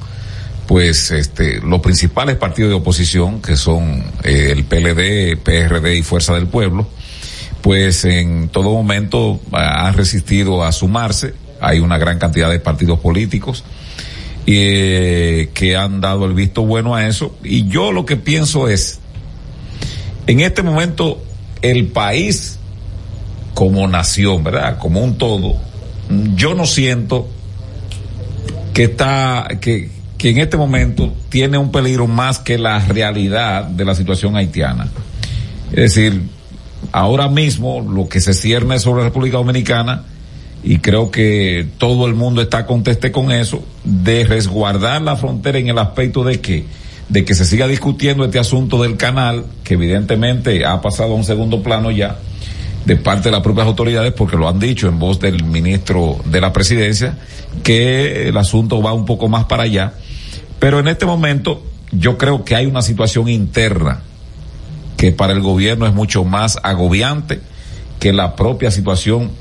pues 0.67 1.11
este 1.11 1.61
los 1.61 1.81
principales 1.81 2.37
partidos 2.37 2.69
de 2.69 2.75
oposición 2.75 3.41
que 3.41 3.55
son 3.55 4.03
eh, 4.23 4.51
el 4.51 4.63
PLD, 4.63 5.37
PRD 5.37 5.97
y 5.97 6.01
Fuerza 6.01 6.33
del 6.33 6.47
Pueblo 6.47 6.87
pues 7.61 8.05
en 8.05 8.49
todo 8.49 8.71
momento 8.71 9.39
han 9.51 9.93
resistido 9.93 10.63
a 10.63 10.71
sumarse 10.71 11.33
hay 11.61 11.79
una 11.79 11.97
gran 11.97 12.19
cantidad 12.19 12.49
de 12.49 12.59
partidos 12.59 12.99
políticos 12.99 13.63
eh, 14.47 15.49
que 15.55 15.75
han 15.75 16.01
dado 16.01 16.25
el 16.25 16.33
visto 16.33 16.63
bueno 16.63 16.93
a 16.93 17.07
eso. 17.07 17.35
Y 17.43 17.67
yo 17.67 17.91
lo 17.91 18.05
que 18.05 18.15
pienso 18.15 18.69
es, 18.69 18.99
en 20.27 20.41
este 20.41 20.61
momento, 20.61 21.23
el 21.63 21.87
país 21.87 22.59
como 23.55 23.87
nación, 23.87 24.43
¿verdad? 24.43 24.77
Como 24.77 25.03
un 25.03 25.17
todo, 25.17 25.55
yo 26.35 26.53
no 26.53 26.67
siento 26.67 27.27
que 28.73 28.83
está, 28.83 29.47
que, 29.59 29.89
que 30.17 30.29
en 30.29 30.37
este 30.37 30.57
momento 30.57 31.13
tiene 31.29 31.57
un 31.57 31.71
peligro 31.71 32.07
más 32.07 32.39
que 32.39 32.57
la 32.57 32.79
realidad 32.79 33.65
de 33.65 33.85
la 33.85 33.95
situación 33.95 34.35
haitiana. 34.35 34.87
Es 35.71 35.93
decir, 35.93 36.21
ahora 36.91 37.27
mismo 37.27 37.81
lo 37.81 38.07
que 38.07 38.21
se 38.21 38.33
cierne 38.33 38.79
sobre 38.79 39.03
la 39.03 39.09
República 39.09 39.37
Dominicana, 39.37 40.03
y 40.63 40.79
creo 40.79 41.11
que 41.11 41.67
todo 41.77 42.07
el 42.07 42.15
mundo 42.15 42.41
está 42.41 42.65
conteste 42.65 43.11
con 43.11 43.31
eso, 43.31 43.63
de 43.83 44.23
resguardar 44.23 45.01
la 45.01 45.15
frontera 45.15 45.59
en 45.59 45.67
el 45.67 45.77
aspecto 45.77 46.23
de 46.23 46.41
que, 46.41 46.65
de 47.09 47.23
que 47.23 47.35
se 47.35 47.45
siga 47.45 47.67
discutiendo 47.67 48.25
este 48.25 48.39
asunto 48.39 48.81
del 48.81 48.97
canal, 48.97 49.45
que 49.63 49.75
evidentemente 49.75 50.65
ha 50.65 50.81
pasado 50.81 51.13
a 51.13 51.15
un 51.15 51.23
segundo 51.23 51.61
plano 51.61 51.91
ya, 51.91 52.17
de 52.85 52.95
parte 52.95 53.25
de 53.25 53.31
las 53.31 53.41
propias 53.41 53.67
autoridades, 53.67 54.13
porque 54.13 54.37
lo 54.37 54.47
han 54.47 54.59
dicho 54.59 54.87
en 54.87 54.97
voz 54.97 55.19
del 55.19 55.43
ministro 55.43 56.19
de 56.25 56.41
la 56.41 56.53
presidencia, 56.53 57.17
que 57.63 58.29
el 58.29 58.37
asunto 58.37 58.81
va 58.81 58.93
un 58.93 59.05
poco 59.05 59.27
más 59.27 59.45
para 59.45 59.63
allá. 59.63 59.93
Pero 60.59 60.79
en 60.79 60.87
este 60.87 61.05
momento 61.05 61.63
yo 61.91 62.17
creo 62.17 62.43
que 62.43 62.55
hay 62.55 62.65
una 62.65 62.81
situación 62.81 63.29
interna 63.29 64.01
que 64.97 65.11
para 65.11 65.33
el 65.33 65.41
gobierno 65.41 65.85
es 65.85 65.93
mucho 65.93 66.23
más 66.23 66.57
agobiante 66.63 67.41
que 67.99 68.13
la 68.13 68.35
propia 68.35 68.71
situación 68.71 69.31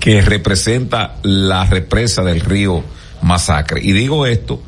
que 0.00 0.20
representa 0.20 1.16
la 1.22 1.64
represa 1.64 2.22
del 2.22 2.40
río 2.40 2.82
Masacre. 3.22 3.80
Y 3.82 3.92
digo 3.92 4.26
esto 4.26 4.62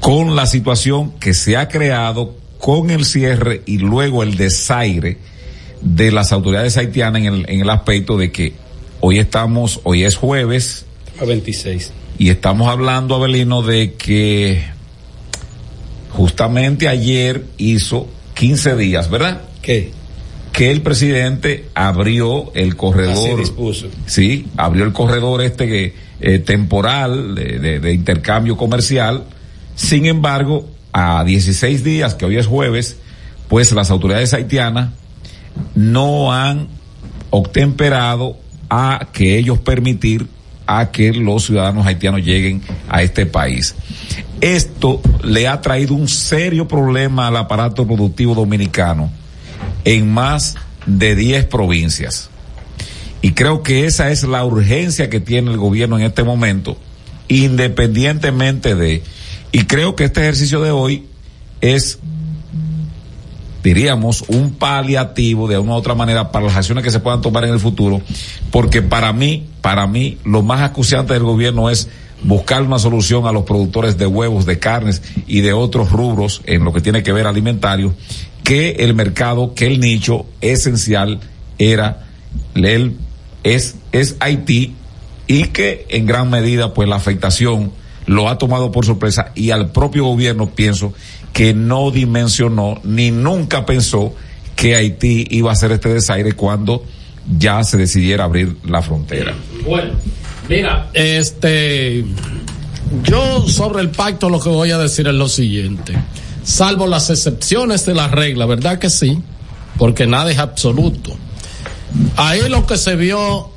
con 0.00 0.36
la 0.36 0.46
situación 0.46 1.12
que 1.18 1.34
se 1.34 1.56
ha 1.56 1.68
creado 1.68 2.36
con 2.58 2.90
el 2.90 3.04
cierre 3.04 3.62
y 3.66 3.78
luego 3.78 4.22
el 4.22 4.36
desaire 4.36 5.18
de 5.80 6.10
las 6.10 6.32
autoridades 6.32 6.76
haitianas 6.76 7.22
en 7.22 7.26
el, 7.26 7.46
en 7.48 7.60
el 7.60 7.70
aspecto 7.70 8.16
de 8.16 8.32
que 8.32 8.54
hoy 9.00 9.18
estamos, 9.18 9.80
hoy 9.84 10.04
es 10.04 10.16
jueves. 10.16 10.86
A 11.20 11.24
26. 11.24 11.92
Y 12.18 12.30
estamos 12.30 12.68
hablando, 12.68 13.16
Abelino, 13.16 13.62
de 13.62 13.94
que 13.94 14.64
justamente 16.10 16.88
ayer 16.88 17.44
hizo 17.58 18.08
15 18.34 18.76
días, 18.76 19.10
¿verdad? 19.10 19.42
¿Qué? 19.62 19.92
Que 20.52 20.70
el 20.70 20.82
presidente 20.82 21.68
abrió 21.74 22.52
el 22.54 22.76
corredor. 22.76 23.12
Así 23.12 23.34
dispuso. 23.34 23.86
Sí, 24.06 24.46
abrió 24.56 24.84
el 24.84 24.92
corredor 24.92 25.42
este 25.42 25.66
que, 25.66 25.94
eh, 26.20 26.38
temporal 26.38 27.34
de, 27.34 27.58
de, 27.58 27.80
de 27.80 27.92
intercambio 27.92 28.56
comercial. 28.56 29.24
Sin 29.74 30.06
embargo, 30.06 30.68
a 30.92 31.24
16 31.24 31.82
días, 31.82 32.14
que 32.14 32.24
hoy 32.24 32.36
es 32.36 32.46
jueves, 32.46 32.96
pues 33.48 33.72
las 33.72 33.90
autoridades 33.90 34.32
haitianas 34.32 34.90
no 35.74 36.32
han 36.32 36.68
obtemperado 37.30 38.38
a 38.70 39.08
que 39.12 39.36
ellos 39.38 39.58
permitir 39.58 40.28
a 40.66 40.90
que 40.90 41.12
los 41.12 41.44
ciudadanos 41.44 41.86
haitianos 41.86 42.22
lleguen 42.22 42.62
a 42.88 43.02
este 43.02 43.26
país. 43.26 43.74
Esto 44.40 45.00
le 45.22 45.48
ha 45.48 45.60
traído 45.60 45.94
un 45.94 46.08
serio 46.08 46.68
problema 46.68 47.28
al 47.28 47.36
aparato 47.36 47.86
productivo 47.86 48.34
dominicano 48.34 49.10
en 49.84 50.12
más 50.12 50.56
de 50.86 51.14
10 51.14 51.46
provincias. 51.46 52.30
Y 53.22 53.32
creo 53.32 53.62
que 53.62 53.86
esa 53.86 54.10
es 54.10 54.22
la 54.24 54.44
urgencia 54.44 55.08
que 55.08 55.20
tiene 55.20 55.50
el 55.50 55.56
gobierno 55.56 55.98
en 55.98 56.04
este 56.04 56.24
momento, 56.24 56.76
independientemente 57.28 58.74
de, 58.74 59.02
y 59.50 59.64
creo 59.64 59.96
que 59.96 60.04
este 60.04 60.20
ejercicio 60.20 60.60
de 60.60 60.70
hoy 60.70 61.06
es 61.60 61.98
diríamos, 63.64 64.24
un 64.28 64.52
paliativo 64.52 65.48
de 65.48 65.58
una 65.58 65.72
u 65.72 65.76
otra 65.76 65.94
manera 65.94 66.30
para 66.30 66.44
las 66.44 66.56
acciones 66.56 66.84
que 66.84 66.90
se 66.90 67.00
puedan 67.00 67.22
tomar 67.22 67.44
en 67.44 67.54
el 67.54 67.58
futuro, 67.58 68.02
porque 68.50 68.82
para 68.82 69.12
mí, 69.14 69.46
para 69.64 69.86
mí, 69.86 70.18
lo 70.26 70.42
más 70.42 70.60
acuciante 70.60 71.14
del 71.14 71.22
gobierno 71.22 71.70
es 71.70 71.88
buscar 72.22 72.60
una 72.60 72.78
solución 72.78 73.26
a 73.26 73.32
los 73.32 73.44
productores 73.44 73.96
de 73.96 74.06
huevos, 74.06 74.44
de 74.44 74.58
carnes 74.58 75.00
y 75.26 75.40
de 75.40 75.54
otros 75.54 75.90
rubros 75.90 76.42
en 76.44 76.64
lo 76.64 76.72
que 76.74 76.82
tiene 76.82 77.02
que 77.02 77.14
ver 77.14 77.26
alimentario, 77.26 77.94
que 78.42 78.72
el 78.80 78.92
mercado, 78.92 79.54
que 79.54 79.66
el 79.68 79.80
nicho 79.80 80.26
esencial 80.42 81.18
era, 81.56 82.04
el, 82.54 82.98
es, 83.42 83.76
es 83.92 84.16
Haití 84.20 84.74
y 85.26 85.44
que 85.44 85.86
en 85.88 86.04
gran 86.04 86.28
medida 86.28 86.74
pues 86.74 86.86
la 86.86 86.96
afectación 86.96 87.72
lo 88.04 88.28
ha 88.28 88.36
tomado 88.36 88.70
por 88.70 88.84
sorpresa 88.84 89.32
y 89.34 89.50
al 89.50 89.72
propio 89.72 90.04
gobierno 90.04 90.50
pienso 90.50 90.92
que 91.32 91.54
no 91.54 91.90
dimensionó 91.90 92.82
ni 92.84 93.10
nunca 93.10 93.64
pensó 93.64 94.14
que 94.56 94.76
Haití 94.76 95.26
iba 95.30 95.48
a 95.48 95.54
hacer 95.54 95.72
este 95.72 95.88
desaire 95.88 96.32
cuando 96.32 96.84
ya 97.38 97.62
se 97.64 97.76
decidiera 97.76 98.24
abrir 98.24 98.56
la 98.64 98.82
frontera. 98.82 99.34
Bueno, 99.66 99.92
mira, 100.48 100.90
este, 100.92 102.04
yo 103.02 103.48
sobre 103.48 103.82
el 103.82 103.90
pacto 103.90 104.28
lo 104.28 104.40
que 104.40 104.48
voy 104.48 104.70
a 104.70 104.78
decir 104.78 105.06
es 105.06 105.14
lo 105.14 105.28
siguiente, 105.28 105.94
salvo 106.42 106.86
las 106.86 107.10
excepciones 107.10 107.86
de 107.86 107.94
la 107.94 108.08
regla, 108.08 108.46
¿verdad 108.46 108.78
que 108.78 108.90
sí? 108.90 109.18
Porque 109.78 110.06
nada 110.06 110.30
es 110.30 110.38
absoluto. 110.38 111.16
Ahí 112.16 112.48
lo 112.48 112.66
que 112.66 112.76
se 112.76 112.96
vio 112.96 113.50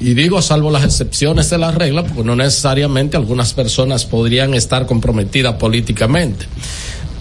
y 0.00 0.14
digo 0.14 0.40
salvo 0.40 0.70
las 0.70 0.84
excepciones 0.84 1.50
de 1.50 1.58
la 1.58 1.72
regla, 1.72 2.02
porque 2.02 2.24
no 2.24 2.34
necesariamente 2.34 3.18
algunas 3.18 3.52
personas 3.52 4.06
podrían 4.06 4.54
estar 4.54 4.86
comprometidas 4.86 5.54
políticamente. 5.56 6.46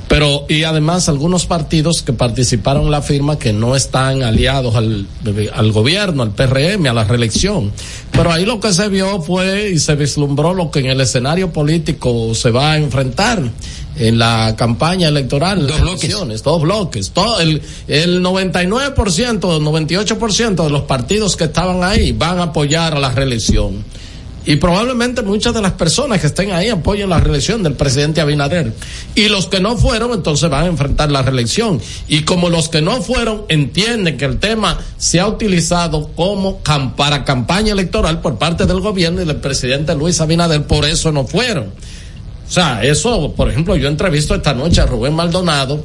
Pero, 0.10 0.46
y 0.50 0.64
además 0.64 1.08
algunos 1.08 1.46
partidos 1.46 2.02
que 2.02 2.14
participaron 2.14 2.86
en 2.86 2.92
la 2.92 3.04
firma 3.04 3.38
que 3.38 3.54
no 3.54 3.76
están 3.76 4.24
aliados 4.24 4.76
al, 4.76 5.06
al 5.54 5.72
gobierno, 5.72 6.24
al 6.24 6.32
PRM, 6.32 6.88
a 6.88 6.94
la 6.94 7.04
reelección. 7.04 7.72
Pero 8.12 8.32
ahí 8.32 8.44
lo 8.44 8.60
que 8.60 8.74
se 8.74 8.90
vio 8.90 9.22
fue 9.22 9.70
y 9.70 9.78
se 9.78 9.94
vislumbró 9.94 10.56
lo 10.56 10.72
que 10.72 10.80
en 10.80 10.88
el 10.88 11.00
escenario 11.00 11.54
político 11.54 12.34
se 12.34 12.50
va 12.50 12.72
a 12.72 12.78
enfrentar 12.78 13.40
en 13.98 14.18
la 14.18 14.56
campaña 14.58 15.10
electoral, 15.10 15.68
dos 15.68 15.80
bloques. 15.80 16.44
dos 16.44 16.62
bloques, 16.62 17.12
todo 17.12 17.40
el, 17.40 17.62
el 17.88 18.24
99%, 18.24 18.96
98% 18.96 20.64
de 20.64 20.70
los 20.72 20.82
partidos 20.84 21.36
que 21.36 21.44
estaban 21.44 21.84
ahí 21.84 22.14
van 22.14 22.40
a 22.40 22.44
apoyar 22.44 22.96
a 22.96 23.00
la 23.00 23.12
reelección. 23.12 23.84
Y 24.46 24.56
probablemente 24.56 25.22
muchas 25.22 25.54
de 25.54 25.62
las 25.62 25.74
personas 25.74 26.22
que 26.22 26.28
estén 26.28 26.52
ahí 26.52 26.70
apoyen 26.70 27.10
la 27.10 27.20
reelección 27.20 27.62
del 27.62 27.74
presidente 27.74 28.22
Abinader. 28.22 28.74
Y 29.16 29.28
los 29.30 29.48
que 29.48 29.60
no 29.60 29.78
fueron, 29.78 30.14
entonces 30.14 30.50
van 30.50 30.64
a 30.64 30.68
enfrentar 30.68 31.12
la 31.12 31.22
reelección. 31.22 31.80
Y 32.08 32.22
como 32.22 32.50
los 32.50 32.70
que 32.70 32.82
no 32.82 33.02
fueron 33.02 33.44
entienden 33.50 34.18
que 34.18 34.26
el 34.26 34.40
tema 34.40 34.80
se 34.98 35.20
ha 35.20 35.28
utilizado 35.28 36.12
como 36.16 36.60
para 36.96 37.26
campaña 37.26 37.74
electoral 37.74 38.22
por 38.22 38.38
parte 38.38 38.66
del 38.66 38.80
gobierno 38.80 39.22
y 39.22 39.26
del 39.26 39.38
presidente 39.38 39.94
Luis 39.96 40.22
Abinader, 40.22 40.64
por 40.64 40.86
eso 40.86 41.12
no 41.12 41.28
fueron. 41.28 41.66
O 42.48 42.52
sea, 42.52 42.84
eso, 42.84 43.34
por 43.36 43.50
ejemplo, 43.50 43.76
yo 43.76 43.88
entrevisto 43.88 44.34
esta 44.34 44.54
noche 44.56 44.82
a 44.82 44.88
Rubén 44.88 45.14
Maldonado 45.14 45.84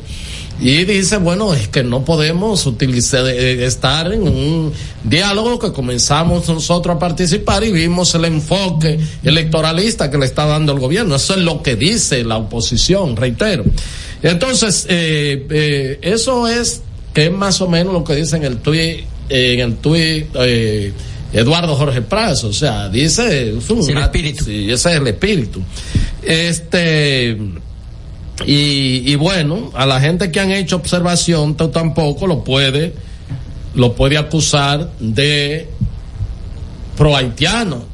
y 0.60 0.84
dice, 0.84 1.16
bueno, 1.16 1.52
es 1.52 1.68
que 1.68 1.82
no 1.82 2.04
podemos 2.04 2.64
utilizar, 2.66 3.26
eh, 3.26 3.64
estar 3.64 4.12
en 4.12 4.22
un 4.22 4.72
diálogo 5.02 5.58
que 5.58 5.72
comenzamos 5.72 6.48
nosotros 6.48 6.96
a 6.96 6.98
participar 6.98 7.64
y 7.64 7.72
vimos 7.72 8.14
el 8.14 8.24
enfoque 8.24 8.98
electoralista 9.22 10.10
que 10.10 10.18
le 10.18 10.26
está 10.26 10.46
dando 10.46 10.72
el 10.72 10.78
gobierno. 10.78 11.16
Eso 11.16 11.34
es 11.34 11.40
lo 11.40 11.62
que 11.62 11.76
dice 11.76 12.24
la 12.24 12.36
oposición, 12.36 13.16
reitero. 13.16 13.64
Entonces, 14.22 14.86
eh, 14.88 15.46
eh, 15.50 15.98
eso 16.02 16.48
es 16.48 16.82
que 17.12 17.26
es 17.26 17.32
más 17.32 17.60
o 17.60 17.68
menos 17.68 17.92
lo 17.92 18.04
que 18.04 18.14
dice 18.14 18.36
en 18.36 18.44
el 18.44 18.56
tuit, 18.58 19.04
en 19.28 19.60
el 19.60 19.76
tuit, 19.76 20.26
eh, 20.34 20.92
Eduardo 21.32 21.74
Jorge 21.74 22.00
Prazo, 22.00 22.48
o 22.48 22.52
sea, 22.52 22.88
dice, 22.88 23.50
es 23.58 23.68
un, 23.68 23.82
Sí, 23.82 23.90
el 23.90 23.98
espíritu. 23.98 24.44
Sí, 24.44 24.70
ese 24.70 24.92
es 24.92 24.96
el 24.96 25.06
espíritu. 25.08 25.60
Este, 26.22 27.36
y, 28.46 29.10
y 29.10 29.14
bueno, 29.16 29.70
a 29.74 29.86
la 29.86 30.00
gente 30.00 30.30
que 30.30 30.40
han 30.40 30.50
hecho 30.50 30.76
observación 30.76 31.56
tampoco 31.56 32.26
lo 32.26 32.42
puede, 32.42 32.94
lo 33.74 33.94
puede 33.94 34.18
acusar 34.18 34.90
de 34.98 35.68
pro 36.96 37.16
haitiano 37.16 37.84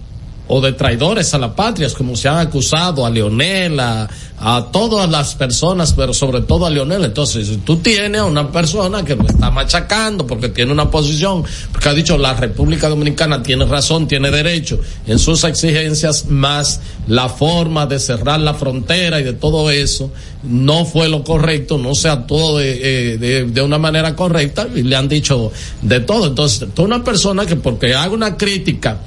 o 0.48 0.60
de 0.60 0.72
traidores 0.72 1.32
a 1.34 1.38
la 1.38 1.54
patria, 1.54 1.88
como 1.96 2.16
se 2.16 2.28
han 2.28 2.38
acusado 2.38 3.06
a 3.06 3.10
Leonel, 3.10 3.78
a, 3.78 4.08
a 4.42 4.68
todas 4.72 5.08
las 5.10 5.34
personas, 5.34 5.92
pero 5.92 6.14
sobre 6.14 6.40
todo 6.40 6.64
a 6.64 6.70
Leonel. 6.70 7.04
Entonces, 7.04 7.46
si 7.46 7.58
tú 7.58 7.76
tienes 7.76 8.22
a 8.22 8.24
una 8.24 8.50
persona 8.50 9.04
que 9.04 9.14
lo 9.14 9.26
está 9.26 9.50
machacando 9.50 10.26
porque 10.26 10.48
tiene 10.48 10.72
una 10.72 10.90
posición, 10.90 11.44
porque 11.70 11.88
ha 11.90 11.94
dicho 11.94 12.16
la 12.16 12.32
República 12.32 12.88
Dominicana 12.88 13.42
tiene 13.42 13.66
razón, 13.66 14.08
tiene 14.08 14.30
derecho 14.30 14.80
en 15.06 15.18
sus 15.18 15.44
exigencias, 15.44 16.26
más 16.26 16.80
la 17.06 17.28
forma 17.28 17.84
de 17.84 17.98
cerrar 17.98 18.40
la 18.40 18.54
frontera 18.54 19.20
y 19.20 19.24
de 19.24 19.34
todo 19.34 19.70
eso, 19.70 20.10
no 20.42 20.86
fue 20.86 21.10
lo 21.10 21.22
correcto, 21.22 21.76
no 21.76 21.94
se 21.94 22.08
actuó 22.08 22.56
de, 22.56 23.12
eh, 23.12 23.18
de, 23.18 23.44
de 23.44 23.62
una 23.62 23.78
manera 23.78 24.16
correcta 24.16 24.66
y 24.74 24.82
le 24.82 24.96
han 24.96 25.08
dicho 25.08 25.52
de 25.82 26.00
todo. 26.00 26.28
Entonces, 26.28 26.66
tú 26.74 26.84
una 26.84 27.04
persona 27.04 27.44
que 27.44 27.56
porque 27.56 27.94
haga 27.94 28.14
una 28.14 28.38
crítica, 28.38 29.00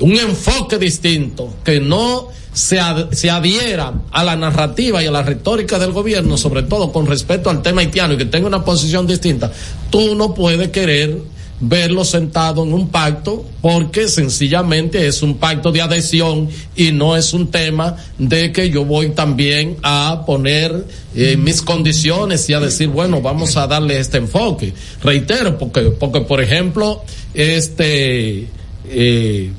un 0.00 0.12
enfoque 0.12 0.78
distinto, 0.78 1.56
que 1.62 1.78
no 1.78 2.28
se, 2.56 2.78
se 3.12 3.30
adhiera 3.30 3.92
a 4.10 4.24
la 4.24 4.34
narrativa 4.34 5.02
y 5.02 5.06
a 5.06 5.10
la 5.10 5.22
retórica 5.22 5.78
del 5.78 5.92
gobierno, 5.92 6.38
sobre 6.38 6.62
todo 6.62 6.90
con 6.90 7.06
respecto 7.06 7.50
al 7.50 7.60
tema 7.60 7.82
haitiano, 7.82 8.14
y 8.14 8.16
que 8.16 8.24
tenga 8.24 8.46
una 8.46 8.64
posición 8.64 9.06
distinta, 9.06 9.52
tú 9.90 10.14
no 10.14 10.32
puedes 10.32 10.70
querer 10.70 11.18
verlo 11.60 12.02
sentado 12.04 12.62
en 12.62 12.72
un 12.72 12.88
pacto 12.88 13.44
porque 13.60 14.08
sencillamente 14.08 15.06
es 15.06 15.22
un 15.22 15.36
pacto 15.36 15.70
de 15.70 15.82
adhesión 15.82 16.48
y 16.74 16.92
no 16.92 17.14
es 17.14 17.34
un 17.34 17.50
tema 17.50 17.96
de 18.18 18.52
que 18.52 18.70
yo 18.70 18.86
voy 18.86 19.10
también 19.10 19.76
a 19.82 20.22
poner 20.26 20.86
eh, 21.14 21.36
mis 21.36 21.60
condiciones 21.60 22.48
y 22.48 22.54
a 22.54 22.60
decir, 22.60 22.88
bueno, 22.88 23.20
vamos 23.20 23.56
a 23.58 23.66
darle 23.66 23.98
este 23.98 24.16
enfoque. 24.16 24.72
Reitero, 25.02 25.58
porque, 25.58 25.82
porque 25.82 26.22
por 26.22 26.42
ejemplo, 26.42 27.02
este, 27.34 28.48
eh, 28.88 29.50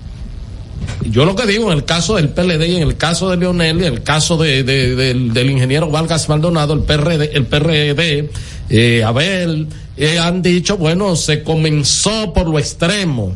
yo 1.10 1.26
lo 1.26 1.36
que 1.36 1.46
digo 1.46 1.72
en 1.72 1.78
el 1.78 1.86
caso 1.86 2.16
del 2.16 2.30
PLD 2.30 2.66
y 2.68 2.76
en 2.78 2.84
el 2.84 2.98
caso 2.98 3.30
de 3.30 3.38
Leonel 3.38 3.82
y 3.82 3.86
en 3.86 3.94
el 3.94 4.04
caso 4.04 4.38
de, 4.38 4.64
de- 4.64 4.96
del, 4.96 5.34
del 5.34 5.50
ingeniero 5.52 5.90
Vargas 5.90 6.28
Maldonado, 6.30 6.74
el 6.74 6.82
PRD, 6.82 7.32
el 7.36 7.46
PRD, 7.46 8.30
eh, 8.70 9.04
Abel, 9.04 9.68
eh, 9.96 10.20
han 10.20 10.42
dicho, 10.42 10.78
bueno, 10.78 11.16
se 11.16 11.44
comenzó 11.44 12.34
por 12.34 12.48
lo 12.50 12.60
extremo. 12.60 13.34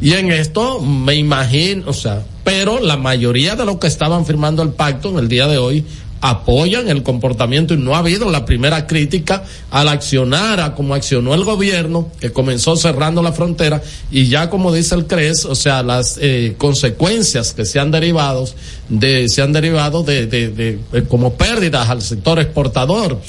Y 0.00 0.12
en 0.14 0.30
esto 0.30 0.80
me 0.80 1.14
imagino, 1.16 1.84
o 1.88 1.92
sea, 1.92 2.22
pero 2.44 2.80
la 2.80 2.96
mayoría 2.96 3.56
de 3.56 3.64
los 3.64 3.78
que 3.78 3.88
estaban 3.88 4.24
firmando 4.24 4.62
el 4.62 4.70
pacto 4.70 5.10
en 5.10 5.18
el 5.18 5.28
día 5.28 5.46
de 5.48 5.58
hoy 5.58 5.84
apoyan 6.20 6.88
el 6.88 7.02
comportamiento 7.02 7.74
y 7.74 7.76
no 7.76 7.94
ha 7.94 7.98
habido 7.98 8.30
la 8.30 8.44
primera 8.44 8.86
crítica 8.86 9.44
al 9.70 9.88
accionar 9.88 10.60
a 10.60 10.74
como 10.74 10.94
accionó 10.94 11.34
el 11.34 11.44
gobierno 11.44 12.08
que 12.20 12.32
comenzó 12.32 12.76
cerrando 12.76 13.22
la 13.22 13.32
frontera 13.32 13.82
y 14.10 14.28
ya 14.28 14.50
como 14.50 14.72
dice 14.72 14.94
el 14.94 15.06
CRES, 15.06 15.44
o 15.44 15.54
sea, 15.54 15.82
las 15.82 16.18
eh, 16.20 16.54
consecuencias 16.58 17.52
que 17.52 17.64
se 17.64 17.78
han 17.78 17.90
derivado 17.90 18.48
de 18.88 19.28
se 19.28 19.42
han 19.42 19.52
derivado 19.52 20.02
de, 20.02 20.26
de, 20.26 20.48
de- 20.50 20.78
de 20.92 21.04
como 21.04 21.34
pérdidas 21.34 21.88
al 21.88 22.02
sector 22.02 22.38
exportador. 22.40 23.20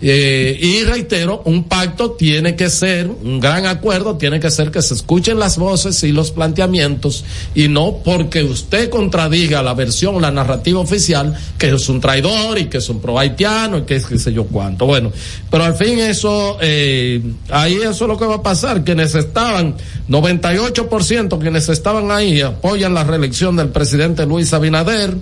Eh, 0.00 0.56
y 0.60 0.84
reitero, 0.84 1.42
un 1.44 1.64
pacto 1.64 2.12
tiene 2.12 2.54
que 2.54 2.70
ser, 2.70 3.08
un 3.08 3.40
gran 3.40 3.66
acuerdo 3.66 4.16
tiene 4.16 4.38
que 4.38 4.48
ser 4.50 4.70
que 4.70 4.80
se 4.80 4.94
escuchen 4.94 5.40
las 5.40 5.58
voces 5.58 6.04
y 6.04 6.12
los 6.12 6.30
planteamientos 6.30 7.24
y 7.54 7.66
no 7.66 7.96
porque 8.04 8.44
usted 8.44 8.90
contradiga 8.90 9.60
la 9.60 9.74
versión, 9.74 10.22
la 10.22 10.30
narrativa 10.30 10.78
oficial, 10.78 11.36
que 11.58 11.70
es 11.70 11.88
un 11.88 12.00
traidor 12.00 12.58
y 12.58 12.66
que 12.66 12.78
es 12.78 12.88
un 12.88 13.00
pro 13.00 13.18
haitiano 13.18 13.78
y 13.78 13.82
que 13.82 13.96
es 13.96 14.06
qué 14.06 14.18
sé 14.18 14.32
yo 14.32 14.44
cuánto. 14.44 14.86
Bueno, 14.86 15.10
pero 15.50 15.64
al 15.64 15.74
fin 15.74 15.98
eso, 15.98 16.58
eh, 16.60 17.20
ahí 17.50 17.74
eso 17.74 18.04
es 18.04 18.08
lo 18.08 18.16
que 18.16 18.26
va 18.26 18.36
a 18.36 18.42
pasar. 18.42 18.84
Quienes 18.84 19.16
estaban, 19.16 19.74
98% 20.08 21.38
quienes 21.40 21.68
estaban 21.68 22.12
ahí 22.12 22.40
apoyan 22.40 22.94
la 22.94 23.02
reelección 23.02 23.56
del 23.56 23.70
presidente 23.70 24.26
Luis 24.26 24.52
Abinader 24.52 25.16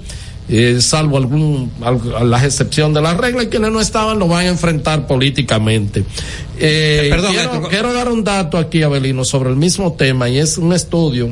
eh, 0.48 0.78
salvo 0.80 1.16
algún, 1.16 1.70
al- 1.82 2.30
la 2.30 2.44
excepción 2.44 2.94
de 2.94 3.02
la 3.02 3.14
regla, 3.14 3.42
y 3.42 3.46
quienes 3.48 3.72
no 3.72 3.80
estaban 3.80 4.18
lo 4.18 4.28
van 4.28 4.46
a 4.46 4.48
enfrentar 4.50 5.06
políticamente. 5.06 6.00
Eh, 6.58 7.02
Eh, 7.04 7.08
perdón, 7.10 7.32
quiero, 7.32 7.52
Héctor. 7.54 7.70
quiero 7.70 7.92
dar 7.92 8.08
un 8.08 8.22
dato 8.24 8.58
aquí, 8.58 8.82
Abelino, 8.82 9.24
sobre 9.24 9.50
el 9.50 9.56
mismo 9.56 9.92
tema, 9.94 10.28
y 10.28 10.38
es 10.38 10.56
un 10.58 10.72
estudio 10.72 11.30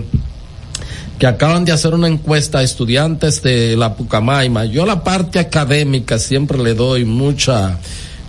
que 1.18 1.26
acaban 1.28 1.64
de 1.64 1.70
hacer 1.70 1.94
una 1.94 2.08
encuesta 2.08 2.58
a 2.58 2.62
estudiantes 2.64 3.40
de 3.40 3.76
la 3.76 3.94
Pucamaima. 3.94 4.64
Yo 4.64 4.84
la 4.84 5.04
parte 5.04 5.38
académica 5.38 6.18
siempre 6.18 6.58
le 6.58 6.74
doy 6.74 7.04
mucha 7.04 7.78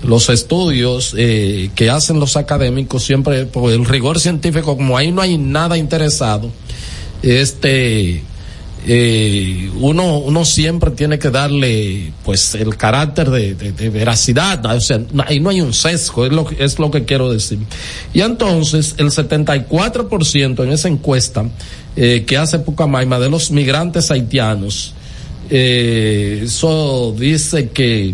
los 0.04 0.30
estudios 0.30 1.16
eh, 1.18 1.72
que 1.74 1.90
hacen 1.90 2.20
los 2.20 2.38
académicos 2.38 3.04
siempre 3.04 3.46
por 3.48 3.72
el 3.72 3.86
rigor 3.86 4.20
científico 4.20 4.78
como 4.78 4.96
ahí 4.98 5.12
no 5.12 5.22
hay 5.24 5.40
nada 5.40 5.78
interesado 5.80 6.52
este 7.24 8.22
eh, 8.88 9.72
uno 9.80 10.20
uno 10.20 10.46
siempre 10.46 10.92
tiene 10.92 11.18
que 11.18 11.32
darle 11.32 12.12
pues 12.24 12.54
el 12.56 12.78
carácter 12.78 13.30
de, 13.32 13.90
veracidad 13.90 14.64
o 14.66 14.80
sea 14.80 15.02
ahí 15.26 15.40
no 15.40 15.50
hay 15.50 15.62
un 15.62 15.74
sesgo 15.74 16.26
es 16.26 16.32
lo 16.32 16.48
es 16.58 16.78
lo 16.80 16.92
que 16.92 17.04
quiero 17.06 17.32
decir. 17.32 17.60
Y 18.14 18.22
entonces 18.22 18.96
el 18.98 19.08
74% 19.08 20.64
en 20.64 20.72
esa 20.72 20.88
encuesta 20.88 21.46
eh, 21.96 22.24
que 22.28 22.38
hace 22.38 22.60
Pucamaima 22.60 23.20
de 23.20 23.30
los 23.30 23.52
migrantes 23.52 24.12
haitianos 24.12 24.94
eh, 25.50 26.42
eso 26.44 27.16
dice 27.18 27.70
que 27.70 28.14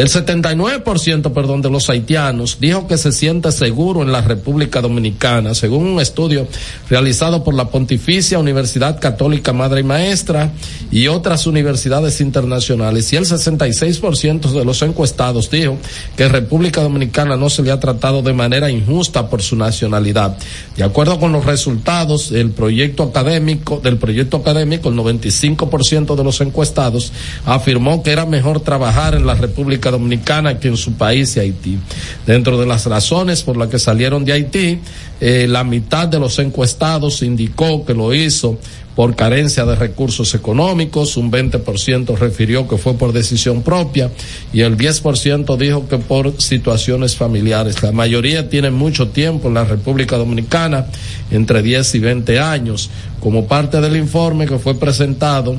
el 0.00 0.08
79%, 0.08 1.32
perdón, 1.34 1.60
de 1.60 1.68
los 1.68 1.90
haitianos 1.90 2.56
dijo 2.58 2.86
que 2.88 2.96
se 2.96 3.12
siente 3.12 3.52
seguro 3.52 4.00
en 4.00 4.10
la 4.12 4.22
República 4.22 4.80
Dominicana, 4.80 5.54
según 5.54 5.86
un 5.86 6.00
estudio 6.00 6.48
realizado 6.88 7.44
por 7.44 7.52
la 7.52 7.68
Pontificia 7.68 8.38
Universidad 8.38 8.98
Católica 8.98 9.52
Madre 9.52 9.80
y 9.80 9.84
Maestra 9.84 10.52
y 10.90 11.08
otras 11.08 11.46
universidades 11.46 12.22
internacionales. 12.22 13.12
Y 13.12 13.16
el 13.16 13.26
66% 13.26 14.52
de 14.52 14.64
los 14.64 14.80
encuestados 14.80 15.50
dijo 15.50 15.76
que 16.16 16.30
República 16.30 16.80
Dominicana 16.80 17.36
no 17.36 17.50
se 17.50 17.62
le 17.62 17.70
ha 17.70 17.78
tratado 17.78 18.22
de 18.22 18.32
manera 18.32 18.70
injusta 18.70 19.28
por 19.28 19.42
su 19.42 19.54
nacionalidad. 19.54 20.34
De 20.78 20.82
acuerdo 20.82 21.20
con 21.20 21.32
los 21.32 21.44
resultados 21.44 22.30
del 22.30 22.52
proyecto 22.52 23.02
académico, 23.02 23.82
del 23.84 23.98
proyecto 23.98 24.38
académico, 24.38 24.88
el 24.88 24.94
95% 24.94 26.14
de 26.14 26.24
los 26.24 26.40
encuestados 26.40 27.12
afirmó 27.44 28.02
que 28.02 28.12
era 28.12 28.24
mejor 28.24 28.60
trabajar 28.60 29.14
en 29.14 29.26
la 29.26 29.34
República 29.34 29.89
Dominicana 29.90 30.58
que 30.58 30.68
en 30.68 30.76
su 30.76 30.94
país 30.94 31.36
y 31.36 31.40
Haití. 31.40 31.78
Dentro 32.26 32.58
de 32.58 32.66
las 32.66 32.86
razones 32.86 33.42
por 33.42 33.56
las 33.56 33.68
que 33.68 33.78
salieron 33.78 34.24
de 34.24 34.32
Haití, 34.32 34.78
eh, 35.20 35.46
la 35.48 35.64
mitad 35.64 36.08
de 36.08 36.18
los 36.18 36.38
encuestados 36.38 37.22
indicó 37.22 37.84
que 37.84 37.94
lo 37.94 38.14
hizo 38.14 38.58
por 39.00 39.14
carencia 39.16 39.64
de 39.64 39.76
recursos 39.76 40.34
económicos, 40.34 41.16
un 41.16 41.30
20% 41.30 42.18
refirió 42.18 42.68
que 42.68 42.76
fue 42.76 42.94
por 42.94 43.12
decisión 43.12 43.62
propia 43.62 44.10
y 44.52 44.60
el 44.60 44.76
10% 44.76 45.56
dijo 45.56 45.88
que 45.88 45.98
por 45.98 46.40
situaciones 46.40 47.16
familiares. 47.16 47.82
La 47.82 47.92
mayoría 47.92 48.48
tienen 48.48 48.74
mucho 48.74 49.08
tiempo 49.08 49.48
en 49.48 49.54
la 49.54 49.64
República 49.64 50.18
Dominicana, 50.18 50.86
entre 51.30 51.62
10 51.62 51.94
y 51.94 51.98
20 52.00 52.40
años. 52.40 52.90
Como 53.20 53.46
parte 53.46 53.80
del 53.80 53.96
informe 53.96 54.46
que 54.46 54.58
fue 54.58 54.74
presentado, 54.74 55.56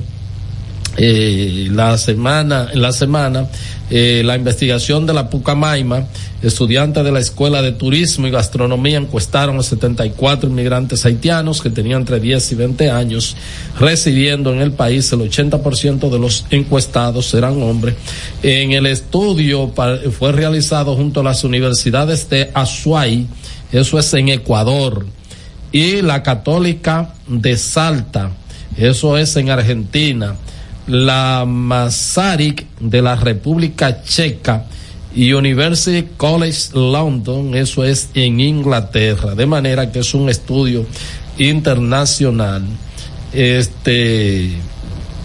eh, 0.97 1.67
la 1.71 1.97
semana, 1.97 2.69
en 2.73 2.81
la 2.81 2.91
semana, 2.91 3.47
eh, 3.89 4.23
la 4.25 4.35
investigación 4.35 5.05
de 5.05 5.13
la 5.13 5.29
Pucamaima, 5.29 6.05
estudiantes 6.41 7.03
de 7.03 7.11
la 7.11 7.19
Escuela 7.19 7.61
de 7.61 7.71
Turismo 7.71 8.27
y 8.27 8.31
Gastronomía 8.31 8.97
encuestaron 8.97 9.57
a 9.57 9.63
74 9.63 10.49
inmigrantes 10.49 11.05
haitianos 11.05 11.61
que 11.61 11.69
tenían 11.69 12.01
entre 12.01 12.19
10 12.19 12.51
y 12.51 12.55
20 12.55 12.89
años 12.89 13.35
residiendo 13.79 14.53
en 14.53 14.61
el 14.61 14.71
país. 14.71 15.11
El 15.13 15.19
80% 15.19 16.09
de 16.09 16.19
los 16.19 16.45
encuestados 16.49 17.33
eran 17.33 17.61
hombres. 17.61 17.95
En 18.43 18.71
el 18.71 18.85
estudio 18.85 19.73
fue 20.17 20.31
realizado 20.31 20.95
junto 20.95 21.21
a 21.21 21.23
las 21.23 21.43
universidades 21.43 22.29
de 22.29 22.49
Azuay, 22.53 23.27
eso 23.71 23.97
es 23.99 24.13
en 24.13 24.29
Ecuador, 24.29 25.05
y 25.71 26.01
la 26.01 26.21
Católica 26.23 27.13
de 27.27 27.57
Salta, 27.57 28.31
eso 28.77 29.17
es 29.17 29.35
en 29.37 29.49
Argentina, 29.49 30.35
la 30.91 31.45
Masaryk 31.47 32.65
de 32.81 33.01
la 33.01 33.15
República 33.15 34.03
Checa 34.03 34.65
y 35.15 35.31
University 35.31 36.09
College 36.17 36.69
London, 36.73 37.55
eso 37.55 37.85
es 37.85 38.09
en 38.13 38.41
Inglaterra, 38.41 39.33
de 39.33 39.45
manera 39.45 39.91
que 39.91 39.99
es 39.99 40.13
un 40.13 40.29
estudio 40.29 40.85
internacional. 41.37 42.63
Este 43.31 44.51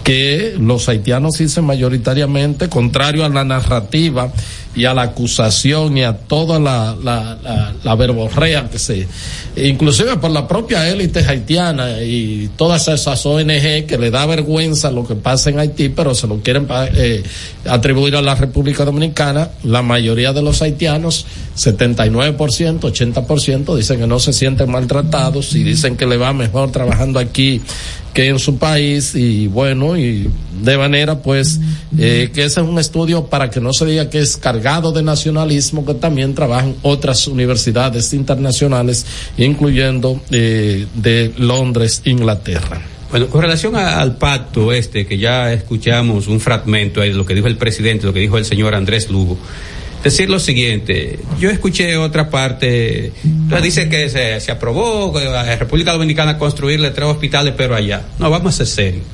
que 0.04 0.54
los 0.60 0.88
haitianos 0.88 1.38
dicen 1.38 1.64
mayoritariamente, 1.64 2.68
contrario 2.68 3.24
a 3.24 3.28
la 3.28 3.42
narrativa 3.42 4.32
y 4.76 4.84
a 4.84 4.94
la 4.94 5.02
acusación 5.02 5.96
y 5.96 6.04
a 6.04 6.12
toda 6.16 6.60
la, 6.60 6.94
la, 7.02 7.38
la, 7.42 7.74
la 7.82 7.94
verborrea 7.94 8.68
que 8.70 8.78
se, 8.78 9.08
inclusive 9.56 10.18
por 10.18 10.30
la 10.30 10.46
propia 10.46 10.88
élite 10.88 11.20
haitiana 11.20 12.02
y 12.02 12.50
todas 12.56 12.86
esas 12.88 13.24
ONG 13.24 13.86
que 13.86 13.96
le 13.98 14.10
da 14.10 14.26
vergüenza 14.26 14.90
lo 14.90 15.06
que 15.06 15.14
pasa 15.14 15.48
en 15.50 15.58
Haití, 15.58 15.88
pero 15.88 16.14
se 16.14 16.26
lo 16.26 16.40
quieren 16.40 16.66
eh, 16.94 17.22
atribuir 17.64 18.16
a 18.16 18.22
la 18.22 18.34
República 18.34 18.84
Dominicana, 18.84 19.48
la 19.64 19.80
mayoría 19.80 20.34
de 20.34 20.42
los 20.42 20.60
haitianos, 20.60 21.24
79%, 21.56 22.80
80% 22.80 23.76
dicen 23.76 23.98
que 23.98 24.06
no 24.06 24.18
se 24.18 24.34
sienten 24.34 24.70
maltratados 24.70 25.54
y 25.54 25.62
dicen 25.62 25.96
que 25.96 26.06
le 26.06 26.18
va 26.18 26.34
mejor 26.34 26.70
trabajando 26.70 27.18
aquí 27.18 27.62
que 28.16 28.28
en 28.28 28.38
su 28.38 28.56
país 28.56 29.14
y 29.14 29.46
bueno 29.46 29.94
y 29.94 30.30
de 30.62 30.78
manera 30.78 31.18
pues 31.18 31.60
eh, 31.98 32.30
que 32.32 32.44
ese 32.44 32.60
es 32.62 32.66
un 32.66 32.78
estudio 32.78 33.26
para 33.26 33.50
que 33.50 33.60
no 33.60 33.74
se 33.74 33.84
diga 33.84 34.08
que 34.08 34.20
es 34.20 34.38
cargado 34.38 34.65
de 34.66 35.02
nacionalismo 35.02 35.84
que 35.86 35.94
también 35.94 36.34
trabajan 36.34 36.74
otras 36.82 37.26
universidades 37.28 38.12
internacionales 38.12 39.06
incluyendo 39.38 40.20
eh, 40.32 40.86
de 40.94 41.32
Londres 41.38 42.02
Inglaterra 42.04 42.82
Bueno, 43.10 43.28
con 43.28 43.42
relación 43.42 43.76
a- 43.76 44.00
al 44.00 44.16
pacto 44.16 44.72
este, 44.72 45.06
que 45.06 45.18
ya 45.18 45.52
escuchamos 45.52 46.26
un 46.26 46.40
fragmento 46.40 47.00
de 47.00 47.10
lo 47.14 47.24
que 47.24 47.34
dijo 47.34 47.46
el 47.46 47.56
presidente, 47.56 48.06
lo 48.06 48.12
que 48.12 48.18
dijo 48.20 48.38
el 48.38 48.44
señor 48.44 48.74
Andrés 48.74 49.08
Lugo, 49.08 49.38
decir 50.02 50.28
lo 50.28 50.40
siguiente, 50.40 51.20
yo 51.38 51.48
escuché 51.50 51.96
otra 51.96 52.28
parte, 52.28 53.12
dice 53.62 53.88
que 53.88 54.08
se, 54.40 54.50
aprobó 54.50 55.12
que 55.12 55.24
la 55.24 55.56
República 55.56 55.92
Dominicana 55.92 56.38
construirle 56.38 56.90
tres 56.90 57.06
hospitales, 57.08 57.54
pero 57.56 57.74
allá. 57.76 58.02
No, 58.18 58.30
vamos 58.30 58.54
a 58.54 58.64
ser 58.64 58.66
serios. 58.66 59.04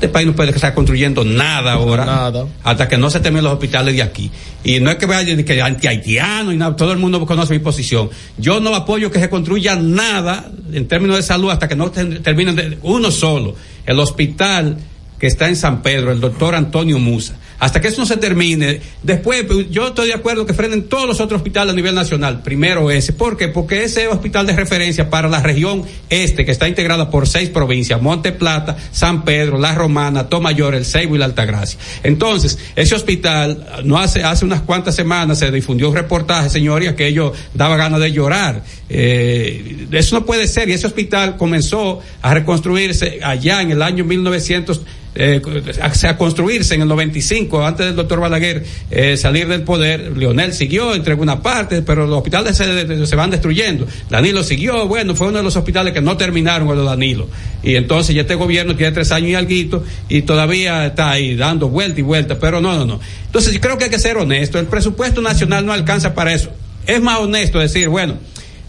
Este 0.00 0.08
país 0.08 0.26
no 0.26 0.32
puede 0.34 0.50
estar 0.50 0.72
construyendo 0.72 1.26
nada 1.26 1.74
ahora. 1.74 2.06
Nada. 2.06 2.46
Hasta 2.64 2.88
que 2.88 2.96
no 2.96 3.10
se 3.10 3.20
terminen 3.20 3.44
los 3.44 3.52
hospitales 3.52 3.94
de 3.94 4.02
aquí. 4.02 4.30
Y 4.64 4.80
no 4.80 4.90
es 4.90 4.96
que 4.96 5.04
vaya 5.04 5.36
de 5.36 5.44
que 5.44 5.60
anti-haitiano 5.60 6.54
y 6.54 6.56
nada, 6.56 6.74
todo 6.74 6.92
el 6.92 6.98
mundo 6.98 7.26
conoce 7.26 7.52
mi 7.52 7.58
posición. 7.58 8.08
Yo 8.38 8.60
no 8.60 8.74
apoyo 8.74 9.10
que 9.10 9.20
se 9.20 9.28
construya 9.28 9.76
nada 9.76 10.50
en 10.72 10.88
términos 10.88 11.16
de 11.16 11.22
salud 11.22 11.50
hasta 11.50 11.68
que 11.68 11.76
no 11.76 11.90
terminen 11.90 12.56
de 12.56 12.78
uno 12.80 13.10
solo. 13.10 13.54
El 13.84 14.00
hospital 14.00 14.78
que 15.18 15.26
está 15.26 15.48
en 15.48 15.56
San 15.56 15.82
Pedro, 15.82 16.12
el 16.12 16.20
doctor 16.20 16.54
Antonio 16.54 16.98
Musa. 16.98 17.34
Hasta 17.60 17.80
que 17.80 17.88
eso 17.88 18.00
no 18.00 18.06
se 18.06 18.16
termine, 18.16 18.80
después 19.02 19.44
pues, 19.44 19.70
yo 19.70 19.88
estoy 19.88 20.08
de 20.08 20.14
acuerdo 20.14 20.46
que 20.46 20.54
frenen 20.54 20.84
todos 20.84 21.06
los 21.06 21.20
otros 21.20 21.40
hospitales 21.40 21.74
a 21.74 21.76
nivel 21.76 21.94
nacional. 21.94 22.42
Primero 22.42 22.90
ese. 22.90 23.12
¿Por 23.12 23.36
qué? 23.36 23.48
Porque 23.48 23.84
ese 23.84 24.08
hospital 24.08 24.46
de 24.46 24.56
referencia 24.56 25.10
para 25.10 25.28
la 25.28 25.40
región 25.40 25.84
este, 26.08 26.46
que 26.46 26.52
está 26.52 26.68
integrada 26.68 27.10
por 27.10 27.28
seis 27.28 27.50
provincias, 27.50 28.00
Monte 28.00 28.32
Plata, 28.32 28.78
San 28.92 29.24
Pedro, 29.24 29.58
La 29.58 29.74
Romana, 29.74 30.28
Tomayor, 30.28 30.74
El 30.74 30.86
Ceibo 30.86 31.16
y 31.16 31.18
La 31.18 31.26
Altagracia. 31.26 31.78
Entonces, 32.02 32.58
ese 32.76 32.94
hospital, 32.94 33.66
no 33.84 33.98
hace, 33.98 34.24
hace 34.24 34.46
unas 34.46 34.62
cuantas 34.62 34.96
semanas 34.96 35.38
se 35.38 35.50
difundió 35.50 35.90
un 35.90 35.96
reportaje, 35.96 36.48
señores, 36.48 36.94
que 36.94 37.08
ello 37.08 37.32
daba 37.52 37.76
ganas 37.76 38.00
de 38.00 38.10
llorar. 38.10 38.64
Eh, 38.88 39.86
eso 39.92 40.18
no 40.18 40.24
puede 40.24 40.48
ser. 40.48 40.70
Y 40.70 40.72
ese 40.72 40.86
hospital 40.86 41.36
comenzó 41.36 42.00
a 42.22 42.32
reconstruirse 42.32 43.20
allá 43.22 43.60
en 43.60 43.70
el 43.70 43.82
año 43.82 44.04
1900 44.04 44.80
eh, 45.14 45.42
a, 45.82 46.16
construirse 46.16 46.74
en 46.74 46.82
el 46.82 46.88
95, 46.88 47.66
antes 47.66 47.86
del 47.86 47.96
doctor 47.96 48.20
Balaguer 48.20 48.64
eh, 48.90 49.16
salir 49.16 49.48
del 49.48 49.62
poder. 49.62 50.16
Leonel 50.16 50.52
siguió, 50.52 50.94
entregó 50.94 51.22
una 51.22 51.42
parte, 51.42 51.82
pero 51.82 52.06
los 52.06 52.18
hospitales 52.18 52.56
se, 52.56 53.06
se 53.06 53.16
van 53.16 53.30
destruyendo. 53.30 53.86
Danilo 54.08 54.42
siguió, 54.44 54.86
bueno, 54.86 55.14
fue 55.14 55.28
uno 55.28 55.38
de 55.38 55.44
los 55.44 55.56
hospitales 55.56 55.92
que 55.92 56.00
no 56.00 56.16
terminaron 56.16 56.68
con 56.68 56.76
los 56.76 56.86
Danilo. 56.86 57.28
Y 57.62 57.74
entonces 57.74 58.14
ya 58.14 58.22
este 58.22 58.36
gobierno 58.36 58.76
tiene 58.76 58.92
tres 58.92 59.10
años 59.12 59.30
y 59.30 59.34
alguito 59.34 59.84
y 60.08 60.22
todavía 60.22 60.86
está 60.86 61.10
ahí 61.10 61.34
dando 61.34 61.68
vuelta 61.68 62.00
y 62.00 62.02
vuelta, 62.02 62.38
pero 62.38 62.60
no, 62.60 62.74
no, 62.74 62.84
no. 62.84 63.00
Entonces 63.26 63.52
yo 63.52 63.60
creo 63.60 63.78
que 63.78 63.84
hay 63.84 63.90
que 63.90 63.98
ser 63.98 64.16
honesto. 64.16 64.58
El 64.58 64.66
presupuesto 64.66 65.20
nacional 65.20 65.66
no 65.66 65.72
alcanza 65.72 66.14
para 66.14 66.32
eso. 66.32 66.50
Es 66.86 67.00
más 67.00 67.18
honesto 67.18 67.58
decir, 67.58 67.88
bueno, 67.88 68.14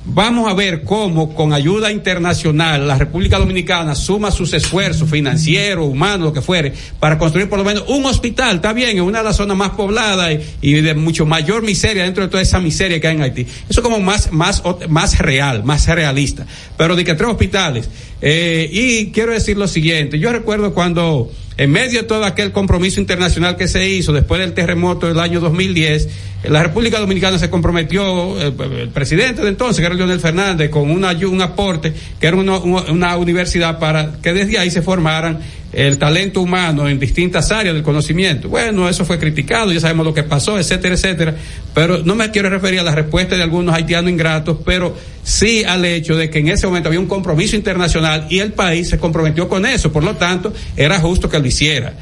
Vamos 0.03 0.49
a 0.49 0.56
ver 0.56 0.82
cómo 0.82 1.36
con 1.36 1.53
ayuda 1.53 1.91
internacional 1.91 2.88
la 2.88 2.98
República 2.98 3.38
Dominicana 3.38 3.94
suma 3.94 4.32
sus 4.32 4.52
esfuerzos 4.52 5.07
financieros, 5.07 5.88
humanos, 5.88 6.26
lo 6.26 6.34
que 6.34 6.41
fuere, 6.41 6.73
para 6.99 7.19
construir 7.19 7.48
por 7.48 7.60
lo 7.60 7.65
menos 7.65 7.84
un 7.88 8.06
hospital, 8.06 8.56
está 8.56 8.73
bien, 8.73 8.98
en 8.98 9.03
una 9.03 9.19
de 9.19 9.26
las 9.26 9.38
zonas 9.38 9.56
más 9.56 9.72
pobladas 9.72 10.40
y, 10.60 10.73
de 10.73 10.95
mucho 10.95 11.28
mayor 11.28 11.61
miseria 11.61 12.03
dentro 12.03 12.23
de 12.23 12.30
toda 12.30 12.41
esa 12.41 12.60
miseria 12.60 12.99
que 12.99 13.07
hay 13.07 13.15
en 13.15 13.22
Haití. 13.22 13.45
Eso 13.69 13.84
como 13.84 13.99
más, 13.99 14.32
más, 14.32 14.64
más 14.90 15.19
real, 15.19 15.64
más 15.64 15.88
realista. 15.88 16.48
Pero 16.78 16.95
de 16.95 17.03
que 17.03 17.14
tres 17.14 17.30
hospitales. 17.30 17.88
Eh, 18.22 18.69
y 18.72 19.11
quiero 19.11 19.34
decir 19.34 19.56
lo 19.56 19.68
siguiente, 19.68 20.18
yo 20.18 20.32
recuerdo 20.32 20.73
cuando 20.73 21.32
en 21.57 21.72
medio 21.72 22.02
de 22.02 22.07
todo 22.07 22.26
aquel 22.26 22.52
compromiso 22.52 22.99
internacional 22.99 23.56
que 23.57 23.68
se 23.68 23.88
hizo 23.88 24.14
después 24.14 24.40
del 24.40 24.53
terremoto 24.53 25.07
del 25.07 25.19
año 25.19 25.40
2010, 25.40 26.10
la 26.44 26.64
República 26.64 26.99
Dominicana 26.99 27.38
se 27.38 27.49
comprometió, 27.49 28.40
el 28.41 28.90
presidente 28.90 29.44
de 29.44 29.49
entonces, 29.49 29.80
que 29.80 29.86
era 29.86 29.94
Leonel 29.94 30.19
Fernández, 30.19 30.69
con 30.69 30.90
una, 30.90 31.11
un 31.11 31.41
aporte, 31.41 31.94
que 32.19 32.28
era 32.28 32.38
una 32.38 33.18
universidad 33.18 33.78
para 33.80 34.14
que 34.22 34.34
desde 34.34 34.57
ahí 34.57 34.72
se 34.72 34.82
formaran 34.82 35.40
el 35.73 35.98
talento 35.98 36.41
humano 36.41 36.88
en 36.88 36.99
distintas 36.99 37.52
áreas 37.52 37.73
del 37.73 37.84
conocimiento. 37.84 38.49
Bueno, 38.49 38.89
eso 38.89 39.06
fue 39.06 39.18
criticado, 39.19 39.72
ya 39.72 39.80
sabemos 39.80 40.06
lo 40.06 40.14
que 40.14 40.23
pasó, 40.23 40.60
etcétera, 40.60 40.95
etcétera. 40.95 41.35
Pero 41.73 41.99
no 41.99 42.15
me 42.15 42.30
quiero 42.31 42.49
referir 42.49 42.80
a 42.80 42.84
la 42.84 42.93
respuesta 42.93 43.35
de 43.35 43.43
algunos 43.43 43.73
haitianos 43.73 44.11
ingratos, 44.11 44.57
pero 44.65 44.95
sí 45.23 45.64
al 45.64 45.85
hecho 45.85 46.15
de 46.15 46.30
que 46.30 46.39
en 46.39 46.49
ese 46.49 46.68
momento 46.68 46.89
había 46.89 46.99
un 46.99 47.07
compromiso 47.07 47.56
internacional 47.56 48.27
y 48.30 48.39
el 48.39 48.53
país 48.53 48.89
se 48.89 48.98
comprometió 48.98 49.48
con 49.48 49.65
eso. 49.65 49.91
Por 49.91 50.03
lo 50.03 50.15
tanto, 50.15 50.53
era 50.76 50.99
justo 50.99 51.30
que 51.30 51.39
lo 51.39 51.48
hiciera. 51.48 51.93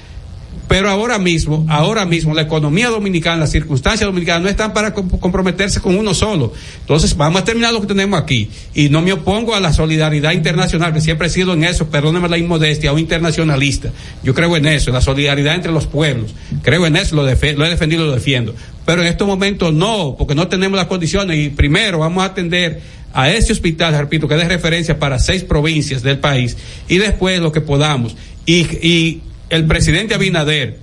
Pero 0.70 0.88
ahora 0.88 1.18
mismo, 1.18 1.66
ahora 1.68 2.06
mismo, 2.06 2.36
la 2.36 2.44
economía 2.44 2.90
dominicana, 2.90 3.38
las 3.38 3.52
circunstancias 3.52 4.08
dominicanas 4.08 4.44
no 4.44 4.50
están 4.50 4.72
para 4.72 4.94
com- 4.94 5.10
comprometerse 5.10 5.82
con 5.82 5.98
uno 5.98 6.14
solo. 6.14 6.54
Entonces, 6.82 7.18
vamos 7.18 7.42
a 7.42 7.44
terminar 7.44 7.74
lo 7.74 7.82
que 7.82 7.88
tenemos 7.88 8.22
aquí. 8.22 8.50
Y 8.76 8.88
no 8.90 9.02
me 9.02 9.12
opongo 9.12 9.56
a 9.56 9.60
la 9.60 9.74
solidaridad 9.74 10.32
internacional, 10.32 10.94
que 10.94 11.02
siempre 11.02 11.26
he 11.26 11.30
sido 11.32 11.54
en 11.54 11.64
eso, 11.64 11.90
perdóneme 11.90 12.30
la 12.30 12.38
inmodestia, 12.38 12.94
un 12.94 13.00
internacionalista. 13.00 13.90
Yo 14.24 14.36
creo 14.36 14.56
en 14.58 14.68
eso, 14.68 14.92
en 14.92 14.94
la 14.94 15.02
solidaridad 15.02 15.56
entre 15.56 15.72
los 15.72 15.88
pueblos. 15.88 16.36
Creo 16.62 16.86
en 16.86 16.98
eso, 16.98 17.16
lo, 17.16 17.24
lo 17.24 17.30
he 17.30 17.70
defendido 17.70 18.04
y 18.04 18.08
lo 18.08 18.14
defiendo. 18.14 18.54
Pero 18.86 19.02
en 19.02 19.08
estos 19.08 19.28
momentos 19.28 19.74
no, 19.74 20.16
porque 20.20 20.36
no 20.36 20.50
tenemos 20.50 20.78
las 20.78 20.86
condiciones. 20.86 21.36
Y 21.40 21.50
primero 21.50 21.98
vamos 21.98 22.22
a 22.22 22.28
atender 22.28 22.80
a 23.12 23.32
ese 23.32 23.54
hospital, 23.54 23.98
repito, 23.98 24.28
que 24.28 24.36
es 24.36 24.42
de 24.42 24.48
referencia 24.48 25.00
para 25.00 25.18
seis 25.18 25.44
provincias 25.44 26.04
del 26.04 26.20
país. 26.20 26.58
Y 26.88 27.00
después 27.00 27.40
lo 27.40 27.52
que 27.52 27.62
podamos. 27.62 28.16
Y, 28.46 28.68
y 28.88 29.22
el 29.50 29.66
presidente 29.66 30.14
Abinader, 30.16 30.80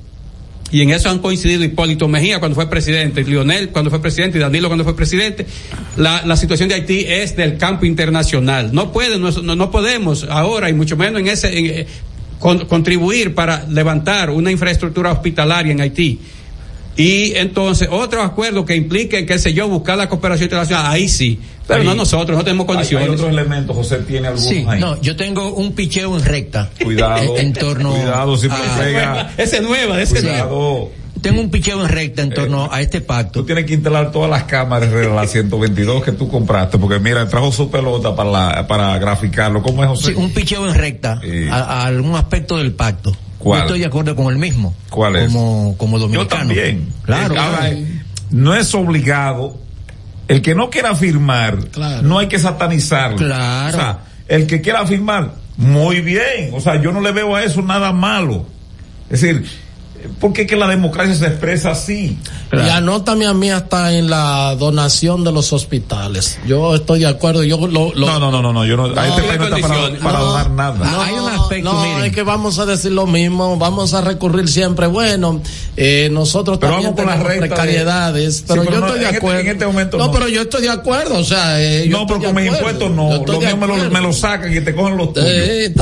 y 0.72 0.82
en 0.82 0.90
eso 0.90 1.08
han 1.10 1.20
coincidido 1.20 1.62
Hipólito 1.62 2.08
Mejía 2.08 2.40
cuando 2.40 2.56
fue 2.56 2.68
presidente, 2.68 3.22
Lionel 3.22 3.68
cuando 3.68 3.88
fue 3.90 4.02
presidente 4.02 4.38
y 4.38 4.40
Danilo 4.40 4.68
cuando 4.68 4.82
fue 4.82 4.96
presidente. 4.96 5.46
La, 5.96 6.26
la 6.26 6.36
situación 6.36 6.68
de 6.68 6.74
Haití 6.74 7.04
es 7.06 7.36
del 7.36 7.56
campo 7.56 7.86
internacional. 7.86 8.70
No 8.72 8.90
puede, 8.92 9.16
no, 9.18 9.30
no- 9.30 9.70
podemos 9.70 10.24
ahora 10.28 10.68
y 10.68 10.72
mucho 10.72 10.96
menos 10.96 11.20
en 11.20 11.28
ese 11.28 11.56
en, 11.56 11.66
eh, 11.66 11.86
con- 12.40 12.66
contribuir 12.66 13.32
para 13.34 13.64
levantar 13.68 14.30
una 14.30 14.50
infraestructura 14.50 15.12
hospitalaria 15.12 15.70
en 15.70 15.80
Haití. 15.80 16.18
Y 16.96 17.34
entonces 17.34 17.88
otro 17.90 18.22
acuerdo 18.22 18.64
que 18.64 18.74
implique, 18.74 19.26
qué 19.26 19.38
sé 19.38 19.52
yo, 19.52 19.68
buscar 19.68 19.98
la 19.98 20.08
cooperación 20.08 20.44
internacional, 20.46 20.86
ahí 20.86 21.08
sí. 21.08 21.38
Pero 21.66 21.80
Ahí- 21.80 21.86
no 21.86 21.94
nosotros, 21.94 22.38
no 22.38 22.44
tenemos 22.44 22.64
condiciones. 22.66 23.08
hay 23.08 23.14
otros 23.14 23.28
elementos, 23.30 23.76
José 23.76 23.96
tiene 23.98 24.28
algunos 24.28 24.48
Sí, 24.48 24.64
ahí. 24.68 24.80
no, 24.80 25.00
yo 25.02 25.16
tengo 25.16 25.52
un 25.54 25.72
picheo 25.72 26.16
en 26.16 26.24
recta. 26.24 26.70
Cuidado, 26.82 27.36
En, 27.36 27.46
en 27.48 27.52
torno 27.54 27.90
cuidado, 27.92 28.36
si 28.36 28.48
me 28.48 28.54
a- 28.54 28.78
pega. 28.78 29.32
Ese 29.36 29.56
es 29.56 29.62
nueva, 29.62 30.00
ese 30.00 30.18
es 30.18 30.24
nueva. 30.24 30.46
Cuidado. 30.48 30.90
Tengo 31.22 31.40
un 31.40 31.50
picheo 31.50 31.82
en 31.82 31.88
recta 31.88 32.22
en 32.22 32.30
torno 32.30 32.68
a 32.70 32.80
este 32.80 33.00
pacto. 33.00 33.40
Tú 33.40 33.46
tienes 33.46 33.64
que 33.66 33.74
instalar 33.74 34.12
todas 34.12 34.30
las 34.30 34.44
cámaras 34.44 34.92
de 34.92 35.08
la 35.08 35.26
122 35.26 36.04
que 36.04 36.12
tú 36.12 36.28
compraste, 36.28 36.78
porque 36.78 37.00
mira, 37.00 37.26
trajo 37.28 37.50
su 37.50 37.68
pelota 37.68 38.14
para, 38.14 38.30
la, 38.30 38.66
para 38.68 38.96
graficarlo. 38.98 39.60
¿Cómo 39.60 39.82
es, 39.82 39.88
José? 39.88 40.06
Sí, 40.08 40.14
un 40.14 40.30
picheo 40.32 40.68
en 40.68 40.74
recta 40.74 41.20
a, 41.50 41.56
a 41.58 41.86
algún 41.86 42.14
aspecto 42.14 42.58
del 42.58 42.72
pacto. 42.74 43.16
¿Cuál? 43.38 43.60
Yo 43.60 43.64
estoy 43.66 43.80
de 43.80 43.86
acuerdo 43.86 44.16
con 44.16 44.32
el 44.32 44.38
mismo. 44.38 44.74
¿Cuál 44.90 45.16
es? 45.16 45.32
Como, 45.32 45.76
como 45.76 45.98
Yo 45.98 46.02
dominicano. 46.04 46.40
también. 46.40 46.88
Claro. 47.02 47.38
Ahora, 47.38 47.58
claro. 47.58 47.76
no 48.30 48.54
es 48.54 48.74
obligado. 48.74 49.58
El 50.28 50.42
que 50.42 50.54
no 50.56 50.70
quiera 50.70 50.94
firmar, 50.96 51.56
no 52.02 52.18
hay 52.18 52.26
que 52.26 52.38
satanizarlo. 52.38 53.16
Claro. 53.16 53.76
O 53.76 53.80
sea, 53.80 53.98
el 54.26 54.46
que 54.46 54.60
quiera 54.60 54.84
firmar, 54.84 55.34
muy 55.56 56.00
bien. 56.00 56.50
O 56.52 56.60
sea, 56.60 56.80
yo 56.82 56.90
no 56.92 57.00
le 57.00 57.12
veo 57.12 57.36
a 57.36 57.44
eso 57.44 57.62
nada 57.62 57.92
malo. 57.92 58.44
Es 59.08 59.20
decir, 59.20 59.46
porque 60.20 60.42
es 60.42 60.48
que 60.48 60.56
la 60.56 60.68
democracia 60.68 61.14
se 61.14 61.26
expresa 61.26 61.70
así. 61.72 62.18
Y 62.52 62.68
anótame 62.68 63.26
a 63.26 63.34
mí 63.34 63.50
hasta 63.50 63.92
en 63.92 64.08
la 64.08 64.54
donación 64.56 65.24
de 65.24 65.32
los 65.32 65.52
hospitales. 65.52 66.38
Yo 66.46 66.74
estoy 66.74 67.00
de 67.00 67.06
acuerdo. 67.06 67.42
Yo 67.44 67.58
lo, 67.66 67.92
lo- 67.94 68.06
No, 68.06 68.18
no, 68.18 68.30
no, 68.30 68.42
no, 68.42 68.52
no, 68.52 68.64
yo 68.64 68.76
no, 68.76 68.84
a 68.98 69.08
este 69.08 69.22
país 69.22 69.38
no 69.38 69.56
está 69.56 69.68
para, 70.00 70.18
No. 70.18 70.24
donar 70.26 70.50
nada. 70.50 71.04
Hay 71.04 71.14
un 71.14 71.28
aspecto, 71.28 71.72
no, 71.72 71.82
miren. 71.82 72.04
es 72.04 72.12
que 72.12 72.22
vamos 72.22 72.58
a 72.58 72.66
decir 72.66 72.92
lo 72.92 73.06
mismo, 73.06 73.56
vamos 73.58 73.94
a 73.94 74.00
recurrir 74.00 74.48
siempre, 74.48 74.86
bueno, 74.86 75.40
eh, 75.76 76.08
nosotros 76.12 76.58
Pero 76.58 76.72
también 76.72 76.94
vamos 76.94 77.00
con 77.04 77.06
la 77.10 77.22
tenemos 77.22 77.42
de- 77.42 77.48
precariedades, 77.48 78.36
Sí, 78.38 78.44
pero, 78.48 78.64
yo 78.64 78.70
no, 78.70 78.86
estoy 78.86 78.92
de 78.92 78.96
en 79.00 79.04
este- 79.06 79.16
acuerdo. 79.18 79.40
en 79.40 79.48
este 79.48 79.66
momento 79.66 79.98
no, 79.98 80.06
no. 80.06 80.12
pero 80.12 80.28
yo 80.28 80.42
estoy 80.42 80.62
de 80.62 80.70
acuerdo, 80.70 81.18
o 81.18 81.24
sea, 81.24 81.60
eh, 81.60 81.88
yo 81.88 81.98
No, 81.98 82.06
pero 82.06 82.20
con 82.22 82.34
de 82.34 82.42
mis 82.42 82.52
impuestos 82.52 82.90
no. 82.90 83.10
Los 83.26 83.40
de 83.40 83.46
míos 83.46 83.58
me 83.58 83.66
lo, 83.66 83.90
me 83.90 84.00
lo 84.00 84.12
sacan 84.12 84.56
y 84.56 84.60
te 84.60 84.74
cogen 84.74 84.96
los 84.96 85.12
tuyos. 85.12 85.28
Eh. 85.28 85.72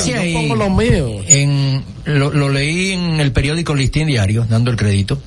Sí, 0.00 0.10
yo 0.12 0.20
ahí. 0.20 0.34
pongo 0.34 0.54
lo 0.56 0.70
mío. 0.70 1.08
En, 1.26 1.84
lo, 2.04 2.30
lo 2.30 2.48
leí 2.48 2.92
en 2.92 3.20
el 3.20 3.32
periódico 3.32 3.74
Listín 3.74 4.06
Diario, 4.06 4.46
dando 4.48 4.70
el 4.70 4.76
crédito, 4.76 5.20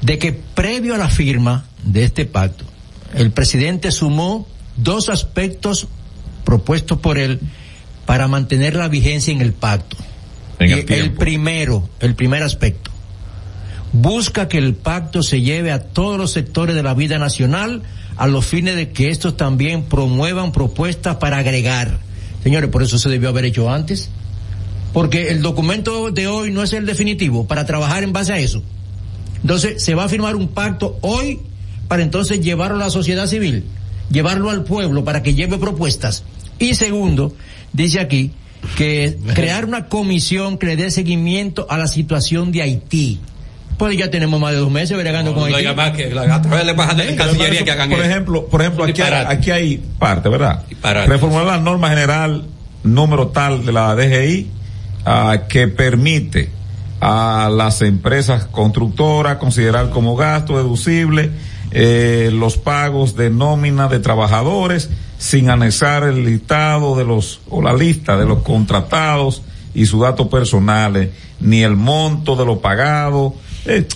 de 0.00 0.18
que 0.18 0.32
previo 0.32 0.94
a 0.94 0.98
la 0.98 1.08
firma 1.08 1.64
de 1.84 2.04
este 2.04 2.24
pacto, 2.26 2.64
el 3.14 3.30
presidente 3.30 3.92
sumó 3.92 4.46
dos 4.76 5.08
aspectos 5.08 5.88
propuestos 6.44 6.98
por 6.98 7.18
él 7.18 7.40
para 8.06 8.28
mantener 8.28 8.76
la 8.76 8.88
vigencia 8.88 9.32
en 9.32 9.40
el 9.40 9.52
pacto. 9.52 9.96
En 10.58 10.70
el 10.70 10.84
tiempo. 10.84 11.18
primero, 11.18 11.88
el 12.00 12.14
primer 12.14 12.42
aspecto, 12.42 12.90
busca 13.92 14.48
que 14.48 14.58
el 14.58 14.74
pacto 14.74 15.22
se 15.22 15.40
lleve 15.40 15.72
a 15.72 15.80
todos 15.80 16.18
los 16.18 16.32
sectores 16.32 16.74
de 16.74 16.82
la 16.82 16.94
vida 16.94 17.18
nacional 17.18 17.82
a 18.16 18.26
los 18.26 18.46
fines 18.46 18.76
de 18.76 18.90
que 18.90 19.10
estos 19.10 19.36
también 19.36 19.84
promuevan 19.84 20.52
propuestas 20.52 21.16
para 21.16 21.38
agregar. 21.38 21.98
Señores, 22.42 22.70
por 22.70 22.82
eso 22.82 22.98
se 22.98 23.08
debió 23.08 23.30
haber 23.30 23.46
hecho 23.46 23.70
antes. 23.70 24.10
Porque 24.94 25.28
el 25.28 25.42
documento 25.42 26.10
de 26.10 26.26
hoy 26.28 26.50
no 26.52 26.62
es 26.62 26.72
el 26.72 26.86
definitivo 26.86 27.46
para 27.46 27.66
trabajar 27.66 28.02
en 28.04 28.12
base 28.14 28.32
a 28.32 28.38
eso. 28.38 28.62
Entonces, 29.42 29.82
se 29.82 29.94
va 29.94 30.04
a 30.04 30.08
firmar 30.08 30.36
un 30.36 30.48
pacto 30.48 30.96
hoy 31.02 31.40
para 31.88 32.02
entonces 32.02 32.40
llevarlo 32.40 32.76
a 32.76 32.80
la 32.86 32.90
sociedad 32.90 33.26
civil, 33.26 33.64
llevarlo 34.10 34.48
al 34.50 34.64
pueblo 34.64 35.04
para 35.04 35.22
que 35.22 35.34
lleve 35.34 35.58
propuestas. 35.58 36.22
Y 36.58 36.74
segundo, 36.74 37.34
dice 37.74 38.00
aquí 38.00 38.30
que 38.78 39.18
crear 39.34 39.66
una 39.66 39.88
comisión 39.88 40.56
que 40.56 40.66
le 40.68 40.76
dé 40.76 40.90
seguimiento 40.90 41.66
a 41.68 41.76
la 41.76 41.88
situación 41.88 42.52
de 42.52 42.62
Haití. 42.62 43.20
Pues 43.76 43.98
ya 43.98 44.08
tenemos 44.08 44.40
más 44.40 44.52
de 44.52 44.58
dos 44.58 44.70
meses 44.70 44.96
bregando 44.96 45.34
con 45.34 45.50
No 45.50 45.56
Haití. 45.56 45.74
más 45.74 45.90
que 45.90 46.08
la- 46.14 46.32
a 46.36 46.40
través 46.40 46.60
de 46.60 46.64
la 46.66 46.70
embajada 46.70 47.02
de 47.04 47.16
Cancillería 47.16 47.64
que 47.64 47.70
hagan 47.72 47.90
por 47.90 47.98
eso. 47.98 48.08
ejemplo, 48.08 48.46
por 48.46 48.60
ejemplo, 48.62 48.84
aquí 48.84 49.02
hay, 49.02 49.24
aquí 49.26 49.50
hay 49.50 49.82
parte, 49.98 50.28
¿verdad? 50.28 50.62
Disparate. 50.68 51.08
Reformular 51.08 51.44
la 51.46 51.58
norma 51.58 51.88
general 51.90 52.44
número 52.84 53.28
tal 53.28 53.66
de 53.66 53.72
la 53.72 53.94
DGI 53.96 54.46
ah, 55.04 55.42
que 55.48 55.68
permite 55.68 56.50
a 57.00 57.50
las 57.54 57.82
empresas 57.82 58.46
constructoras 58.46 59.36
considerar 59.36 59.90
como 59.90 60.16
gasto 60.16 60.56
deducible 60.56 61.30
eh, 61.70 62.30
los 62.32 62.56
pagos 62.56 63.16
de 63.16 63.30
nómina 63.30 63.88
de 63.88 63.98
trabajadores 63.98 64.90
sin 65.18 65.50
anexar 65.50 66.04
el 66.04 66.24
listado 66.24 66.96
de 66.96 67.04
los 67.04 67.40
o 67.50 67.60
la 67.60 67.74
lista 67.74 68.16
de 68.16 68.26
los 68.26 68.42
contratados 68.42 69.42
y 69.74 69.86
sus 69.86 70.00
datos 70.00 70.28
personales 70.28 71.10
ni 71.40 71.62
el 71.62 71.76
monto 71.76 72.36
de 72.36 72.46
lo 72.46 72.60
pagado. 72.60 73.34
Eh, 73.66 73.86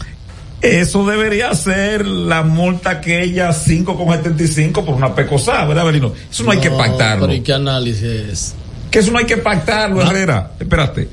eso 0.60 1.06
debería 1.06 1.54
ser 1.54 2.04
la 2.04 2.42
multa 2.42 2.90
aquella 2.90 3.50
5,75 3.50 4.84
por 4.84 4.94
una 4.94 5.14
pecosada, 5.14 5.64
¿verdad, 5.66 5.84
Belino? 5.84 6.12
Eso 6.30 6.42
no, 6.42 6.50
hay 6.50 6.58
que 6.58 6.70
pactarlo. 6.70 7.26
Pero 7.26 7.38
¿y 7.38 7.42
qué 7.42 7.52
análisis? 7.52 8.54
Que 8.90 9.00
eso 9.00 9.10
no 9.10 9.18
hay 9.18 9.26
que 9.26 9.36
pactarlo, 9.36 10.02
Herrera. 10.02 10.52
Espérate. 10.58 11.08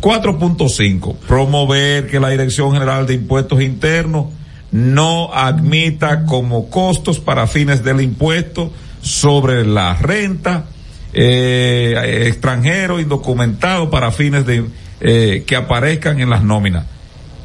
4.5. 0.00 1.16
Promover 1.26 2.06
que 2.06 2.20
la 2.20 2.28
Dirección 2.30 2.72
General 2.72 3.06
de 3.06 3.14
Impuestos 3.14 3.60
Internos 3.62 4.26
no 4.70 5.32
admita 5.32 6.24
como 6.24 6.68
costos 6.70 7.18
para 7.18 7.46
fines 7.46 7.82
del 7.82 8.00
impuesto 8.00 8.72
sobre 9.00 9.64
la 9.64 9.94
renta 9.94 10.66
eh, 11.12 12.24
extranjero 12.26 13.00
indocumentado 13.00 13.90
para 13.90 14.10
fines 14.12 14.44
de 14.44 14.64
eh, 15.00 15.44
que 15.46 15.56
aparezcan 15.56 16.20
en 16.20 16.30
las 16.30 16.42
nóminas. 16.42 16.84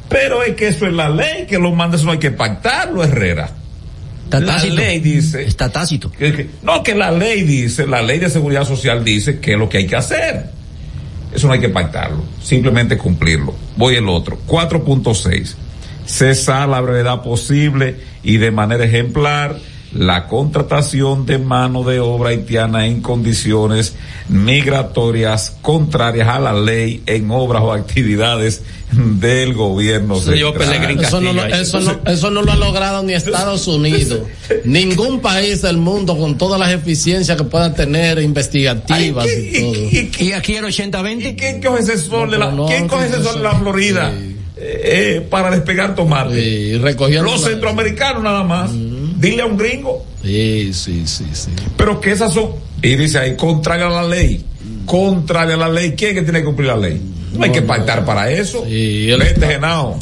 Pero 0.08 0.42
es 0.42 0.54
que 0.56 0.68
eso 0.68 0.86
es 0.86 0.92
la 0.92 1.08
ley, 1.08 1.46
que 1.46 1.58
lo 1.58 1.72
manda, 1.72 1.96
eso 1.96 2.04
no 2.04 2.12
hay 2.12 2.18
que 2.18 2.30
pactarlo, 2.30 3.02
Herrera. 3.02 3.50
Está 4.38 4.52
la 4.52 4.54
tácito. 4.58 4.74
ley 4.76 5.00
dice. 5.00 5.42
Está 5.44 5.70
tácito. 5.70 6.10
que- 6.10 6.32
que- 6.32 6.50
no, 6.62 6.82
que 6.82 6.94
la 6.94 7.10
ley 7.10 7.42
dice, 7.42 7.86
la 7.86 8.02
ley 8.02 8.18
de 8.18 8.30
seguridad 8.30 8.64
social 8.66 9.04
dice 9.04 9.38
que 9.40 9.52
es 9.52 9.58
lo 9.58 9.68
que 9.68 9.78
hay 9.78 9.86
que 9.86 9.96
hacer. 9.96 10.50
Eso 11.34 11.46
no 11.46 11.54
hay 11.54 11.60
que 11.60 11.70
pactarlo, 11.70 12.22
simplemente 12.42 12.98
cumplirlo. 12.98 13.54
Voy 13.76 13.94
el 13.96 14.08
otro. 14.08 14.38
4.6. 14.46 15.56
Cesar 16.04 16.68
la 16.68 16.80
brevedad 16.80 17.22
posible 17.22 17.96
y 18.22 18.36
de 18.36 18.50
manera 18.50 18.84
ejemplar 18.84 19.56
la 19.94 20.26
contratación 20.26 21.26
de 21.26 21.38
mano 21.38 21.82
de 21.84 22.00
obra 22.00 22.30
haitiana 22.30 22.86
en 22.86 23.02
condiciones 23.02 23.94
migratorias 24.28 25.56
contrarias 25.62 26.28
a 26.28 26.38
la 26.38 26.52
ley 26.52 27.02
en 27.06 27.30
obras 27.30 27.62
o 27.62 27.72
actividades 27.72 28.62
del 28.92 29.54
gobierno 29.54 30.16
Señor 30.16 30.54
Eso 30.60 31.20
no, 31.20 31.32
lo- 31.32 31.44
eso, 31.46 31.80
no, 31.80 31.98
eso 32.06 32.30
no 32.30 32.42
lo 32.42 32.52
ha 32.52 32.56
logrado 32.56 33.02
ni 33.02 33.14
Estados 33.14 33.66
Unidos. 33.66 34.20
Ningún 34.64 35.20
país 35.20 35.62
del 35.62 35.78
mundo 35.78 36.16
con 36.16 36.36
todas 36.36 36.60
las 36.60 36.72
eficiencias 36.72 37.36
que 37.38 37.44
pueda 37.44 37.72
tener 37.74 38.18
investigativas 38.20 39.26
y 39.26 39.60
todo. 39.60 40.22
Y 40.24 40.32
aquí 40.32 40.56
el 40.56 40.64
80-20. 40.66 41.36
¿Quién 41.36 41.62
coge 41.62 41.82
ese 41.82 41.98
sol 41.98 42.30
de 42.30 42.38
la, 42.38 42.50
No, 42.50 42.66
¿quién 42.66 42.86
coge 42.86 43.06
ese 43.06 43.22
sol 43.22 43.36
de 43.36 43.42
la 43.42 43.54
Florida? 43.58 44.12
eh, 44.14 44.36
eh, 44.56 45.26
para 45.28 45.50
despegar 45.50 45.94
tomate. 45.94 46.78
recogiendo 46.80 47.24
Los 47.24 47.40
la- 47.42 47.48
centroamericanos 47.48 48.22
nada 48.22 48.44
más. 48.44 48.70
Dile 49.22 49.42
a 49.42 49.46
un 49.46 49.56
gringo. 49.56 50.04
Sí, 50.20 50.72
sí, 50.74 51.06
sí, 51.06 51.24
sí. 51.32 51.50
Pero 51.76 52.00
que 52.00 52.10
esas 52.10 52.32
son, 52.32 52.50
y 52.82 52.96
dice 52.96 53.20
ahí, 53.20 53.36
contraria 53.36 53.86
a 53.86 53.90
la 53.90 54.02
ley. 54.02 54.44
Contraria 54.84 55.54
a 55.54 55.58
la 55.58 55.68
ley. 55.68 55.94
¿Quién 55.96 56.10
es 56.10 56.16
que 56.16 56.22
tiene 56.22 56.40
que 56.40 56.44
cumplir 56.44 56.66
la 56.68 56.76
ley? 56.76 57.00
No, 57.32 57.44
hay 57.44 57.52
que 57.52 57.62
pactar 57.62 58.04
para 58.04 58.32
eso. 58.32 58.64
Vete, 58.64 59.46
Genao. 59.46 59.96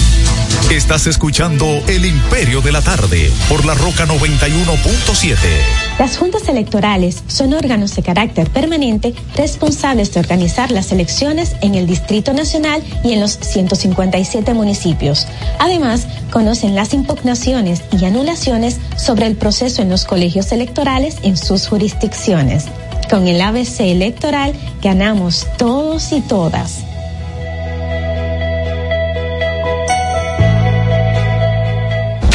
Estás 0.71 1.07
escuchando 1.07 1.67
El 1.87 2.07
Imperio 2.07 2.63
de 2.63 2.73
la 2.73 2.81
Tarde 2.81 3.31
por 3.51 3.67
la 3.67 3.75
Roca 3.75 4.07
91.7. 4.07 5.90
Las 6.01 6.17
juntas 6.17 6.49
electorales 6.49 7.23
son 7.27 7.53
órganos 7.53 7.95
de 7.95 8.03
carácter 8.03 8.49
permanente 8.49 9.13
responsables 9.37 10.15
de 10.15 10.21
organizar 10.21 10.71
las 10.71 10.93
elecciones 10.93 11.55
en 11.61 11.75
el 11.75 11.87
Distrito 11.87 12.33
Nacional 12.33 12.83
y 13.05 13.13
en 13.13 13.21
los 13.21 13.33
157 13.33 14.55
municipios. 14.55 15.27
Además, 15.59 16.07
conocen 16.33 16.75
las 16.75 16.95
impugnaciones 16.95 17.83
y 17.93 18.03
anulaciones 18.07 18.79
sobre 18.97 19.27
el 19.27 19.37
proceso 19.37 19.83
en 19.83 19.91
los 19.91 20.07
colegios 20.07 20.53
electorales 20.53 21.19
en 21.23 21.37
sus 21.37 21.69
jurisdicciones. 21.69 22.65
Con 23.11 23.29
el 23.29 23.39
ABC 23.39 23.81
electoral 23.81 24.55
ganamos 24.81 25.47
todos 25.59 26.13
y 26.13 26.23
todas. 26.23 26.90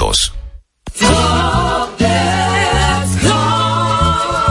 minutos. 0.00 0.32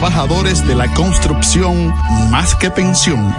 trabajadores 0.00 0.66
de 0.66 0.74
la 0.74 0.90
construcción 0.94 1.88
más 2.30 2.54
que 2.54 2.70
pensión. 2.70 3.34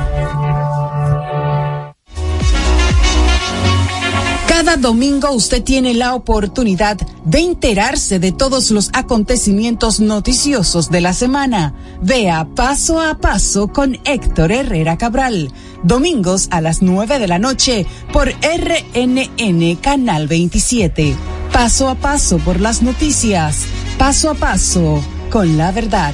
Cada 4.47 4.77
domingo 4.77 5.31
usted 5.31 5.63
tiene 5.63 5.95
la 5.95 6.13
oportunidad 6.13 6.97
de 7.25 7.39
enterarse 7.39 8.19
de 8.19 8.31
todos 8.31 8.69
los 8.69 8.91
acontecimientos 8.93 9.99
noticiosos 9.99 10.91
de 10.91 11.01
la 11.01 11.13
semana. 11.13 11.73
Vea 11.99 12.47
paso 12.55 13.01
a 13.01 13.17
paso 13.17 13.69
con 13.69 13.97
Héctor 14.05 14.51
Herrera 14.51 14.99
Cabral. 14.99 15.51
Domingos 15.81 16.47
a 16.51 16.61
las 16.61 16.83
9 16.83 17.17
de 17.17 17.27
la 17.27 17.39
noche 17.39 17.87
por 18.13 18.29
RNN 18.29 19.77
Canal 19.77 20.27
27. 20.27 21.15
Paso 21.51 21.89
a 21.89 21.95
paso 21.95 22.37
por 22.37 22.61
las 22.61 22.83
noticias. 22.83 23.63
Paso 23.97 24.29
a 24.29 24.35
paso 24.35 25.03
con 25.31 25.57
la 25.57 25.71
verdad. 25.71 26.13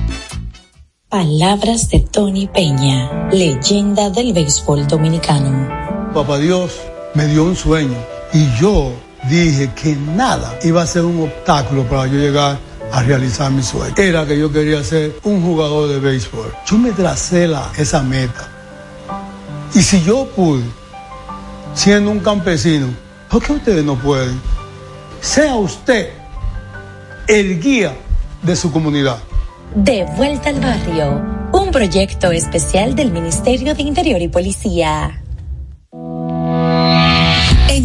Palabras 1.11 1.89
de 1.89 1.99
Tony 1.99 2.47
Peña, 2.47 3.27
leyenda 3.33 4.09
del 4.09 4.31
béisbol 4.31 4.87
dominicano. 4.87 5.67
Papá 6.13 6.37
Dios 6.37 6.71
me 7.15 7.25
dio 7.25 7.43
un 7.43 7.53
sueño 7.53 7.97
y 8.31 8.49
yo 8.57 8.93
dije 9.29 9.69
que 9.75 9.93
nada 9.93 10.57
iba 10.63 10.81
a 10.81 10.87
ser 10.87 11.03
un 11.03 11.23
obstáculo 11.23 11.83
para 11.83 12.07
yo 12.07 12.13
llegar 12.13 12.57
a 12.93 13.03
realizar 13.03 13.51
mi 13.51 13.61
sueño. 13.61 13.93
Era 13.97 14.25
que 14.25 14.39
yo 14.39 14.53
quería 14.53 14.81
ser 14.85 15.19
un 15.23 15.43
jugador 15.43 15.89
de 15.89 15.99
béisbol. 15.99 16.49
Yo 16.65 16.77
me 16.77 16.91
tracé 16.91 17.45
la, 17.45 17.69
esa 17.77 18.01
meta. 18.01 18.47
Y 19.75 19.81
si 19.81 20.01
yo 20.03 20.29
pude, 20.33 20.63
siendo 21.73 22.09
un 22.09 22.21
campesino, 22.21 22.87
¿por 23.29 23.43
qué 23.43 23.51
ustedes 23.51 23.83
no 23.83 23.95
pueden? 23.95 24.39
Sea 25.19 25.55
usted 25.55 26.11
el 27.27 27.59
guía 27.59 27.97
de 28.41 28.55
su 28.55 28.71
comunidad. 28.71 29.17
De 29.75 30.03
vuelta 30.17 30.49
al 30.49 30.59
barrio, 30.59 31.49
un 31.53 31.71
proyecto 31.71 32.29
especial 32.31 32.93
del 32.93 33.09
Ministerio 33.09 33.73
de 33.73 33.83
Interior 33.83 34.21
y 34.21 34.27
Policía. 34.27 35.20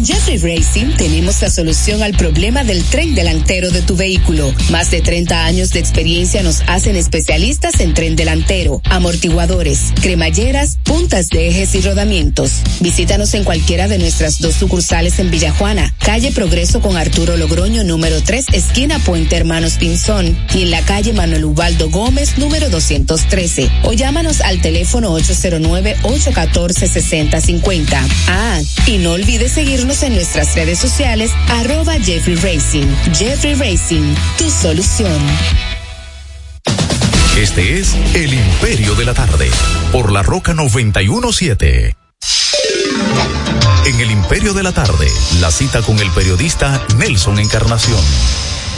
Jeffrey 0.03 0.37
Racing 0.37 0.95
tenemos 0.97 1.41
la 1.41 1.49
solución 1.49 2.03
al 2.03 2.13
problema 2.13 2.63
del 2.63 2.83
tren 2.83 3.15
delantero 3.15 3.71
de 3.71 3.81
tu 3.81 3.95
vehículo. 3.95 4.53
Más 4.69 4.91
de 4.91 5.01
30 5.01 5.45
años 5.45 5.71
de 5.71 5.79
experiencia 5.79 6.43
nos 6.43 6.61
hacen 6.67 6.95
especialistas 6.95 7.79
en 7.79 7.93
tren 7.93 8.15
delantero, 8.15 8.81
amortiguadores, 8.89 9.93
cremalleras, 10.01 10.77
puntas 10.83 11.29
de 11.29 11.47
ejes 11.47 11.73
y 11.75 11.81
rodamientos. 11.81 12.61
Visítanos 12.79 13.33
en 13.33 13.43
cualquiera 13.43 13.87
de 13.87 13.97
nuestras 13.97 14.39
dos 14.39 14.53
sucursales 14.55 15.17
en 15.19 15.31
Villajuana, 15.31 15.93
calle 15.99 16.31
Progreso 16.31 16.81
con 16.81 16.97
Arturo 16.97 17.37
Logroño 17.37 17.83
número 17.83 18.21
3, 18.21 18.45
esquina 18.53 18.99
Puente 18.99 19.35
Hermanos 19.35 19.77
Pinzón, 19.79 20.37
y 20.53 20.61
en 20.63 20.71
la 20.71 20.81
calle 20.83 21.13
Manuel 21.13 21.45
Ubaldo 21.45 21.89
Gómez 21.89 22.37
número 22.37 22.69
213. 22.69 23.69
O 23.83 23.93
llámanos 23.93 24.41
al 24.41 24.61
teléfono 24.61 25.17
809-814-6050. 25.17 28.07
Ah, 28.27 28.59
y 28.85 28.97
no 28.99 29.13
olvides 29.13 29.53
seguirnos 29.53 29.86
en 29.87 30.15
nuestras 30.15 30.53
redes 30.53 30.79
sociales 30.79 31.31
arroba 31.47 31.93
Jeffrey 31.93 32.35
Racing. 32.35 32.87
Jeffrey 33.13 33.53
Racing, 33.53 34.15
tu 34.37 34.49
solución. 34.49 35.17
Este 37.37 37.79
es 37.79 37.95
El 38.13 38.33
Imperio 38.33 38.95
de 38.95 39.05
la 39.05 39.13
Tarde, 39.13 39.49
por 39.93 40.11
la 40.11 40.23
Roca 40.23 40.53
917. 40.53 41.95
En 43.85 43.99
El 44.01 44.11
Imperio 44.11 44.53
de 44.53 44.63
la 44.63 44.73
Tarde, 44.73 45.07
la 45.39 45.51
cita 45.51 45.81
con 45.81 45.97
el 45.99 46.11
periodista 46.11 46.85
Nelson 46.97 47.39
Encarnación. 47.39 48.01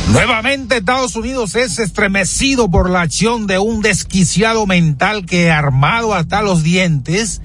Nuevamente 0.10 0.77
Estados 0.77 1.15
Unidos 1.15 1.56
es 1.56 1.80
estremecido 1.80 2.69
por 2.69 2.88
la 2.91 3.02
acción 3.02 3.48
de 3.48 3.57
un 3.57 3.81
desquiciado 3.81 4.68
mental 4.68 5.26
que 5.26 5.49
armado 5.49 6.14
hasta 6.14 6.44
los 6.44 6.61
dientes 6.61 7.41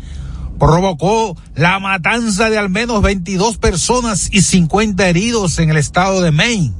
provocó 0.59 1.37
la 1.55 1.79
matanza 1.79 2.51
de 2.51 2.59
al 2.59 2.71
menos 2.71 3.03
22 3.03 3.59
personas 3.59 4.29
y 4.33 4.43
50 4.43 5.09
heridos 5.09 5.59
en 5.59 5.71
el 5.71 5.77
estado 5.77 6.21
de 6.21 6.31
Maine. 6.31 6.73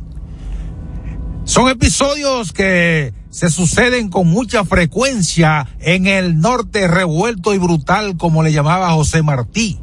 Son 1.45 1.69
episodios 1.69 2.53
que 2.53 3.13
se 3.31 3.51
suceden 3.51 4.09
con 4.09 4.29
mucha 4.29 4.65
frecuencia 4.65 5.67
en 5.81 6.07
el 6.07 6.39
norte 6.39 6.87
revuelto 6.87 7.53
y 7.53 7.59
brutal 7.59 8.17
como 8.17 8.43
le 8.43 8.53
llamaba 8.53 8.93
José 8.93 9.23
Martí. 9.23 9.79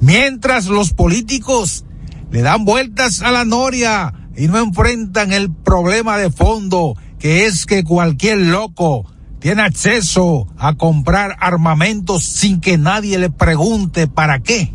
Mientras 0.00 0.66
los 0.66 0.92
políticos 0.92 1.84
le 2.30 2.42
dan 2.42 2.64
vueltas 2.64 3.22
a 3.22 3.30
la 3.30 3.44
noria 3.44 4.12
y 4.36 4.48
no 4.48 4.58
enfrentan 4.58 5.32
el 5.32 5.52
problema 5.52 6.18
de 6.18 6.30
fondo 6.30 6.96
que 7.18 7.46
es 7.46 7.66
que 7.66 7.84
cualquier 7.84 8.38
loco 8.38 9.06
tiene 9.42 9.62
acceso 9.62 10.46
a 10.56 10.74
comprar 10.74 11.36
armamentos 11.40 12.22
sin 12.22 12.60
que 12.60 12.78
nadie 12.78 13.18
le 13.18 13.28
pregunte 13.28 14.06
para 14.06 14.38
qué. 14.38 14.72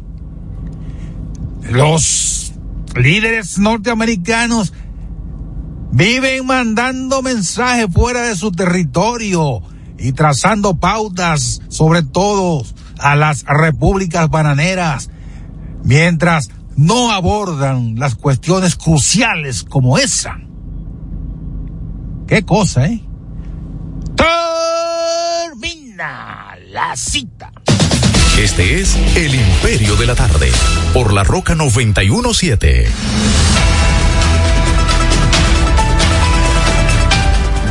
Los 1.72 2.54
líderes 2.94 3.60
norteamericanos 3.60 4.74
viven 5.94 6.46
mandando 6.46 7.22
mensajes 7.22 7.88
fuera 7.94 8.24
de 8.24 8.36
su 8.36 8.52
territorio 8.52 9.62
y 9.98 10.12
trazando 10.12 10.76
pautas, 10.76 11.62
sobre 11.70 12.04
todo 12.04 12.62
a 13.00 13.16
las 13.16 13.46
repúblicas 13.46 14.30
bananeras, 14.30 15.10
mientras 15.86 16.50
no 16.76 17.14
abordan 17.14 17.96
las 17.98 18.16
cuestiones 18.16 18.76
cruciales 18.76 19.64
como 19.64 19.98
esa. 19.98 20.42
Qué 22.28 22.44
cosa, 22.44 22.88
¿eh? 22.88 23.02
La 25.98 26.96
cita. 26.96 27.52
Este 28.38 28.80
es 28.80 28.96
El 29.16 29.34
Imperio 29.34 29.96
de 29.96 30.06
la 30.06 30.14
Tarde, 30.14 30.52
por 30.94 31.12
la 31.12 31.24
Roca 31.24 31.56
917. 31.56 32.86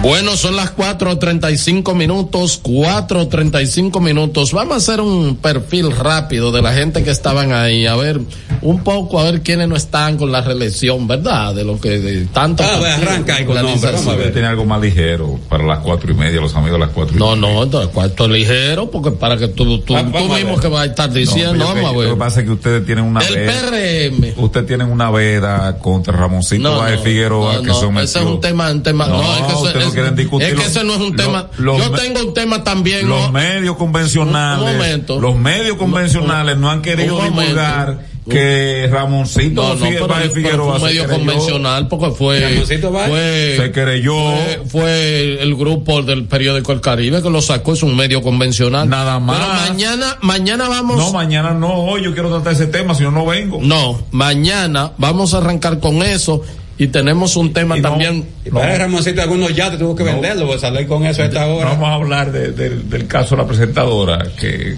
Bueno, 0.06 0.36
son 0.36 0.54
las 0.54 0.72
4.35 0.76 1.92
minutos, 1.92 2.62
4.35 2.62 4.00
minutos. 4.00 4.52
Vamos 4.52 4.74
a 4.74 4.76
hacer 4.76 5.00
un 5.00 5.34
perfil 5.36 5.90
rápido 5.90 6.52
de 6.52 6.62
la 6.62 6.72
gente 6.72 7.02
que 7.02 7.10
estaban 7.10 7.52
ahí, 7.52 7.86
a 7.86 7.96
ver 7.96 8.20
un 8.62 8.84
poco, 8.84 9.18
a 9.18 9.24
ver 9.24 9.42
quiénes 9.42 9.68
no 9.68 9.74
están 9.74 10.16
con 10.16 10.30
la 10.30 10.42
reelección, 10.42 11.08
¿verdad? 11.08 11.54
De 11.56 11.64
lo 11.64 11.80
que 11.80 11.98
de 11.98 12.24
tanto... 12.26 12.62
Ah, 12.62 12.78
partido, 12.80 13.10
arranca 13.10 13.34
ahí 13.34 13.44
con 13.46 13.56
nombre, 13.56 13.90
vamos 13.92 14.06
a 14.06 14.14
ver. 14.14 14.32
Tiene 14.32 14.46
algo 14.46 14.64
más 14.64 14.80
ligero 14.80 15.40
para 15.48 15.64
las 15.64 15.80
cuatro 15.80 16.12
y 16.12 16.14
media, 16.14 16.40
los 16.40 16.54
amigos 16.54 16.78
de 16.78 16.86
las 16.86 16.94
cuatro 16.94 17.16
y 17.16 17.18
No, 17.18 17.34
no, 17.34 17.64
entonces, 17.64 17.90
cuarto 17.92 18.28
ligero, 18.28 18.88
porque 18.90 19.10
para 19.10 19.36
que 19.36 19.48
tú, 19.48 19.80
tú, 19.80 19.92
Va- 19.94 20.04
tú 20.04 20.28
mismo 20.28 20.56
que 20.60 20.68
vas 20.68 20.82
a 20.82 20.86
estar 20.86 21.08
No, 21.08 21.14
diciendo, 21.16 21.58
yo 21.58 21.74
vamos 21.74 21.84
a 21.92 21.96
ver. 21.96 22.08
Lo 22.08 22.14
que 22.14 22.18
pasa 22.20 22.40
es 22.40 22.46
que 22.46 22.52
ustedes 22.52 22.86
tienen 22.86 23.04
una 23.04 23.20
El 23.26 23.34
veda. 23.34 23.52
PRM. 23.52 24.44
Ustedes 24.44 24.66
tienen 24.68 24.88
una 24.90 25.10
veda 25.10 25.78
contra 25.78 26.16
Ramoncito 26.16 26.62
No, 26.62 26.88
no, 26.88 26.98
Figueroa 27.02 27.54
no, 27.56 27.62
que 27.62 27.68
no, 27.68 27.74
sometió. 27.74 28.04
ese 28.04 28.18
es 28.20 28.24
un 28.24 28.40
tema, 28.40 28.70
un 28.70 28.82
tema, 28.84 29.06
no, 29.08 29.20
es 29.20 29.42
que 29.42 29.52
eso, 29.52 29.64
no 29.86 29.95
quieren 29.96 30.16
discutir. 30.16 30.48
es 30.48 30.54
que 30.54 30.58
los- 30.60 30.66
ese 30.68 30.84
no 30.84 30.94
es 30.94 31.00
un 31.00 31.16
los- 31.16 31.16
tema. 31.16 31.48
los 31.58 31.78
yo 31.78 31.90
tengo 31.92 32.20
un 32.20 32.34
tema 32.34 32.62
también, 32.64 33.08
los 33.08 33.20
¿no? 33.26 33.32
medios 33.32 33.76
convencionales, 33.76 34.62
Un- 34.62 34.68
un 34.70 34.76
momento. 34.76 35.20
los 35.20 35.36
medios 35.36 35.76
convencionales 35.76 36.56
no 36.56 36.70
han 36.70 36.82
querido 36.82 37.16
un 37.16 37.24
momento. 37.30 37.42
divulgar 37.42 38.16
que 38.28 38.88
Ramoncito 38.90 39.62
No, 39.62 39.74
no, 39.76 39.86
pero, 39.88 40.08
pero 40.08 40.30
Figueroa 40.32 40.80
fue 40.80 40.88
un 40.90 40.94
medio 40.96 41.08
convencional 41.08 41.86
porque 41.86 42.10
fue, 42.10 42.40
fue 42.66 43.54
Se 43.56 43.70
querelló. 43.70 44.14
fue, 44.16 44.62
fue 44.68 45.42
el 45.42 45.54
grupo 45.54 46.02
del 46.02 46.24
periódico 46.24 46.72
El 46.72 46.80
Caribe 46.80 47.22
que 47.22 47.30
lo 47.30 47.40
sacó, 47.40 47.74
es 47.74 47.84
un 47.84 47.94
medio 47.96 48.22
convencional. 48.22 48.88
Nada 48.88 49.20
más. 49.20 49.38
Pero 49.38 49.52
mañana, 49.70 50.18
mañana 50.22 50.68
vamos. 50.68 50.96
No, 50.96 51.12
mañana 51.12 51.52
no, 51.52 51.72
hoy 51.74 52.02
yo 52.02 52.12
quiero 52.14 52.30
tratar 52.30 52.54
ese 52.54 52.66
tema, 52.66 52.96
si 52.96 53.04
no, 53.04 53.12
no 53.12 53.24
vengo. 53.26 53.60
No, 53.62 54.02
mañana 54.10 54.90
vamos 54.98 55.32
a 55.32 55.38
arrancar 55.38 55.78
con 55.78 56.02
eso 56.02 56.42
y 56.78 56.88
tenemos 56.88 57.36
un 57.36 57.52
tema 57.52 57.80
también. 57.80 58.24
Y 58.44 58.50
para 58.50 58.76
Ramoncito, 58.76 59.22
algunos 59.22 59.54
ya 59.54 59.70
te 59.70 59.78
tuvo 59.78 59.94
que 59.96 60.02
venderlo, 60.04 60.46
pues 60.46 60.60
salir 60.60 60.86
con 60.86 61.04
eso 61.06 61.22
a 61.22 61.26
esta 61.26 61.46
hora. 61.46 61.70
Vamos 61.70 61.88
a 61.88 61.94
hablar 61.94 62.32
de- 62.32 62.52
de- 62.52 62.70
del 62.80 63.06
caso 63.06 63.34
de 63.36 63.42
la 63.42 63.48
presentadora 63.48 64.26
que 64.38 64.76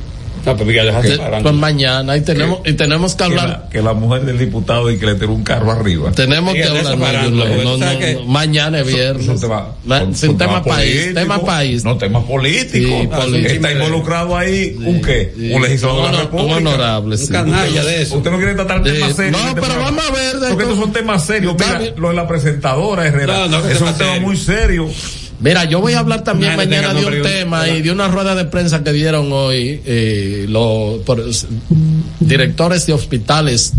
No, 0.53 0.57
pero 0.57 0.71
ya 0.71 0.85
dejaste 0.85 1.17
Pues, 1.19 1.43
pues 1.43 1.55
mañana 1.55 2.17
y 2.17 2.21
tenemos 2.23 2.61
y 2.65 2.73
tenemos 2.73 3.13
que 3.13 3.19
que 3.19 3.25
hablar. 3.25 3.49
la, 3.49 3.69
que 3.69 3.83
la 3.83 3.93
mujer 3.95 4.25
del 4.25 4.39
diputado 4.39 4.91
y 4.91 4.99
que 4.99 5.07
le 5.07 5.15
tiró 5.17 5.33
un 5.33 5.45
carro 5.45 5.71
arriba. 5.73 6.11
Tenemos 6.13 6.55
que 6.55 6.65
hablar. 6.65 6.99
parando, 6.99 7.45
no, 7.65 7.77
no, 7.77 8.25
mañana 8.27 8.81
es 8.81 8.87
viernes. 8.87 9.27
Son 9.27 9.39
son- 9.39 10.15
sin 10.15 10.39
tema 10.39 10.63
país, 10.63 11.15
tema. 11.15 11.39
No, 11.85 11.97
temas 11.99 12.25
políticos. 12.25 13.01
Sí, 13.01 13.07
político. 13.07 13.53
Está 13.55 13.73
involucrado 13.73 14.37
ahí 14.37 14.77
un 14.85 15.01
qué? 15.03 15.33
sí. 15.37 15.53
Un 15.53 15.63
legislador 15.63 16.03
de 16.03 16.09
Un 16.09 16.13
la 16.15 16.21
República. 16.23 16.57
un 16.57 16.67
honorable, 16.67 17.17
sí. 17.17 17.25
Un 17.27 17.33
canalla 17.33 17.85
de 17.85 18.03
eso. 18.03 18.17
Usted 18.17 18.31
no 18.31 18.37
quiere 18.39 18.55
tratar 18.55 18.83
Sí. 18.85 18.93
temas 18.93 19.17
serios. 19.17 19.41
No, 19.43 19.49
este 19.49 19.61
pero 19.61 19.81
vamos 19.81 20.05
a 20.09 20.13
ver 20.13 20.33
Porque 20.33 20.47
esto. 20.49 20.63
estos 20.63 20.79
son 20.79 20.93
temas 20.93 21.25
serios. 21.25 21.55
Mira, 21.55 21.81
lo 21.97 22.09
de 22.11 22.15
la 22.15 22.27
presentadora 22.29 23.07
Herrera. 23.07 23.47
Que 23.49 23.57
Eso 23.57 23.69
es 23.69 23.79
tema 23.79 23.91
un 23.91 23.99
tema 23.99 24.21
muy 24.21 24.37
serio. 24.37 24.89
Mira, 25.41 25.65
yo 25.67 25.81
voy 25.81 25.93
a 25.93 26.01
hablar 26.01 26.25
también 26.25 26.57
Nadie 26.57 26.67
mañana 26.67 26.95
de 26.95 27.07
un 27.07 27.23
tema 27.23 27.61
¿verdad? 27.63 27.77
y 27.77 27.83
de 27.83 27.93
una 27.93 28.09
rueda 28.09 28.35
de 28.35 28.45
prensa 28.47 28.83
que 28.83 28.93
dieron 28.93 29.31
hoy 29.33 29.81
eh, 29.87 30.47
los 30.49 30.99
por- 31.03 31.25
directores 32.21 32.87
de 32.87 32.93
hospitales 32.93 33.73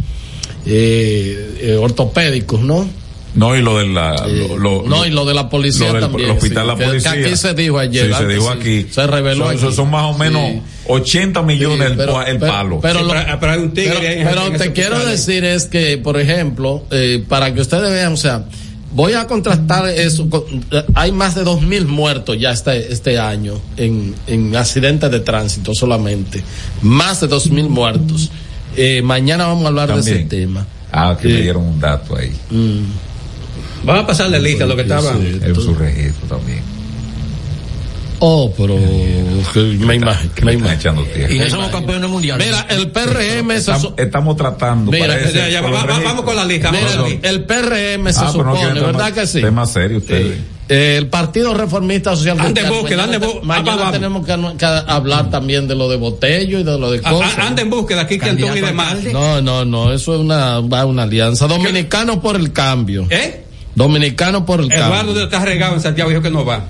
eh, 0.65 1.57
eh, 1.61 1.75
ortopédicos, 1.75 2.61
¿no? 2.61 2.87
No, 3.35 3.55
y 3.55 3.61
lo 3.61 3.77
de 3.77 3.87
la. 3.87 4.25
lo- 4.27 4.57
lo- 4.57 4.83
no, 4.87 5.05
y 5.05 5.11
lo 5.11 5.23
de 5.23 5.33
la 5.35 5.49
policía 5.49 5.87
lo 5.87 5.93
del 5.93 6.01
también. 6.01 6.29
el 6.31 6.35
hospital 6.37 6.63
sí, 6.63 6.67
la 6.67 6.73
que- 6.75 6.79
que 6.81 6.87
policía. 6.87 7.11
aquí 7.11 7.35
se 7.37 7.53
dijo 7.53 7.77
ayer. 7.77 8.07
Sí, 8.07 8.13
se 8.17 8.27
dijo 8.27 8.51
sí, 8.53 8.59
aquí. 8.59 8.85
Se 8.91 9.07
reveló 9.07 9.45
Son, 9.45 9.55
aquí. 9.67 9.75
son- 9.75 9.91
más 9.91 10.15
o 10.15 10.17
menos 10.17 10.41
Sí. 10.49 10.61
80 10.87 11.41
millones 11.43 11.77
Sí, 11.87 11.91
el, 11.91 11.97
pero- 11.97 12.25
el 12.25 12.39
pero- 12.39 12.51
palo. 12.51 12.79
pero 12.81 12.99
Sí, 12.99 13.05
lo- 13.05 13.11
pero- 13.11 13.39
pero 13.39 13.51
hay 13.51 13.59
un 13.59 13.71
tigre 13.73 14.25
pero, 14.27 14.51
te 14.57 14.71
quiero 14.73 15.05
decir 15.05 15.43
es 15.45 15.65
que, 15.65 15.97
por 15.99 16.19
ejemplo, 16.19 16.83
eh, 16.89 17.23
para 17.29 17.53
que 17.53 17.61
ustedes 17.61 17.91
vean, 17.91 18.13
o 18.13 18.17
sea, 18.17 18.45
voy 18.91 19.13
a 19.13 19.27
contrastar 19.27 19.87
eso. 19.89 20.29
con- 20.29 20.43
eh, 20.71 20.83
hay 20.95 21.11
más 21.11 21.35
de 21.35 21.43
dos 21.43 21.61
mil 21.61 21.85
muertos 21.85 22.37
ya 22.39 22.51
este, 22.51 22.91
este 22.91 23.19
año 23.19 23.53
en, 23.77 24.15
en 24.27 24.55
accidentes 24.55 25.09
de 25.11 25.19
tránsito 25.19 25.73
solamente. 25.73 26.43
Más 26.81 27.21
de 27.21 27.27
dos 27.27 27.49
mil 27.49 27.69
muertos. 27.69 28.31
Eh, 28.75 29.01
mañana 29.01 29.47
vamos 29.47 29.65
a 29.65 29.67
hablar 29.69 29.93
de 29.93 29.99
ese 29.99 30.19
tema. 30.25 30.65
Ah, 30.91 31.15
que 31.19 31.27
Sí. 31.27 31.33
me 31.35 31.41
dieron 31.41 31.63
un 31.63 31.79
dato 31.79 32.15
ahí. 32.15 32.31
Vamos 33.83 34.03
a 34.03 34.07
pasarle 34.07 34.39
lista 34.39 34.63
a 34.63 34.67
lo 34.67 34.75
que 34.75 34.81
estaba. 34.83 35.11
En 35.13 35.55
su 35.55 35.73
registro 35.75 36.37
también. 36.37 36.61
Oh, 38.19 38.53
pero 38.57 38.75
me 38.75 39.95
imagino. 39.95 40.45
Me 40.45 40.55
tierra. 40.57 41.33
Y 41.33 41.39
no 41.39 41.49
somos 41.49 41.69
campeones 41.69 42.09
mundiales. 42.09 42.45
Mira, 42.47 42.65
el 42.69 42.89
PRM 42.91 43.49
se 43.51 43.57
Estamos, 43.57 43.93
estamos 43.97 44.37
tratando. 44.37 44.91
Mira, 44.91 45.07
parece, 45.07 45.37
ya, 45.37 45.49
ya, 45.49 45.61
va- 45.61 45.85
vamos 45.85 46.23
con 46.25 46.35
la 46.35 46.45
lista. 46.45 46.71
Mira, 46.71 46.95
la 46.95 47.07
el, 47.29 47.43
PRM 47.45 48.11
se 48.13 48.19
Ah, 48.19 48.23
no 48.25 48.31
supone, 48.31 48.59
quieren 48.59 48.83
¿verdad 48.83 49.13
que 49.13 49.27
sí? 49.27 49.41
Temas 49.41 49.71
serios 49.71 50.01
ustedes. 50.03 50.37
Eh, 50.71 50.97
El 50.97 51.07
Partido 51.07 51.55
Reformista 51.55 52.15
Social 52.15 52.39
Ande 52.39 52.61
mañana, 52.61 53.03
ande 53.05 53.19
bu- 53.19 53.41
mañana 53.41 53.91
tenemos 53.91 54.23
que, 54.23 54.35
que 54.57 54.65
hablar 54.65 55.31
también 55.31 55.67
de 55.67 55.73
lo 55.73 55.89
de 55.89 55.95
Botello 55.97 56.59
y 56.59 56.63
de 56.63 56.77
lo 56.77 56.91
de 56.91 57.01
cosas. 57.01 57.37
a- 57.39 57.47
Anda 57.47 57.63
en 57.63 57.69
búsqueda, 57.71 58.01
aquí 58.01 58.19
que 58.19 58.29
Antón 58.29 58.55
y 58.55 58.61
demás. 58.61 58.97
No, 59.11 59.41
no, 59.41 59.65
no, 59.65 59.91
eso 59.91 60.13
es 60.13 60.19
una, 60.21 60.59
va 60.59 60.85
una 60.85 61.03
alianza. 61.03 61.47
Dominicano 61.47 62.21
por 62.21 62.35
el 62.35 62.51
cambio. 62.53 63.07
¿Eh? 63.09 63.45
Dominicano 63.73 64.45
por 64.45 64.59
el 64.59 64.71
Eduardo 64.71 65.07
cambio. 65.07 65.23
está 65.23 65.43
regado 65.43 65.73
en 65.73 65.81
Santiago, 65.81 66.09
dijo 66.11 66.21
que 66.21 66.29
no 66.29 66.45
va. 66.45 66.63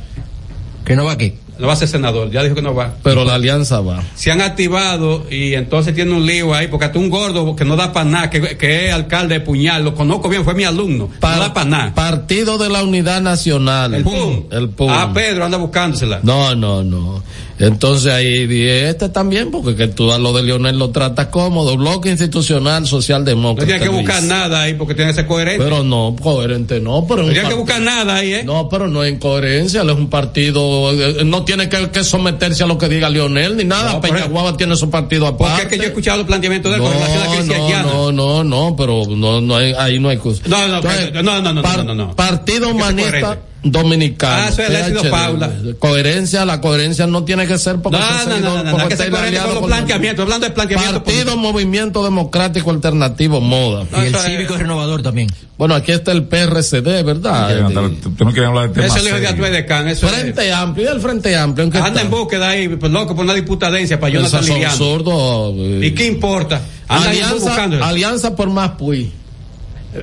¿Que 0.89 0.95
no 0.95 1.05
va 1.05 1.11
aquí? 1.11 1.35
no 1.59 1.67
va 1.67 1.73
a 1.73 1.75
ser 1.75 1.87
senador, 1.87 2.31
ya 2.31 2.41
dijo 2.41 2.55
que 2.55 2.61
no 2.61 2.73
va. 2.73 2.95
Pero 3.03 3.25
la 3.25 3.35
alianza 3.35 3.81
va. 3.81 4.01
Se 4.15 4.31
han 4.31 4.41
activado 4.41 5.25
y 5.29 5.53
entonces 5.53 5.93
tiene 5.93 6.13
un 6.13 6.25
lío 6.25 6.53
ahí, 6.53 6.67
porque 6.67 6.85
hasta 6.85 6.97
un 6.97 7.09
gordo 7.09 7.55
que 7.55 7.65
no 7.65 7.75
da 7.75 7.91
para 7.91 8.09
nada, 8.09 8.29
que, 8.29 8.57
que 8.57 8.87
es 8.87 8.93
alcalde 8.93 9.35
de 9.35 9.41
Puñal, 9.41 9.83
lo 9.83 9.93
conozco 9.93 10.29
bien, 10.29 10.43
fue 10.43 10.55
mi 10.55 10.63
alumno, 10.63 11.09
no 11.21 11.39
da 11.39 11.53
para 11.53 11.69
nada. 11.69 11.93
Partido 11.93 12.57
de 12.57 12.69
la 12.69 12.81
Unidad 12.83 13.21
Nacional. 13.21 13.93
El 13.93 14.03
PUM. 14.03 14.45
El 14.49 14.69
PUM. 14.69 14.89
Ah, 14.89 15.11
Pedro 15.13 15.45
anda 15.45 15.57
buscándosela. 15.57 16.21
No, 16.23 16.55
no, 16.55 16.81
no. 16.81 17.21
Entonces 17.59 18.11
ahí 18.11 18.47
dije, 18.47 18.89
este 18.89 19.09
también, 19.09 19.51
porque 19.51 19.75
que 19.75 19.87
tú 19.89 20.11
a 20.11 20.17
lo 20.17 20.31
de 20.33 20.43
Leonel 20.43 20.79
lo 20.79 20.91
tratas 20.91 21.27
cómodo. 21.27 21.75
Bloque 21.77 22.09
institucional, 22.09 22.81
No 22.83 22.87
socialdemócrata. 22.87 23.65
tiene 23.67 23.83
que 23.83 23.89
buscar 23.89 24.19
Luis. 24.19 24.29
nada 24.29 24.61
ahí 24.61 24.73
porque 24.75 24.95
tiene 24.95 25.11
que 25.11 25.15
ser 25.15 25.27
coherente. 25.27 25.63
Pero 25.63 25.83
no, 25.83 26.15
coherente 26.21 26.79
no, 26.79 27.05
pero. 27.07 27.23
No 27.23 27.33
tiene 27.33 27.49
que 27.49 27.55
buscar 27.55 27.81
nada 27.81 28.15
ahí, 28.15 28.33
¿eh? 28.33 28.43
No, 28.45 28.69
pero 28.69 28.87
no 28.87 29.03
es 29.03 29.11
incoherencia, 29.13 29.81
él 29.81 29.89
es 29.89 29.95
un 29.97 30.09
partido, 30.09 30.91
eh, 30.93 31.23
no 31.25 31.43
tiene 31.43 31.67
que, 31.69 31.89
que 31.89 32.03
someterse 32.03 32.63
a 32.63 32.67
lo 32.67 32.77
que 32.77 32.87
diga 32.87 33.09
Leonel 33.09 33.57
ni 33.57 33.65
nada, 33.65 33.93
No, 33.93 34.01
por 34.01 34.09
Peña 34.09 34.21
eso- 34.21 34.29
Guava 34.29 34.55
tiene 34.57 34.75
su 34.77 34.89
partido 34.89 35.25
Porque 35.37 35.43
aparte. 35.53 35.63
es 35.63 35.69
que 35.69 35.77
yo 35.77 35.83
he 35.83 35.87
escuchado 35.87 36.17
los 36.19 36.27
planteamientos 36.27 36.71
de 36.71 36.77
él 36.77 36.83
con 36.83 36.93
relación 36.93 37.17
a 37.21 37.25
la 37.25 37.31
crisis 37.31 37.47
no, 37.47 37.53
haitiana. 37.63 37.83
no, 37.91 38.11
no, 38.11 38.43
no, 38.43 38.75
pero 38.77 39.03
no, 39.09 39.41
no 39.41 39.55
hay, 39.57 39.73
ahí 39.77 39.99
no 39.99 40.09
hay 40.09 40.17
cosa. 40.17 40.41
No, 40.47 40.67
no, 40.67 40.75
Entonces, 40.77 41.13
no, 41.13 41.23
no, 41.23 41.41
no, 41.41 41.53
no, 41.53 41.61
par- 41.61 41.77
no, 41.85 41.93
no, 41.93 42.07
no. 42.07 42.15
Partido 42.15 42.69
Humanista. 42.69 43.37
Dominicano. 43.61 44.43
Ah, 44.43 44.49
eso 44.49 44.61
es 44.61 44.69
el 44.69 44.75
éxito 44.77 45.01
PHD. 45.01 45.09
Paula. 45.11 45.51
Coherencia, 45.79 46.45
la 46.45 46.61
coherencia 46.61 47.07
no 47.07 47.25
tiene 47.25 47.45
que 47.45 47.57
ser 47.57 47.81
porque 47.81 47.99
No, 47.99 48.25
no, 48.25 48.39
no, 48.39 48.63
no, 48.63 48.77
no, 48.77 48.87
que 48.87 48.95
coherente 48.95 49.39
con 49.39 49.55
los 49.55 49.63
planteamientos, 49.65 50.23
hablando 50.23 50.47
de 50.47 50.53
planteamientos. 50.53 51.03
Partido 51.03 51.35
Movimiento 51.37 52.03
Democrático 52.03 52.71
Alternativo 52.71 53.41
Moda. 53.41 53.85
Y 54.01 54.07
el 54.07 54.15
cívico 54.15 54.55
renovador 54.55 55.01
también. 55.01 55.29
Bueno, 55.57 55.75
aquí 55.75 55.91
está 55.91 56.13
el 56.13 56.23
PRCD, 56.23 57.03
¿verdad? 57.03 57.67
Tú 58.01 58.23
no 58.23 58.31
quieres 58.31 58.47
hablar 58.47 58.69
de 58.69 58.75
temas 58.75 58.85
Eso 58.91 58.97
es 58.97 59.01
el 59.13 59.25
hijo 59.25 59.43
de 59.43 59.51
de 59.51 59.65
Can, 59.65 59.87
eso 59.89 60.07
es- 60.07 60.13
Frente 60.13 60.53
Amplio, 60.53 60.85
y 60.89 60.95
el 60.95 61.01
Frente 61.01 61.35
Amplio, 61.35 61.65
¿en 61.65 61.71
qué 61.71 61.77
Anda 61.79 61.89
está? 61.89 62.01
en 62.03 62.09
búsqueda 62.09 62.49
ahí, 62.49 62.69
pues, 62.69 62.89
loco, 62.91 63.13
por 63.13 63.25
una 63.25 63.33
diputadencia 63.33 63.99
para 63.99 64.09
Esos 64.13 64.31
Jonathan 64.31 64.43
son 64.47 64.53
Liriano. 64.55 64.77
zurdos, 64.77 65.53
eh. 65.57 65.79
¿Y 65.87 65.91
qué 65.91 66.05
importa? 66.07 66.61
Alianza, 66.87 67.63
alianza 67.83 68.35
por 68.37 68.49
más 68.49 68.71
Puy. 68.71 69.11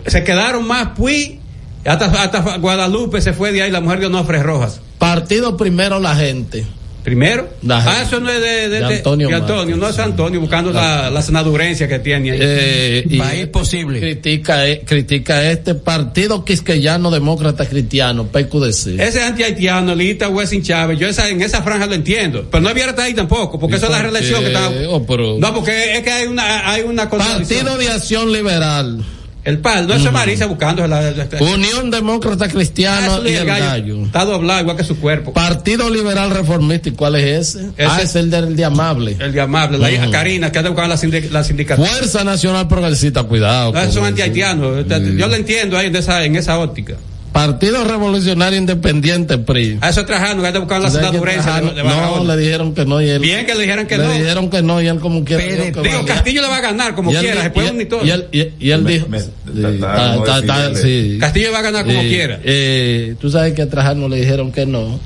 Se 0.06 0.22
quedaron 0.24 0.66
más 0.66 0.88
Puy, 0.88 1.40
hasta, 1.86 2.06
hasta 2.22 2.58
Guadalupe 2.58 3.20
se 3.20 3.32
fue 3.32 3.52
de 3.52 3.62
ahí 3.62 3.70
la 3.70 3.80
mujer 3.80 4.00
de 4.00 4.06
Onofre 4.06 4.42
Rojas. 4.42 4.80
Partido 4.98 5.56
primero 5.56 6.00
la 6.00 6.16
gente. 6.16 6.64
¿Primero? 7.06 7.48
La 7.62 7.78
ah, 7.78 7.82
gente. 7.82 8.02
eso 8.02 8.18
no 8.18 8.28
es 8.28 8.40
de, 8.40 8.68
de- 8.68 8.68
De 8.68 8.78
de- 8.80 8.96
Antonio 8.96 9.28
de 9.28 9.34
Antonio, 9.36 9.76
no 9.76 9.88
es 9.88 9.96
Antonio, 10.00 10.40
buscando 10.40 10.72
la, 10.72 11.08
la 11.08 11.22
senadurencia 11.22 11.86
que 11.86 12.00
tiene 12.00 12.32
ahí. 12.32 12.38
Eh, 12.42 13.04
y 13.08 13.16
País 13.16 13.46
posible. 13.46 14.00
Critica, 14.00 14.66
eh, 14.66 14.82
critica 14.84 15.48
este 15.48 15.76
partido 15.76 16.44
quisqueyano 16.44 17.12
demócrata 17.12 17.64
cristiano, 17.66 18.26
PQDC. 18.26 18.98
Ese 18.98 19.22
anti-haitiano, 19.22 19.94
Lita 19.94 20.28
Wessing 20.28 20.64
Chávez, 20.64 20.98
yo 20.98 21.06
esa, 21.06 21.28
en 21.28 21.40
esa 21.42 21.62
franja 21.62 21.86
lo 21.86 21.94
entiendo. 21.94 22.48
Pero 22.50 22.60
no 22.60 22.70
había 22.70 22.92
ahí 22.98 23.14
tampoco, 23.14 23.56
porque 23.56 23.76
¿Y 23.76 23.78
eso 23.78 23.86
es 23.86 23.92
la 23.92 24.02
reelección 24.02 24.40
que 24.40 24.48
está. 24.48 24.72
Oh, 24.88 25.06
pero- 25.06 25.36
No, 25.38 25.54
porque 25.54 25.98
es 25.98 26.02
que 26.02 26.10
hay 26.10 26.26
una, 26.26 26.68
hay 26.68 26.82
una. 26.82 27.08
Partido 27.08 27.78
de 27.78 27.88
Acción 27.88 28.32
Liberal. 28.32 29.04
El 29.47 29.59
PAL, 29.60 29.86
no 29.86 29.94
es 29.94 30.12
Marisa 30.12 30.47
buscando 30.47 30.86
la, 30.89 31.01
la- 31.01 31.12
la- 31.12 31.27
Unión 31.40 31.90
Demócrata 31.90 32.47
Ah, 32.47 32.48
Cristiano 32.48 33.18
eso 33.18 33.28
y 33.28 33.35
el 33.35 33.47
gallo. 33.47 34.02
Está 34.05 34.24
doblado 34.24 34.60
igual 34.62 34.77
que 34.77 34.82
su 34.85 34.98
cuerpo. 34.98 35.32
Partido 35.32 35.89
Liberal 35.89 36.31
Reformista, 36.31 36.89
¿y 36.89 36.93
cuál 36.93 37.14
es 37.14 37.55
ese? 37.55 37.60
Ese 37.77 37.89
ah, 37.89 38.01
es- 38.02 38.16
el 38.16 38.28
del 38.28 38.56
de 38.56 38.64
Amable. 38.64 39.16
El 39.20 39.32
de 39.32 39.40
Amable, 39.40 39.78
la 39.78 39.90
hija. 39.90 40.10
Karina, 40.10 40.51
que 40.51 40.59
anda 40.59 40.70
buscando 40.70 40.94
la, 40.97 41.01
sindic- 41.01 41.31
la 41.31 41.44
sindicatura. 41.44 41.89
Fuerza 41.89 42.24
Nacional 42.24 42.66
Progresista, 42.66 43.23
cuidado. 43.23 43.73
No, 43.73 43.81
esos 43.81 43.94
son 43.94 44.05
anti-haitianos. 44.05 44.85
Yo 45.16 45.28
lo 45.28 45.35
entiendo 45.36 45.78
ahí 45.78 45.86
en 45.86 45.97
esa, 45.97 46.24
en 46.24 46.35
esa 46.36 46.59
óptica. 46.59 46.94
Partido 47.36 47.84
Revolucionario 47.84 48.58
Independiente, 48.58 49.36
PRI. 49.36 49.78
A 49.82 49.90
eso 49.90 50.00
es 50.00 50.06
Trajano, 50.06 50.40
que 50.40 50.48
anda 50.48 50.58
buscando 50.60 50.84
la 50.84 50.90
¿Sabes 50.90 51.06
que 51.06 51.12
senadurencia 51.12 51.52
de, 51.54 51.60
Trajano- 51.60 51.74
de 51.74 52.24
No, 52.24 52.24
le 52.34 52.42
dijeron 52.42 52.74
que 52.74 52.84
no 52.86 53.02
y 53.02 53.08
él. 53.10 53.18
Bien 53.20 53.44
que 53.44 53.54
le 53.54 53.60
dijeron 53.62 53.86
que 53.86 53.98
le 53.98 54.04
no. 54.04 54.12
dijeron 54.12 54.48
que 54.50 54.62
no 54.62 54.80
y 54.82 54.86
él 54.88 54.98
como 55.00 55.22
quiera. 55.24 55.42
dijo 55.44 55.82
que 55.82 55.88
Digo. 55.88 56.04
Castillo 56.06 56.42
le 56.42 56.48
va 56.48 56.56
a 56.56 56.60
ganar 56.62 56.94
como 56.94 57.10
Y 57.12 57.14
quiera, 57.16 57.36
di- 57.36 57.42
se 57.42 57.50
puede 57.50 57.66
y- 57.68 57.70
unir 57.72 57.88
todo. 57.90 58.04
Y 58.06 58.10
él, 58.10 58.26
y, 58.32 58.38
y 58.58 58.70
él 58.70 58.82
Me- 58.82 58.90
dijo. 58.92 59.06
me- 59.08 59.20
sí, 59.20 59.28
ta- 59.60 59.78
ta- 59.78 59.96
ta- 59.96 60.14
no 60.16 60.22
ta- 60.22 60.42
ta- 60.46 60.68
decirle- 60.70 61.12
sí. 61.12 61.18
Castillo 61.18 61.52
va 61.52 61.58
a 61.58 61.62
ganar 61.62 61.84
como 61.84 62.00
Eh, 62.00 62.08
quiera. 62.08 62.40
eh, 62.42 63.14
Tú 63.20 63.30
sabes 63.30 63.52
que 63.52 63.62
a 63.62 63.68
Trajano 63.68 64.08
le 64.08 64.16
dijeron 64.16 64.50
que 64.50 64.64
no. 64.64 64.98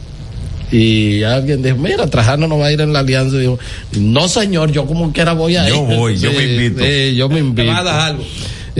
Y 0.73 1.25
alguien 1.25 1.63
dijo, 1.65 1.77
mira, 1.79 2.07
Trajano 2.07 2.47
no 2.47 2.59
va 2.59 2.67
a 2.67 2.73
ir 2.73 2.81
en 2.81 2.93
la 2.93 3.01
alianza. 3.01 3.35
Y 3.37 3.41
dijo, 3.41 3.59
no 3.99 4.29
señor, 4.29 4.71
yo 4.71 4.87
como 4.87 5.13
quiera 5.13 5.33
voy 5.33 5.57
a 5.57 5.65
ir. 5.69 5.75
Yo 5.75 5.83
voy, 5.83 6.17
yo 6.17 6.31
me 6.33 6.45
invito. 6.45 6.85
Sí, 6.85 7.17
yo 7.17 7.29
me 7.29 7.35
Te 7.35 7.41
invito. 7.41 7.67
van 7.69 7.77
a 7.79 7.83
dar 7.83 8.01
algo. 8.11 8.25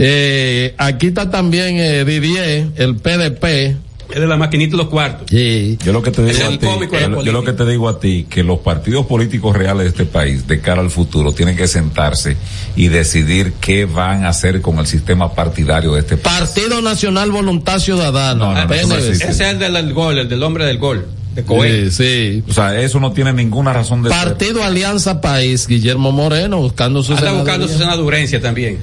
Eh, 0.03 0.73
aquí 0.79 1.07
está 1.07 1.29
también 1.29 1.75
eh, 1.77 2.03
Didier, 2.05 2.69
el 2.75 2.95
PDP. 2.95 3.75
Es 4.13 4.19
de 4.19 4.27
la 4.27 4.35
maquinita 4.35 4.71
de 4.71 4.77
los 4.77 4.87
cuartos. 4.89 5.27
Sí. 5.29 5.77
Yo 5.85 5.93
lo 5.93 6.01
que 6.01 6.09
te 6.11 6.23
digo 6.25 6.43
a 6.45 6.49
ti, 6.57 6.65
yo, 6.99 7.07
lo- 7.07 7.23
yo 7.23 7.31
lo 7.31 7.43
que 7.43 7.53
te 7.53 7.65
digo 7.67 7.87
a 7.87 7.99
ti, 7.99 8.25
que 8.29 8.43
los 8.43 8.59
partidos 8.59 9.05
políticos 9.05 9.55
reales 9.55 9.83
de 9.83 9.89
este 9.89 10.05
país, 10.05 10.47
de 10.47 10.59
cara 10.59 10.81
al 10.81 10.89
futuro, 10.89 11.31
tienen 11.33 11.55
que 11.55 11.67
sentarse 11.67 12.35
y 12.75 12.87
decidir 12.89 13.53
qué 13.61 13.85
van 13.85 14.25
a 14.25 14.29
hacer 14.29 14.59
con 14.61 14.79
el 14.79 14.87
sistema 14.87 15.33
partidario 15.33 15.93
de 15.93 15.99
este 16.01 16.17
país. 16.17 16.39
Partido 16.39 16.81
Nacional 16.81 17.31
Voluntad 17.31 17.79
Ciudadana. 17.79 18.33
No, 18.35 18.53
no, 18.53 18.65
no, 18.67 18.73
eso. 18.73 18.97
Ese 18.97 19.23
es 19.31 19.39
el 19.39 19.59
del, 19.59 19.93
gol, 19.93 20.17
el 20.17 20.27
del 20.27 20.41
hombre 20.43 20.65
del 20.65 20.77
gol. 20.79 21.05
De 21.35 21.43
Cohen. 21.43 21.89
Sí, 21.89 22.41
sí. 22.41 22.43
O 22.49 22.53
sea, 22.53 22.77
eso 22.81 22.99
no 22.99 23.13
tiene 23.13 23.31
ninguna 23.31 23.71
razón 23.71 24.03
de 24.03 24.09
ser. 24.09 24.17
Partido 24.17 24.61
Alianza 24.65 25.21
País, 25.21 25.65
Guillermo 25.67 26.11
Moreno 26.11 26.57
buscando 26.57 27.01
su 27.01 27.13
Anda 27.13 27.31
buscando 27.31 27.67
su 27.69 27.77
senadurencia 27.77 28.41
también. 28.41 28.77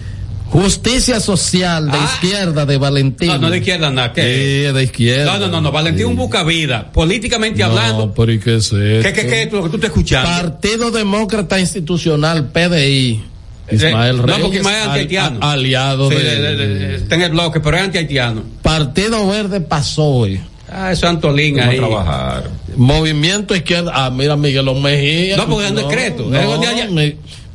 Justicia 0.51 1.21
Social 1.21 1.91
de 1.91 1.99
Ah. 1.99 2.11
izquierda 2.15 2.65
de 2.65 2.79
Valentín. 2.79 3.29
No, 3.29 3.39
no 3.39 3.51
de 3.51 3.59
izquierda, 3.59 3.91
nada. 3.91 4.13
¿qué? 4.13 4.23
Sí, 4.23 4.73
de 4.75 4.83
izquierda. 4.83 5.33
No, 5.35 5.39
no, 5.41 5.49
no, 5.49 5.61
no. 5.61 5.73
Valentín 5.73 6.07
un 6.07 6.17
busca 6.17 6.43
vida. 6.43 6.91
Políticamente 6.91 7.61
No, 7.61 7.67
hablando. 7.67 8.15
pero 8.15 8.33
¿y 8.33 8.39
qué 8.39 8.57
es 8.57 8.65
esto? 8.73 8.77
¿Qué, 8.79 9.13
qué, 9.13 9.27
qué 9.27 9.43
es 9.43 9.53
lo 9.53 9.63
que 9.65 9.69
tú 9.69 9.77
estás 9.77 9.91
escuchando? 9.91 10.29
Partido 10.31 10.91
Demócrata 10.91 11.61
Institucional, 11.61 12.49
PDI. 12.51 13.25
Ismael 13.71 14.17
no, 14.17 14.23
Reyes. 14.23 14.41
porque 14.41 14.57
Ismael 14.59 14.77
es 14.77 14.83
al- 14.83 14.89
anti-haitiano. 14.91 15.39
a- 15.43 15.53
aliado 15.53 16.09
Sí, 16.11 16.17
de, 16.17 16.23
de- 16.41 16.57
de- 16.57 16.67
de- 16.75 16.95
está 16.97 17.15
en 17.17 17.23
el 17.23 17.31
bloque, 17.33 17.61
pero 17.61 17.77
es 17.77 17.83
anti-haitiano. 17.83 18.43
Partido 18.63 19.29
Verde 19.29 19.61
PASOE. 19.61 20.41
Ah, 20.73 20.93
eso 20.93 21.07
es 21.07 21.11
Antolín 21.11 21.57
Vamos 21.57 21.69
a 21.69 21.71
ahí. 21.73 21.77
trabajar. 21.79 22.51
Movimiento 22.77 23.55
Izquierda. 23.55 23.93
Ah, 23.95 24.11
mira, 24.11 24.37
Miguelón 24.37 24.81
Mejía. 24.83 25.37
No, 25.37 25.47
porque 25.49 25.65
es 25.67 25.71
un 25.73 25.77
decreto. 25.77 26.27
No, 26.31 26.39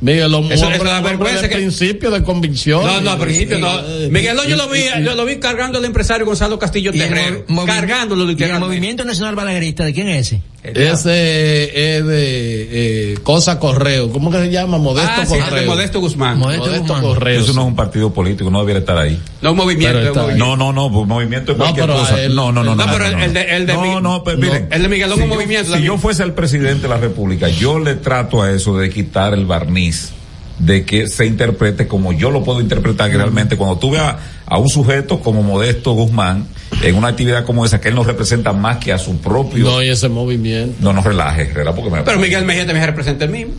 un 0.00 0.06
día- 0.06 0.10
Mi- 0.10 0.12
Miguelón 0.12 0.52
Eso- 0.52 0.64
hombre- 0.64 0.76
eso 0.76 0.84
da 0.84 0.98
hombre 0.98 1.12
vergüenza 1.12 1.42
de 1.42 1.48
que- 1.48 1.54
principio 1.56 2.10
de 2.10 2.22
convicción. 2.22 2.84
No, 2.84 3.00
no, 3.00 3.10
al 3.12 3.18
principio 3.18 3.58
no. 3.58 3.82
Miguel 4.10 4.36
yo 4.48 4.56
lo 4.56 4.68
vi, 4.68 4.80
yo 5.04 5.14
lo 5.14 5.24
vi 5.24 5.36
cargando 5.36 5.78
al 5.78 5.84
empresario 5.84 6.26
Gonzalo 6.26 6.58
Castillo 6.58 6.92
Terrero. 6.92 7.44
Cargándolo 7.66 8.22
¿Y 8.22 8.24
el 8.24 8.30
literalmente. 8.32 8.66
Movimiento 8.66 9.04
Nacional 9.04 9.34
Balaguerista, 9.34 9.84
¿de 9.84 9.92
quién 9.94 10.08
es 10.08 10.26
ese? 10.28 10.40
Ese 10.64 11.96
es 11.98 12.06
de 12.06 13.12
eh, 13.12 13.18
Cosa 13.22 13.58
Correo. 13.58 14.10
¿Cómo 14.10 14.30
que 14.30 14.38
se 14.38 14.50
llama? 14.50 14.78
Modesto 14.78 15.10
Ah, 15.14 15.26
sí, 15.26 15.38
Correo. 15.38 15.60
de 15.60 15.66
Modesto 15.66 16.00
Guzmán. 16.00 16.38
Modesto 16.38 16.64
Modesto 16.66 16.82
Guzmán. 16.94 17.02
Correo. 17.02 17.40
Eso 17.40 17.52
no 17.52 17.60
es 17.62 17.66
un 17.68 17.76
partido 17.76 18.12
político, 18.14 18.50
no 18.50 18.60
debiera 18.60 18.80
estar 18.80 18.96
ahí. 18.96 19.20
No, 19.42 19.50
un 19.52 19.58
movimiento. 19.58 19.98
Un 19.98 20.04
movimiento. 20.16 20.36
No, 20.38 20.56
no, 20.56 20.72
no, 20.72 20.90
pues 20.92 21.06
movimiento 21.06 21.52
es 21.52 21.58
No, 21.58 21.64
cualquier 21.64 21.86
cosa. 21.88 22.22
él- 22.22 22.34
no, 22.34 22.50
no, 22.50 22.64
no, 22.64 22.74
No, 22.74 22.86
no. 22.86 22.92
pero 22.92 23.10
no, 23.10 23.22
el 23.22 23.34
de- 23.34 23.56
el 23.56 23.66
de 23.66 23.72
no, 23.74 23.82
Miguel- 23.82 24.02
no, 24.02 24.24
pues 24.24 24.38
miren. 24.38 24.68
el 24.70 24.82
de 24.82 24.88
Miguelón 24.88 25.16
si 25.18 25.22
un 25.24 25.28
yo- 25.28 25.34
movimiento 25.34 25.66
Si 25.66 25.72
también. 25.72 25.92
yo 25.92 25.98
fuese 25.98 26.22
el 26.22 26.32
presidente 26.32 26.82
de 26.82 26.88
la 26.88 26.96
República, 26.96 27.48
yo 27.50 27.78
le 27.78 27.96
trato 27.96 28.42
a 28.42 28.50
eso 28.50 28.76
de 28.78 28.88
quitar 28.88 29.34
el 29.34 29.44
barniz 29.44 30.12
de 30.58 30.84
que 30.86 31.08
se 31.08 31.26
interprete 31.26 31.86
como 31.88 32.12
yo 32.12 32.30
lo 32.30 32.42
puedo 32.44 32.60
interpretar 32.60 33.10
que 33.10 33.16
realmente 33.16 33.56
cuando 33.56 33.76
tú 33.76 33.90
veas 33.90 34.14
a 34.46 34.56
un 34.56 34.68
sujeto 34.70 35.18
como 35.20 35.42
Modesto 35.42 35.92
Guzmán 35.92 36.46
en 36.82 36.94
una 36.96 37.08
actividad 37.08 37.44
como 37.44 37.64
esa 37.64 37.80
que 37.80 37.88
él 37.88 37.94
no 37.94 38.04
representa 38.04 38.52
más 38.52 38.78
que 38.78 38.92
a 38.92 38.98
su 38.98 39.18
propio 39.18 39.64
No, 39.64 39.82
y 39.82 39.88
ese 39.88 40.08
movimiento. 40.08 40.76
no 40.80 40.92
nos 40.92 41.04
relaje 41.04 41.42
Herrera, 41.42 41.74
porque 41.74 41.90
me 41.90 42.02
Pero 42.02 42.18
Miguel 42.18 42.44
Mejía 42.44 42.66
también 42.66 42.86
representa 42.86 43.24
el 43.24 43.30
mismo. 43.30 43.52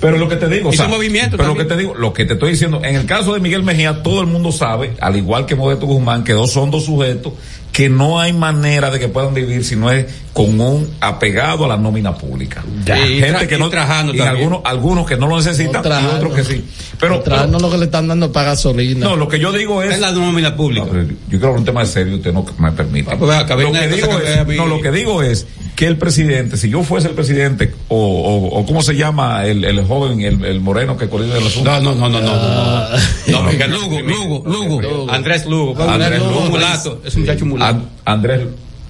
pero 0.00 0.16
lo 0.18 0.28
que 0.28 0.36
te 0.36 0.48
digo, 0.48 0.68
o 0.70 0.72
sea, 0.72 0.86
movimiento 0.88 1.36
pero 1.36 1.48
lo 1.50 1.56
que 1.56 1.64
te 1.64 1.76
digo, 1.76 1.94
lo 1.94 2.12
que 2.12 2.24
te 2.24 2.34
estoy 2.34 2.50
diciendo, 2.52 2.80
en 2.84 2.96
el 2.96 3.06
caso 3.06 3.34
de 3.34 3.40
Miguel 3.40 3.62
Mejía, 3.62 4.02
todo 4.02 4.20
el 4.20 4.26
mundo 4.26 4.52
sabe, 4.52 4.94
al 5.00 5.16
igual 5.16 5.46
que 5.46 5.54
Modesto 5.56 5.86
Guzmán, 5.86 6.24
que 6.24 6.32
dos 6.32 6.52
son 6.52 6.70
dos 6.70 6.84
sujetos 6.84 7.32
que 7.72 7.88
no 7.88 8.18
hay 8.18 8.32
manera 8.32 8.90
de 8.90 8.98
que 8.98 9.08
puedan 9.08 9.34
vivir 9.34 9.64
si 9.64 9.76
no 9.76 9.90
es 9.90 10.06
con 10.32 10.60
un 10.60 10.90
apegado 11.00 11.64
a 11.64 11.68
la 11.68 11.76
nómina 11.76 12.14
pública. 12.14 12.64
Ya. 12.84 12.98
Y 13.06 13.20
Gente 13.20 13.46
que 13.46 13.56
y 13.56 13.58
no 13.58 13.68
Trajano 13.70 14.14
y 14.14 14.20
algunos 14.20 14.60
algunos 14.64 15.06
que 15.06 15.16
no 15.16 15.26
lo 15.26 15.36
necesitan 15.36 15.82
No, 15.82 16.00
y 16.00 16.06
otros 16.16 16.34
que 16.34 16.44
sí. 16.44 16.64
Pero, 16.98 17.22
pero- 17.22 17.46
lo 17.46 17.70
que 17.70 17.78
le 17.78 17.84
están 17.86 18.08
dando 18.08 18.32
para 18.32 18.50
gasolina. 18.50 19.06
no, 19.06 19.16
lo 19.16 19.28
que 19.28 19.38
yo 19.38 19.52
digo 19.52 19.82
es 19.82 19.94
Es 19.94 20.00
la 20.00 20.12
nómina 20.12 20.56
pública. 20.56 20.86
no, 20.86 21.02
yo 21.02 21.06
creo 21.28 21.40
que 21.40 21.46
es 21.46 21.58
un 21.58 21.64
tema 21.64 21.84
serio, 21.86 22.16
usted 22.16 22.32
no 22.32 22.44
me 22.58 22.72
permite. 22.72 23.10
Ah, 23.12 23.16
pues 23.18 23.38
lo, 23.38 23.46
que 23.72 23.78
de 23.78 23.96
digo 23.96 24.18
es, 24.18 24.56
no, 24.56 24.66
lo 24.66 24.80
que 24.80 24.90
digo 24.90 25.22
es 25.22 25.46
que 25.78 25.86
el 25.86 25.96
presidente, 25.96 26.56
si 26.56 26.68
yo 26.70 26.82
fuese 26.82 27.06
el 27.06 27.14
presidente, 27.14 27.72
o, 27.86 27.96
o, 27.96 28.58
o 28.58 28.66
cómo 28.66 28.82
se 28.82 28.96
llama 28.96 29.46
el, 29.46 29.62
el 29.64 29.84
joven, 29.84 30.20
el, 30.22 30.44
el 30.44 30.60
moreno 30.60 30.96
que 30.96 31.08
coordina 31.08 31.36
el 31.38 31.46
asunto. 31.46 31.70
No, 31.70 31.80
no, 31.80 31.94
no, 31.94 32.08
no, 32.08 32.20
no. 32.20 32.32
Ah. 32.34 32.96
No, 33.28 33.42
no, 33.44 33.48
Miguel 33.52 33.70
Lugo, 33.70 34.00
Lugo, 34.00 34.82
Lugo. 34.82 35.08
Andrés 35.12 35.46
Lugo. 35.46 35.80
Andrés 35.80 36.20
Un 36.20 36.28
Lugo. 36.32 36.40
mulato. 36.50 37.00
Es 37.04 37.14
un 37.14 37.20
muchacho 37.20 37.46
mulato. 37.46 37.76
An- 37.76 37.88
Andrés, 38.06 38.40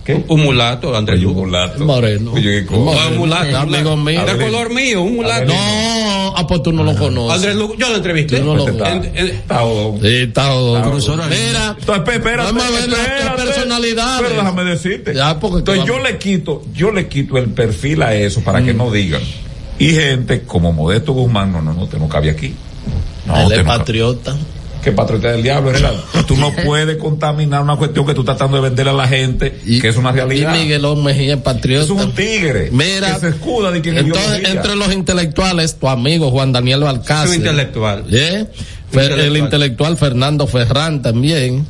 ¿qué? 0.02 0.24
Un 0.28 0.40
mulato, 0.42 0.96
Andrés 0.96 1.18
Oye, 1.18 1.26
un 1.26 1.32
Lugo. 1.34 1.44
mulato. 1.44 1.84
Moreno. 1.84 2.32
No, 2.32 3.08
un 3.10 3.16
mulato. 3.18 3.58
Amigo 3.58 3.94
mío. 3.98 4.24
De 4.24 4.36
color 4.46 4.70
mío, 4.72 5.02
un 5.02 5.16
mulato. 5.16 5.44
No, 5.44 5.54
ah, 6.38 6.46
pues 6.46 6.62
tú 6.62 6.72
no 6.72 6.82
lo 6.84 6.94
conoces. 6.94 7.36
Andrés 7.36 7.56
Lugo, 7.56 7.74
yo 7.76 7.88
lo 7.88 7.96
entrevisté. 7.96 8.38
Tú 8.38 8.44
no 8.46 8.54
lo 8.56 8.68
En- 8.68 8.78
conoces. 8.78 9.12
Está 9.14 9.58
jodón. 9.58 10.00
Mira, 10.00 11.76
Entonces, 11.78 12.14
espérate, 12.14 12.36
vamos 12.36 12.62
a 12.64 12.70
ver 12.70 12.88
las 12.88 13.00
espérate. 13.00 13.42
personalidades. 13.42 14.22
Pero 14.28 14.40
déjame 14.40 14.64
decirte. 14.64 15.14
Ya, 15.14 15.38
porque 15.40 15.58
Entonces 15.58 15.84
yo 15.84 15.98
le 16.00 16.18
quito, 16.18 16.62
yo 16.74 16.90
le 16.92 17.08
quito 17.08 17.36
el 17.38 17.50
perfil 17.50 18.02
a 18.02 18.14
eso 18.14 18.40
para 18.42 18.62
que 18.62 18.72
no 18.74 18.90
digan. 18.90 19.22
Y 19.78 19.92
gente 19.92 20.42
como 20.42 20.72
Modesto 20.72 21.12
Guzmán, 21.12 21.52
no, 21.52 21.62
no, 21.62 21.72
no, 21.72 21.84
usted 21.84 21.98
no 21.98 22.08
cabe 22.08 22.30
aquí. 22.30 22.54
No, 23.26 23.36
Él 23.42 23.52
es 23.52 23.62
patriota. 23.64 24.36
Que 24.82 24.92
patriota 24.92 25.32
del 25.32 25.42
diablo, 25.42 25.70
¿verdad? 25.72 25.94
Tú 26.26 26.36
no 26.36 26.52
puedes 26.64 26.96
contaminar 26.96 27.62
una 27.62 27.76
cuestión 27.76 28.06
que 28.06 28.14
tú 28.14 28.20
estás 28.20 28.36
tratando 28.36 28.62
de 28.62 28.68
venderle 28.68 28.90
a 28.92 28.94
la 28.94 29.08
gente, 29.08 29.58
que 29.80 29.88
es 29.88 29.96
una 29.96 30.10
Y 30.10 30.14
realidad. 30.14 30.52
Miguelón 30.54 31.02
Mejía 31.04 31.34
es 31.34 31.40
patriota. 31.42 31.84
Es 31.84 31.90
un 31.90 32.12
tigre. 32.12 32.70
Mira, 32.72 33.14
que 33.14 33.20
se 33.20 33.28
escuda 33.28 33.70
de 33.70 33.80
quien 33.80 33.98
entonces, 33.98 34.42
entre 34.48 34.76
los 34.76 34.92
intelectuales, 34.92 35.76
tu 35.78 35.88
amigo 35.88 36.30
Juan 36.30 36.52
Daniel 36.52 36.80
Balcácer. 36.80 37.28
Es 37.30 37.36
un 37.38 37.46
intelectual. 37.46 38.04
¿eh? 38.10 38.46
Fer- 38.92 39.18
El 39.18 39.36
intelectual 39.36 39.96
Fernando 39.96 40.46
Ferrán 40.46 41.02
también. 41.02 41.66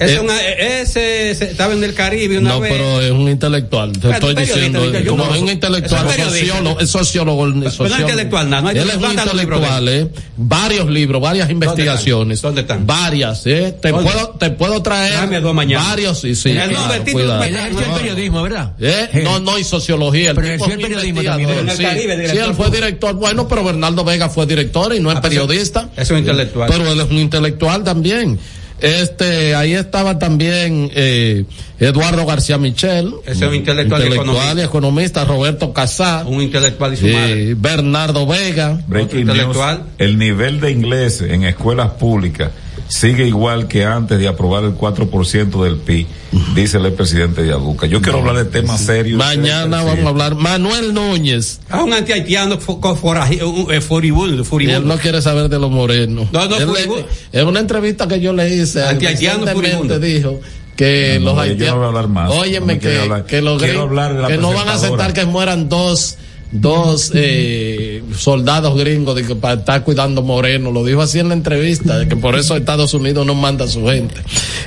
Ese, 0.00 0.12
Eh, 0.12 0.14
es 0.14 0.20
una- 0.20 0.40
ese, 0.40 1.30
ese 1.30 1.44
estaba 1.50 1.74
en 1.74 1.84
el 1.84 1.92
Caribe 1.94 2.38
una 2.38 2.50
no, 2.50 2.60
vez. 2.60 2.72
pero 2.72 3.00
es 3.02 3.10
un 3.10 3.28
intelectual. 3.28 3.92
Te 3.92 3.98
Pero 4.00 4.14
estoy 4.14 4.34
diciendo. 4.34 4.86
diga, 4.86 5.00
yo 5.00 5.14
no, 5.16 5.26
no- 5.26 5.34
es 5.34 5.42
un 5.42 5.48
intelectual, 5.50 6.06
es 6.08 6.16
sociólogo, 6.24 6.80
es 6.80 6.90
sociólogo. 6.90 7.46
no 7.48 7.66
es 7.68 7.74
sociólogo. 7.74 8.00
intelectual, 8.10 8.48
nada, 8.50 8.62
no 8.62 8.68
hay- 8.70 8.78
Él 8.78 8.88
es 8.88 8.94
un 8.96 9.00
¿dónde 9.02 9.16
están 9.16 9.26
los 9.26 9.36
libros 9.36 9.60
de 9.60 9.66
intelectual, 9.66 10.08
¿eh? 10.18 10.22
Varios 10.38 10.88
libros, 10.88 11.20
varias 11.22 11.50
investigaciones. 11.50 12.40
¿Dónde 12.40 12.62
están? 12.62 12.86
Varias, 12.86 13.46
¿eh? 13.46 13.76
Te 13.80 13.90
¿Dónde? 13.90 14.10
puedo, 14.10 14.28
te 14.30 14.50
puedo 14.50 14.82
traer. 14.82 15.12
Tráeme 15.12 15.40
dos 15.40 15.54
mañana. 15.54 15.84
Varios, 15.88 16.18
sí, 16.18 16.34
sí. 16.34 16.48
El 16.50 16.54
claro, 16.56 16.72
nombre, 16.72 16.96
el 16.96 17.04
título, 17.04 17.24
cuidado. 17.24 17.42
Él 17.44 17.54
ejerció 17.56 17.80
el 17.80 18.00
periodismo, 18.00 18.42
¿verdad? 18.42 18.72
¿Eh? 18.80 19.20
No, 19.22 19.38
no, 19.40 19.58
y 19.58 19.64
sociología. 19.64 20.30
El 20.30 20.36
Pero 20.36 20.48
tipo 20.52 20.64
ejerció 20.64 20.66
es 20.66 20.80
el 20.80 20.82
periodismo 20.96 21.22
también, 21.22 21.50
sí. 21.50 21.58
En 21.60 21.68
el 21.68 21.76
Caribe, 21.78 22.28
Sí, 22.30 22.36
él 22.38 22.54
fue 22.54 22.70
director. 22.70 23.14
Bueno, 23.16 23.46
pero 23.48 23.64
Bernardo 23.64 24.02
Vega 24.02 24.30
fue 24.30 24.46
director 24.46 24.94
y 24.94 25.00
no 25.00 25.10
es 25.10 25.18
Ah, 25.18 25.20
pues, 25.20 25.34
periodista. 25.34 25.88
Es 25.96 26.10
un 26.10 26.18
intelectual. 26.18 26.70
Pero 26.70 26.90
él 26.90 26.98
es 27.00 27.10
un 27.10 27.18
intelectual 27.18 27.84
también. 27.84 28.38
Este, 28.80 29.54
ahí 29.54 29.74
estaba 29.74 30.18
también 30.18 30.90
eh, 30.94 31.44
Eduardo 31.78 32.26
García 32.26 32.58
Michel. 32.58 33.12
Ese 33.24 33.44
es 33.44 33.50
un 33.50 33.54
intelectual 33.54 34.02
y 34.02 34.06
intelectual 34.06 34.58
y 34.58 34.62
economista. 34.62 35.24
Roberto 35.24 35.72
Casá. 35.72 36.24
Un 36.26 36.42
intelectual 36.42 36.94
y 36.94 36.96
su 36.96 37.06
eh, 37.06 37.12
madre. 37.12 37.54
Bernardo 37.54 38.26
Vega. 38.26 38.80
Breaking 38.86 39.26
news, 39.26 39.56
el 39.98 40.18
nivel 40.18 40.60
de 40.60 40.70
inglés 40.70 41.20
en 41.20 41.44
escuelas 41.44 41.90
públicas 41.92 42.50
sigue 42.90 43.26
igual 43.26 43.68
que 43.68 43.84
antes 43.84 44.18
de 44.18 44.28
aprobar 44.28 44.64
el 44.64 44.74
4% 44.76 45.62
del 45.64 45.76
PIB, 45.76 46.06
dice 46.54 46.76
el 46.78 46.92
presidente 46.92 47.42
de 47.42 47.52
Aduca. 47.52 47.86
Yo 47.86 48.02
quiero 48.02 48.18
hablar 48.18 48.36
de 48.36 48.44
temas 48.44 48.80
serios. 48.84 49.16
Mañana 49.18 49.82
vamos 49.82 50.04
a 50.04 50.08
hablar. 50.08 50.34
Manuel 50.34 50.92
Núñez. 50.92 51.60
Ah, 51.70 51.82
un 51.82 51.92
antihaitiano 51.92 52.58
un- 52.58 53.72
eh, 53.72 53.80
furibundo, 53.80 54.44
furibundo. 54.44 54.80
él 54.80 54.86
no 54.88 54.98
quiere 54.98 55.22
saber 55.22 55.48
de 55.48 55.58
los 55.58 55.70
morenos. 55.70 56.30
No, 56.32 56.46
no, 56.46 56.56
furibundo. 56.56 57.06
en 57.32 57.46
una 57.46 57.60
entrevista 57.60 58.06
que 58.08 58.20
yo 58.20 58.32
le 58.32 58.54
hice, 58.54 58.82
Antihaitiano 58.84 59.46
furibundo. 59.46 59.98
dijo 59.98 60.40
que 60.76 61.18
No, 61.20 61.26
los 61.26 61.34
no, 61.36 61.44
yo 61.44 61.46
no 61.46 61.52
haitianos. 61.52 61.74
voy 61.76 61.84
a 61.84 61.88
hablar 61.88 62.08
más. 62.08 62.30
Óyeme, 62.32 62.74
No 62.74 62.80
que, 62.80 62.98
hablar. 62.98 63.24
que 63.26 63.40
los 63.42 63.62
Quiero 63.62 63.72
gringos- 63.86 63.88
hablar 63.88 64.14
de 64.16 64.22
la 64.22 64.28
que 64.28 64.36
no 64.38 64.52
van 64.52 64.68
a 64.68 64.72
aceptar 64.74 65.12
que 65.12 65.24
mueran 65.26 65.68
dos 65.68 66.16
dos 66.52 67.12
eh, 67.14 68.02
soldados 68.16 68.76
gringos 68.76 69.14
de 69.14 69.24
que 69.24 69.36
para 69.36 69.54
estar 69.60 69.84
cuidando 69.84 70.22
morenos 70.22 70.72
lo 70.72 70.84
dijo 70.84 71.00
así 71.00 71.20
en 71.20 71.28
la 71.28 71.34
entrevista 71.34 71.96
de 71.98 72.08
que 72.08 72.16
por 72.16 72.34
eso 72.36 72.56
Estados 72.56 72.92
Unidos 72.92 73.24
no 73.24 73.34
manda 73.36 73.66
a 73.66 73.68
su 73.68 73.86
gente 73.86 74.16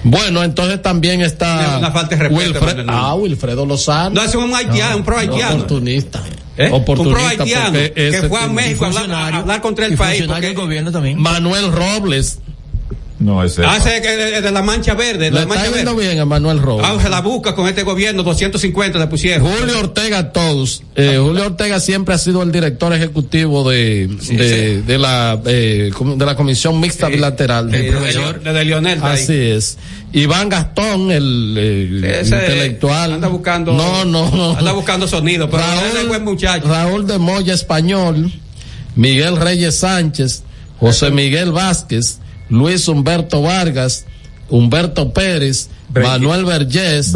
bueno 0.03 0.43
entonces 0.43 0.81
también 0.81 1.19
está 1.22 1.73
Es 1.73 1.77
una 1.80 1.91
falta 1.91 2.15
de 2.15 2.30
respeto, 2.30 2.60
Wilfred- 2.61 2.85
ah 2.88 3.15
Wilfredo 3.15 3.65
Lozano 3.65 4.15
No, 4.15 4.23
es 4.23 4.34
un 4.35 4.53
haitiano, 4.55 4.97
un 4.97 5.03
pro 5.03 5.18
haitiano. 5.18 5.55
oportunista 5.55 6.23
¿Eh? 6.55 6.69
oportunista 6.72 7.43
un 7.43 7.49
pro 7.49 7.72
que 7.84 8.26
fue 8.30 8.39
a 8.39 8.47
México 8.47 8.85
a 8.85 8.88
hablar, 8.89 9.11
a 9.11 9.38
hablar 9.39 9.61
contra 9.61 9.85
el 9.88 9.97
país. 9.97 10.23
Porque, 10.27 10.53
gobierno 10.53 10.91
también. 10.91 11.19
Manuel 11.19 11.72
Robles 11.72 12.39
No, 13.23 13.43
ese 13.43 13.63
ah, 13.65 13.77
ese 13.77 14.01
que 14.01 14.09
de, 14.09 14.41
de 14.41 14.51
la 14.51 14.61
mancha 14.61 14.93
verde, 14.95 15.31
la 15.31 15.45
mancha 15.45 15.65
está 15.65 15.75
yendo 15.77 15.95
verde. 15.95 16.09
bien 16.09 16.19
a 16.21 16.25
Manuel 16.25 16.59
Robles 16.59 16.85
Ah, 16.89 16.97
se 17.01 17.09
la 17.09 17.21
busca 17.21 17.55
con 17.55 17.67
este 17.67 17.83
gobierno, 17.83 18.21
250 18.23 18.99
le 18.99 19.07
pusieron. 19.07 19.47
Julio 19.47 19.79
Ortega 19.79 20.31
Tous. 20.33 20.81
Eh, 20.95 21.17
Julio 21.21 21.45
Ortega 21.45 21.79
siempre 21.79 22.15
ha 22.15 22.17
sido 22.17 22.43
el 22.43 22.51
director 22.51 22.91
ejecutivo 22.93 23.69
de, 23.69 24.07
de, 24.29 24.81
de 24.81 24.97
la 24.97 25.39
eh, 25.45 25.91
de 26.17 26.25
la 26.25 26.35
Comisión 26.35 26.79
Mixta 26.79 27.07
Bilateral. 27.07 27.71
de- 27.71 27.81
del 27.83 27.93
de- 27.93 28.39
de- 28.43 28.53
de 28.53 28.65
Lionel, 28.65 28.99
de 28.99 29.07
ahí. 29.07 29.23
Así 29.23 29.33
es. 29.33 29.77
Iván 30.11 30.49
Gastón, 30.49 31.09
el, 31.11 31.55
eh, 31.57 32.19
Ese 32.21 32.35
intelectual. 32.35 33.13
Anda 33.13 33.27
buscando. 33.29 33.73
No, 33.73 34.03
no. 34.05 34.55
Anda 34.57 34.71
buscando 34.73 35.07
sonido, 35.07 35.49
pero 35.49 35.63
Raúl- 35.63 35.97
es 36.01 36.07
buen 36.07 36.23
muchacho. 36.23 36.67
Raúl 36.67 37.07
de 37.07 37.17
Moya 37.17 37.53
Español, 37.53 38.31
Miguel 38.95 39.37
Reyes 39.37 39.79
Sánchez, 39.79 40.43
José 40.79 41.09
Miguel 41.11 41.51
Vázquez, 41.51 42.19
Luis 42.49 42.87
Humberto 42.87 43.41
Vargas, 43.41 44.05
Humberto 44.49 45.11
Pérez, 45.13 45.69
Breaking- 45.89 46.09
Manuel 46.09 46.45
Vergés 46.45 47.11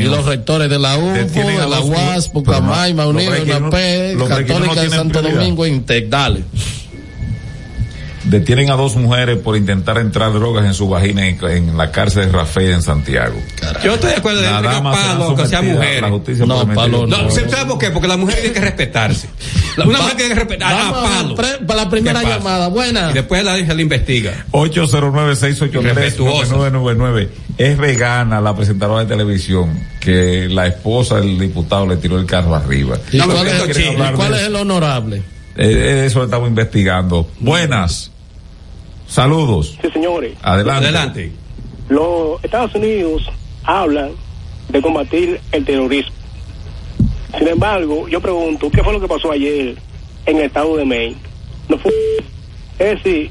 y 0.00 0.04
los 0.04 0.24
rectores 0.24 0.68
de 0.70 0.78
la 0.78 0.96
UFO, 0.96 1.12
de 1.14 1.68
la 1.68 1.80
UAS, 1.80 2.28
los 2.32 3.14
breaking 3.26 3.50
UNAP, 3.62 3.72
Católica 4.28 4.82
de 4.82 4.90
Santo 4.90 5.18
prioridad. 5.20 5.40
Domingo. 5.40 5.64
Dale. 6.08 6.44
Detienen 8.32 8.70
a 8.70 8.76
dos 8.76 8.96
mujeres 8.96 9.38
por 9.38 9.56
intentar 9.56 9.98
entrar 9.98 10.32
drogas 10.32 10.64
en 10.64 10.74
su 10.74 10.88
vagina 10.88 11.28
en, 11.28 11.38
en 11.44 11.76
la 11.76 11.92
cárcel 11.92 12.26
de 12.26 12.32
Rafael 12.32 12.72
en 12.72 12.82
Santiago. 12.82 13.36
Yo 13.84 13.94
estoy 13.94 14.10
de 14.10 14.16
acuerdo 14.16 14.40
de 14.40 14.46
serán 14.48 14.82
palo, 14.82 15.36
que 15.36 15.46
sea 15.46 15.62
mujer. 15.62 16.02
No, 16.02 16.22
palo 16.74 17.06
No, 17.06 17.16
Público. 17.18 17.30
¿sabes 17.30 17.64
por 17.66 17.78
qué? 17.78 17.90
Porque 17.90 18.08
la 18.08 18.16
mujer 18.16 18.36
tiene 18.40 18.52
que 18.54 18.60
respetarse. 18.60 19.28
La- 19.76 19.84
Una 19.86 19.98
mujer 20.00 20.16
tiene 20.16 20.34
que 20.34 20.40
respetar 20.40 20.72
a 20.72 20.76
Vamos 20.90 20.98
a 20.98 21.02
palo. 21.22 21.34
pre- 21.34 21.58
para 21.66 21.82
la 21.84 21.90
primera 21.90 22.22
llamada. 22.22 22.68
Buena. 22.68 23.10
Y 23.10 23.14
después 23.14 23.44
la, 23.44 23.56
se 23.56 23.74
la 23.74 23.82
investiga. 23.82 24.44
809-683-9999. 24.52 27.28
Es 27.58 27.76
vegana 27.78 28.40
la 28.40 28.54
presentadora 28.56 29.04
de 29.04 29.10
televisión 29.10 29.78
que 30.00 30.48
la 30.48 30.66
esposa 30.66 31.16
del 31.20 31.38
diputado 31.38 31.86
le 31.86 31.96
tiró 31.96 32.18
el 32.18 32.26
carro 32.26 32.54
arriba. 32.54 32.96
¿Y 33.12 33.18
No, 33.18 33.26
cuál, 33.28 33.46
es, 33.46 33.78
y 33.78 33.94
cuál 34.16 34.34
es 34.34 34.42
el 34.42 34.56
honorable? 34.56 35.22
Eh, 35.56 36.04
eso 36.06 36.20
lo 36.20 36.24
estamos 36.24 36.48
investigando. 36.48 37.28
Buenas. 37.38 38.10
Saludos. 39.12 39.76
Sí, 39.82 39.90
señores. 39.90 40.38
Adelante. 40.40 40.86
Adelante. 40.86 41.32
Los 41.90 42.42
Estados 42.42 42.74
Unidos 42.74 43.30
hablan 43.62 44.12
de 44.70 44.80
combatir 44.80 45.38
el 45.52 45.66
terrorismo. 45.66 46.14
Sin 47.36 47.46
embargo, 47.46 48.08
yo 48.08 48.22
pregunto, 48.22 48.70
¿qué 48.70 48.82
fue 48.82 48.94
lo 48.94 49.00
que 49.02 49.08
pasó 49.08 49.30
ayer 49.30 49.76
en 50.24 50.36
el 50.38 50.44
estado 50.44 50.78
de 50.78 50.86
Maine? 50.86 51.16
No 51.68 51.76
fue, 51.76 51.92
es 52.78 53.02
decir, 53.02 53.30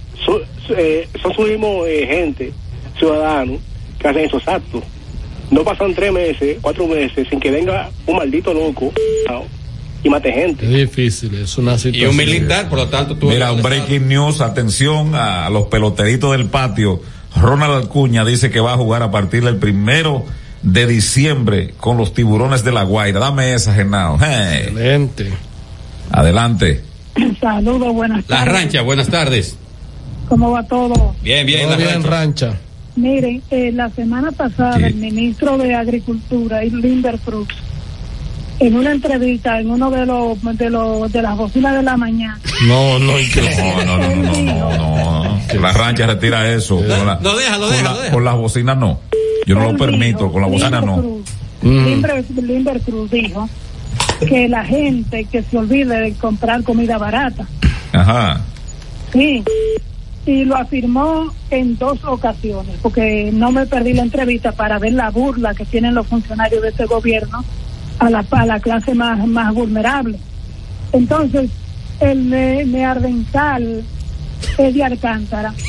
eh, 0.78 1.10
son 1.20 1.34
su 1.34 1.42
mismo 1.42 1.84
eh, 1.88 2.06
gente, 2.06 2.54
ciudadanos, 3.00 3.60
que 3.98 4.08
hacen 4.08 4.26
esos 4.26 4.48
actos. 4.48 4.84
No 5.50 5.64
pasan 5.64 5.96
tres 5.96 6.14
meses, 6.14 6.60
cuatro 6.62 6.86
meses, 6.86 7.28
sin 7.28 7.40
que 7.40 7.50
venga 7.50 7.90
un 8.06 8.18
maldito 8.18 8.54
loco 8.54 8.94
y 10.04 10.10
mate 10.10 10.32
gente. 10.32 10.66
Es 10.66 10.90
difícil, 10.90 11.36
es 11.36 11.58
una 11.58 11.76
Y 11.76 11.80
situación. 11.80 12.10
un 12.12 12.18
militar, 12.18 12.70
por 12.70 12.80
lo 12.80 12.88
tanto, 12.88 13.16
tú. 13.16 13.30
Mira, 13.30 13.52
un 13.52 13.62
breaking 13.62 14.08
news, 14.08 14.42
atención 14.42 15.14
a 15.16 15.50
los 15.50 15.68
peloteritos 15.68 16.32
del 16.32 16.46
patio. 16.48 17.02
Ronald 17.40 17.86
Acuña 17.86 18.26
dice 18.26 18.50
que 18.50 18.60
va 18.60 18.74
a 18.74 18.78
jugar 18.78 19.04
a 19.04 19.12
partir 19.12 19.44
del 19.44 19.58
primero 19.58 20.26
de 20.64 20.86
diciembre 20.88 21.74
con 21.78 21.98
los 21.98 22.14
tiburones 22.14 22.64
de 22.64 22.72
la 22.72 22.84
Guaira. 22.84 23.20
Dame 23.20 23.54
esa, 23.54 23.74
Genao. 23.74 24.18
Hey. 24.20 24.64
Excelente. 24.68 25.32
Adelante. 26.12 26.84
Saludos, 27.40 27.94
buenas 27.94 28.28
La 28.30 28.38
tardes. 28.38 28.54
rancha, 28.54 28.82
buenas 28.82 29.08
tardes. 29.08 29.56
¿Cómo 30.28 30.52
va 30.52 30.64
todo? 30.64 31.16
Bien, 31.22 31.46
bien, 31.46 31.62
Todo 31.62 31.72
la 31.72 31.78
bien, 31.78 32.04
rancha. 32.04 32.48
rancha. 32.48 32.60
Miren, 32.96 33.42
eh, 33.52 33.72
la 33.74 33.90
semana 33.90 34.32
pasada 34.32 34.78
Sí. 34.78 34.84
el 34.84 34.96
ministro 34.96 35.58
de 35.58 35.74
Agricultura, 35.76 36.62
Limber 36.64 37.18
Cruz, 37.20 37.48
en 38.62 38.76
una 38.76 38.92
entrevista 38.92 39.60
en 39.60 39.72
uno 39.72 39.90
de 39.90 40.06
los 40.06 40.38
de 40.58 40.70
los 40.70 41.12
de 41.12 41.22
las 41.22 41.36
bocinas 41.36 41.76
de 41.76 41.84
la 41.84 41.98
mañana, 41.98 42.40
No, 42.68 43.00
no. 43.00 43.14
No, 43.14 43.86
no, 43.86 43.98
no, 43.98 43.98
no, 43.98 44.16
no, 44.16 44.78
no, 44.78 45.24
no. 45.54 45.62
La 45.62 45.74
rancha 45.74 46.06
retira 46.08 46.50
eso. 46.54 46.78
Con 46.78 46.88
la- 47.06 47.20
No, 47.22 47.36
déjalo, 47.36 47.68
con 48.12 48.24
las 48.24 48.36
bocinas 48.36 48.78
no. 48.78 49.00
Yo 49.48 49.56
no 49.56 49.72
lo 49.72 49.78
permito, 49.78 50.32
con 50.32 50.42
la 50.42 50.48
bocina 50.48 50.80
Limber 50.80 50.86
no. 51.04 51.22
Mm. 51.64 51.86
Limber, 51.86 52.26
Limber 52.44 52.82
Cruz 52.82 53.12
dijo 53.12 53.50
que 54.28 54.48
la 54.48 54.64
gente 54.64 55.26
que 55.26 55.42
se 55.44 55.58
olvide 55.58 56.00
de 56.00 56.14
comprar 56.14 56.64
comida 56.64 56.98
barata. 56.98 57.46
Ajá. 57.94 58.42
Sí. 59.12 59.44
Y 60.26 60.44
lo 60.46 60.56
afirmó 60.56 61.34
en 61.50 61.78
dos 61.80 62.00
ocasiones, 62.06 62.76
porque 62.84 63.32
no 63.34 63.52
me 63.52 63.66
perdí 63.66 63.94
la 63.94 64.04
entrevista 64.04 64.52
para 64.52 64.78
ver 64.78 64.94
la 64.94 65.10
burla 65.10 65.56
que 65.56 65.66
tienen 65.66 65.96
los 65.96 66.06
funcionarios 66.08 66.62
de 66.62 66.70
este 66.70 66.86
gobierno 66.86 67.44
a 68.02 68.10
la, 68.10 68.26
a 68.32 68.46
la 68.46 68.60
clase 68.60 68.94
más, 68.96 69.26
más 69.28 69.54
vulnerable. 69.54 70.18
Entonces, 70.92 71.50
el 72.00 72.30
ne- 72.30 72.66
neardental 72.66 73.84
es 74.58 74.74
de 74.74 74.84
Alcántara. 74.84 75.54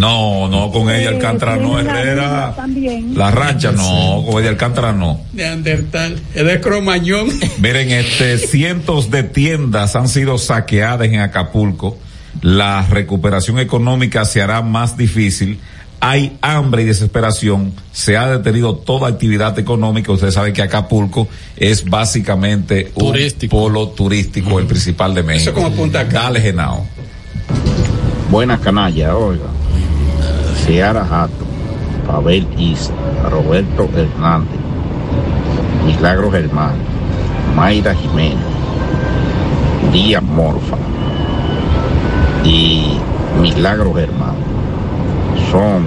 No, 0.00 0.48
no, 0.48 0.70
con 0.72 0.88
ella 0.88 1.10
Eh, 1.10 1.14
Alcántara 1.16 1.56
no, 1.56 1.74
tiene 1.74 1.82
una 1.90 2.00
Herrera. 2.00 2.54
También. 2.56 3.18
La 3.18 3.30
rancha 3.30 3.70
no, 3.72 4.24
con 4.24 4.40
ella 4.40 4.48
Alcántara 4.50 4.92
no. 4.94 5.20
Neandertal, 5.34 6.18
es 6.34 6.42
de 6.46 6.58
Cromañón. 6.60 7.26
Miren, 7.60 7.90
este, 7.90 8.38
cientos 8.38 9.10
de 9.10 9.24
tiendas 9.24 9.96
han 9.96 10.08
sido 10.08 10.38
saqueadas 10.38 11.06
en 11.08 11.20
Acapulco 11.20 11.98
la 12.42 12.86
recuperación 12.88 13.58
económica 13.58 14.24
se 14.24 14.40
hará 14.40 14.62
más 14.62 14.96
difícil. 14.96 15.58
Hay 16.02 16.38
hambre 16.40 16.82
y 16.82 16.86
desesperación, 16.86 17.74
se 17.92 18.16
ha 18.16 18.26
detenido 18.26 18.74
toda 18.74 19.08
actividad 19.08 19.58
económica. 19.58 20.10
Usted 20.12 20.30
sabe 20.30 20.54
que 20.54 20.62
Acapulco 20.62 21.28
es 21.56 21.84
básicamente 21.84 22.90
un 22.94 23.14
polo 23.50 23.88
turístico, 23.88 24.58
el 24.58 24.66
principal 24.66 25.14
de 25.14 25.22
México. 25.22 25.50
Eso 25.50 25.62
como 25.62 25.76
Punta 25.76 26.08
Cana. 26.08 26.22
Dale, 26.22 26.40
Genao. 26.40 26.86
Buenas 28.30 28.60
canallas, 28.60 29.12
oiga. 29.12 29.44
Ciara 30.64 31.04
Jato, 31.04 31.44
Pavel 32.06 32.46
Isa, 32.58 32.94
Roberto 33.28 33.90
Hernández, 33.94 34.58
Milagro 35.84 36.30
Germán, 36.30 36.76
Mayra 37.54 37.94
Jiménez, 37.94 38.38
Díaz 39.92 40.22
Morfa 40.22 40.78
y 42.42 42.96
Milagro 43.42 43.92
Germán 43.92 44.49
son, 45.50 45.84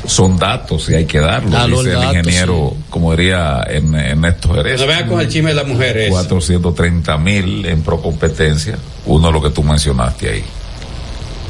Son 0.06 0.38
datos 0.38 0.88
y 0.90 0.94
hay 0.94 1.04
que 1.06 1.18
darlo. 1.20 1.50
Dalo 1.50 1.82
dice 1.82 1.96
el 1.96 2.02
ingeniero, 2.04 2.74
como 2.90 3.12
diría 3.16 3.64
en- 3.68 3.94
Ernesto 3.94 4.52
Jerez. 4.54 4.80
No 4.80 4.86
vea 4.86 5.06
con 5.06 5.20
el 5.20 5.28
chisme 5.28 5.50
de 5.50 5.56
las 5.56 5.66
mujeres. 5.66 6.10
430 6.10 7.16
mil 7.18 7.64
en 7.66 7.82
procompetencia. 7.82 8.78
Uno 9.06 9.30
lo 9.32 9.42
que 9.42 9.50
tú 9.50 9.62
mencionaste 9.62 10.30
ahí. 10.30 10.44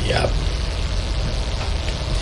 Ya. 0.08 0.26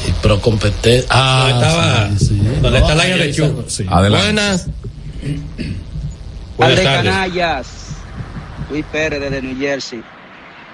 Y 0.09 0.13
pro 0.23 0.41
competencia. 0.41 1.07
Ah, 1.11 1.51
estaba- 1.55 2.09
sí, 2.19 2.27
sí. 2.27 2.41
donde 2.63 2.79
está 2.79 2.95
la 2.95 3.03
ahí 3.05 3.19
de 3.19 3.31
está. 3.31 3.45
Adelante. 3.89 4.25
Buenas. 4.27 4.67
Buenas 6.57 6.77
de 6.79 6.85
tardes. 6.85 7.13
canallas, 7.13 7.67
Luis 8.75 8.87
Pérez 8.87 9.21
desde 9.21 9.41
New 9.41 9.57
Jersey. 9.57 10.03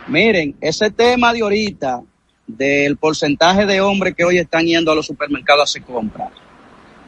Miren, 0.08 0.56
ese 0.62 0.90
tema 0.90 1.34
de 1.34 1.42
ahorita 1.42 2.00
del 2.46 2.96
porcentaje 2.96 3.66
de 3.66 3.82
hombres 3.82 4.14
que 4.16 4.24
hoy 4.24 4.38
están 4.38 4.64
yendo 4.64 4.90
a 4.90 4.94
los 4.94 5.04
supermercados 5.04 5.60
a 5.60 5.64
hacer 5.64 5.82
compras, 5.82 6.30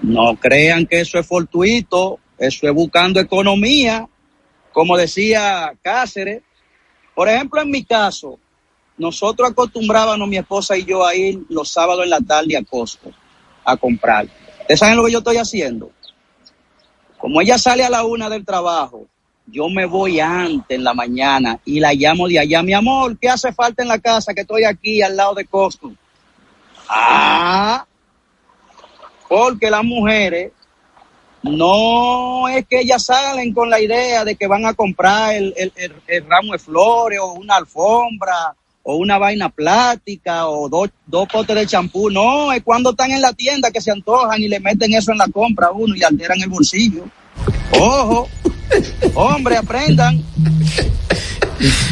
no 0.03 0.37
crean 0.37 0.85
que 0.85 1.01
eso 1.01 1.19
es 1.19 1.27
fortuito, 1.27 2.19
eso 2.37 2.69
es 2.69 2.75
buscando 2.75 3.21
economía, 3.21 4.07
como 4.71 4.99
decía 4.99 5.73
Cáceres. 5.81 6.43
Por 7.15 7.27
ejemplo, 7.27 7.63
en 7.63 7.71
mi 7.71 7.85
caso, 7.85 8.39
nosotros 8.99 9.51
acostumbrábamos, 9.51 10.29
mi 10.29 10.37
esposa 10.37 10.77
y 10.77 10.85
yo, 10.85 11.07
a 11.07 11.15
ir 11.15 11.41
los 11.49 11.71
sábados 11.71 12.05
en 12.05 12.11
la 12.11 12.21
tarde 12.21 12.55
a 12.55 12.63
Costco 12.63 13.11
a 13.65 13.79
comprar. 13.79 14.27
¿Ustedes 14.61 14.79
saben 14.79 14.99
lo 14.99 15.07
que 15.07 15.13
yo 15.13 15.19
estoy 15.19 15.39
haciendo? 15.39 15.91
Como 17.17 17.41
ella 17.41 17.57
sale 17.57 17.83
a 17.83 17.89
la 17.89 18.05
una 18.05 18.29
del 18.29 18.45
trabajo, 18.45 19.07
yo 19.47 19.69
me 19.69 19.85
voy 19.87 20.21
antes 20.21 20.77
en 20.79 20.85
la 20.85 20.95
mañana 20.95 21.59
y 21.65 21.81
la 21.81 21.93
llamo 21.95 22.29
de 22.29 22.39
allá, 22.39 22.63
mi 22.63 22.73
amor, 22.73 23.17
¿qué 23.19 23.29
hace 23.29 23.53
falta 23.53 23.83
en 23.83 23.89
la 23.89 23.99
casa? 23.99 24.33
Que 24.35 24.43
estoy 24.43 24.65
aquí 24.65 25.03
al 25.03 25.17
lado 25.17 25.35
de 25.35 25.45
Costco. 25.45 25.93
Ah, 26.89 27.85
porque 29.29 29.71
las 29.71 29.85
mujeres 29.85 30.53
no 31.43 32.49
es 32.49 32.65
que 32.69 32.81
ellas 32.81 33.05
salen 33.05 33.53
con 33.53 33.69
la 33.69 33.81
idea 33.81 34.25
de 34.25 34.37
que 34.37 34.47
van 34.47 34.65
a 34.67 34.75
comprar 34.75 35.35
el, 35.35 35.53
el- 35.57 35.73
el- 35.77 35.95
el 36.07 36.27
ramo 36.29 36.53
de 36.53 36.59
flores 36.59 37.19
o 37.21 37.33
una 37.33 37.57
alfombra 37.57 38.55
o 38.85 38.97
una 38.97 39.17
vaina 39.19 39.49
plástica 39.49 40.49
o 40.49 40.69
dos, 40.69 40.91
potes 41.33 41.57
de 41.57 41.67
champú. 41.67 42.11
No, 42.11 42.53
es 42.53 42.63
cuando 42.63 42.91
están 42.91 43.11
en 43.13 43.21
la 43.23 43.33
tienda 43.33 43.71
que 43.71 43.81
se 43.81 43.91
antojan 43.91 44.41
y 44.43 44.49
le 44.49 44.61
meten 44.61 44.93
eso 44.95 45.13
en 45.13 45.19
la 45.19 45.29
compra 45.29 45.69
a 45.69 45.73
uno 45.73 45.95
y 45.97 46.03
alteran 46.05 46.41
el 46.41 46.49
bolsillo. 46.49 47.05
Ojo, 47.81 48.29
hombre, 49.15 49.57
aprendan. 49.57 50.23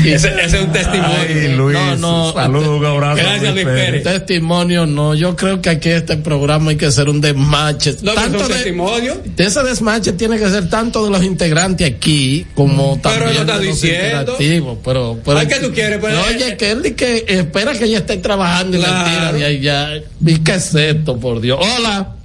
Ese, 0.05 0.29
ese 0.43 0.57
es 0.57 0.63
un 0.65 0.73
testimonio. 0.73 1.73
no, 1.73 1.97
no. 1.97 2.33
Saludos, 2.33 2.81
un 2.81 2.85
abrazo. 2.87 3.17
Gracias, 3.23 3.55
Luis 3.55 3.65
Pérez. 3.67 4.03
Testimonio 4.03 4.85
no, 4.87 5.15
yo 5.15 5.37
creo 5.37 5.61
que 5.63 5.71
aquí 5.71 5.91
este 5.91 6.17
programa 6.17 6.71
hay 6.73 6.77
que 6.77 6.87
hacer 6.87 7.09
un 7.09 7.21
desmache. 7.21 7.95
No, 8.03 8.13
Tanto 8.15 8.49
de- 8.49 8.55
testimonios. 8.55 9.19
de 9.37 9.45
ese 9.45 9.63
desmache 9.63 10.13
tiene 10.15 10.39
que 10.39 10.49
ser 10.49 10.69
tanto 10.69 11.05
de 11.05 11.11
los 11.11 11.23
integrantes 11.23 11.87
aquí 11.87 12.47
como 12.57 13.01
Pero 13.01 13.13
también 13.15 13.35
no 13.35 13.41
está 13.43 13.59
de 13.59 13.67
los 13.67 13.81
diciendo. 13.81 14.07
interactivos. 14.33 14.79
Pero, 14.85 15.19
pero 15.25 15.39
Ay, 15.39 15.47
¿qué 15.47 15.57
tú 15.61 15.71
quieres? 15.73 15.99
Pues, 16.01 16.15
oye, 16.17 16.57
que 16.57 16.71
él 16.73 16.95
que 16.97 17.25
espera 17.29 17.73
que 17.75 17.85
ella 17.85 17.99
esté 17.99 18.17
trabajando 18.17 18.77
y 18.77 18.81
la 18.81 18.89
Claro. 18.89 19.09
tira 19.11 19.33
de 19.35 19.45
ahí 19.45 19.61
ya. 19.61 19.91
¿Y 20.27 20.39
qué 20.39 20.55
es 20.55 20.75
esto, 20.75 21.17
por 21.21 21.41
Dios? 21.41 21.61
Hola. 21.79 22.17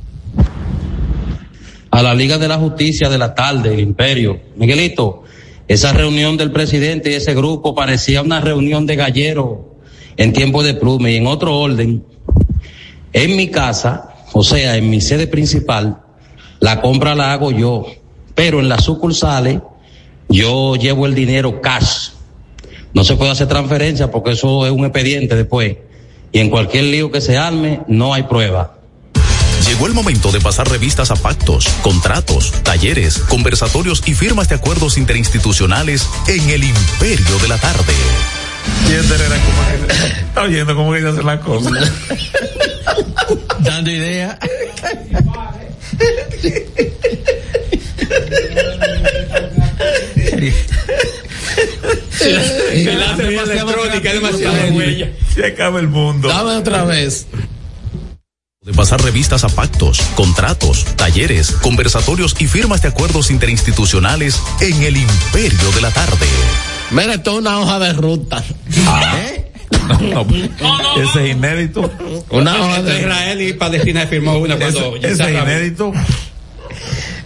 A 1.96 2.04
la 2.04 2.14
Liga 2.14 2.38
de 2.38 2.50
la 2.50 2.58
Justicia 2.58 3.08
de 3.08 3.18
la 3.18 3.34
tarde, 3.34 3.74
el 3.74 3.80
Imperio. 3.80 4.38
Miguelito, 4.58 5.24
esa 5.66 5.94
reunión 5.94 6.36
del 6.36 6.52
presidente 6.52 7.10
y 7.10 7.14
ese 7.14 7.34
grupo 7.34 7.74
parecía 7.74 8.22
una 8.22 8.42
reunión 8.42 8.86
de 8.86 8.98
galleros 8.98 9.60
en 10.18 10.34
tiempo 10.34 10.62
de 10.62 10.74
plume 10.74 11.14
y 11.14 11.16
en 11.16 11.26
otro 11.26 11.58
orden. 11.58 12.04
En 13.14 13.38
mi 13.38 13.48
casa, 13.48 14.10
o 14.34 14.44
sea, 14.44 14.76
en 14.76 14.90
mi 14.90 15.00
sede 15.00 15.26
principal, 15.28 16.02
la 16.60 16.82
compra 16.82 17.16
la 17.16 17.32
hago 17.32 17.52
yo, 17.52 17.86
pero 18.34 18.60
en 18.60 18.68
las 18.68 18.84
sucursales 18.84 19.62
yo 20.28 20.76
llevo 20.76 21.06
el 21.06 21.16
dinero 21.16 21.62
cash. 21.62 22.10
No 22.94 23.06
se 23.06 23.16
puede 23.16 23.32
hacer 23.32 23.48
transferencia 23.48 24.12
porque 24.12 24.32
eso 24.32 24.66
es 24.66 24.72
un 24.74 24.84
expediente 24.84 25.34
después. 25.38 25.78
Y 26.34 26.40
en 26.40 26.50
cualquier 26.50 26.84
lío 26.84 27.10
que 27.10 27.22
se 27.22 27.38
arme, 27.38 27.84
no 27.88 28.14
hay 28.14 28.24
prueba. 28.24 28.80
Llegó 29.76 29.88
el 29.88 29.94
momento 29.94 30.32
de 30.32 30.40
pasar 30.40 30.70
revistas 30.70 31.12
a 31.12 31.18
pactos, 31.18 31.68
contratos, 31.82 32.54
talleres, 32.64 33.18
conversatorios 33.18 34.02
y 34.06 34.14
firmas 34.14 34.48
de 34.48 34.56
acuerdos 34.56 34.98
interinstitucionales 34.98 36.08
en 36.30 36.50
el 36.50 36.64
imperio 36.64 37.38
de 37.42 37.48
la 37.50 37.58
tarde. 37.58 37.94
Y 38.88 38.94
era 38.94 39.36
como 39.36 39.88
que- 39.88 40.22
Está 40.22 40.44
oyendo 40.44 40.76
cómo 40.78 40.96
ella 40.96 41.10
hace 41.10 41.24
las 41.24 41.42
cosas. 41.42 41.92
Dando 43.60 43.92
idea. 43.92 44.40
El 52.22 53.04
hace 53.04 53.28
vía 53.28 53.44
electrónica 53.44 54.10
es 54.10 54.14
demasiado 54.22 54.68
huella. 54.74 55.12
Se 55.34 55.46
acaba 55.46 55.80
el 55.80 55.88
mundo. 55.88 56.28
Dame 56.28 56.52
otra 56.58 56.84
vez. 56.86 57.28
De 58.66 58.74
pasar 58.74 59.00
revistas 59.00 59.44
a 59.44 59.50
pactos, 59.50 60.02
contratos, 60.16 60.86
talleres, 60.96 61.52
conversatorios 61.52 62.36
y 62.40 62.48
firmas 62.48 62.82
de 62.82 62.88
acuerdos 62.88 63.30
interinstitucionales 63.30 64.42
en 64.60 64.82
el 64.82 64.98
imperio 64.98 65.72
de 65.76 65.82
la 65.82 65.92
tarde. 65.92 66.26
Mira, 66.90 67.14
esto 67.14 67.34
es 67.34 67.38
una 67.38 67.60
hoja 67.60 67.78
de 67.78 67.94
ruta. 67.94 68.44
No, 70.02 70.26
no, 70.26 71.04
ese 71.04 71.26
es 71.30 71.36
inédito. 71.36 71.92
Una 72.32 72.56
hoja 72.56 72.78
Entre 72.78 72.94
de 72.94 73.02
Israel 73.02 73.42
y 73.44 73.54
Palestina 73.54 74.08
firmó 74.08 74.40
una 74.40 74.58
cuando 74.58 74.96
Ese, 74.96 75.12
ese 75.14 75.24
es 75.24 75.30
inédito. 75.30 75.94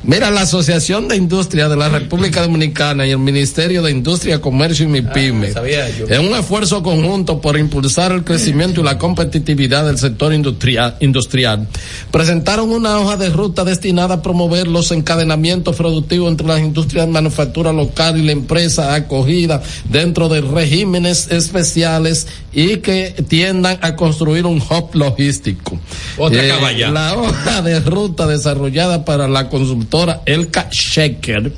Mira, 0.04 0.32
la 0.32 0.42
Asociación 0.42 1.10
de 1.10 1.18
Industria 1.18 1.68
de 1.68 1.76
la 1.76 1.90
República 1.90 2.42
Dominicana 2.42 3.06
y 3.06 3.12
el 3.12 3.18
Ministerio 3.20 3.82
de 3.82 3.92
Industria, 3.92 4.40
Comercio 4.40 4.86
y 4.86 4.88
MIPYME, 4.88 5.54
yo. 6.00 6.08
en 6.08 6.22
un 6.26 6.38
esfuerzo 6.38 6.82
conjunto 6.82 7.42
por 7.42 7.58
impulsar 7.60 8.14
el 8.14 8.24
crecimiento 8.24 8.80
y 8.80 8.84
la 8.86 8.98
competitividad 8.98 9.86
del 9.86 9.98
sector 9.98 10.34
industria- 10.34 10.96
industrial, 11.02 11.68
presentaron 12.12 12.70
una 12.70 12.98
hoja 12.98 13.18
de 13.18 13.30
ruta 13.30 13.66
destinada 13.66 14.16
a 14.16 14.22
promover 14.22 14.68
los 14.68 14.92
encadenamientos 14.92 15.76
productivos 15.76 16.32
entre 16.32 16.48
las 16.48 16.60
industrias 16.62 17.06
de 17.06 17.12
manufactura 17.12 17.74
local 17.74 18.18
y 18.18 18.24
la 18.24 18.32
empresa 18.32 18.94
acogida 18.96 19.62
dentro 19.90 20.30
de 20.30 20.40
regímenes 20.42 21.28
especiales 21.30 22.28
y 22.54 22.78
que 22.78 23.14
tiendan 23.28 23.78
a 23.82 23.96
construir 23.96 24.46
un 24.46 24.58
hub 24.62 24.92
logístico. 24.94 25.78
Otra 26.18 26.42
Eh, 26.42 26.92
la 26.92 27.16
hoja 27.16 27.62
de 27.62 27.80
ruta 27.82 28.28
desarrollada 28.28 29.04
para 29.06 29.28
la 29.28 29.50
consultora 29.90 30.22
Elka 30.26 30.70
Sheker 30.70 31.52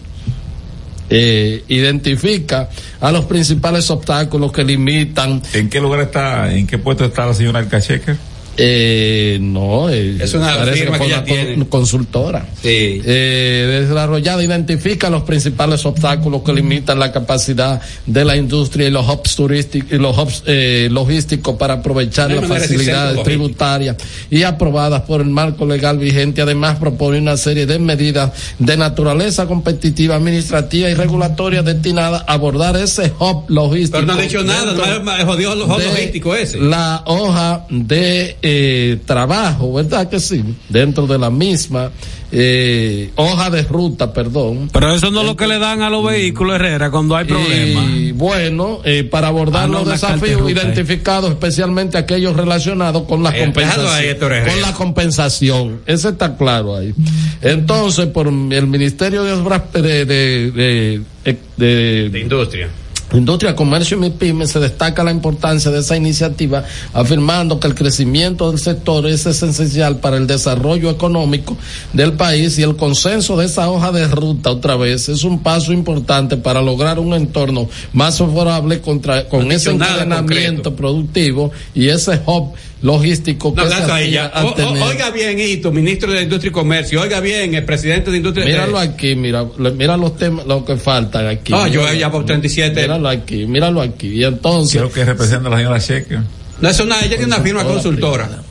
eh, 1.09 1.63
identifica 1.67 2.69
a 3.01 3.11
los 3.11 3.25
principales 3.25 3.89
obstáculos 3.89 4.51
que 4.51 4.63
limitan 4.63 5.41
¿En 5.53 5.69
qué 5.69 5.81
lugar 5.81 6.01
está, 6.01 6.53
en 6.53 6.65
qué 6.65 6.77
puesto 6.77 7.03
está 7.05 7.25
la 7.25 7.33
señora 7.33 7.59
Alcacheque? 7.59 8.15
Eh, 8.57 9.37
no, 9.41 9.89
eh, 9.89 10.17
Es 10.19 10.33
una 10.33 10.53
firma 10.65 10.99
que 10.99 11.09
ya 11.09 11.23
tiene. 11.23 11.65
consultora. 11.67 12.45
Sí. 12.61 13.01
Eh, 13.05 13.85
desarrollada 13.87 14.43
identifica 14.43 15.09
los 15.09 15.23
principales 15.23 15.85
obstáculos 15.85 16.41
que 16.43 16.53
limitan 16.53 16.99
la 16.99 17.11
capacidad 17.11 17.81
de 18.05 18.25
la 18.25 18.35
industria 18.35 18.87
y 18.87 18.91
los 18.91 19.07
hubs 19.07 19.35
turísticos 19.35 19.91
y 19.91 19.97
los 19.97 20.17
hubs 20.17 20.43
eh, 20.45 20.89
logísticos 20.91 21.55
para 21.55 21.75
aprovechar 21.75 22.29
No 22.29 22.41
las 22.41 22.49
facilidades 22.49 23.23
tributarias 23.23 23.95
y 24.29 24.43
aprobadas 24.43 25.03
por 25.03 25.21
el 25.21 25.29
marco 25.29 25.65
legal 25.65 25.97
vigente. 25.97 26.41
Además, 26.41 26.77
propone 26.77 27.19
una 27.19 27.37
serie 27.37 27.65
de 27.65 27.79
medidas 27.79 28.31
de 28.59 28.75
naturaleza 28.75 29.47
competitiva, 29.47 30.15
administrativa 30.15 30.89
y 30.89 30.93
regulatoria 30.93 31.63
destinadas 31.63 32.23
a 32.27 32.33
abordar 32.33 32.75
ese 32.75 33.13
hub 33.17 33.45
logístico. 33.49 33.99
Pero 33.99 34.13
no 34.13 34.19
ha 34.19 34.21
dicho 34.21 34.43
nada, 34.43 34.73
no 34.73 35.11
es 35.15 35.25
jodido 35.25 35.55
lo 35.55 35.77
de 35.77 35.85
logístico 35.85 36.35
ese. 36.35 36.59
La 36.59 37.03
hoja 37.05 37.65
de 37.69 38.37
eh, 38.41 38.97
trabajo, 39.05 39.73
¿verdad 39.73 40.09
que 40.09 40.19
sí? 40.19 40.43
Dentro 40.69 41.05
de 41.07 41.17
la 41.19 41.29
misma 41.29 41.91
eh, 42.31 43.11
hoja 43.15 43.49
de 43.49 43.61
ruta, 43.63 44.13
perdón. 44.13 44.69
Pero 44.71 44.93
eso 44.95 45.11
no 45.11 45.21
es 45.21 45.25
lo 45.27 45.35
que 45.35 45.47
le 45.47 45.59
dan 45.59 45.81
a 45.81 45.89
los 45.89 46.03
vehículos, 46.05 46.55
Herrera, 46.55 46.89
cuando 46.89 47.15
hay 47.15 47.25
problemas. 47.25 47.85
Y 47.89 48.11
bueno, 48.13 48.79
eh, 48.85 49.03
para 49.03 49.27
abordar 49.27 49.65
Ah, 49.65 49.67
no, 49.67 49.73
los 49.79 49.89
desafíos 49.89 50.41
eh. 50.47 50.51
identificados, 50.51 51.29
especialmente 51.31 51.97
aquellos 51.97 52.35
relacionados 52.35 53.03
con 53.03 53.21
la 53.21 53.35
Eh, 53.37 53.43
compensación. 53.43 54.17
Con 54.19 54.61
la 54.61 54.73
compensación. 54.73 55.81
Ese 55.85 56.09
está 56.09 56.35
claro 56.37 56.75
ahí. 56.77 56.93
Entonces, 57.41 58.07
por 58.07 58.27
el 58.27 58.67
Ministerio 58.67 59.23
de 59.23 59.33
Obras 59.33 59.63
de, 59.73 59.81
de, 59.81 60.05
de, 60.05 61.01
de- 61.25 61.37
de- 61.57 62.09
De 62.09 62.19
industria. 62.19 62.69
Industria, 63.13 63.55
Comercio 63.55 63.97
y 63.97 63.99
MIPYME 63.99 64.47
se 64.47 64.59
destaca 64.59 65.03
la 65.03 65.11
importancia 65.11 65.69
de 65.71 65.79
esa 65.79 65.97
iniciativa, 65.97 66.63
afirmando 66.93 67.59
que 67.59 67.67
el 67.67 67.75
crecimiento 67.75 68.49
del 68.49 68.59
sector 68.59 69.05
es 69.07 69.25
esencial 69.25 69.97
para 69.97 70.17
el 70.17 70.27
desarrollo 70.27 70.89
económico 70.89 71.57
del 71.93 72.13
país 72.13 72.57
y 72.57 72.63
el 72.63 72.75
consenso 72.75 73.37
de 73.37 73.45
esa 73.45 73.69
hoja 73.69 73.91
de 73.91 74.07
ruta 74.07 74.51
otra 74.51 74.75
vez 74.75 75.09
es 75.09 75.23
un 75.23 75.39
paso 75.39 75.73
importante 75.73 76.37
para 76.37 76.61
lograr 76.61 76.99
un 76.99 77.13
entorno 77.13 77.67
más 77.93 78.17
favorable 78.17 78.81
contra, 78.81 79.27
con 79.27 79.47
No 79.47 79.53
ese 79.53 79.71
encadenamiento 79.71 80.75
productivo 80.75 81.51
y 81.73 81.89
ese 81.89 82.21
hub 82.25 82.53
logístico 82.81 83.53
No, 83.55 83.63
que 83.63 83.69
se 83.69 83.75
gracias 83.75 83.89
a 83.91 84.01
ella. 84.01 84.25
aspira 84.33 84.67
a 84.67 84.71
O- 84.71 84.85
oiga 84.87 85.09
bien, 85.11 85.39
Hito, 85.39 85.71
ministro 85.71 86.11
de 86.11 86.23
Industria 86.23 86.49
y 86.49 86.51
Comercio. 86.51 87.01
Oiga 87.01 87.19
bien, 87.19 87.53
el 87.53 87.63
presidente 87.65 88.09
de 88.11 88.17
Industria 88.17 88.45
Míralo 88.45 88.79
de, 88.79 88.83
aquí, 88.87 89.15
mira, 89.15 89.45
mira 89.75 89.97
los 89.97 90.17
temas, 90.17 90.45
lo 90.45 90.65
que 90.65 90.77
faltan 90.77 91.27
aquí. 91.27 91.53
Ah, 91.55 91.67
yo 91.67 91.81
Míralo 91.81 91.99
ya 91.99 92.11
por 92.11 92.25
37. 92.25 92.81
Míralo 92.81 93.09
aquí, 93.09 93.45
míralo 93.45 93.81
aquí. 93.81 94.07
Y 94.07 94.23
entonces. 94.23 94.77
Creo 94.81 94.91
que 94.91 95.05
representa 95.05 95.47
a 95.47 95.51
la 95.51 95.57
señora 95.57 95.79
Cheque. 95.79 96.17
No, 96.59 96.69
es 96.69 96.79
una, 96.79 96.99
ella 96.99 97.09
tiene 97.09 97.25
una 97.25 97.41
firma 97.41 97.63
Consultora 97.63 98.27
consultora. 98.27 98.43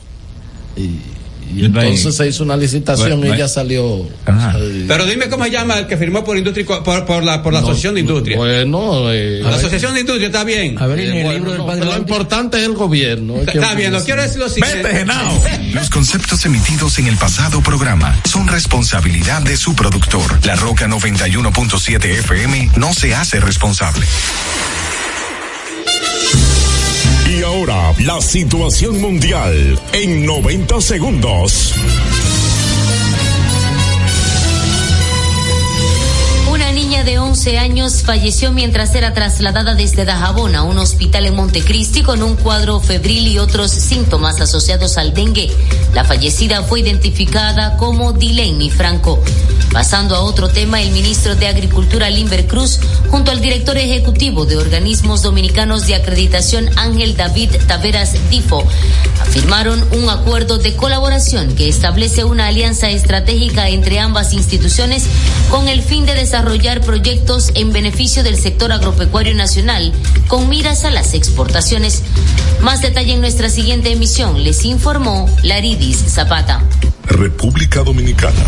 Y 1.55 1.65
entonces 1.65 2.15
se 2.15 2.27
hizo 2.27 2.43
una 2.43 2.57
licitación 2.57 3.23
y 3.25 3.29
ella 3.29 3.47
salió. 3.47 4.07
eh, 4.27 4.85
Pero 4.87 5.05
dime 5.05 5.29
cómo 5.29 5.43
se 5.45 5.51
llama 5.51 5.79
el 5.79 5.87
que 5.87 5.97
firmó 5.97 6.23
por 6.23 6.37
Industria 6.37 6.65
por, 6.83 7.05
por 7.05 7.23
la, 7.23 7.41
por 7.43 7.53
la 7.53 7.59
Asociación 7.59 7.95
de 7.95 8.01
Industria. 8.01 8.37
Bueno, 8.37 9.11
eh, 9.11 9.39
la 9.43 9.55
Asociación 9.55 9.93
de 9.93 10.01
Industria 10.01 10.27
está 10.27 10.43
bien. 10.43 10.77
Eh, 10.79 11.21
bueno, 11.23 11.57
no, 11.57 11.65
pero 11.67 11.85
lo 11.85 11.97
importante 11.97 12.57
es 12.59 12.63
el 12.65 12.73
gobierno. 12.73 13.35
es 13.41 13.47
Está 13.47 13.73
bien, 13.75 13.91
lo 13.91 14.03
quiero 14.03 14.21
decir 14.21 14.39
lo 14.39 14.49
siguiente. 14.49 15.05
Los 15.73 15.89
conceptos 15.89 16.45
emitidos 16.45 16.97
en 16.99 17.07
el 17.07 17.17
pasado 17.17 17.61
programa 17.61 18.19
son 18.29 18.47
responsabilidad 18.47 19.41
de 19.41 19.57
su 19.57 19.75
productor. 19.75 20.39
La 20.45 20.55
Roca 20.55 20.87
91.7 20.87 22.03
FM 22.05 22.71
no 22.77 22.93
se 22.93 23.15
hace 23.15 23.39
responsable. 23.39 24.05
Ahora, 27.51 27.93
la 28.05 28.21
situación 28.21 29.01
mundial 29.01 29.77
en 29.91 30.25
90 30.25 30.79
segundos. 30.79 31.75
11 37.31 37.59
años 37.59 38.03
falleció 38.03 38.51
mientras 38.51 38.93
era 38.93 39.13
trasladada 39.13 39.73
desde 39.73 40.03
Dajabón 40.03 40.53
a 40.53 40.63
un 40.63 40.77
hospital 40.77 41.25
en 41.25 41.35
Montecristi 41.35 42.03
con 42.03 42.23
un 42.23 42.35
cuadro 42.35 42.81
febril 42.81 43.25
y 43.25 43.39
otros 43.39 43.71
síntomas 43.71 44.41
asociados 44.41 44.97
al 44.97 45.13
dengue. 45.13 45.49
La 45.93 46.03
fallecida 46.03 46.61
fue 46.63 46.81
identificada 46.81 47.77
como 47.77 48.11
Dileini 48.11 48.69
Franco. 48.69 49.23
Pasando 49.71 50.17
a 50.17 50.23
otro 50.23 50.49
tema, 50.49 50.81
el 50.81 50.91
ministro 50.91 51.37
de 51.37 51.47
Agricultura 51.47 52.09
Limber 52.09 52.45
Cruz, 52.47 52.81
junto 53.09 53.31
al 53.31 53.39
director 53.39 53.77
ejecutivo 53.77 54.45
de 54.45 54.57
organismos 54.57 55.21
dominicanos 55.21 55.87
de 55.87 55.95
acreditación 55.95 56.69
Ángel 56.75 57.15
David 57.15 57.51
Taveras 57.65 58.13
Difo, 58.29 58.65
afirmaron 59.21 59.81
un 59.93 60.09
acuerdo 60.09 60.57
de 60.57 60.75
colaboración 60.75 61.55
que 61.55 61.69
establece 61.69 62.25
una 62.25 62.47
alianza 62.47 62.89
estratégica 62.89 63.69
entre 63.69 63.99
ambas 63.99 64.33
instituciones 64.33 65.05
con 65.49 65.69
el 65.69 65.81
fin 65.81 66.05
de 66.05 66.15
desarrollar 66.15 66.81
proyectos 66.81 67.20
en 67.53 67.71
beneficio 67.71 68.23
del 68.23 68.35
sector 68.35 68.71
agropecuario 68.71 69.35
nacional 69.35 69.93
con 70.27 70.49
miras 70.49 70.85
a 70.85 70.89
las 70.89 71.13
exportaciones. 71.13 72.01
Más 72.61 72.81
detalle 72.81 73.13
en 73.13 73.21
nuestra 73.21 73.49
siguiente 73.49 73.91
emisión, 73.91 74.43
les 74.43 74.65
informó 74.65 75.29
Laridis 75.43 75.97
Zapata. 75.97 76.63
República 77.05 77.83
Dominicana, 77.83 78.43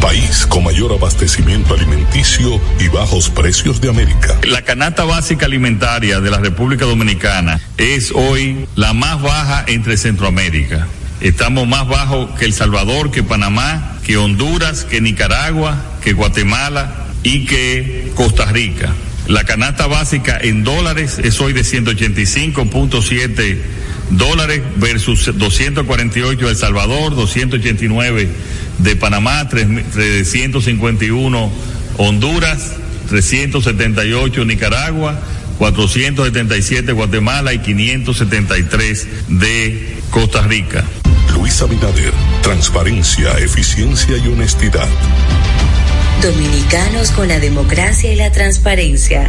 país 0.00 0.46
con 0.46 0.62
mayor 0.64 0.92
abastecimiento 0.92 1.74
alimenticio 1.74 2.60
y 2.78 2.88
bajos 2.88 3.28
precios 3.28 3.80
de 3.80 3.88
América. 3.88 4.38
La 4.44 4.62
canasta 4.62 5.04
básica 5.04 5.46
alimentaria 5.46 6.20
de 6.20 6.30
la 6.30 6.38
República 6.38 6.84
Dominicana 6.84 7.60
es 7.76 8.12
hoy 8.12 8.68
la 8.76 8.92
más 8.92 9.20
baja 9.20 9.64
entre 9.66 9.96
Centroamérica. 9.96 10.86
Estamos 11.20 11.66
más 11.66 11.88
bajos 11.88 12.30
que 12.38 12.44
El 12.44 12.54
Salvador, 12.54 13.10
que 13.10 13.24
Panamá, 13.24 13.98
que 14.04 14.16
Honduras, 14.16 14.84
que 14.84 15.00
Nicaragua, 15.00 15.76
que 16.02 16.12
Guatemala 16.12 17.02
y 17.22 17.46
que 17.46 18.10
Costa 18.14 18.44
Rica. 18.46 18.92
La 19.28 19.44
canasta 19.44 19.86
básica 19.86 20.36
en 20.40 20.64
dólares 20.64 21.20
es 21.22 21.40
hoy 21.40 21.52
de 21.52 21.60
185.7 21.62 23.58
dólares 24.10 24.62
versus 24.76 25.30
248 25.38 26.44
de 26.44 26.50
El 26.50 26.56
Salvador, 26.56 27.14
289 27.14 28.28
de 28.78 28.96
Panamá, 28.96 29.48
351 29.48 31.52
Honduras, 31.98 32.72
378 33.08 34.44
Nicaragua, 34.44 35.20
477 35.58 36.90
Guatemala 36.92 37.54
y 37.54 37.60
573 37.60 39.06
de 39.28 39.98
Costa 40.10 40.42
Rica. 40.42 40.84
Luis 41.34 41.62
Abinader, 41.62 42.12
transparencia, 42.42 43.38
eficiencia 43.38 44.16
y 44.16 44.26
honestidad. 44.28 44.88
Dominicanos 46.22 47.10
con 47.10 47.26
la 47.26 47.40
democracia 47.40 48.12
y 48.12 48.14
la 48.14 48.30
transparencia. 48.30 49.28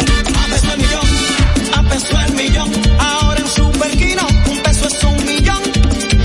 Peso 0.51 0.73
el 0.73 0.79
millón, 0.79 1.07
a 1.73 1.83
peso 1.83 2.19
el 2.27 2.33
millón. 2.33 2.71
Ahora 2.99 3.39
en 3.39 3.47
Superquino, 3.47 4.27
un 4.49 4.59
peso 4.59 4.87
es 4.87 5.03
un 5.03 5.25
millón. 5.25 5.61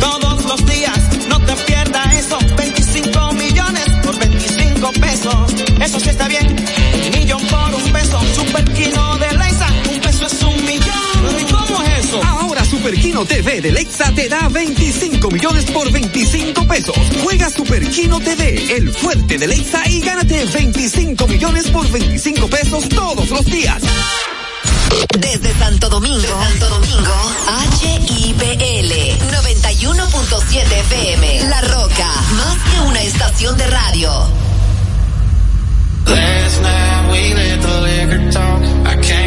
Todos 0.00 0.44
los 0.44 0.66
días, 0.66 0.98
no 1.28 1.38
te 1.40 1.54
pierdas 1.64 2.14
eso. 2.16 2.38
25 2.56 3.32
millones 3.32 3.84
por 4.02 4.18
25 4.18 4.92
pesos. 4.92 5.54
Eso 5.80 6.00
sí 6.00 6.08
está 6.08 6.28
bien. 6.28 6.56
Un 7.04 7.18
millón 7.18 7.42
por 7.46 7.74
un 7.74 7.92
peso. 7.92 8.20
Superquino 8.34 9.18
de 9.18 9.32
Leisa, 9.38 9.68
un 9.92 10.00
peso 10.00 10.26
es 10.26 10.42
un 10.42 10.64
millón. 10.64 11.40
¿Y 11.40 11.44
cómo 11.44 11.82
es 11.82 12.04
eso? 12.06 12.20
Ahora 12.24 12.64
Superquino 12.64 13.24
TV 13.24 13.60
de 13.60 13.72
Lexa 13.72 14.12
te 14.12 14.28
da 14.28 14.48
25 14.48 15.30
millones 15.30 15.64
por 15.66 15.90
25 15.90 16.66
pesos. 16.66 16.96
Juega 17.22 17.48
Superquino 17.50 18.20
TV, 18.20 18.76
el 18.76 18.90
fuerte 18.90 19.38
de 19.38 19.46
Lexa 19.46 19.88
y 19.88 20.00
gánate 20.00 20.44
25 20.44 21.26
millones 21.28 21.68
por 21.68 21.88
25 21.90 22.48
pesos 22.48 22.88
todos 22.88 23.30
los 23.30 23.44
días. 23.46 23.82
Desde 25.18 25.52
Santo 25.58 25.88
Domingo, 25.88 26.26
Santo 26.26 26.68
Domingo, 26.68 27.12
HIPL 27.80 28.92
91.7 29.30 30.72
FM. 30.72 31.48
La 31.48 31.60
Roca, 31.62 32.08
más 32.36 32.56
que 32.70 32.80
una 32.80 33.02
estación 33.02 33.56
de 33.58 33.66
radio. 33.66 34.10
Last 36.06 36.62
night 36.62 37.10
we 37.10 37.34
let 37.34 37.60
the 37.60 37.80
liquor 37.80 38.30
talk. 38.30 38.62
I 38.86 38.96
can't 39.00 39.25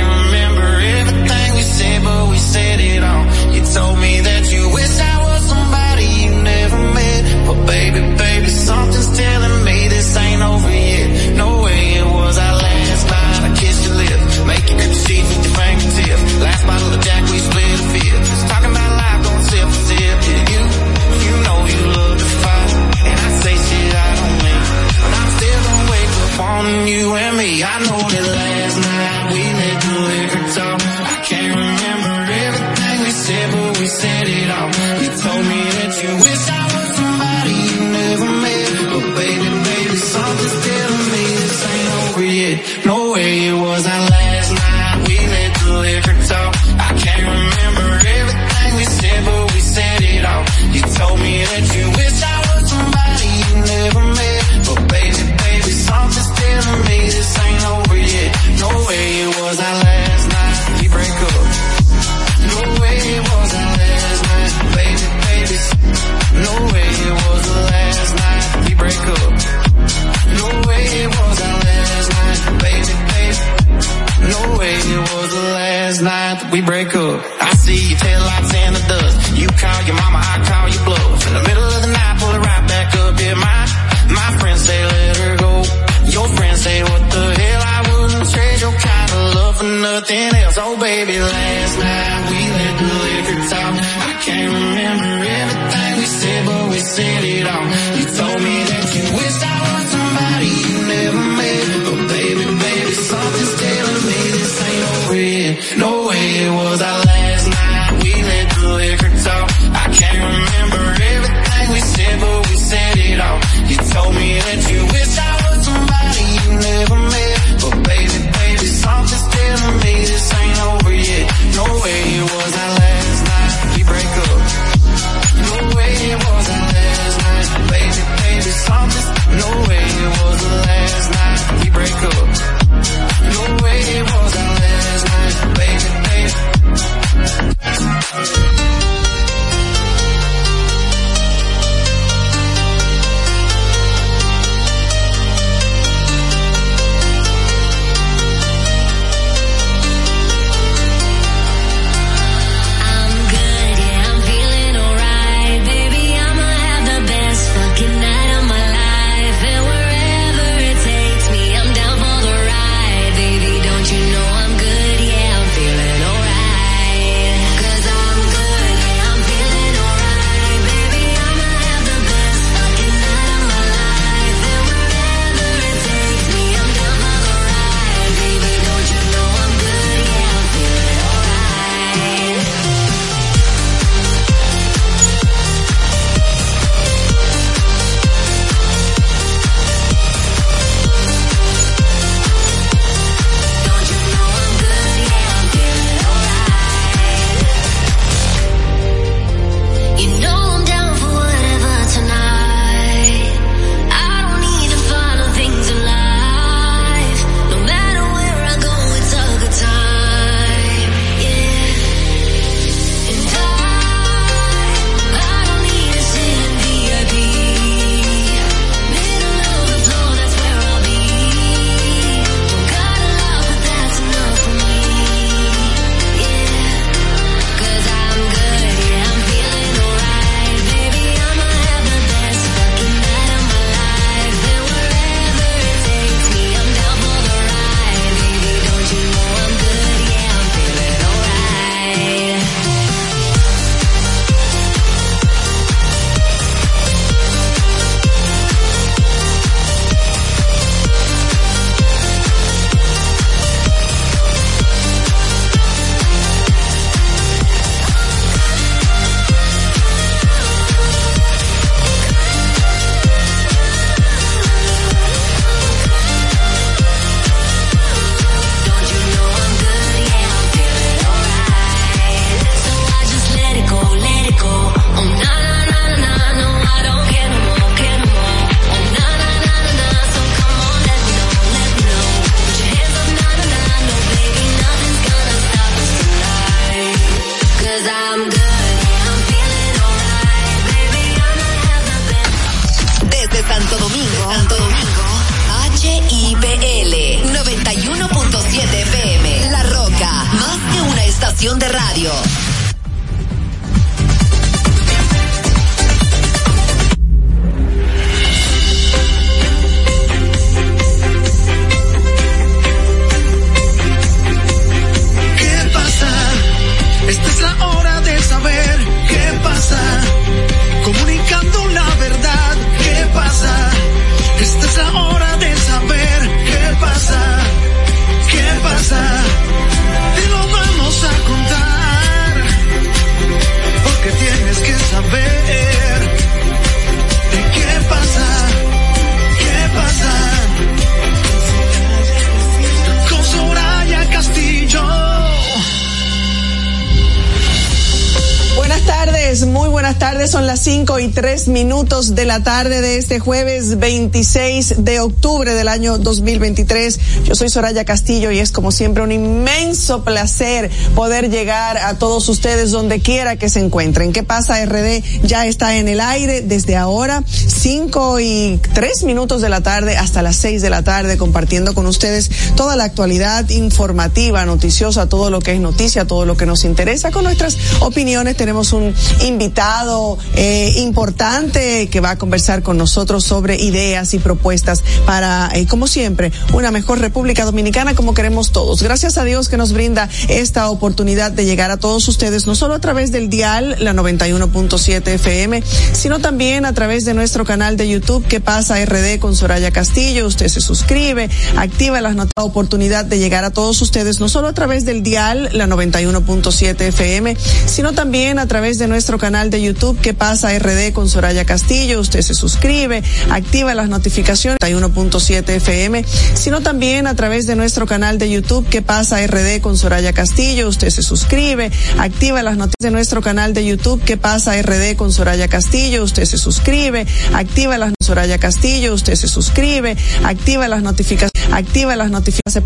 5 351.40 351.40
y 351.40 351.46
3 351.46 351.48
minutos 351.48 352.16
de 352.16 352.26
la 352.26 352.44
tarde 352.44 352.82
de 352.82 352.98
este 352.98 353.20
jueves 353.20 353.80
26 353.80 354.84
de 354.84 355.00
octubre 355.00 355.54
del 355.54 355.68
año 355.68 355.98
2023. 355.98 357.00
Yo 357.24 357.36
soy 357.36 357.50
Soraya 357.50 357.86
Castillo 357.86 358.32
y 358.32 358.40
es 358.40 358.52
como 358.52 358.72
siempre 358.72 359.04
un 359.04 359.12
inmenso 359.12 360.04
placer 360.04 360.70
poder 360.96 361.30
llegar 361.30 361.78
a 361.78 361.98
todos 361.98 362.28
ustedes 362.30 362.72
donde 362.72 363.00
quiera 363.00 363.38
que 363.38 363.50
se 363.50 363.60
encuentren. 363.60 364.12
¿Qué 364.12 364.24
pasa? 364.24 364.66
RD 364.66 365.02
ya 365.24 365.46
está 365.46 365.78
en 365.78 365.88
el 365.88 366.02
aire 366.02 366.42
desde 366.42 366.76
ahora, 366.76 367.24
5 367.60 368.22
y 368.22 368.58
3 368.74 369.04
minutos 369.04 369.42
de 369.42 369.50
la 369.50 369.60
tarde 369.60 369.98
hasta 369.98 370.22
las 370.22 370.38
6 370.38 370.62
de 370.62 370.70
la 370.70 370.82
tarde, 370.82 371.18
compartiendo 371.18 371.74
con 371.74 371.88
ustedes 371.88 372.32
toda 372.56 372.78
la 372.78 372.86
actualidad 372.86 373.50
informativa, 373.50 374.46
noticiosa, 374.46 375.10
todo 375.10 375.30
lo 375.30 375.42
que 375.42 375.54
es 375.54 375.60
noticia, 375.60 376.06
todo 376.06 376.26
lo 376.26 376.38
que 376.38 376.46
nos 376.46 376.64
interesa. 376.64 377.12
Con 377.12 377.26
nuestras 377.26 377.58
opiniones 377.82 378.38
tenemos 378.38 378.72
un 378.72 378.96
invitado 379.26 380.18
eh, 380.36 380.74
importante 380.78 381.90
que 381.90 382.00
va 382.00 382.12
a 382.12 382.18
conversar 382.18 382.64
con 382.64 382.78
nosotros 382.78 383.26
sobre 383.26 383.58
ideas 383.58 384.14
y 384.14 384.20
propuestas 384.20 384.82
para, 385.06 385.52
eh, 385.54 385.68
como 385.68 385.88
siempre, 385.88 386.32
una 386.54 386.72
mejor 386.72 387.00
República 387.00 387.44
Dominicana 387.44 387.94
como 387.94 388.14
queremos 388.14 388.54
todos. 388.54 388.82
Gracias 388.82 389.18
a 389.18 389.26
Dios 389.26 389.50
que 389.50 389.58
nos 389.58 389.74
brinda 389.74 390.08
esta 390.30 390.70
oportunidad 390.70 391.32
de 391.32 391.44
llegar 391.44 391.72
a 391.72 391.78
todos 391.78 392.08
ustedes, 392.08 392.48
no 392.48 392.56
solo 392.56 392.76
a 392.76 392.80
través 392.80 393.12
del 393.12 393.30
dial, 393.30 393.76
la 393.80 393.92
91.7 393.92 395.08
FM, 395.08 395.62
sino 395.92 396.20
también 396.20 396.66
a 396.66 396.72
través 396.72 397.04
de 397.04 397.14
nuestro 397.14 397.49
canal 397.50 397.78
de 397.78 397.90
YouTube 397.90 398.24
que 398.28 398.40
pasa 398.40 398.78
RD 398.86 399.18
con 399.18 399.36
Soraya 399.36 399.72
Castillo. 399.72 400.28
Usted 400.28 400.50
se 400.50 400.62
suscribe, 400.62 401.32
activa 401.58 402.00
las 402.00 402.16
notas, 402.16 402.32
oportunidad 402.38 403.06
de 403.06 403.18
llegar 403.18 403.44
a 403.44 403.50
todos 403.50 403.82
ustedes, 403.82 404.20
no 404.20 404.30
solo 404.30 404.50
a 404.50 404.54
través 404.54 404.86
del 404.86 405.02
dial, 405.02 405.50
la 405.54 405.66
91.7 405.66 406.80
FM, 406.80 407.36
sino 407.66 407.94
también 407.94 408.38
a 408.38 408.46
través 408.46 408.78
de 408.78 408.88
nuestro 408.88 409.18
canal 409.18 409.50
de 409.50 409.64
YouTube 409.64 410.00
que 410.00 410.14
pasa 410.14 410.56
RD 410.60 410.94
con 410.94 411.10
Soraya 411.10 411.44
Castillo. 411.44 412.00
Usted 412.00 412.22
se 412.22 412.36
suscribe, 412.36 413.02
activa 413.32 413.74
las 413.74 413.90
notificaciones 413.90 414.60
1.7 414.62 415.50
FM, 415.50 416.06
sino 416.36 416.62
también 416.62 417.08
a 417.08 417.16
través 417.16 417.48
de 417.48 417.56
nuestro 417.56 417.88
canal 417.88 418.20
de 418.20 418.30
YouTube 418.30 418.70
que 418.70 418.84
pasa 418.84 419.26
RD 419.26 419.60
con 419.62 419.76
Soraya 419.76 420.14
Castillo. 420.14 420.70
Usted 420.70 420.92
se 420.92 421.02
suscribe, 421.02 421.72
activa 421.98 422.44
las 422.44 422.58
noticias 422.58 422.76
de 422.80 422.92
nuestro 422.92 423.24
canal 423.24 423.56
de 423.56 423.66
YouTube 423.66 424.04
que 424.04 424.18
pasa 424.18 424.62
RD 424.62 424.96
con 424.98 425.12
Soraya 425.12 425.48
Castillo. 425.48 426.04
Usted 426.04 426.26
se 426.26 426.38
suscribe, 426.38 427.08
activa 427.40 427.78
las 427.78 427.94
Soraya 428.02 428.38
Castillo. 428.38 428.94
Usted 428.94 429.16
se 429.16 429.28
suscribe, 429.28 429.96
activa 430.24 430.68
las 430.68 430.84
notificaciones, 430.84 431.54
activa 431.54 431.96
las 431.96 432.12
notificaciones 432.12 432.66